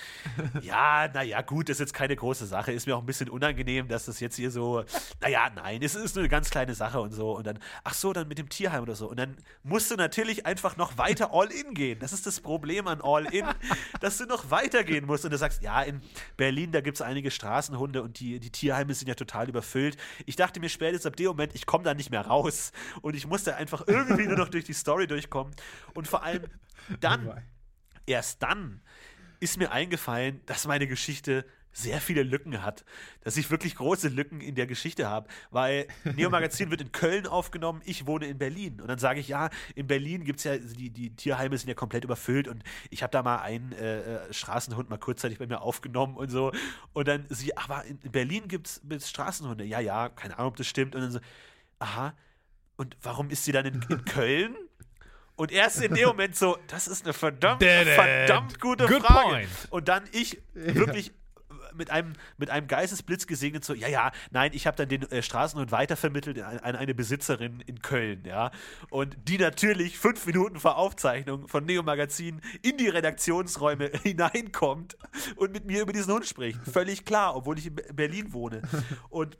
ja, 0.62 1.08
naja, 1.08 1.42
gut, 1.42 1.68
das 1.68 1.76
ist 1.76 1.80
jetzt 1.80 1.94
keine 1.94 2.14
große 2.14 2.46
Sache. 2.46 2.72
Ist 2.72 2.86
mir 2.86 2.96
auch 2.96 3.00
ein 3.00 3.06
bisschen 3.06 3.28
unangenehm, 3.28 3.88
dass 3.88 4.06
das 4.06 4.20
jetzt 4.20 4.36
hier 4.36 4.50
so, 4.50 4.84
naja, 5.20 5.50
nein, 5.54 5.82
es 5.82 5.94
ist 5.94 6.14
nur 6.14 6.22
eine 6.22 6.28
ganz 6.28 6.50
kleine 6.50 6.74
Sache 6.74 7.00
und 7.00 7.12
so. 7.12 7.36
Und 7.36 7.46
dann, 7.46 7.58
ach 7.82 7.94
so, 7.94 8.12
dann 8.12 8.28
mit 8.28 8.38
dem 8.38 8.48
Tierheim 8.48 8.82
oder 8.82 8.94
so. 8.94 9.08
Und 9.08 9.18
dann 9.18 9.36
musst 9.62 9.90
du 9.90 9.96
natürlich 9.96 10.46
einfach 10.46 10.76
noch 10.76 10.96
weiter 10.96 11.30
All-In 11.32 11.74
gehen. 11.74 11.98
Das 11.98 12.12
ist 12.12 12.26
das 12.26 12.40
Problem 12.40 12.86
an 12.86 13.00
All-In, 13.02 13.46
dass 14.00 14.18
du 14.18 14.26
noch 14.26 14.50
weitergehen 14.50 15.06
musst. 15.06 15.24
Und 15.24 15.32
du 15.32 15.38
sagst, 15.38 15.62
ja, 15.62 15.82
in 15.82 16.00
Berlin, 16.36 16.72
da 16.72 16.80
gibt 16.80 16.96
es 16.96 17.02
einige 17.02 17.30
Straßenhunde 17.30 18.02
und 18.02 18.20
die, 18.20 18.38
die 18.38 18.50
Tierheime 18.50 18.94
sind 18.94 19.08
ja 19.08 19.14
total 19.14 19.48
überfüllt. 19.48 19.96
Ich 20.24 20.36
dachte 20.36 20.60
mir 20.60 20.68
spätestens 20.68 21.06
ab 21.06 21.16
dem 21.16 21.26
Moment, 21.26 21.54
ich 21.54 21.66
komme 21.66 21.84
da 21.84 21.94
nicht 21.94 22.10
mehr 22.10 22.26
raus. 22.26 22.72
Und 23.02 23.16
ich 23.16 23.26
musste 23.26 23.56
einfach 23.56 23.84
irgendwie 23.86 24.26
nur 24.26 24.36
noch 24.36 24.48
durch 24.48 24.64
die 24.64 24.72
Story 24.72 25.06
durchkommen. 25.06 25.54
Und 25.94 26.06
vor 26.06 26.22
allem 26.22 26.44
dann 27.00 27.42
erst 28.07 28.42
dann 28.42 28.80
ist 29.40 29.59
mir 29.59 29.72
eingefallen, 29.72 30.40
dass 30.46 30.66
meine 30.66 30.86
Geschichte 30.86 31.44
sehr 31.74 32.00
viele 32.00 32.22
Lücken 32.22 32.62
hat, 32.62 32.84
dass 33.22 33.36
ich 33.36 33.50
wirklich 33.50 33.74
große 33.74 34.09
Lücken 34.09 34.40
in 34.40 34.55
der 34.55 34.66
Geschichte 34.66 35.09
habe, 35.09 35.28
weil 35.50 35.88
Neo 36.14 36.30
Magazin 36.30 36.70
wird 36.70 36.80
in 36.80 36.92
Köln 36.92 37.26
aufgenommen, 37.26 37.82
ich 37.84 38.07
wohne 38.07 38.26
in 38.26 38.38
Berlin. 38.38 38.80
Und 38.80 38.88
dann 38.88 38.98
sage 38.98 39.20
ich, 39.20 39.28
ja, 39.28 39.50
in 39.74 39.88
Berlin 39.88 40.24
gibt 40.24 40.38
es 40.38 40.44
ja, 40.44 40.57
die, 40.57 40.90
die 40.90 41.14
Tierheime 41.16 41.59
sind 41.59 41.68
ja 41.68 41.74
komplett 41.74 42.05
überfüllt 42.05 42.46
und 42.46 42.62
ich 42.90 43.02
habe 43.02 43.11
da 43.11 43.22
mal 43.22 43.38
einen 43.38 43.72
äh, 43.72 44.00
äh, 44.00 44.32
Straßenhund 44.32 44.88
mal 44.88 44.98
kurzzeitig 44.98 45.38
bei 45.38 45.46
mir 45.48 45.62
aufgenommen 45.62 46.16
und 46.16 46.30
so. 46.30 46.52
Und 46.92 47.09
dann 47.09 47.26
sie, 47.28 47.57
aber 47.57 47.84
in 47.84 47.98
Berlin 47.98 48.46
gibt 48.46 48.80
es 48.88 49.11
Straßenhunde, 49.11 49.64
ja, 49.64 49.80
ja, 49.80 50.09
keine 50.09 50.38
Ahnung, 50.38 50.52
ob 50.52 50.57
das 50.57 50.68
stimmt. 50.68 50.94
Und 50.94 51.02
dann 51.02 51.11
so, 51.11 51.20
aha, 51.80 52.14
und 52.76 52.96
warum 53.02 53.30
ist 53.30 53.44
sie 53.44 53.52
dann 53.52 53.66
in, 53.66 53.84
in 53.88 54.05
Köln? 54.05 54.57
Und 55.37 55.51
erst 55.51 55.82
in 55.82 55.95
dem 55.95 56.07
Moment 56.09 56.37
so, 56.37 56.57
das 56.68 56.87
ist 56.87 57.05
eine 57.05 57.12
verdammt, 57.12 57.62
verdammt 57.62 58.61
gute 58.61 58.87
Good 58.87 59.03
Frage. 59.03 59.28
Point. 59.28 59.49
Und 59.70 59.89
dann 59.89 60.05
ich 60.12 60.41
wirklich 60.55 61.12
mit 61.74 61.91
einem, 61.91 62.12
mit 62.37 62.51
einem 62.51 62.66
Geistesblitz 62.66 63.26
gesegnet, 63.26 63.64
so, 63.64 63.74
ja, 63.74 63.89
ja, 63.89 64.12
nein, 64.30 64.53
ich 64.55 64.66
habe 64.66 64.76
dann 64.76 64.89
den 64.89 65.03
äh, 65.11 65.22
Straßenhund 65.22 65.72
weitervermittelt 65.72 66.41
an, 66.41 66.59
an, 66.59 66.76
eine 66.76 66.95
Besitzerin 66.95 67.61
in 67.66 67.82
Köln, 67.82 68.22
ja. 68.24 68.51
Und 68.91 69.16
die 69.28 69.39
natürlich 69.39 69.99
fünf 69.99 70.24
Minuten 70.26 70.61
vor 70.61 70.76
Aufzeichnung 70.76 71.49
von 71.49 71.64
Neo 71.64 71.82
Magazin 71.82 72.41
in 72.62 72.76
die 72.76 72.89
Redaktionsräume 72.89 73.91
hineinkommt 74.03 74.97
und 75.37 75.53
mit 75.53 75.64
mir 75.64 75.82
über 75.82 75.93
diesen 75.93 76.12
Hund 76.12 76.26
spricht. 76.26 76.61
Völlig 76.64 77.05
klar, 77.05 77.37
obwohl 77.37 77.59
ich 77.59 77.66
in 77.66 77.74
Berlin 77.74 78.32
wohne. 78.32 78.62
Und 79.09 79.39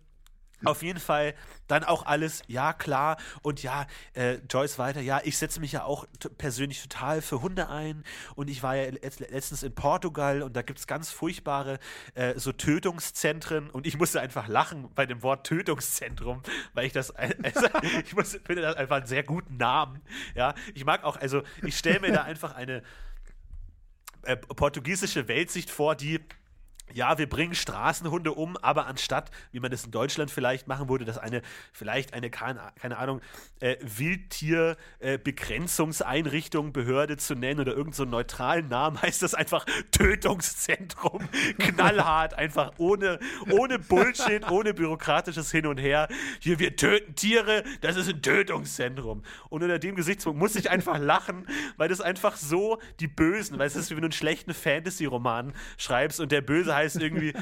auf 0.65 0.83
jeden 0.83 1.01
Fall 1.01 1.35
dann 1.67 1.85
auch 1.85 2.07
alles, 2.07 2.43
ja 2.47 2.73
klar. 2.73 3.17
Und 3.43 3.63
ja, 3.63 3.87
äh, 4.15 4.35
Joyce 4.51 4.79
weiter, 4.79 5.01
ja, 5.01 5.21
ich 5.25 5.39
setze 5.39 5.61
mich 5.61 5.73
ja 5.73 5.85
auch 5.85 6.07
persönlich 6.39 6.83
total 6.83 7.23
für 7.23 7.43
Hunde 7.43 7.69
ein. 7.69 8.05
Und 8.35 8.51
ich 8.51 8.63
war 8.63 8.77
ja 8.77 8.91
letztens 8.91 9.63
in 9.63 9.75
Portugal 9.75 10.43
und 10.43 10.55
da 10.57 10.63
gibt 10.63 10.79
es 10.79 10.87
ganz 10.87 11.11
furchtbare 11.11 11.79
äh, 12.15 12.39
so 12.39 12.53
Tötungszentren. 12.53 13.71
Und 13.71 13.87
ich 13.87 13.99
musste 13.99 14.21
einfach 14.21 14.49
lachen 14.49 14.91
bei 14.95 15.07
dem 15.07 15.23
Wort 15.23 15.47
Tötungszentrum, 15.47 16.43
weil 16.75 16.87
ich 16.87 16.93
das, 16.93 17.11
also, 17.17 17.69
ich 18.05 18.15
muss, 18.15 18.39
finde 18.45 18.63
das 18.63 18.77
einfach 18.77 18.97
einen 18.97 19.07
sehr 19.07 19.23
guten 19.23 19.57
Namen. 19.57 20.01
Ja, 20.35 20.55
ich 20.75 20.85
mag 20.85 21.05
auch, 21.05 21.17
also 21.17 21.43
ich 21.63 21.77
stelle 21.77 22.01
mir 22.01 22.13
da 22.13 22.23
einfach 22.23 22.55
eine 22.55 22.83
äh, 24.23 24.37
portugiesische 24.37 25.29
Weltsicht 25.29 25.71
vor, 25.71 25.95
die 25.95 26.21
ja, 26.93 27.17
wir 27.19 27.29
bringen 27.29 27.55
Straßenhunde 27.55 28.33
um, 28.33 28.57
aber 28.59 28.87
anstatt, 28.87 29.31
wie 29.53 29.61
man 29.61 29.71
das 29.71 29.85
in 29.85 29.91
Deutschland 29.91 30.31
vielleicht 30.31 30.69
machen 30.69 30.89
würde, 30.89 31.05
dass 31.05 31.19
eine, 31.19 31.43
vielleicht 31.73 32.15
eine, 32.15 32.31
keine, 32.31 32.73
Ahnung, 32.97 33.21
äh, 33.61 33.77
Wildtierbegrenzungseinrichtung, 33.81 36.69
äh, 36.69 36.71
Behörde 36.71 37.17
zu 37.17 37.35
nennen 37.35 37.59
oder 37.61 37.73
irgendeinen 37.73 37.95
so 37.95 38.05
neutralen 38.05 38.69
Namen, 38.69 39.03
heißt 39.03 39.23
das 39.23 39.35
einfach 39.35 39.67
Tötungszentrum. 39.91 41.29
Knallhart, 41.59 42.35
einfach 42.35 42.73
ohne, 42.79 43.19
ohne 43.51 43.79
Bullshit, 43.79 44.51
ohne 44.51 44.75
bürokratisches 44.75 45.51
Hin 45.51 45.67
und 45.67 45.79
Her. 45.79 46.09
Hier, 46.41 46.59
wir 46.59 46.77
töten 46.77 47.15
Tiere, 47.15 47.65
das 47.81 47.97
ist 47.97 48.09
ein 48.09 48.21
Tötungszentrum. 48.23 49.23
Und 49.49 49.63
unter 49.63 49.79
dem 49.79 49.97
Gesichtspunkt 49.97 50.39
muss 50.39 50.55
ich 50.55 50.71
einfach 50.71 50.99
lachen, 50.99 51.49
weil 51.77 51.89
das 51.89 52.03
einfach 52.03 52.37
so 52.37 52.79
die 53.01 53.09
Bösen, 53.09 53.59
weil 53.59 53.67
es 53.67 53.75
ist 53.75 53.91
wie 53.91 53.95
wenn 53.95 54.03
du 54.03 54.07
einen 54.07 54.13
schlechten 54.13 54.55
Fantasy-Roman 54.55 55.55
schreibst 55.77 56.21
und 56.21 56.31
der 56.31 56.43
Böse 56.43 56.74
heißt 56.75 56.97
irgendwie 56.97 57.33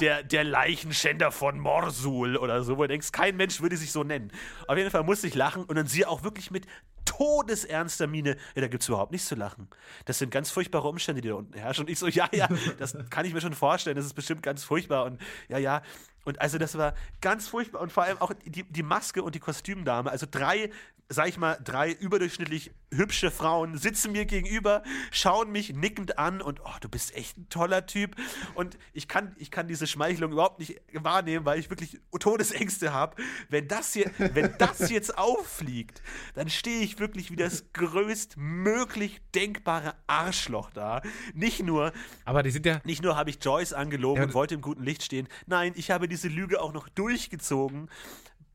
der, 0.00 0.22
der 0.22 0.44
Leichenschänder 0.44 1.30
von 1.30 1.58
Morsul 1.58 2.36
oder 2.36 2.62
so, 2.62 2.78
wo 2.78 2.82
du 2.82 2.88
denkst, 2.88 3.12
kein 3.12 3.36
Mensch 3.36 3.60
würde 3.60 3.76
sich 3.76 3.92
so 3.92 4.04
nennen. 4.04 4.32
Auf 4.66 4.76
jeden 4.76 4.90
Fall 4.90 5.04
musste 5.04 5.26
ich 5.26 5.34
lachen 5.34 5.64
und 5.64 5.76
dann 5.76 5.86
sie 5.86 6.06
auch 6.06 6.22
wirklich 6.22 6.50
mit 6.50 6.66
todesernster 7.04 8.06
Miene, 8.06 8.36
ja, 8.54 8.60
da 8.60 8.68
gibt 8.68 8.82
es 8.82 8.88
überhaupt 8.88 9.12
nichts 9.12 9.28
zu 9.28 9.34
lachen. 9.34 9.68
Das 10.04 10.18
sind 10.18 10.30
ganz 10.30 10.50
furchtbare 10.50 10.88
Umstände, 10.88 11.22
die 11.22 11.28
da 11.28 11.34
unten 11.34 11.54
herrschen. 11.54 11.84
Und 11.84 11.90
ich 11.90 11.98
so, 11.98 12.06
ja, 12.06 12.28
ja, 12.32 12.48
das 12.78 12.96
kann 13.10 13.24
ich 13.24 13.32
mir 13.32 13.40
schon 13.40 13.54
vorstellen, 13.54 13.96
das 13.96 14.04
ist 14.04 14.14
bestimmt 14.14 14.42
ganz 14.42 14.62
furchtbar. 14.62 15.04
Und 15.04 15.20
ja, 15.48 15.58
ja. 15.58 15.82
Und 16.28 16.40
also 16.40 16.58
das 16.58 16.76
war 16.76 16.94
ganz 17.20 17.48
furchtbar. 17.48 17.80
Und 17.80 17.90
vor 17.90 18.04
allem 18.04 18.18
auch 18.18 18.32
die, 18.44 18.62
die 18.62 18.82
Maske 18.82 19.22
und 19.22 19.34
die 19.34 19.40
Kostümdame, 19.40 20.10
also 20.10 20.26
drei 20.30 20.70
sag 21.10 21.28
ich 21.28 21.38
mal, 21.38 21.58
drei 21.64 21.90
überdurchschnittlich 21.90 22.70
hübsche 22.92 23.30
Frauen 23.30 23.78
sitzen 23.78 24.12
mir 24.12 24.26
gegenüber, 24.26 24.82
schauen 25.10 25.50
mich 25.50 25.72
nickend 25.74 26.18
an 26.18 26.42
und 26.42 26.60
oh, 26.60 26.74
du 26.80 26.88
bist 26.88 27.14
echt 27.14 27.38
ein 27.38 27.48
toller 27.48 27.86
Typ. 27.86 28.14
Und 28.54 28.78
ich 28.92 29.08
kann, 29.08 29.34
ich 29.38 29.50
kann 29.50 29.68
diese 29.68 29.86
Schmeichelung 29.86 30.32
überhaupt 30.32 30.58
nicht 30.58 30.80
wahrnehmen, 30.92 31.46
weil 31.46 31.58
ich 31.58 31.70
wirklich 31.70 31.98
Todesängste 32.18 32.92
habe. 32.92 33.16
Wenn 33.48 33.68
das 33.68 33.92
hier, 33.94 34.10
wenn 34.18 34.54
das 34.58 34.90
jetzt 34.90 35.16
auffliegt, 35.16 36.02
dann 36.34 36.50
stehe 36.50 36.80
ich 36.80 36.98
wirklich 36.98 37.30
wie 37.30 37.36
das 37.36 37.72
größtmöglich 37.72 39.20
denkbare 39.34 39.94
Arschloch 40.06 40.70
da. 40.70 41.00
Nicht 41.34 41.62
nur, 41.62 41.92
aber 42.24 42.42
die 42.42 42.50
sind 42.50 42.66
ja. 42.66 42.80
Nicht 42.84 43.02
nur 43.02 43.16
habe 43.16 43.30
ich 43.30 43.38
Joyce 43.42 43.72
angelogen 43.72 44.20
ja, 44.20 44.26
und 44.26 44.34
wollte 44.34 44.54
im 44.54 44.60
guten 44.60 44.82
Licht 44.82 45.02
stehen. 45.02 45.28
Nein, 45.46 45.72
ich 45.74 45.90
habe 45.90 46.08
diese 46.08 46.17
Lüge 46.26 46.60
auch 46.60 46.72
noch 46.72 46.88
durchgezogen 46.88 47.88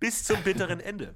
bis 0.01 0.25
zum 0.25 0.43
bitteren 0.43 0.79
Ende. 0.81 1.15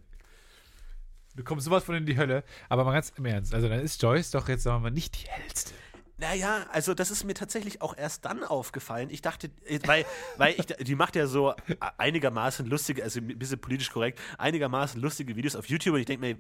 Du 1.36 1.44
kommst 1.44 1.66
sowas 1.66 1.84
von 1.84 1.96
in 1.96 2.06
die 2.06 2.18
Hölle. 2.18 2.46
Aber 2.70 2.86
mal 2.86 2.94
ganz 2.94 3.12
im 3.18 3.26
Ernst, 3.26 3.54
also 3.54 3.68
dann 3.68 3.82
ist 3.82 4.02
Joyce 4.02 4.32
doch 4.32 4.48
jetzt, 4.48 4.64
sagen 4.64 4.78
wir 4.78 4.90
mal, 4.90 4.92
nicht 4.92 5.22
die 5.22 5.28
hellste. 5.28 5.74
Naja, 6.20 6.66
also 6.72 6.96
das 6.96 7.12
ist 7.12 7.26
mir 7.26 7.36
tatsächlich 7.36 7.84
auch 7.84 7.96
erst 7.96 8.26
dann 8.26 8.44
aufgefallen. 8.44 9.10
Ich 9.12 9.22
dachte, 9.22 9.52
äh, 9.66 9.80
weil, 9.86 10.04
weil 10.38 10.56
ich, 10.58 10.66
die 10.66 10.96
macht 10.96 11.16
ja 11.16 11.28
so 11.28 11.54
einigermaßen 11.98 12.66
lustige, 12.66 13.04
also 13.04 13.20
ein 13.20 13.38
bisschen 13.38 13.60
politisch 13.60 13.92
korrekt, 13.92 14.20
einigermaßen 14.40 15.00
lustige 15.00 15.36
Videos 15.36 15.56
auf 15.56 15.70
YouTube 15.70 15.94
und 15.94 16.00
ich 16.00 16.08
denke 16.08 16.26
mir, 16.26 16.38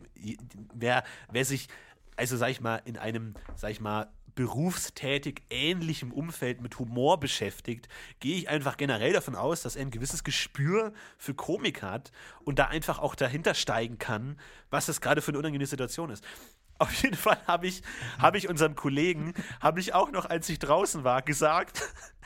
wer, 0.73 1.03
wer 1.31 1.45
sich, 1.45 1.67
also 2.15 2.37
sag 2.37 2.49
ich 2.49 2.59
mal, 2.59 2.81
in 2.85 2.97
einem, 2.97 3.35
sag 3.55 3.69
ich 3.69 3.79
mal, 3.79 4.11
berufstätig 4.37 5.41
ähnlichem 5.49 6.11
Umfeld 6.11 6.61
mit 6.61 6.77
Humor 6.77 7.19
beschäftigt, 7.19 7.89
gehe 8.19 8.37
ich 8.37 8.49
einfach 8.49 8.77
generell 8.77 9.11
davon 9.11 9.35
aus, 9.35 9.63
dass 9.63 9.75
er 9.75 9.81
ein 9.81 9.89
gewisses 9.89 10.23
Gespür 10.23 10.93
für 11.17 11.33
Komik 11.33 11.81
hat 11.81 12.11
und 12.45 12.59
da 12.59 12.65
einfach 12.65 12.99
auch 12.99 13.15
dahinter 13.15 13.55
steigen 13.55 13.97
kann, 13.97 14.39
was 14.69 14.85
das 14.85 15.01
gerade 15.01 15.23
für 15.23 15.31
eine 15.31 15.39
unangenehme 15.39 15.65
Situation 15.65 16.11
ist. 16.11 16.23
Auf 16.77 16.93
jeden 17.01 17.15
Fall 17.15 17.39
habe 17.47 17.65
ich, 17.65 17.81
hab 18.19 18.35
ich 18.35 18.47
unserem 18.47 18.75
Kollegen, 18.75 19.33
habe 19.59 19.79
ich 19.79 19.95
auch 19.95 20.11
noch, 20.11 20.29
als 20.29 20.47
ich 20.49 20.59
draußen 20.59 21.03
war, 21.03 21.23
gesagt, 21.23 21.81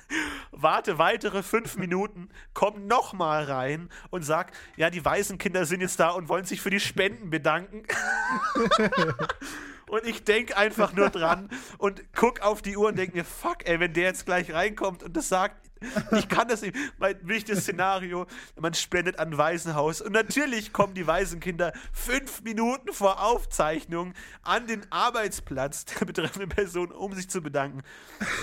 warte 0.52 0.98
weitere 0.98 1.44
fünf 1.44 1.78
Minuten, 1.78 2.28
komm 2.54 2.88
nochmal 2.88 3.46
rein 3.46 3.88
und 4.10 4.24
sag, 4.24 4.52
ja, 4.76 4.90
die 4.90 5.06
Waisenkinder 5.06 5.66
sind 5.66 5.80
jetzt 5.80 6.02
da 6.02 6.10
und 6.10 6.28
wollen 6.28 6.44
sich 6.44 6.60
für 6.60 6.72
die 6.72 6.82
Spenden 6.82 7.30
bedanken. 7.30 7.84
Und 9.92 10.06
ich 10.06 10.24
denke 10.24 10.56
einfach 10.56 10.94
nur 10.94 11.10
dran 11.10 11.50
und 11.78 12.02
guck 12.16 12.40
auf 12.40 12.62
die 12.62 12.78
Uhr 12.78 12.88
und 12.88 12.98
denke 12.98 13.18
mir, 13.18 13.26
fuck, 13.26 13.68
ey, 13.68 13.82
wenn 13.82 13.92
der 13.92 14.06
jetzt 14.06 14.26
gleich 14.26 14.54
reinkommt 14.54 15.04
und 15.04 15.18
das 15.18 15.28
sagt, 15.28 15.70
ich 16.14 16.30
kann 16.30 16.48
das 16.48 16.62
nicht. 16.62 16.78
Mein 16.98 17.18
wichtiges 17.28 17.64
Szenario, 17.64 18.26
man 18.58 18.74
spendet 18.74 19.20
an 19.20 19.38
Waisenhaus. 19.38 20.00
Und 20.00 20.14
natürlich 20.14 20.72
kommen 20.72 20.94
die 20.94 21.08
Waisenkinder 21.08 21.74
fünf 21.92 22.42
Minuten 22.44 22.94
vor 22.94 23.22
Aufzeichnung 23.22 24.14
an 24.44 24.66
den 24.66 24.90
Arbeitsplatz 24.92 25.84
der 26.00 26.06
betreffenden 26.06 26.48
Person, 26.48 26.94
um 26.94 27.14
sich 27.14 27.30
zu 27.30 27.42
bedanken. 27.42 27.82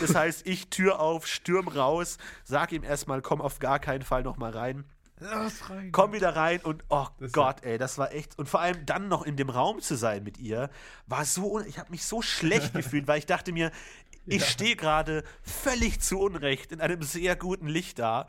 Das 0.03 0.15
heißt, 0.15 0.47
ich 0.47 0.69
Tür 0.69 1.01
auf, 1.01 1.27
stürm 1.27 1.69
raus, 1.69 2.19
sag 2.45 2.73
ihm 2.73 2.85
erstmal, 2.85 3.23
komm 3.23 3.41
auf 3.41 3.59
gar 3.59 3.79
keinen 3.79 4.03
Fall 4.03 4.23
nochmal 4.23 4.51
rein. 4.51 4.85
Rein, 5.21 5.93
Komm 5.93 6.13
wieder 6.13 6.37
rein 6.37 6.61
und 6.61 6.85
oh 6.89 7.07
Gott, 7.33 7.63
ey, 7.63 7.79
das 7.79 7.99
war 7.99 8.13
echt. 8.13 8.39
Und 8.39 8.49
vor 8.49 8.61
allem 8.61 8.87
dann 8.87 9.09
noch 9.09 9.25
in 9.25 9.37
dem 9.37 9.51
Raum 9.51 9.81
zu 9.81 9.97
sein 9.97 10.23
mit 10.23 10.39
ihr, 10.39 10.71
war 11.07 11.25
so, 11.25 11.61
ich 11.61 11.79
habe 11.79 11.91
mich 11.91 12.05
so 12.05 12.23
schlecht 12.23 12.73
gefühlt, 12.75 13.07
weil 13.09 13.19
ich 13.19 13.27
dachte 13.27 13.53
mir, 13.53 13.71
ich 14.29 14.43
ja. 14.43 14.47
stehe 14.47 14.77
gerade 14.77 15.25
völlig 15.43 16.01
zu 16.01 16.19
Unrecht 16.19 16.73
in 16.73 16.81
einem 16.81 17.03
sehr 17.03 17.37
guten 17.37 17.67
Licht 17.67 17.99
da, 17.99 18.27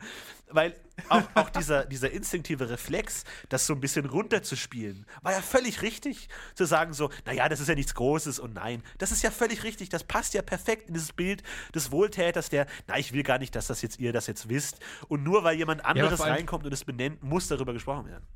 weil 0.48 0.74
auch, 1.08 1.22
auch 1.34 1.50
dieser, 1.50 1.84
dieser 1.84 2.10
instinktive 2.10 2.68
Reflex, 2.68 3.24
das 3.48 3.66
so 3.66 3.74
ein 3.74 3.80
bisschen 3.80 4.06
runterzuspielen, 4.06 5.06
war 5.22 5.32
ja 5.32 5.40
völlig 5.40 5.82
richtig. 5.82 6.28
Zu 6.54 6.64
sagen 6.64 6.92
so, 6.92 7.10
naja, 7.24 7.48
das 7.48 7.60
ist 7.60 7.68
ja 7.68 7.74
nichts 7.74 7.94
Großes 7.94 8.38
und 8.38 8.54
nein, 8.54 8.82
das 8.98 9.12
ist 9.12 9.22
ja 9.22 9.30
völlig 9.30 9.62
richtig. 9.62 9.88
Das 9.88 10.04
passt 10.04 10.34
ja 10.34 10.42
perfekt 10.42 10.88
in 10.88 10.94
dieses 10.94 11.12
Bild 11.12 11.42
des 11.74 11.90
Wohltäters, 11.90 12.48
der, 12.48 12.66
na, 12.86 12.98
ich 12.98 13.12
will 13.12 13.22
gar 13.22 13.38
nicht, 13.38 13.54
dass 13.54 13.66
das 13.66 13.82
jetzt 13.82 13.98
ihr 14.00 14.12
das 14.12 14.26
jetzt 14.26 14.48
wisst. 14.48 14.80
Und 15.08 15.22
nur 15.22 15.44
weil 15.44 15.56
jemand 15.56 15.84
anderes 15.84 16.20
ja, 16.20 16.26
reinkommt 16.26 16.64
und 16.66 16.72
es 16.72 16.84
benennt, 16.84 17.22
muss 17.22 17.48
darüber 17.48 17.72
gesprochen 17.72 18.06
werden. 18.06 18.26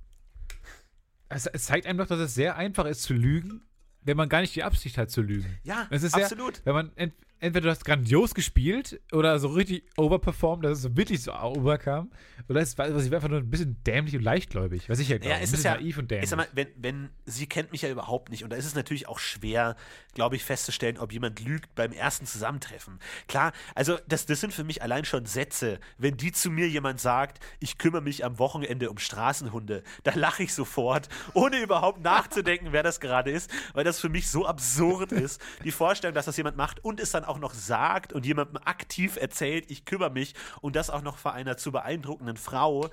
Es, 1.28 1.46
es 1.46 1.64
zeigt 1.64 1.86
einem 1.86 1.98
doch, 1.98 2.06
dass 2.06 2.20
es 2.20 2.34
sehr 2.34 2.56
einfach 2.56 2.84
ist 2.84 3.02
zu 3.02 3.14
lügen, 3.14 3.64
wenn 4.02 4.16
man 4.16 4.28
gar 4.28 4.40
nicht 4.40 4.54
die 4.54 4.62
Absicht 4.62 4.98
hat 4.98 5.10
zu 5.10 5.22
lügen. 5.22 5.58
Ja, 5.64 5.88
absolut. 5.90 6.56
Sehr, 6.56 6.66
wenn 6.66 6.74
man 6.74 6.92
entweder 7.40 7.64
du 7.64 7.70
hast 7.70 7.84
grandios 7.84 8.34
gespielt 8.34 9.00
oder 9.12 9.38
so 9.38 9.48
richtig 9.48 9.84
overperformed, 9.96 10.64
dass 10.64 10.78
es 10.78 10.96
wirklich 10.96 11.22
so 11.22 11.32
overkam, 11.34 12.10
oder 12.48 12.60
es 12.60 12.76
war, 12.78 12.86
sie 12.98 13.10
war 13.10 13.16
einfach 13.16 13.28
nur 13.28 13.38
ein 13.38 13.50
bisschen 13.50 13.82
dämlich 13.84 14.16
und 14.16 14.22
leichtgläubig, 14.22 14.88
was 14.88 14.98
ich 14.98 15.08
ja 15.08 15.18
glaube. 15.18 15.36
Ja, 15.36 15.40
es 15.40 15.52
ist 15.52 15.64
ja, 15.64 15.74
naiv 15.74 15.98
und 15.98 16.10
dämlich. 16.10 16.24
Ich 16.24 16.30
sag 16.30 16.36
mal, 16.36 16.48
wenn, 16.52 16.68
wenn, 16.76 17.10
sie 17.26 17.46
kennt 17.46 17.72
mich 17.72 17.82
ja 17.82 17.90
überhaupt 17.90 18.30
nicht 18.30 18.44
und 18.44 18.50
da 18.50 18.56
ist 18.56 18.66
es 18.66 18.74
natürlich 18.74 19.08
auch 19.08 19.18
schwer, 19.18 19.76
glaube 20.14 20.36
ich, 20.36 20.44
festzustellen, 20.44 20.98
ob 20.98 21.12
jemand 21.12 21.40
lügt 21.40 21.74
beim 21.74 21.92
ersten 21.92 22.26
Zusammentreffen. 22.26 22.98
Klar, 23.28 23.52
also 23.74 23.98
das, 24.08 24.26
das 24.26 24.40
sind 24.40 24.52
für 24.52 24.64
mich 24.64 24.82
allein 24.82 25.04
schon 25.04 25.26
Sätze. 25.26 25.80
Wenn 25.98 26.16
die 26.16 26.32
zu 26.32 26.50
mir 26.50 26.68
jemand 26.68 27.00
sagt, 27.00 27.40
ich 27.60 27.78
kümmere 27.78 28.02
mich 28.02 28.24
am 28.24 28.38
Wochenende 28.38 28.90
um 28.90 28.98
Straßenhunde, 28.98 29.82
da 30.02 30.12
lache 30.14 30.42
ich 30.44 30.54
sofort, 30.54 31.08
ohne 31.34 31.60
überhaupt 31.60 32.02
nachzudenken, 32.02 32.68
wer 32.70 32.82
das 32.82 33.00
gerade 33.00 33.30
ist, 33.30 33.50
weil 33.72 33.84
das 33.84 34.00
für 34.00 34.08
mich 34.08 34.30
so 34.30 34.46
absurd 34.46 35.12
ist. 35.12 35.40
Die 35.64 35.72
Vorstellung, 35.72 36.14
dass 36.14 36.26
das 36.26 36.36
jemand 36.36 36.56
macht 36.56 36.84
und 36.84 37.00
es 37.00 37.10
dann 37.10 37.23
auch 37.24 37.38
noch 37.38 37.54
sagt 37.54 38.12
und 38.12 38.26
jemandem 38.26 38.58
aktiv 38.64 39.16
erzählt, 39.16 39.70
ich 39.70 39.84
kümmere 39.84 40.10
mich 40.10 40.34
und 40.60 40.76
das 40.76 40.90
auch 40.90 41.02
noch 41.02 41.18
vor 41.18 41.32
einer 41.32 41.56
zu 41.56 41.72
beeindruckenden 41.72 42.36
Frau. 42.36 42.90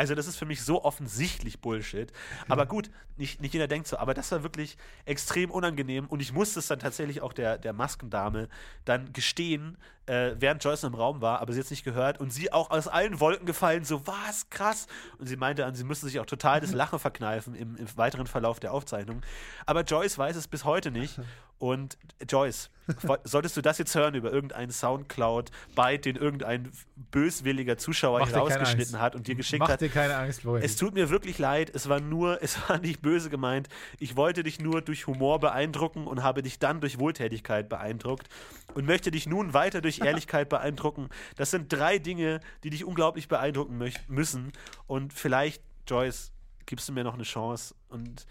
Also, 0.00 0.14
das 0.14 0.26
ist 0.26 0.36
für 0.36 0.46
mich 0.46 0.62
so 0.62 0.82
offensichtlich 0.82 1.60
Bullshit. 1.60 2.10
Aber 2.48 2.64
gut, 2.64 2.90
nicht, 3.18 3.42
nicht 3.42 3.52
jeder 3.52 3.68
denkt 3.68 3.86
so. 3.86 3.98
Aber 3.98 4.14
das 4.14 4.32
war 4.32 4.42
wirklich 4.42 4.78
extrem 5.04 5.50
unangenehm. 5.50 6.06
Und 6.06 6.20
ich 6.20 6.32
musste 6.32 6.60
es 6.60 6.68
dann 6.68 6.78
tatsächlich 6.78 7.20
auch 7.20 7.34
der, 7.34 7.58
der 7.58 7.74
Maskendame 7.74 8.48
dann 8.86 9.12
gestehen, 9.12 9.76
äh, 10.06 10.32
während 10.38 10.64
Joyce 10.64 10.84
im 10.84 10.94
Raum 10.94 11.20
war, 11.20 11.40
aber 11.40 11.52
sie 11.52 11.58
hat 11.58 11.66
es 11.66 11.70
nicht 11.70 11.84
gehört. 11.84 12.18
Und 12.18 12.32
sie 12.32 12.50
auch 12.50 12.70
aus 12.70 12.88
allen 12.88 13.20
Wolken 13.20 13.44
gefallen, 13.44 13.84
so, 13.84 14.06
was, 14.06 14.48
krass. 14.48 14.86
Und 15.18 15.26
sie 15.26 15.36
meinte 15.36 15.66
an, 15.66 15.74
sie 15.74 15.84
müsste 15.84 16.06
sich 16.06 16.18
auch 16.18 16.24
total 16.24 16.62
das 16.62 16.72
Lachen 16.80 16.98
verkneifen 16.98 17.54
im, 17.54 17.76
im 17.76 17.86
weiteren 17.96 18.26
Verlauf 18.26 18.58
der 18.58 18.72
Aufzeichnung. 18.72 19.20
Aber 19.66 19.82
Joyce 19.82 20.16
weiß 20.16 20.36
es 20.36 20.48
bis 20.48 20.64
heute 20.64 20.90
nicht. 20.90 21.20
Und 21.60 21.98
Joyce, 22.26 22.70
solltest 23.24 23.54
du 23.54 23.60
das 23.60 23.76
jetzt 23.76 23.94
hören 23.94 24.14
über 24.14 24.32
irgendeinen 24.32 24.72
Soundcloud-Byte, 24.72 26.06
den 26.06 26.16
irgendein 26.16 26.72
böswilliger 27.10 27.76
Zuschauer 27.76 28.26
hier 28.26 28.34
rausgeschnitten 28.34 28.98
hat 28.98 29.14
und 29.14 29.26
dir 29.26 29.34
geschickt 29.34 29.60
Mach 29.60 29.68
hat? 29.68 29.82
Mach 29.82 29.86
dir 29.86 29.92
keine 29.92 30.16
Angst, 30.16 30.40
Florian. 30.40 30.64
Es 30.64 30.76
tut 30.76 30.94
mir 30.94 31.10
wirklich 31.10 31.38
leid, 31.38 31.70
es 31.74 31.90
war 31.90 32.00
nur, 32.00 32.42
es 32.42 32.56
war 32.66 32.78
nicht 32.78 33.02
böse 33.02 33.28
gemeint. 33.28 33.68
Ich 33.98 34.16
wollte 34.16 34.42
dich 34.42 34.58
nur 34.58 34.80
durch 34.80 35.06
Humor 35.06 35.38
beeindrucken 35.38 36.06
und 36.06 36.22
habe 36.22 36.42
dich 36.42 36.58
dann 36.58 36.80
durch 36.80 36.98
Wohltätigkeit 36.98 37.68
beeindruckt 37.68 38.26
und 38.72 38.86
möchte 38.86 39.10
dich 39.10 39.26
nun 39.26 39.52
weiter 39.52 39.82
durch 39.82 40.00
Ehrlichkeit 40.04 40.48
beeindrucken. 40.48 41.10
Das 41.36 41.50
sind 41.50 41.70
drei 41.70 41.98
Dinge, 41.98 42.40
die 42.64 42.70
dich 42.70 42.86
unglaublich 42.86 43.28
beeindrucken 43.28 43.78
müssen. 44.08 44.50
Und 44.86 45.12
vielleicht, 45.12 45.62
Joyce, 45.86 46.32
gibst 46.64 46.88
du 46.88 46.94
mir 46.94 47.04
noch 47.04 47.14
eine 47.14 47.24
Chance 47.24 47.74
und 47.90 48.26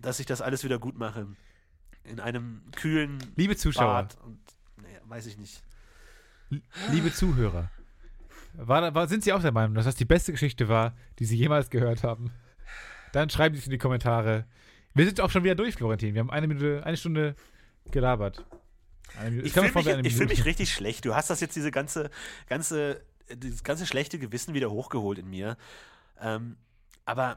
dass 0.00 0.20
ich 0.20 0.26
das 0.26 0.40
alles 0.40 0.62
wieder 0.62 0.78
gut 0.78 0.96
mache 0.96 1.26
in 2.04 2.20
einem 2.20 2.62
kühlen 2.76 3.18
Liebe 3.36 3.56
Zuschauer. 3.56 4.02
Bad 4.02 4.18
und, 4.24 4.38
nee, 4.82 4.98
weiß 5.06 5.26
ich 5.26 5.38
nicht. 5.38 5.62
Liebe 6.90 7.12
Zuhörer. 7.12 7.70
War, 8.54 8.94
war, 8.94 9.08
sind 9.08 9.22
Sie 9.22 9.32
auch 9.32 9.42
der 9.42 9.52
Meinung, 9.52 9.74
dass 9.74 9.84
das 9.84 9.94
die 9.94 10.04
beste 10.04 10.32
Geschichte 10.32 10.68
war, 10.68 10.96
die 11.18 11.24
Sie 11.24 11.36
jemals 11.36 11.70
gehört 11.70 12.02
haben? 12.02 12.32
Dann 13.12 13.30
schreiben 13.30 13.54
Sie 13.54 13.60
es 13.60 13.66
in 13.66 13.72
die 13.72 13.78
Kommentare. 13.78 14.46
Wir 14.94 15.06
sind 15.06 15.20
auch 15.20 15.30
schon 15.30 15.44
wieder 15.44 15.54
durch, 15.54 15.76
Florentin. 15.76 16.14
Wir 16.14 16.20
haben 16.20 16.30
eine 16.30 16.48
Minute, 16.48 16.82
eine 16.84 16.96
Stunde 16.96 17.36
gelabert. 17.90 18.44
Ich 19.42 19.52
fühle 19.52 20.02
mich, 20.02 20.16
fühl 20.16 20.26
mich 20.26 20.44
richtig 20.44 20.72
schlecht. 20.72 21.04
Du 21.04 21.14
hast 21.14 21.30
das 21.30 21.40
jetzt 21.40 21.56
diese 21.56 21.70
ganze, 21.70 22.10
ganze, 22.48 23.02
dieses 23.32 23.64
ganze 23.64 23.86
schlechte 23.86 24.18
Gewissen 24.18 24.54
wieder 24.54 24.70
hochgeholt 24.70 25.18
in 25.18 25.30
mir. 25.30 25.56
Ähm, 26.20 26.56
aber 27.04 27.36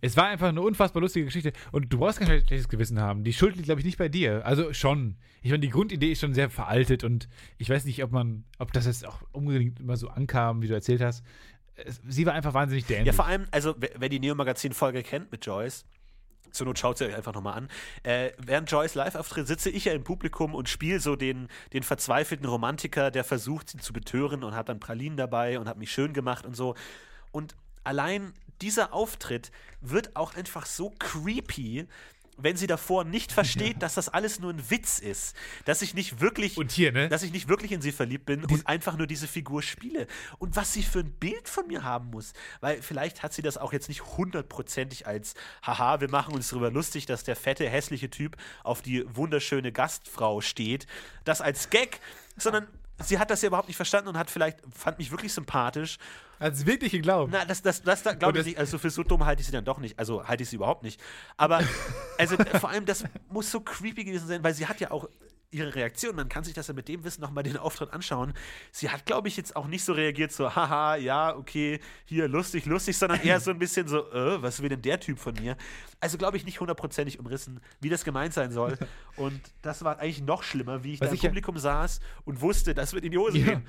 es 0.00 0.16
war 0.16 0.26
einfach 0.26 0.48
eine 0.48 0.60
unfassbar 0.60 1.00
lustige 1.00 1.26
Geschichte. 1.26 1.52
Und 1.72 1.92
du 1.92 1.98
brauchst 1.98 2.18
kein 2.18 2.26
schlechtes 2.26 2.68
Gewissen 2.68 3.00
haben. 3.00 3.24
Die 3.24 3.32
Schuld 3.32 3.56
liegt, 3.56 3.66
glaube 3.66 3.80
ich, 3.80 3.84
nicht 3.84 3.98
bei 3.98 4.08
dir. 4.08 4.44
Also 4.44 4.72
schon. 4.72 5.16
Ich 5.42 5.50
meine, 5.50 5.60
die 5.60 5.70
Grundidee 5.70 6.12
ist 6.12 6.20
schon 6.20 6.34
sehr 6.34 6.50
veraltet 6.50 7.04
und 7.04 7.28
ich 7.58 7.70
weiß 7.70 7.84
nicht, 7.84 8.02
ob 8.02 8.10
man, 8.10 8.44
ob 8.58 8.72
das 8.72 8.86
jetzt 8.86 9.06
auch 9.06 9.20
unbedingt 9.32 9.78
immer 9.78 9.96
so 9.96 10.08
ankam, 10.08 10.60
wie 10.62 10.68
du 10.68 10.74
erzählt 10.74 11.00
hast. 11.00 11.24
Sie 12.08 12.26
war 12.26 12.32
einfach 12.32 12.54
wahnsinnig 12.54 12.86
dämlich. 12.86 13.06
Ja, 13.06 13.12
vor 13.12 13.26
allem, 13.26 13.46
also 13.50 13.74
wer 13.78 14.08
die 14.08 14.18
Neo-Magazin-Folge 14.18 15.02
kennt 15.02 15.30
mit 15.30 15.44
Joyce, 15.44 15.84
zur 16.50 16.66
Not 16.66 16.78
schaut 16.78 16.98
sie 16.98 17.04
euch 17.04 17.14
einfach 17.14 17.34
nochmal 17.34 17.54
an. 17.54 17.68
Äh, 18.02 18.30
während 18.38 18.70
Joyce 18.70 18.94
live 18.94 19.14
auftritt, 19.14 19.46
sitze 19.46 19.70
ich 19.70 19.84
ja 19.84 19.92
im 19.92 20.04
Publikum 20.04 20.54
und 20.54 20.68
spiele 20.68 21.00
so 21.00 21.14
den, 21.16 21.48
den 21.72 21.82
verzweifelten 21.82 22.46
Romantiker, 22.46 23.10
der 23.10 23.24
versucht, 23.24 23.68
sie 23.68 23.78
zu 23.78 23.92
betören 23.92 24.42
und 24.42 24.54
hat 24.54 24.68
dann 24.68 24.80
Pralinen 24.80 25.16
dabei 25.16 25.58
und 25.58 25.68
hat 25.68 25.76
mich 25.76 25.92
schön 25.92 26.12
gemacht 26.12 26.44
und 26.44 26.56
so. 26.56 26.74
Und 27.30 27.54
allein 27.84 28.32
dieser 28.62 28.92
Auftritt 28.92 29.50
wird 29.80 30.16
auch 30.16 30.34
einfach 30.34 30.66
so 30.66 30.90
creepy, 30.98 31.86
wenn 32.36 32.56
sie 32.56 32.66
davor 32.66 33.04
nicht 33.04 33.32
versteht, 33.32 33.74
ja. 33.74 33.78
dass 33.78 33.94
das 33.94 34.08
alles 34.08 34.40
nur 34.40 34.52
ein 34.52 34.70
Witz 34.70 34.98
ist, 34.98 35.34
dass 35.64 35.82
ich 35.82 35.94
nicht 35.94 36.20
wirklich, 36.20 36.56
und 36.58 36.70
hier, 36.70 36.92
ne? 36.92 37.08
dass 37.08 37.22
ich 37.22 37.32
nicht 37.32 37.48
wirklich 37.48 37.72
in 37.72 37.80
sie 37.80 37.92
verliebt 37.92 38.26
bin 38.26 38.42
Dies 38.42 38.58
und 38.58 38.66
einfach 38.66 38.96
nur 38.96 39.06
diese 39.06 39.26
Figur 39.26 39.62
spiele 39.62 40.06
und 40.38 40.54
was 40.56 40.72
sie 40.72 40.82
für 40.82 41.00
ein 41.00 41.12
Bild 41.12 41.48
von 41.48 41.66
mir 41.66 41.82
haben 41.82 42.10
muss, 42.10 42.34
weil 42.60 42.82
vielleicht 42.82 43.22
hat 43.22 43.32
sie 43.32 43.42
das 43.42 43.56
auch 43.56 43.72
jetzt 43.72 43.88
nicht 43.88 44.04
hundertprozentig 44.04 45.06
als 45.06 45.34
haha, 45.62 46.00
wir 46.00 46.10
machen 46.10 46.34
uns 46.34 46.48
darüber 46.48 46.70
lustig, 46.70 47.06
dass 47.06 47.24
der 47.24 47.36
fette 47.36 47.68
hässliche 47.68 48.10
Typ 48.10 48.36
auf 48.62 48.82
die 48.82 49.04
wunderschöne 49.16 49.72
Gastfrau 49.72 50.40
steht, 50.40 50.86
das 51.24 51.40
als 51.40 51.70
Gag, 51.70 52.00
sondern 52.36 52.66
sie 53.02 53.18
hat 53.18 53.30
das 53.30 53.42
ja 53.42 53.48
überhaupt 53.48 53.68
nicht 53.68 53.76
verstanden 53.76 54.08
und 54.08 54.18
hat 54.18 54.30
vielleicht, 54.30 54.58
fand 54.74 54.98
mich 54.98 55.10
wirklich 55.10 55.32
sympathisch. 55.32 55.98
Hat 56.38 56.52
es 56.52 56.66
wirklich 56.66 56.92
geglaubt? 56.92 57.32
Na, 57.32 57.44
das, 57.44 57.62
das, 57.62 57.82
das, 57.82 58.02
das 58.02 58.18
glaube 58.18 58.40
ich 58.40 58.46
nicht. 58.46 58.58
Also 58.58 58.78
für 58.78 58.90
so 58.90 59.02
dumm 59.02 59.24
halte 59.24 59.40
ich 59.40 59.46
sie 59.46 59.52
dann 59.52 59.64
doch 59.64 59.78
nicht. 59.78 59.98
Also 59.98 60.26
halte 60.26 60.42
ich 60.42 60.50
sie 60.50 60.56
überhaupt 60.56 60.82
nicht. 60.82 61.00
Aber, 61.36 61.60
also 62.18 62.36
vor 62.60 62.70
allem, 62.70 62.84
das 62.84 63.04
muss 63.28 63.50
so 63.50 63.60
creepy 63.60 64.04
gewesen 64.04 64.28
sein, 64.28 64.44
weil 64.44 64.54
sie 64.54 64.66
hat 64.66 64.80
ja 64.80 64.90
auch 64.90 65.08
ihre 65.50 65.74
Reaktion, 65.74 66.16
man 66.16 66.28
kann 66.28 66.44
sich 66.44 66.54
das 66.54 66.66
ja 66.66 66.74
mit 66.74 66.88
dem 66.88 67.04
Wissen 67.04 67.20
nochmal 67.20 67.44
den 67.44 67.56
Auftritt 67.56 67.92
anschauen. 67.92 68.34
Sie 68.72 68.90
hat, 68.90 69.06
glaube 69.06 69.28
ich, 69.28 69.36
jetzt 69.36 69.56
auch 69.56 69.66
nicht 69.66 69.84
so 69.84 69.92
reagiert, 69.92 70.32
so, 70.32 70.54
haha, 70.54 70.96
ja, 70.96 71.34
okay, 71.36 71.80
hier, 72.04 72.28
lustig, 72.28 72.66
lustig, 72.66 72.98
sondern 72.98 73.20
eher 73.20 73.40
so 73.40 73.50
ein 73.50 73.58
bisschen 73.58 73.88
so, 73.88 74.10
äh, 74.12 74.42
was 74.42 74.60
will 74.60 74.68
denn 74.68 74.82
der 74.82 75.00
Typ 75.00 75.18
von 75.18 75.34
mir? 75.34 75.56
Also, 76.00 76.18
glaube 76.18 76.36
ich, 76.36 76.44
nicht 76.44 76.60
hundertprozentig 76.60 77.18
umrissen, 77.18 77.60
wie 77.80 77.88
das 77.88 78.04
gemeint 78.04 78.34
sein 78.34 78.50
soll. 78.50 78.76
Und 79.16 79.40
das 79.62 79.84
war 79.84 79.98
eigentlich 79.98 80.22
noch 80.22 80.42
schlimmer, 80.42 80.84
wie 80.84 80.94
ich 80.94 81.00
was 81.00 81.08
da 81.08 81.14
im 81.14 81.20
Publikum 81.20 81.58
saß 81.58 82.00
und 82.24 82.40
wusste, 82.40 82.74
das 82.74 82.92
wird 82.92 83.04
in 83.04 83.12
die 83.12 83.18
Hose 83.18 83.38
ja. 83.38 83.46
gehen. 83.46 83.66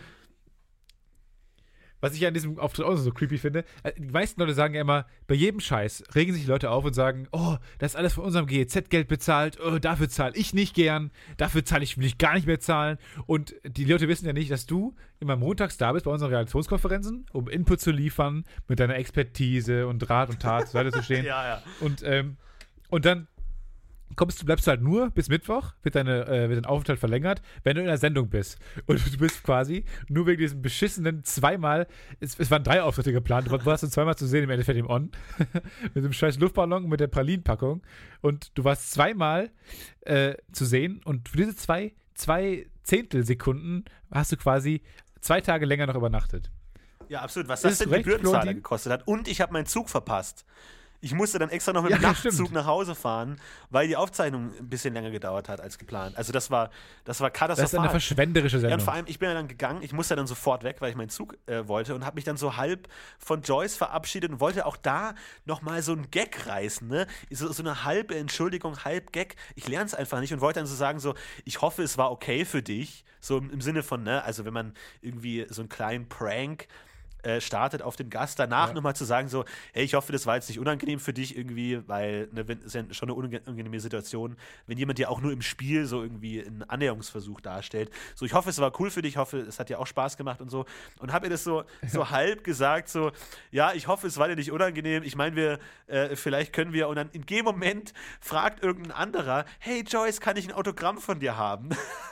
Was 2.02 2.14
ich 2.14 2.26
an 2.26 2.34
diesem 2.34 2.60
Auftritt 2.60 2.86
auch 2.86 2.96
so 2.96 3.12
creepy 3.12 3.38
finde, 3.38 3.64
äh, 3.84 3.92
die 3.98 4.12
meisten 4.12 4.40
Leute 4.40 4.54
sagen 4.54 4.74
ja 4.74 4.82
immer, 4.82 5.06
bei 5.28 5.36
jedem 5.36 5.60
Scheiß 5.60 6.04
regen 6.16 6.34
sich 6.34 6.46
Leute 6.48 6.70
auf 6.70 6.86
und 6.86 6.94
sagen, 6.94 7.28
oh, 7.32 7.58
das 7.80 7.92
ist 7.92 7.96
alles 7.96 8.14
von 8.14 8.24
unserem 8.24 8.46
GEZ-Geld 8.46 9.08
bezahlt, 9.08 9.60
oh, 9.60 9.80
dafür 9.80 10.10
zahle 10.10 10.36
ich 10.36 10.54
nicht 10.54 10.76
gern, 10.76 11.12
dafür 11.38 11.66
zahle 11.66 11.84
ich, 11.84 11.98
will 11.98 12.06
ich 12.06 12.18
gar 12.18 12.36
nicht 12.36 12.48
mehr 12.48 12.60
zahlen. 12.60 12.98
Und 13.26 13.56
die 13.64 13.86
Leute 13.86 14.08
wissen 14.08 14.26
ja 14.26 14.34
nicht, 14.34 14.52
dass 14.52 14.66
du 14.66 14.96
immer 15.20 15.36
montags 15.36 15.78
da 15.78 15.92
bist 15.92 16.06
bei 16.06 16.12
unseren 16.12 16.32
Reaktionskonferenzen, 16.32 17.26
um 17.34 17.48
Input 17.50 17.82
zu 17.82 17.92
liefern, 17.92 18.46
mit 18.68 18.80
deiner 18.80 18.96
Expertise 18.96 19.88
und 19.88 20.10
Rat 20.10 20.30
und 20.30 20.40
Tat 20.40 20.68
zur 20.68 20.74
Seite 20.74 20.92
zu 20.92 21.04
stehen. 21.04 21.26
ja, 21.26 21.46
ja. 21.48 21.64
Und, 21.80 22.04
ähm, 22.04 22.38
und 22.90 23.06
dann 23.06 23.28
kommst 24.18 24.42
du, 24.42 24.46
bleibst 24.46 24.68
du 24.68 24.72
halt 24.72 24.82
nur 24.82 25.12
bis 25.12 25.30
Mittwoch, 25.30 25.74
wird, 25.84 25.96
deine, 25.96 26.28
äh, 26.28 26.50
wird 26.50 26.58
dein 26.58 26.66
Aufenthalt 26.66 27.00
verlängert, 27.00 27.42
wenn 27.64 27.76
du 27.76 27.82
in 27.82 27.88
der 27.88 27.98
Sendung 27.98 28.30
bist. 28.30 28.58
Und 28.88 29.00
du 29.14 29.18
bist 29.18 29.44
quasi 29.44 29.86
nur 30.10 30.26
wegen 30.28 30.42
diesem 30.42 30.62
beschissenen 30.62 31.24
zweimal, 31.24 31.88
es, 32.20 32.38
es 32.38 32.52
waren 32.52 32.64
drei 32.64 32.82
Auftritte 32.82 33.14
geplant, 33.14 33.48
du 33.48 33.66
warst 33.66 33.84
du 33.84 33.88
zweimal 33.88 34.18
zu 34.18 34.28
sehen 34.28 34.44
im 34.44 34.50
Endeffekt 34.50 34.78
im 34.78 34.90
On, 34.90 35.12
mit 35.94 36.04
dem 36.04 36.12
scheiß 36.12 36.40
Luftballon 36.40 36.90
mit 36.90 37.00
der 37.00 37.08
Pralinenpackung. 37.08 37.82
Und 38.22 38.58
du 38.58 38.64
warst 38.64 38.92
zweimal 38.92 39.52
äh, 40.02 40.36
zu 40.52 40.66
sehen 40.66 41.02
und 41.06 41.30
für 41.30 41.38
diese 41.38 41.56
zwei, 41.56 41.94
zwei 42.16 42.68
Zehntelsekunden 42.84 43.86
hast 44.12 44.32
du 44.32 44.38
quasi 44.38 44.82
zwei 45.22 45.42
Tage 45.42 45.66
länger 45.66 45.86
noch 45.86 45.96
übernachtet. 45.96 46.50
Ja, 47.08 47.22
absolut. 47.22 47.48
Was 47.48 47.62
das, 47.62 47.78
denn 47.78 47.92
Gebührenzahler 47.92 48.54
gekostet 48.54 48.92
hat. 48.92 49.08
Und 49.08 49.28
ich 49.28 49.42
habe 49.42 49.54
meinen 49.54 49.66
Zug 49.66 49.90
verpasst. 49.90 50.46
Ich 51.00 51.14
musste 51.14 51.38
dann 51.38 51.50
extra 51.50 51.74
noch 51.74 51.84
mit 51.84 51.92
dem 51.92 52.02
ja, 52.02 52.10
Nachtzug 52.10 52.34
stimmt. 52.34 52.52
nach 52.54 52.66
Hause 52.66 52.96
fahren, 52.96 53.40
weil 53.70 53.88
die 53.88 53.96
Aufzeichnung 53.96 54.52
ein 54.58 54.68
bisschen 54.68 54.94
länger 54.94 55.12
gedauert 55.12 55.48
hat 55.48 55.62
als 55.62 55.78
geplant. 55.78 56.18
Also 56.18 56.34
das 56.34 56.50
war, 56.50 56.72
das 57.06 57.22
war 57.22 57.30
katastrophal. 57.30 57.64
Das 57.64 57.74
ist 57.74 57.80
eine 57.80 57.90
verschwenderische 57.90 58.60
Sendung. 58.60 58.72
Ja, 58.72 58.76
und 58.78 58.82
vor 58.82 58.94
allem, 58.94 59.06
ich 59.08 59.20
bin 59.20 59.30
ja 59.30 59.36
dann 59.36 59.48
gegangen, 59.48 59.82
ich 59.84 59.94
musste 59.94 60.16
dann 60.16 60.26
sofort 60.26 60.64
weg, 60.64 60.78
weil 60.80 60.90
ich 60.90 60.96
meinen 60.96 61.10
Zug 61.10 61.38
äh, 61.46 61.68
wollte 61.68 61.94
und 61.94 62.06
habe 62.06 62.16
mich 62.16 62.24
dann 62.24 62.38
so 62.38 62.58
halb 62.58 62.88
von 63.20 63.42
Joyce 63.44 63.76
verabschiedet 63.78 64.32
und 64.32 64.40
wollte 64.40 64.66
auch 64.66 64.78
da 64.78 65.14
nochmal 65.46 65.84
so 65.84 65.92
einen 65.92 66.10
Gag 66.10 66.48
reißen, 66.48 66.88
ne? 66.88 67.06
So, 67.30 67.52
so 67.52 67.62
eine 67.62 67.84
halbe 67.84 68.16
Entschuldigung, 68.16 68.84
halb 68.84 69.12
Gag. 69.12 69.36
Ich 69.56 69.68
lerne 69.68 69.86
es 69.86 69.94
einfach 69.94 70.20
nicht 70.20 70.34
und 70.34 70.42
wollte 70.42 70.60
dann 70.60 70.68
so 70.68 70.76
sagen, 70.76 71.00
so, 71.00 71.14
ich 71.46 71.62
hoffe, 71.62 71.84
es 71.84 71.98
war 71.98 72.12
okay 72.12 72.44
für 72.44 72.64
dich. 72.64 73.06
So 73.20 73.38
im, 73.38 73.52
im 73.52 73.62
Sinne 73.62 73.84
von, 73.84 74.04
ne, 74.04 74.24
also 74.24 74.46
wenn 74.46 74.54
man 74.54 74.74
irgendwie 75.02 75.46
so 75.50 75.62
einen 75.62 75.70
kleinen 75.70 76.08
Prank 76.08 76.68
äh, 77.28 77.42
startet 77.42 77.82
auf 77.82 77.98
den 77.98 78.10
Gast, 78.10 78.40
danach 78.40 78.70
ja. 78.70 78.74
nochmal 78.74 78.96
zu 78.96 79.04
sagen, 79.04 79.28
so, 79.28 79.44
hey, 79.74 79.84
ich 79.84 79.96
hoffe, 79.96 80.14
das 80.14 80.26
war 80.26 80.36
jetzt 80.36 80.48
nicht 80.48 80.60
unangenehm 80.60 80.98
für 81.00 81.12
dich 81.12 81.38
irgendwie, 81.38 81.86
weil 81.86 82.30
ne, 82.32 82.46
ist 82.64 82.74
ja 82.74 82.84
schon 82.92 83.10
eine 83.10 83.16
unangenehme 83.16 83.80
Situation, 83.82 84.38
wenn 84.66 84.78
jemand 84.78 84.98
dir 84.98 85.10
auch 85.10 85.20
nur 85.20 85.34
im 85.34 85.42
Spiel 85.42 85.86
so 85.86 86.02
irgendwie 86.02 86.42
einen 86.42 86.64
Annäherungsversuch 86.64 87.42
darstellt. 87.42 87.92
So, 88.16 88.26
ich 88.26 88.34
hoffe, 88.34 88.50
es 88.50 88.60
war 88.60 88.72
cool 88.80 88.90
für 88.90 89.02
dich, 89.02 89.14
ich 89.14 89.18
hoffe, 89.18 89.40
es 89.40 89.60
hat 89.60 89.68
dir 89.68 89.80
auch 89.80 89.88
Spaß 89.88 90.16
gemacht 90.16 90.40
und 90.40 90.50
so. 90.50 90.66
Und 91.00 91.12
habe 91.12 91.26
ihr 91.26 91.30
das 91.30 91.44
so, 91.44 91.66
so 91.86 92.10
halb 92.10 92.46
gesagt, 92.46 92.88
so, 92.88 93.12
ja, 93.52 93.74
ich 93.74 93.88
hoffe, 93.88 94.08
es 94.08 94.18
war 94.18 94.30
dir 94.30 94.38
nicht 94.38 94.54
unangenehm. 94.54 95.04
Ich 95.04 95.18
meine, 95.18 95.36
wir, 95.36 95.60
äh, 95.88 96.16
vielleicht 96.16 96.54
können 96.54 96.72
wir, 96.72 96.88
und 96.88 96.96
dann 96.96 97.10
in 97.12 97.26
dem 97.26 97.44
Moment 97.44 97.94
fragt 98.22 98.64
irgendein 98.64 98.94
anderer, 98.94 99.44
hey 99.60 99.84
Joyce, 99.86 100.22
kann 100.22 100.38
ich 100.38 100.48
ein 100.48 100.54
Autogramm 100.54 101.00
von 101.00 101.20
dir 101.20 101.36
haben? 101.36 101.72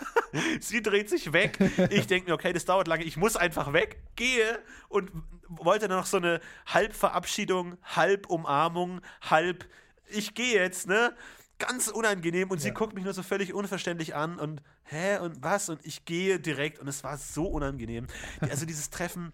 Sie 0.59 0.81
dreht 0.81 1.09
sich 1.09 1.31
weg. 1.31 1.57
Ich 1.89 2.07
denke 2.07 2.29
mir, 2.29 2.33
okay, 2.33 2.51
das 2.51 2.65
dauert 2.65 2.87
lange, 2.87 3.03
ich 3.03 3.15
muss 3.15 3.37
einfach 3.37 3.71
weg, 3.71 3.97
gehe 4.15 4.59
und 4.89 5.04
wollte 5.47 5.87
dann 5.87 5.97
noch 5.97 6.05
so 6.05 6.17
eine 6.17 6.39
Halbverabschiedung, 6.65 7.77
Halbumarmung, 7.83 9.01
halb 9.21 9.65
ich 10.07 10.35
gehe 10.35 10.61
jetzt, 10.61 10.87
ne? 10.87 11.15
Ganz 11.57 11.87
unangenehm 11.87 12.51
und 12.51 12.57
ja. 12.57 12.63
sie 12.63 12.71
guckt 12.71 12.93
mich 12.93 13.03
nur 13.03 13.13
so 13.13 13.23
völlig 13.23 13.53
unverständlich 13.53 14.13
an 14.13 14.39
und 14.39 14.61
hä 14.83 15.17
und 15.19 15.41
was 15.41 15.69
und 15.69 15.83
ich 15.85 16.05
gehe 16.05 16.39
direkt 16.39 16.79
und 16.79 16.87
es 16.87 17.03
war 17.03 17.17
so 17.17 17.45
unangenehm. 17.45 18.07
Also 18.41 18.65
dieses 18.65 18.89
Treffen 18.89 19.31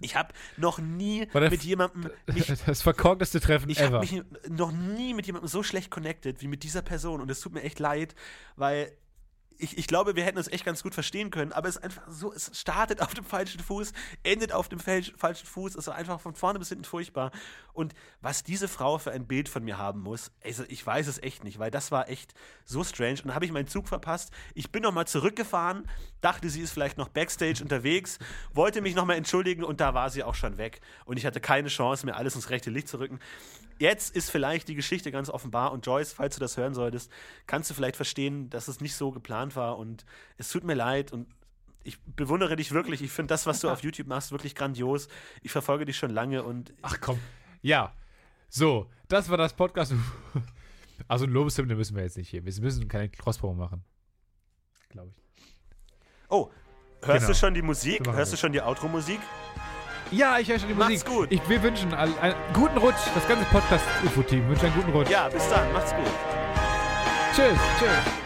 ich 0.00 0.16
habe 0.16 0.34
noch 0.56 0.78
nie 0.78 1.28
mit 1.32 1.62
jemandem. 1.62 2.10
Mich, 2.34 2.52
das 2.66 2.82
verkorkteste 2.82 3.40
Treffen 3.40 3.70
ich 3.70 3.80
ever. 3.80 4.02
Ich 4.02 4.12
habe 4.14 4.26
mich 4.30 4.50
noch 4.50 4.72
nie 4.72 5.14
mit 5.14 5.26
jemandem 5.26 5.48
so 5.48 5.62
schlecht 5.62 5.90
connected 5.90 6.42
wie 6.42 6.48
mit 6.48 6.64
dieser 6.64 6.82
Person 6.82 7.20
und 7.20 7.30
es 7.30 7.40
tut 7.40 7.52
mir 7.52 7.62
echt 7.62 7.78
leid, 7.78 8.14
weil 8.56 8.90
ich, 9.58 9.78
ich 9.78 9.86
glaube, 9.86 10.16
wir 10.16 10.24
hätten 10.24 10.38
uns 10.38 10.48
echt 10.48 10.64
ganz 10.64 10.82
gut 10.82 10.94
verstehen 10.94 11.30
können, 11.30 11.52
aber 11.52 11.68
es 11.68 11.76
ist 11.76 11.82
einfach 11.82 12.02
so, 12.08 12.32
es 12.32 12.50
startet 12.54 13.00
auf 13.00 13.14
dem 13.14 13.24
falschen 13.24 13.60
Fuß, 13.60 13.92
endet 14.22 14.52
auf 14.52 14.68
dem 14.68 14.78
falschen 14.78 15.46
Fuß, 15.46 15.72
es 15.72 15.86
ist 15.86 15.88
einfach 15.88 16.20
von 16.20 16.34
vorne 16.34 16.58
bis 16.58 16.68
hinten 16.68 16.84
furchtbar. 16.84 17.30
Und 17.76 17.94
was 18.20 18.42
diese 18.42 18.68
Frau 18.68 18.98
für 18.98 19.12
ein 19.12 19.26
Bild 19.26 19.48
von 19.48 19.64
mir 19.64 19.78
haben 19.78 20.00
muss, 20.00 20.32
also 20.44 20.64
ich 20.68 20.84
weiß 20.84 21.06
es 21.06 21.22
echt 21.22 21.44
nicht, 21.44 21.58
weil 21.58 21.70
das 21.70 21.92
war 21.92 22.08
echt 22.08 22.34
so 22.64 22.82
strange. 22.82 23.20
Und 23.20 23.26
dann 23.26 23.34
habe 23.34 23.44
ich 23.44 23.52
meinen 23.52 23.68
Zug 23.68 23.86
verpasst. 23.88 24.32
Ich 24.54 24.72
bin 24.72 24.82
nochmal 24.82 25.06
zurückgefahren, 25.06 25.88
dachte, 26.20 26.50
sie 26.50 26.62
ist 26.62 26.72
vielleicht 26.72 26.98
noch 26.98 27.08
backstage 27.08 27.62
unterwegs, 27.62 28.18
wollte 28.52 28.80
mich 28.80 28.94
nochmal 28.94 29.16
entschuldigen 29.16 29.62
und 29.62 29.80
da 29.80 29.94
war 29.94 30.10
sie 30.10 30.24
auch 30.24 30.34
schon 30.34 30.58
weg. 30.58 30.80
Und 31.04 31.18
ich 31.18 31.26
hatte 31.26 31.40
keine 31.40 31.68
Chance, 31.68 32.06
mir 32.06 32.16
alles 32.16 32.34
ins 32.34 32.50
rechte 32.50 32.70
Licht 32.70 32.88
zu 32.88 32.98
rücken 32.98 33.20
jetzt 33.78 34.16
ist 34.16 34.30
vielleicht 34.30 34.68
die 34.68 34.74
Geschichte 34.74 35.10
ganz 35.10 35.28
offenbar 35.28 35.72
und 35.72 35.84
Joyce, 35.84 36.12
falls 36.12 36.34
du 36.36 36.40
das 36.40 36.56
hören 36.56 36.74
solltest, 36.74 37.10
kannst 37.46 37.70
du 37.70 37.74
vielleicht 37.74 37.96
verstehen, 37.96 38.48
dass 38.50 38.68
es 38.68 38.80
nicht 38.80 38.94
so 38.94 39.10
geplant 39.10 39.56
war 39.56 39.78
und 39.78 40.04
es 40.38 40.50
tut 40.50 40.64
mir 40.64 40.74
leid 40.74 41.12
und 41.12 41.26
ich 41.84 42.00
bewundere 42.02 42.56
dich 42.56 42.72
wirklich. 42.72 43.00
Ich 43.00 43.12
finde 43.12 43.28
das, 43.28 43.46
was 43.46 43.60
du 43.60 43.70
auf 43.70 43.80
YouTube 43.82 44.08
machst, 44.08 44.32
wirklich 44.32 44.54
grandios. 44.54 45.08
Ich 45.42 45.52
verfolge 45.52 45.84
dich 45.84 45.96
schon 45.96 46.10
lange 46.10 46.42
und. 46.42 46.74
Ach 46.82 46.96
komm. 47.00 47.20
Ja. 47.62 47.92
So, 48.48 48.88
das 49.08 49.28
war 49.28 49.36
das 49.36 49.54
Podcast. 49.54 49.94
Also 51.08 51.26
ein 51.26 51.30
Lobeshymne 51.30 51.74
müssen 51.74 51.94
wir 51.94 52.04
jetzt 52.04 52.16
nicht 52.16 52.30
hier. 52.30 52.42
Wir 52.44 52.62
müssen 52.62 52.88
keine 52.88 53.10
Crosspromo 53.10 53.52
machen. 53.52 53.84
Glaube 54.88 55.10
ich. 55.10 55.22
Oh, 56.30 56.50
hörst 57.02 57.18
genau. 57.18 57.26
du 57.28 57.34
schon 57.34 57.54
die 57.54 57.62
Musik? 57.62 58.00
Hörst 58.08 58.32
du 58.32 58.36
schon 58.38 58.52
die 58.52 58.62
Outro-Musik? 58.62 59.20
Ja, 60.10 60.38
ich 60.38 60.48
höre 60.48 60.58
schon 60.58 60.68
die 60.68 60.74
Musik. 60.74 60.90
Macht's 60.90 61.04
gut. 61.04 61.30
Ich, 61.30 61.46
wir 61.48 61.62
wünschen 61.62 61.92
einen, 61.92 62.16
einen 62.18 62.36
guten 62.54 62.78
Rutsch. 62.78 62.96
Das 63.14 63.26
ganze 63.28 63.44
Podcast-UFO-Team 63.46 64.48
wünscht 64.48 64.64
einen 64.64 64.74
guten 64.74 64.90
Rutsch. 64.90 65.10
Ja, 65.10 65.28
bis 65.28 65.48
dann. 65.48 65.72
Macht's 65.72 65.94
gut. 65.94 66.06
Tschüss. 67.34 67.58
Tschüss. 67.78 68.25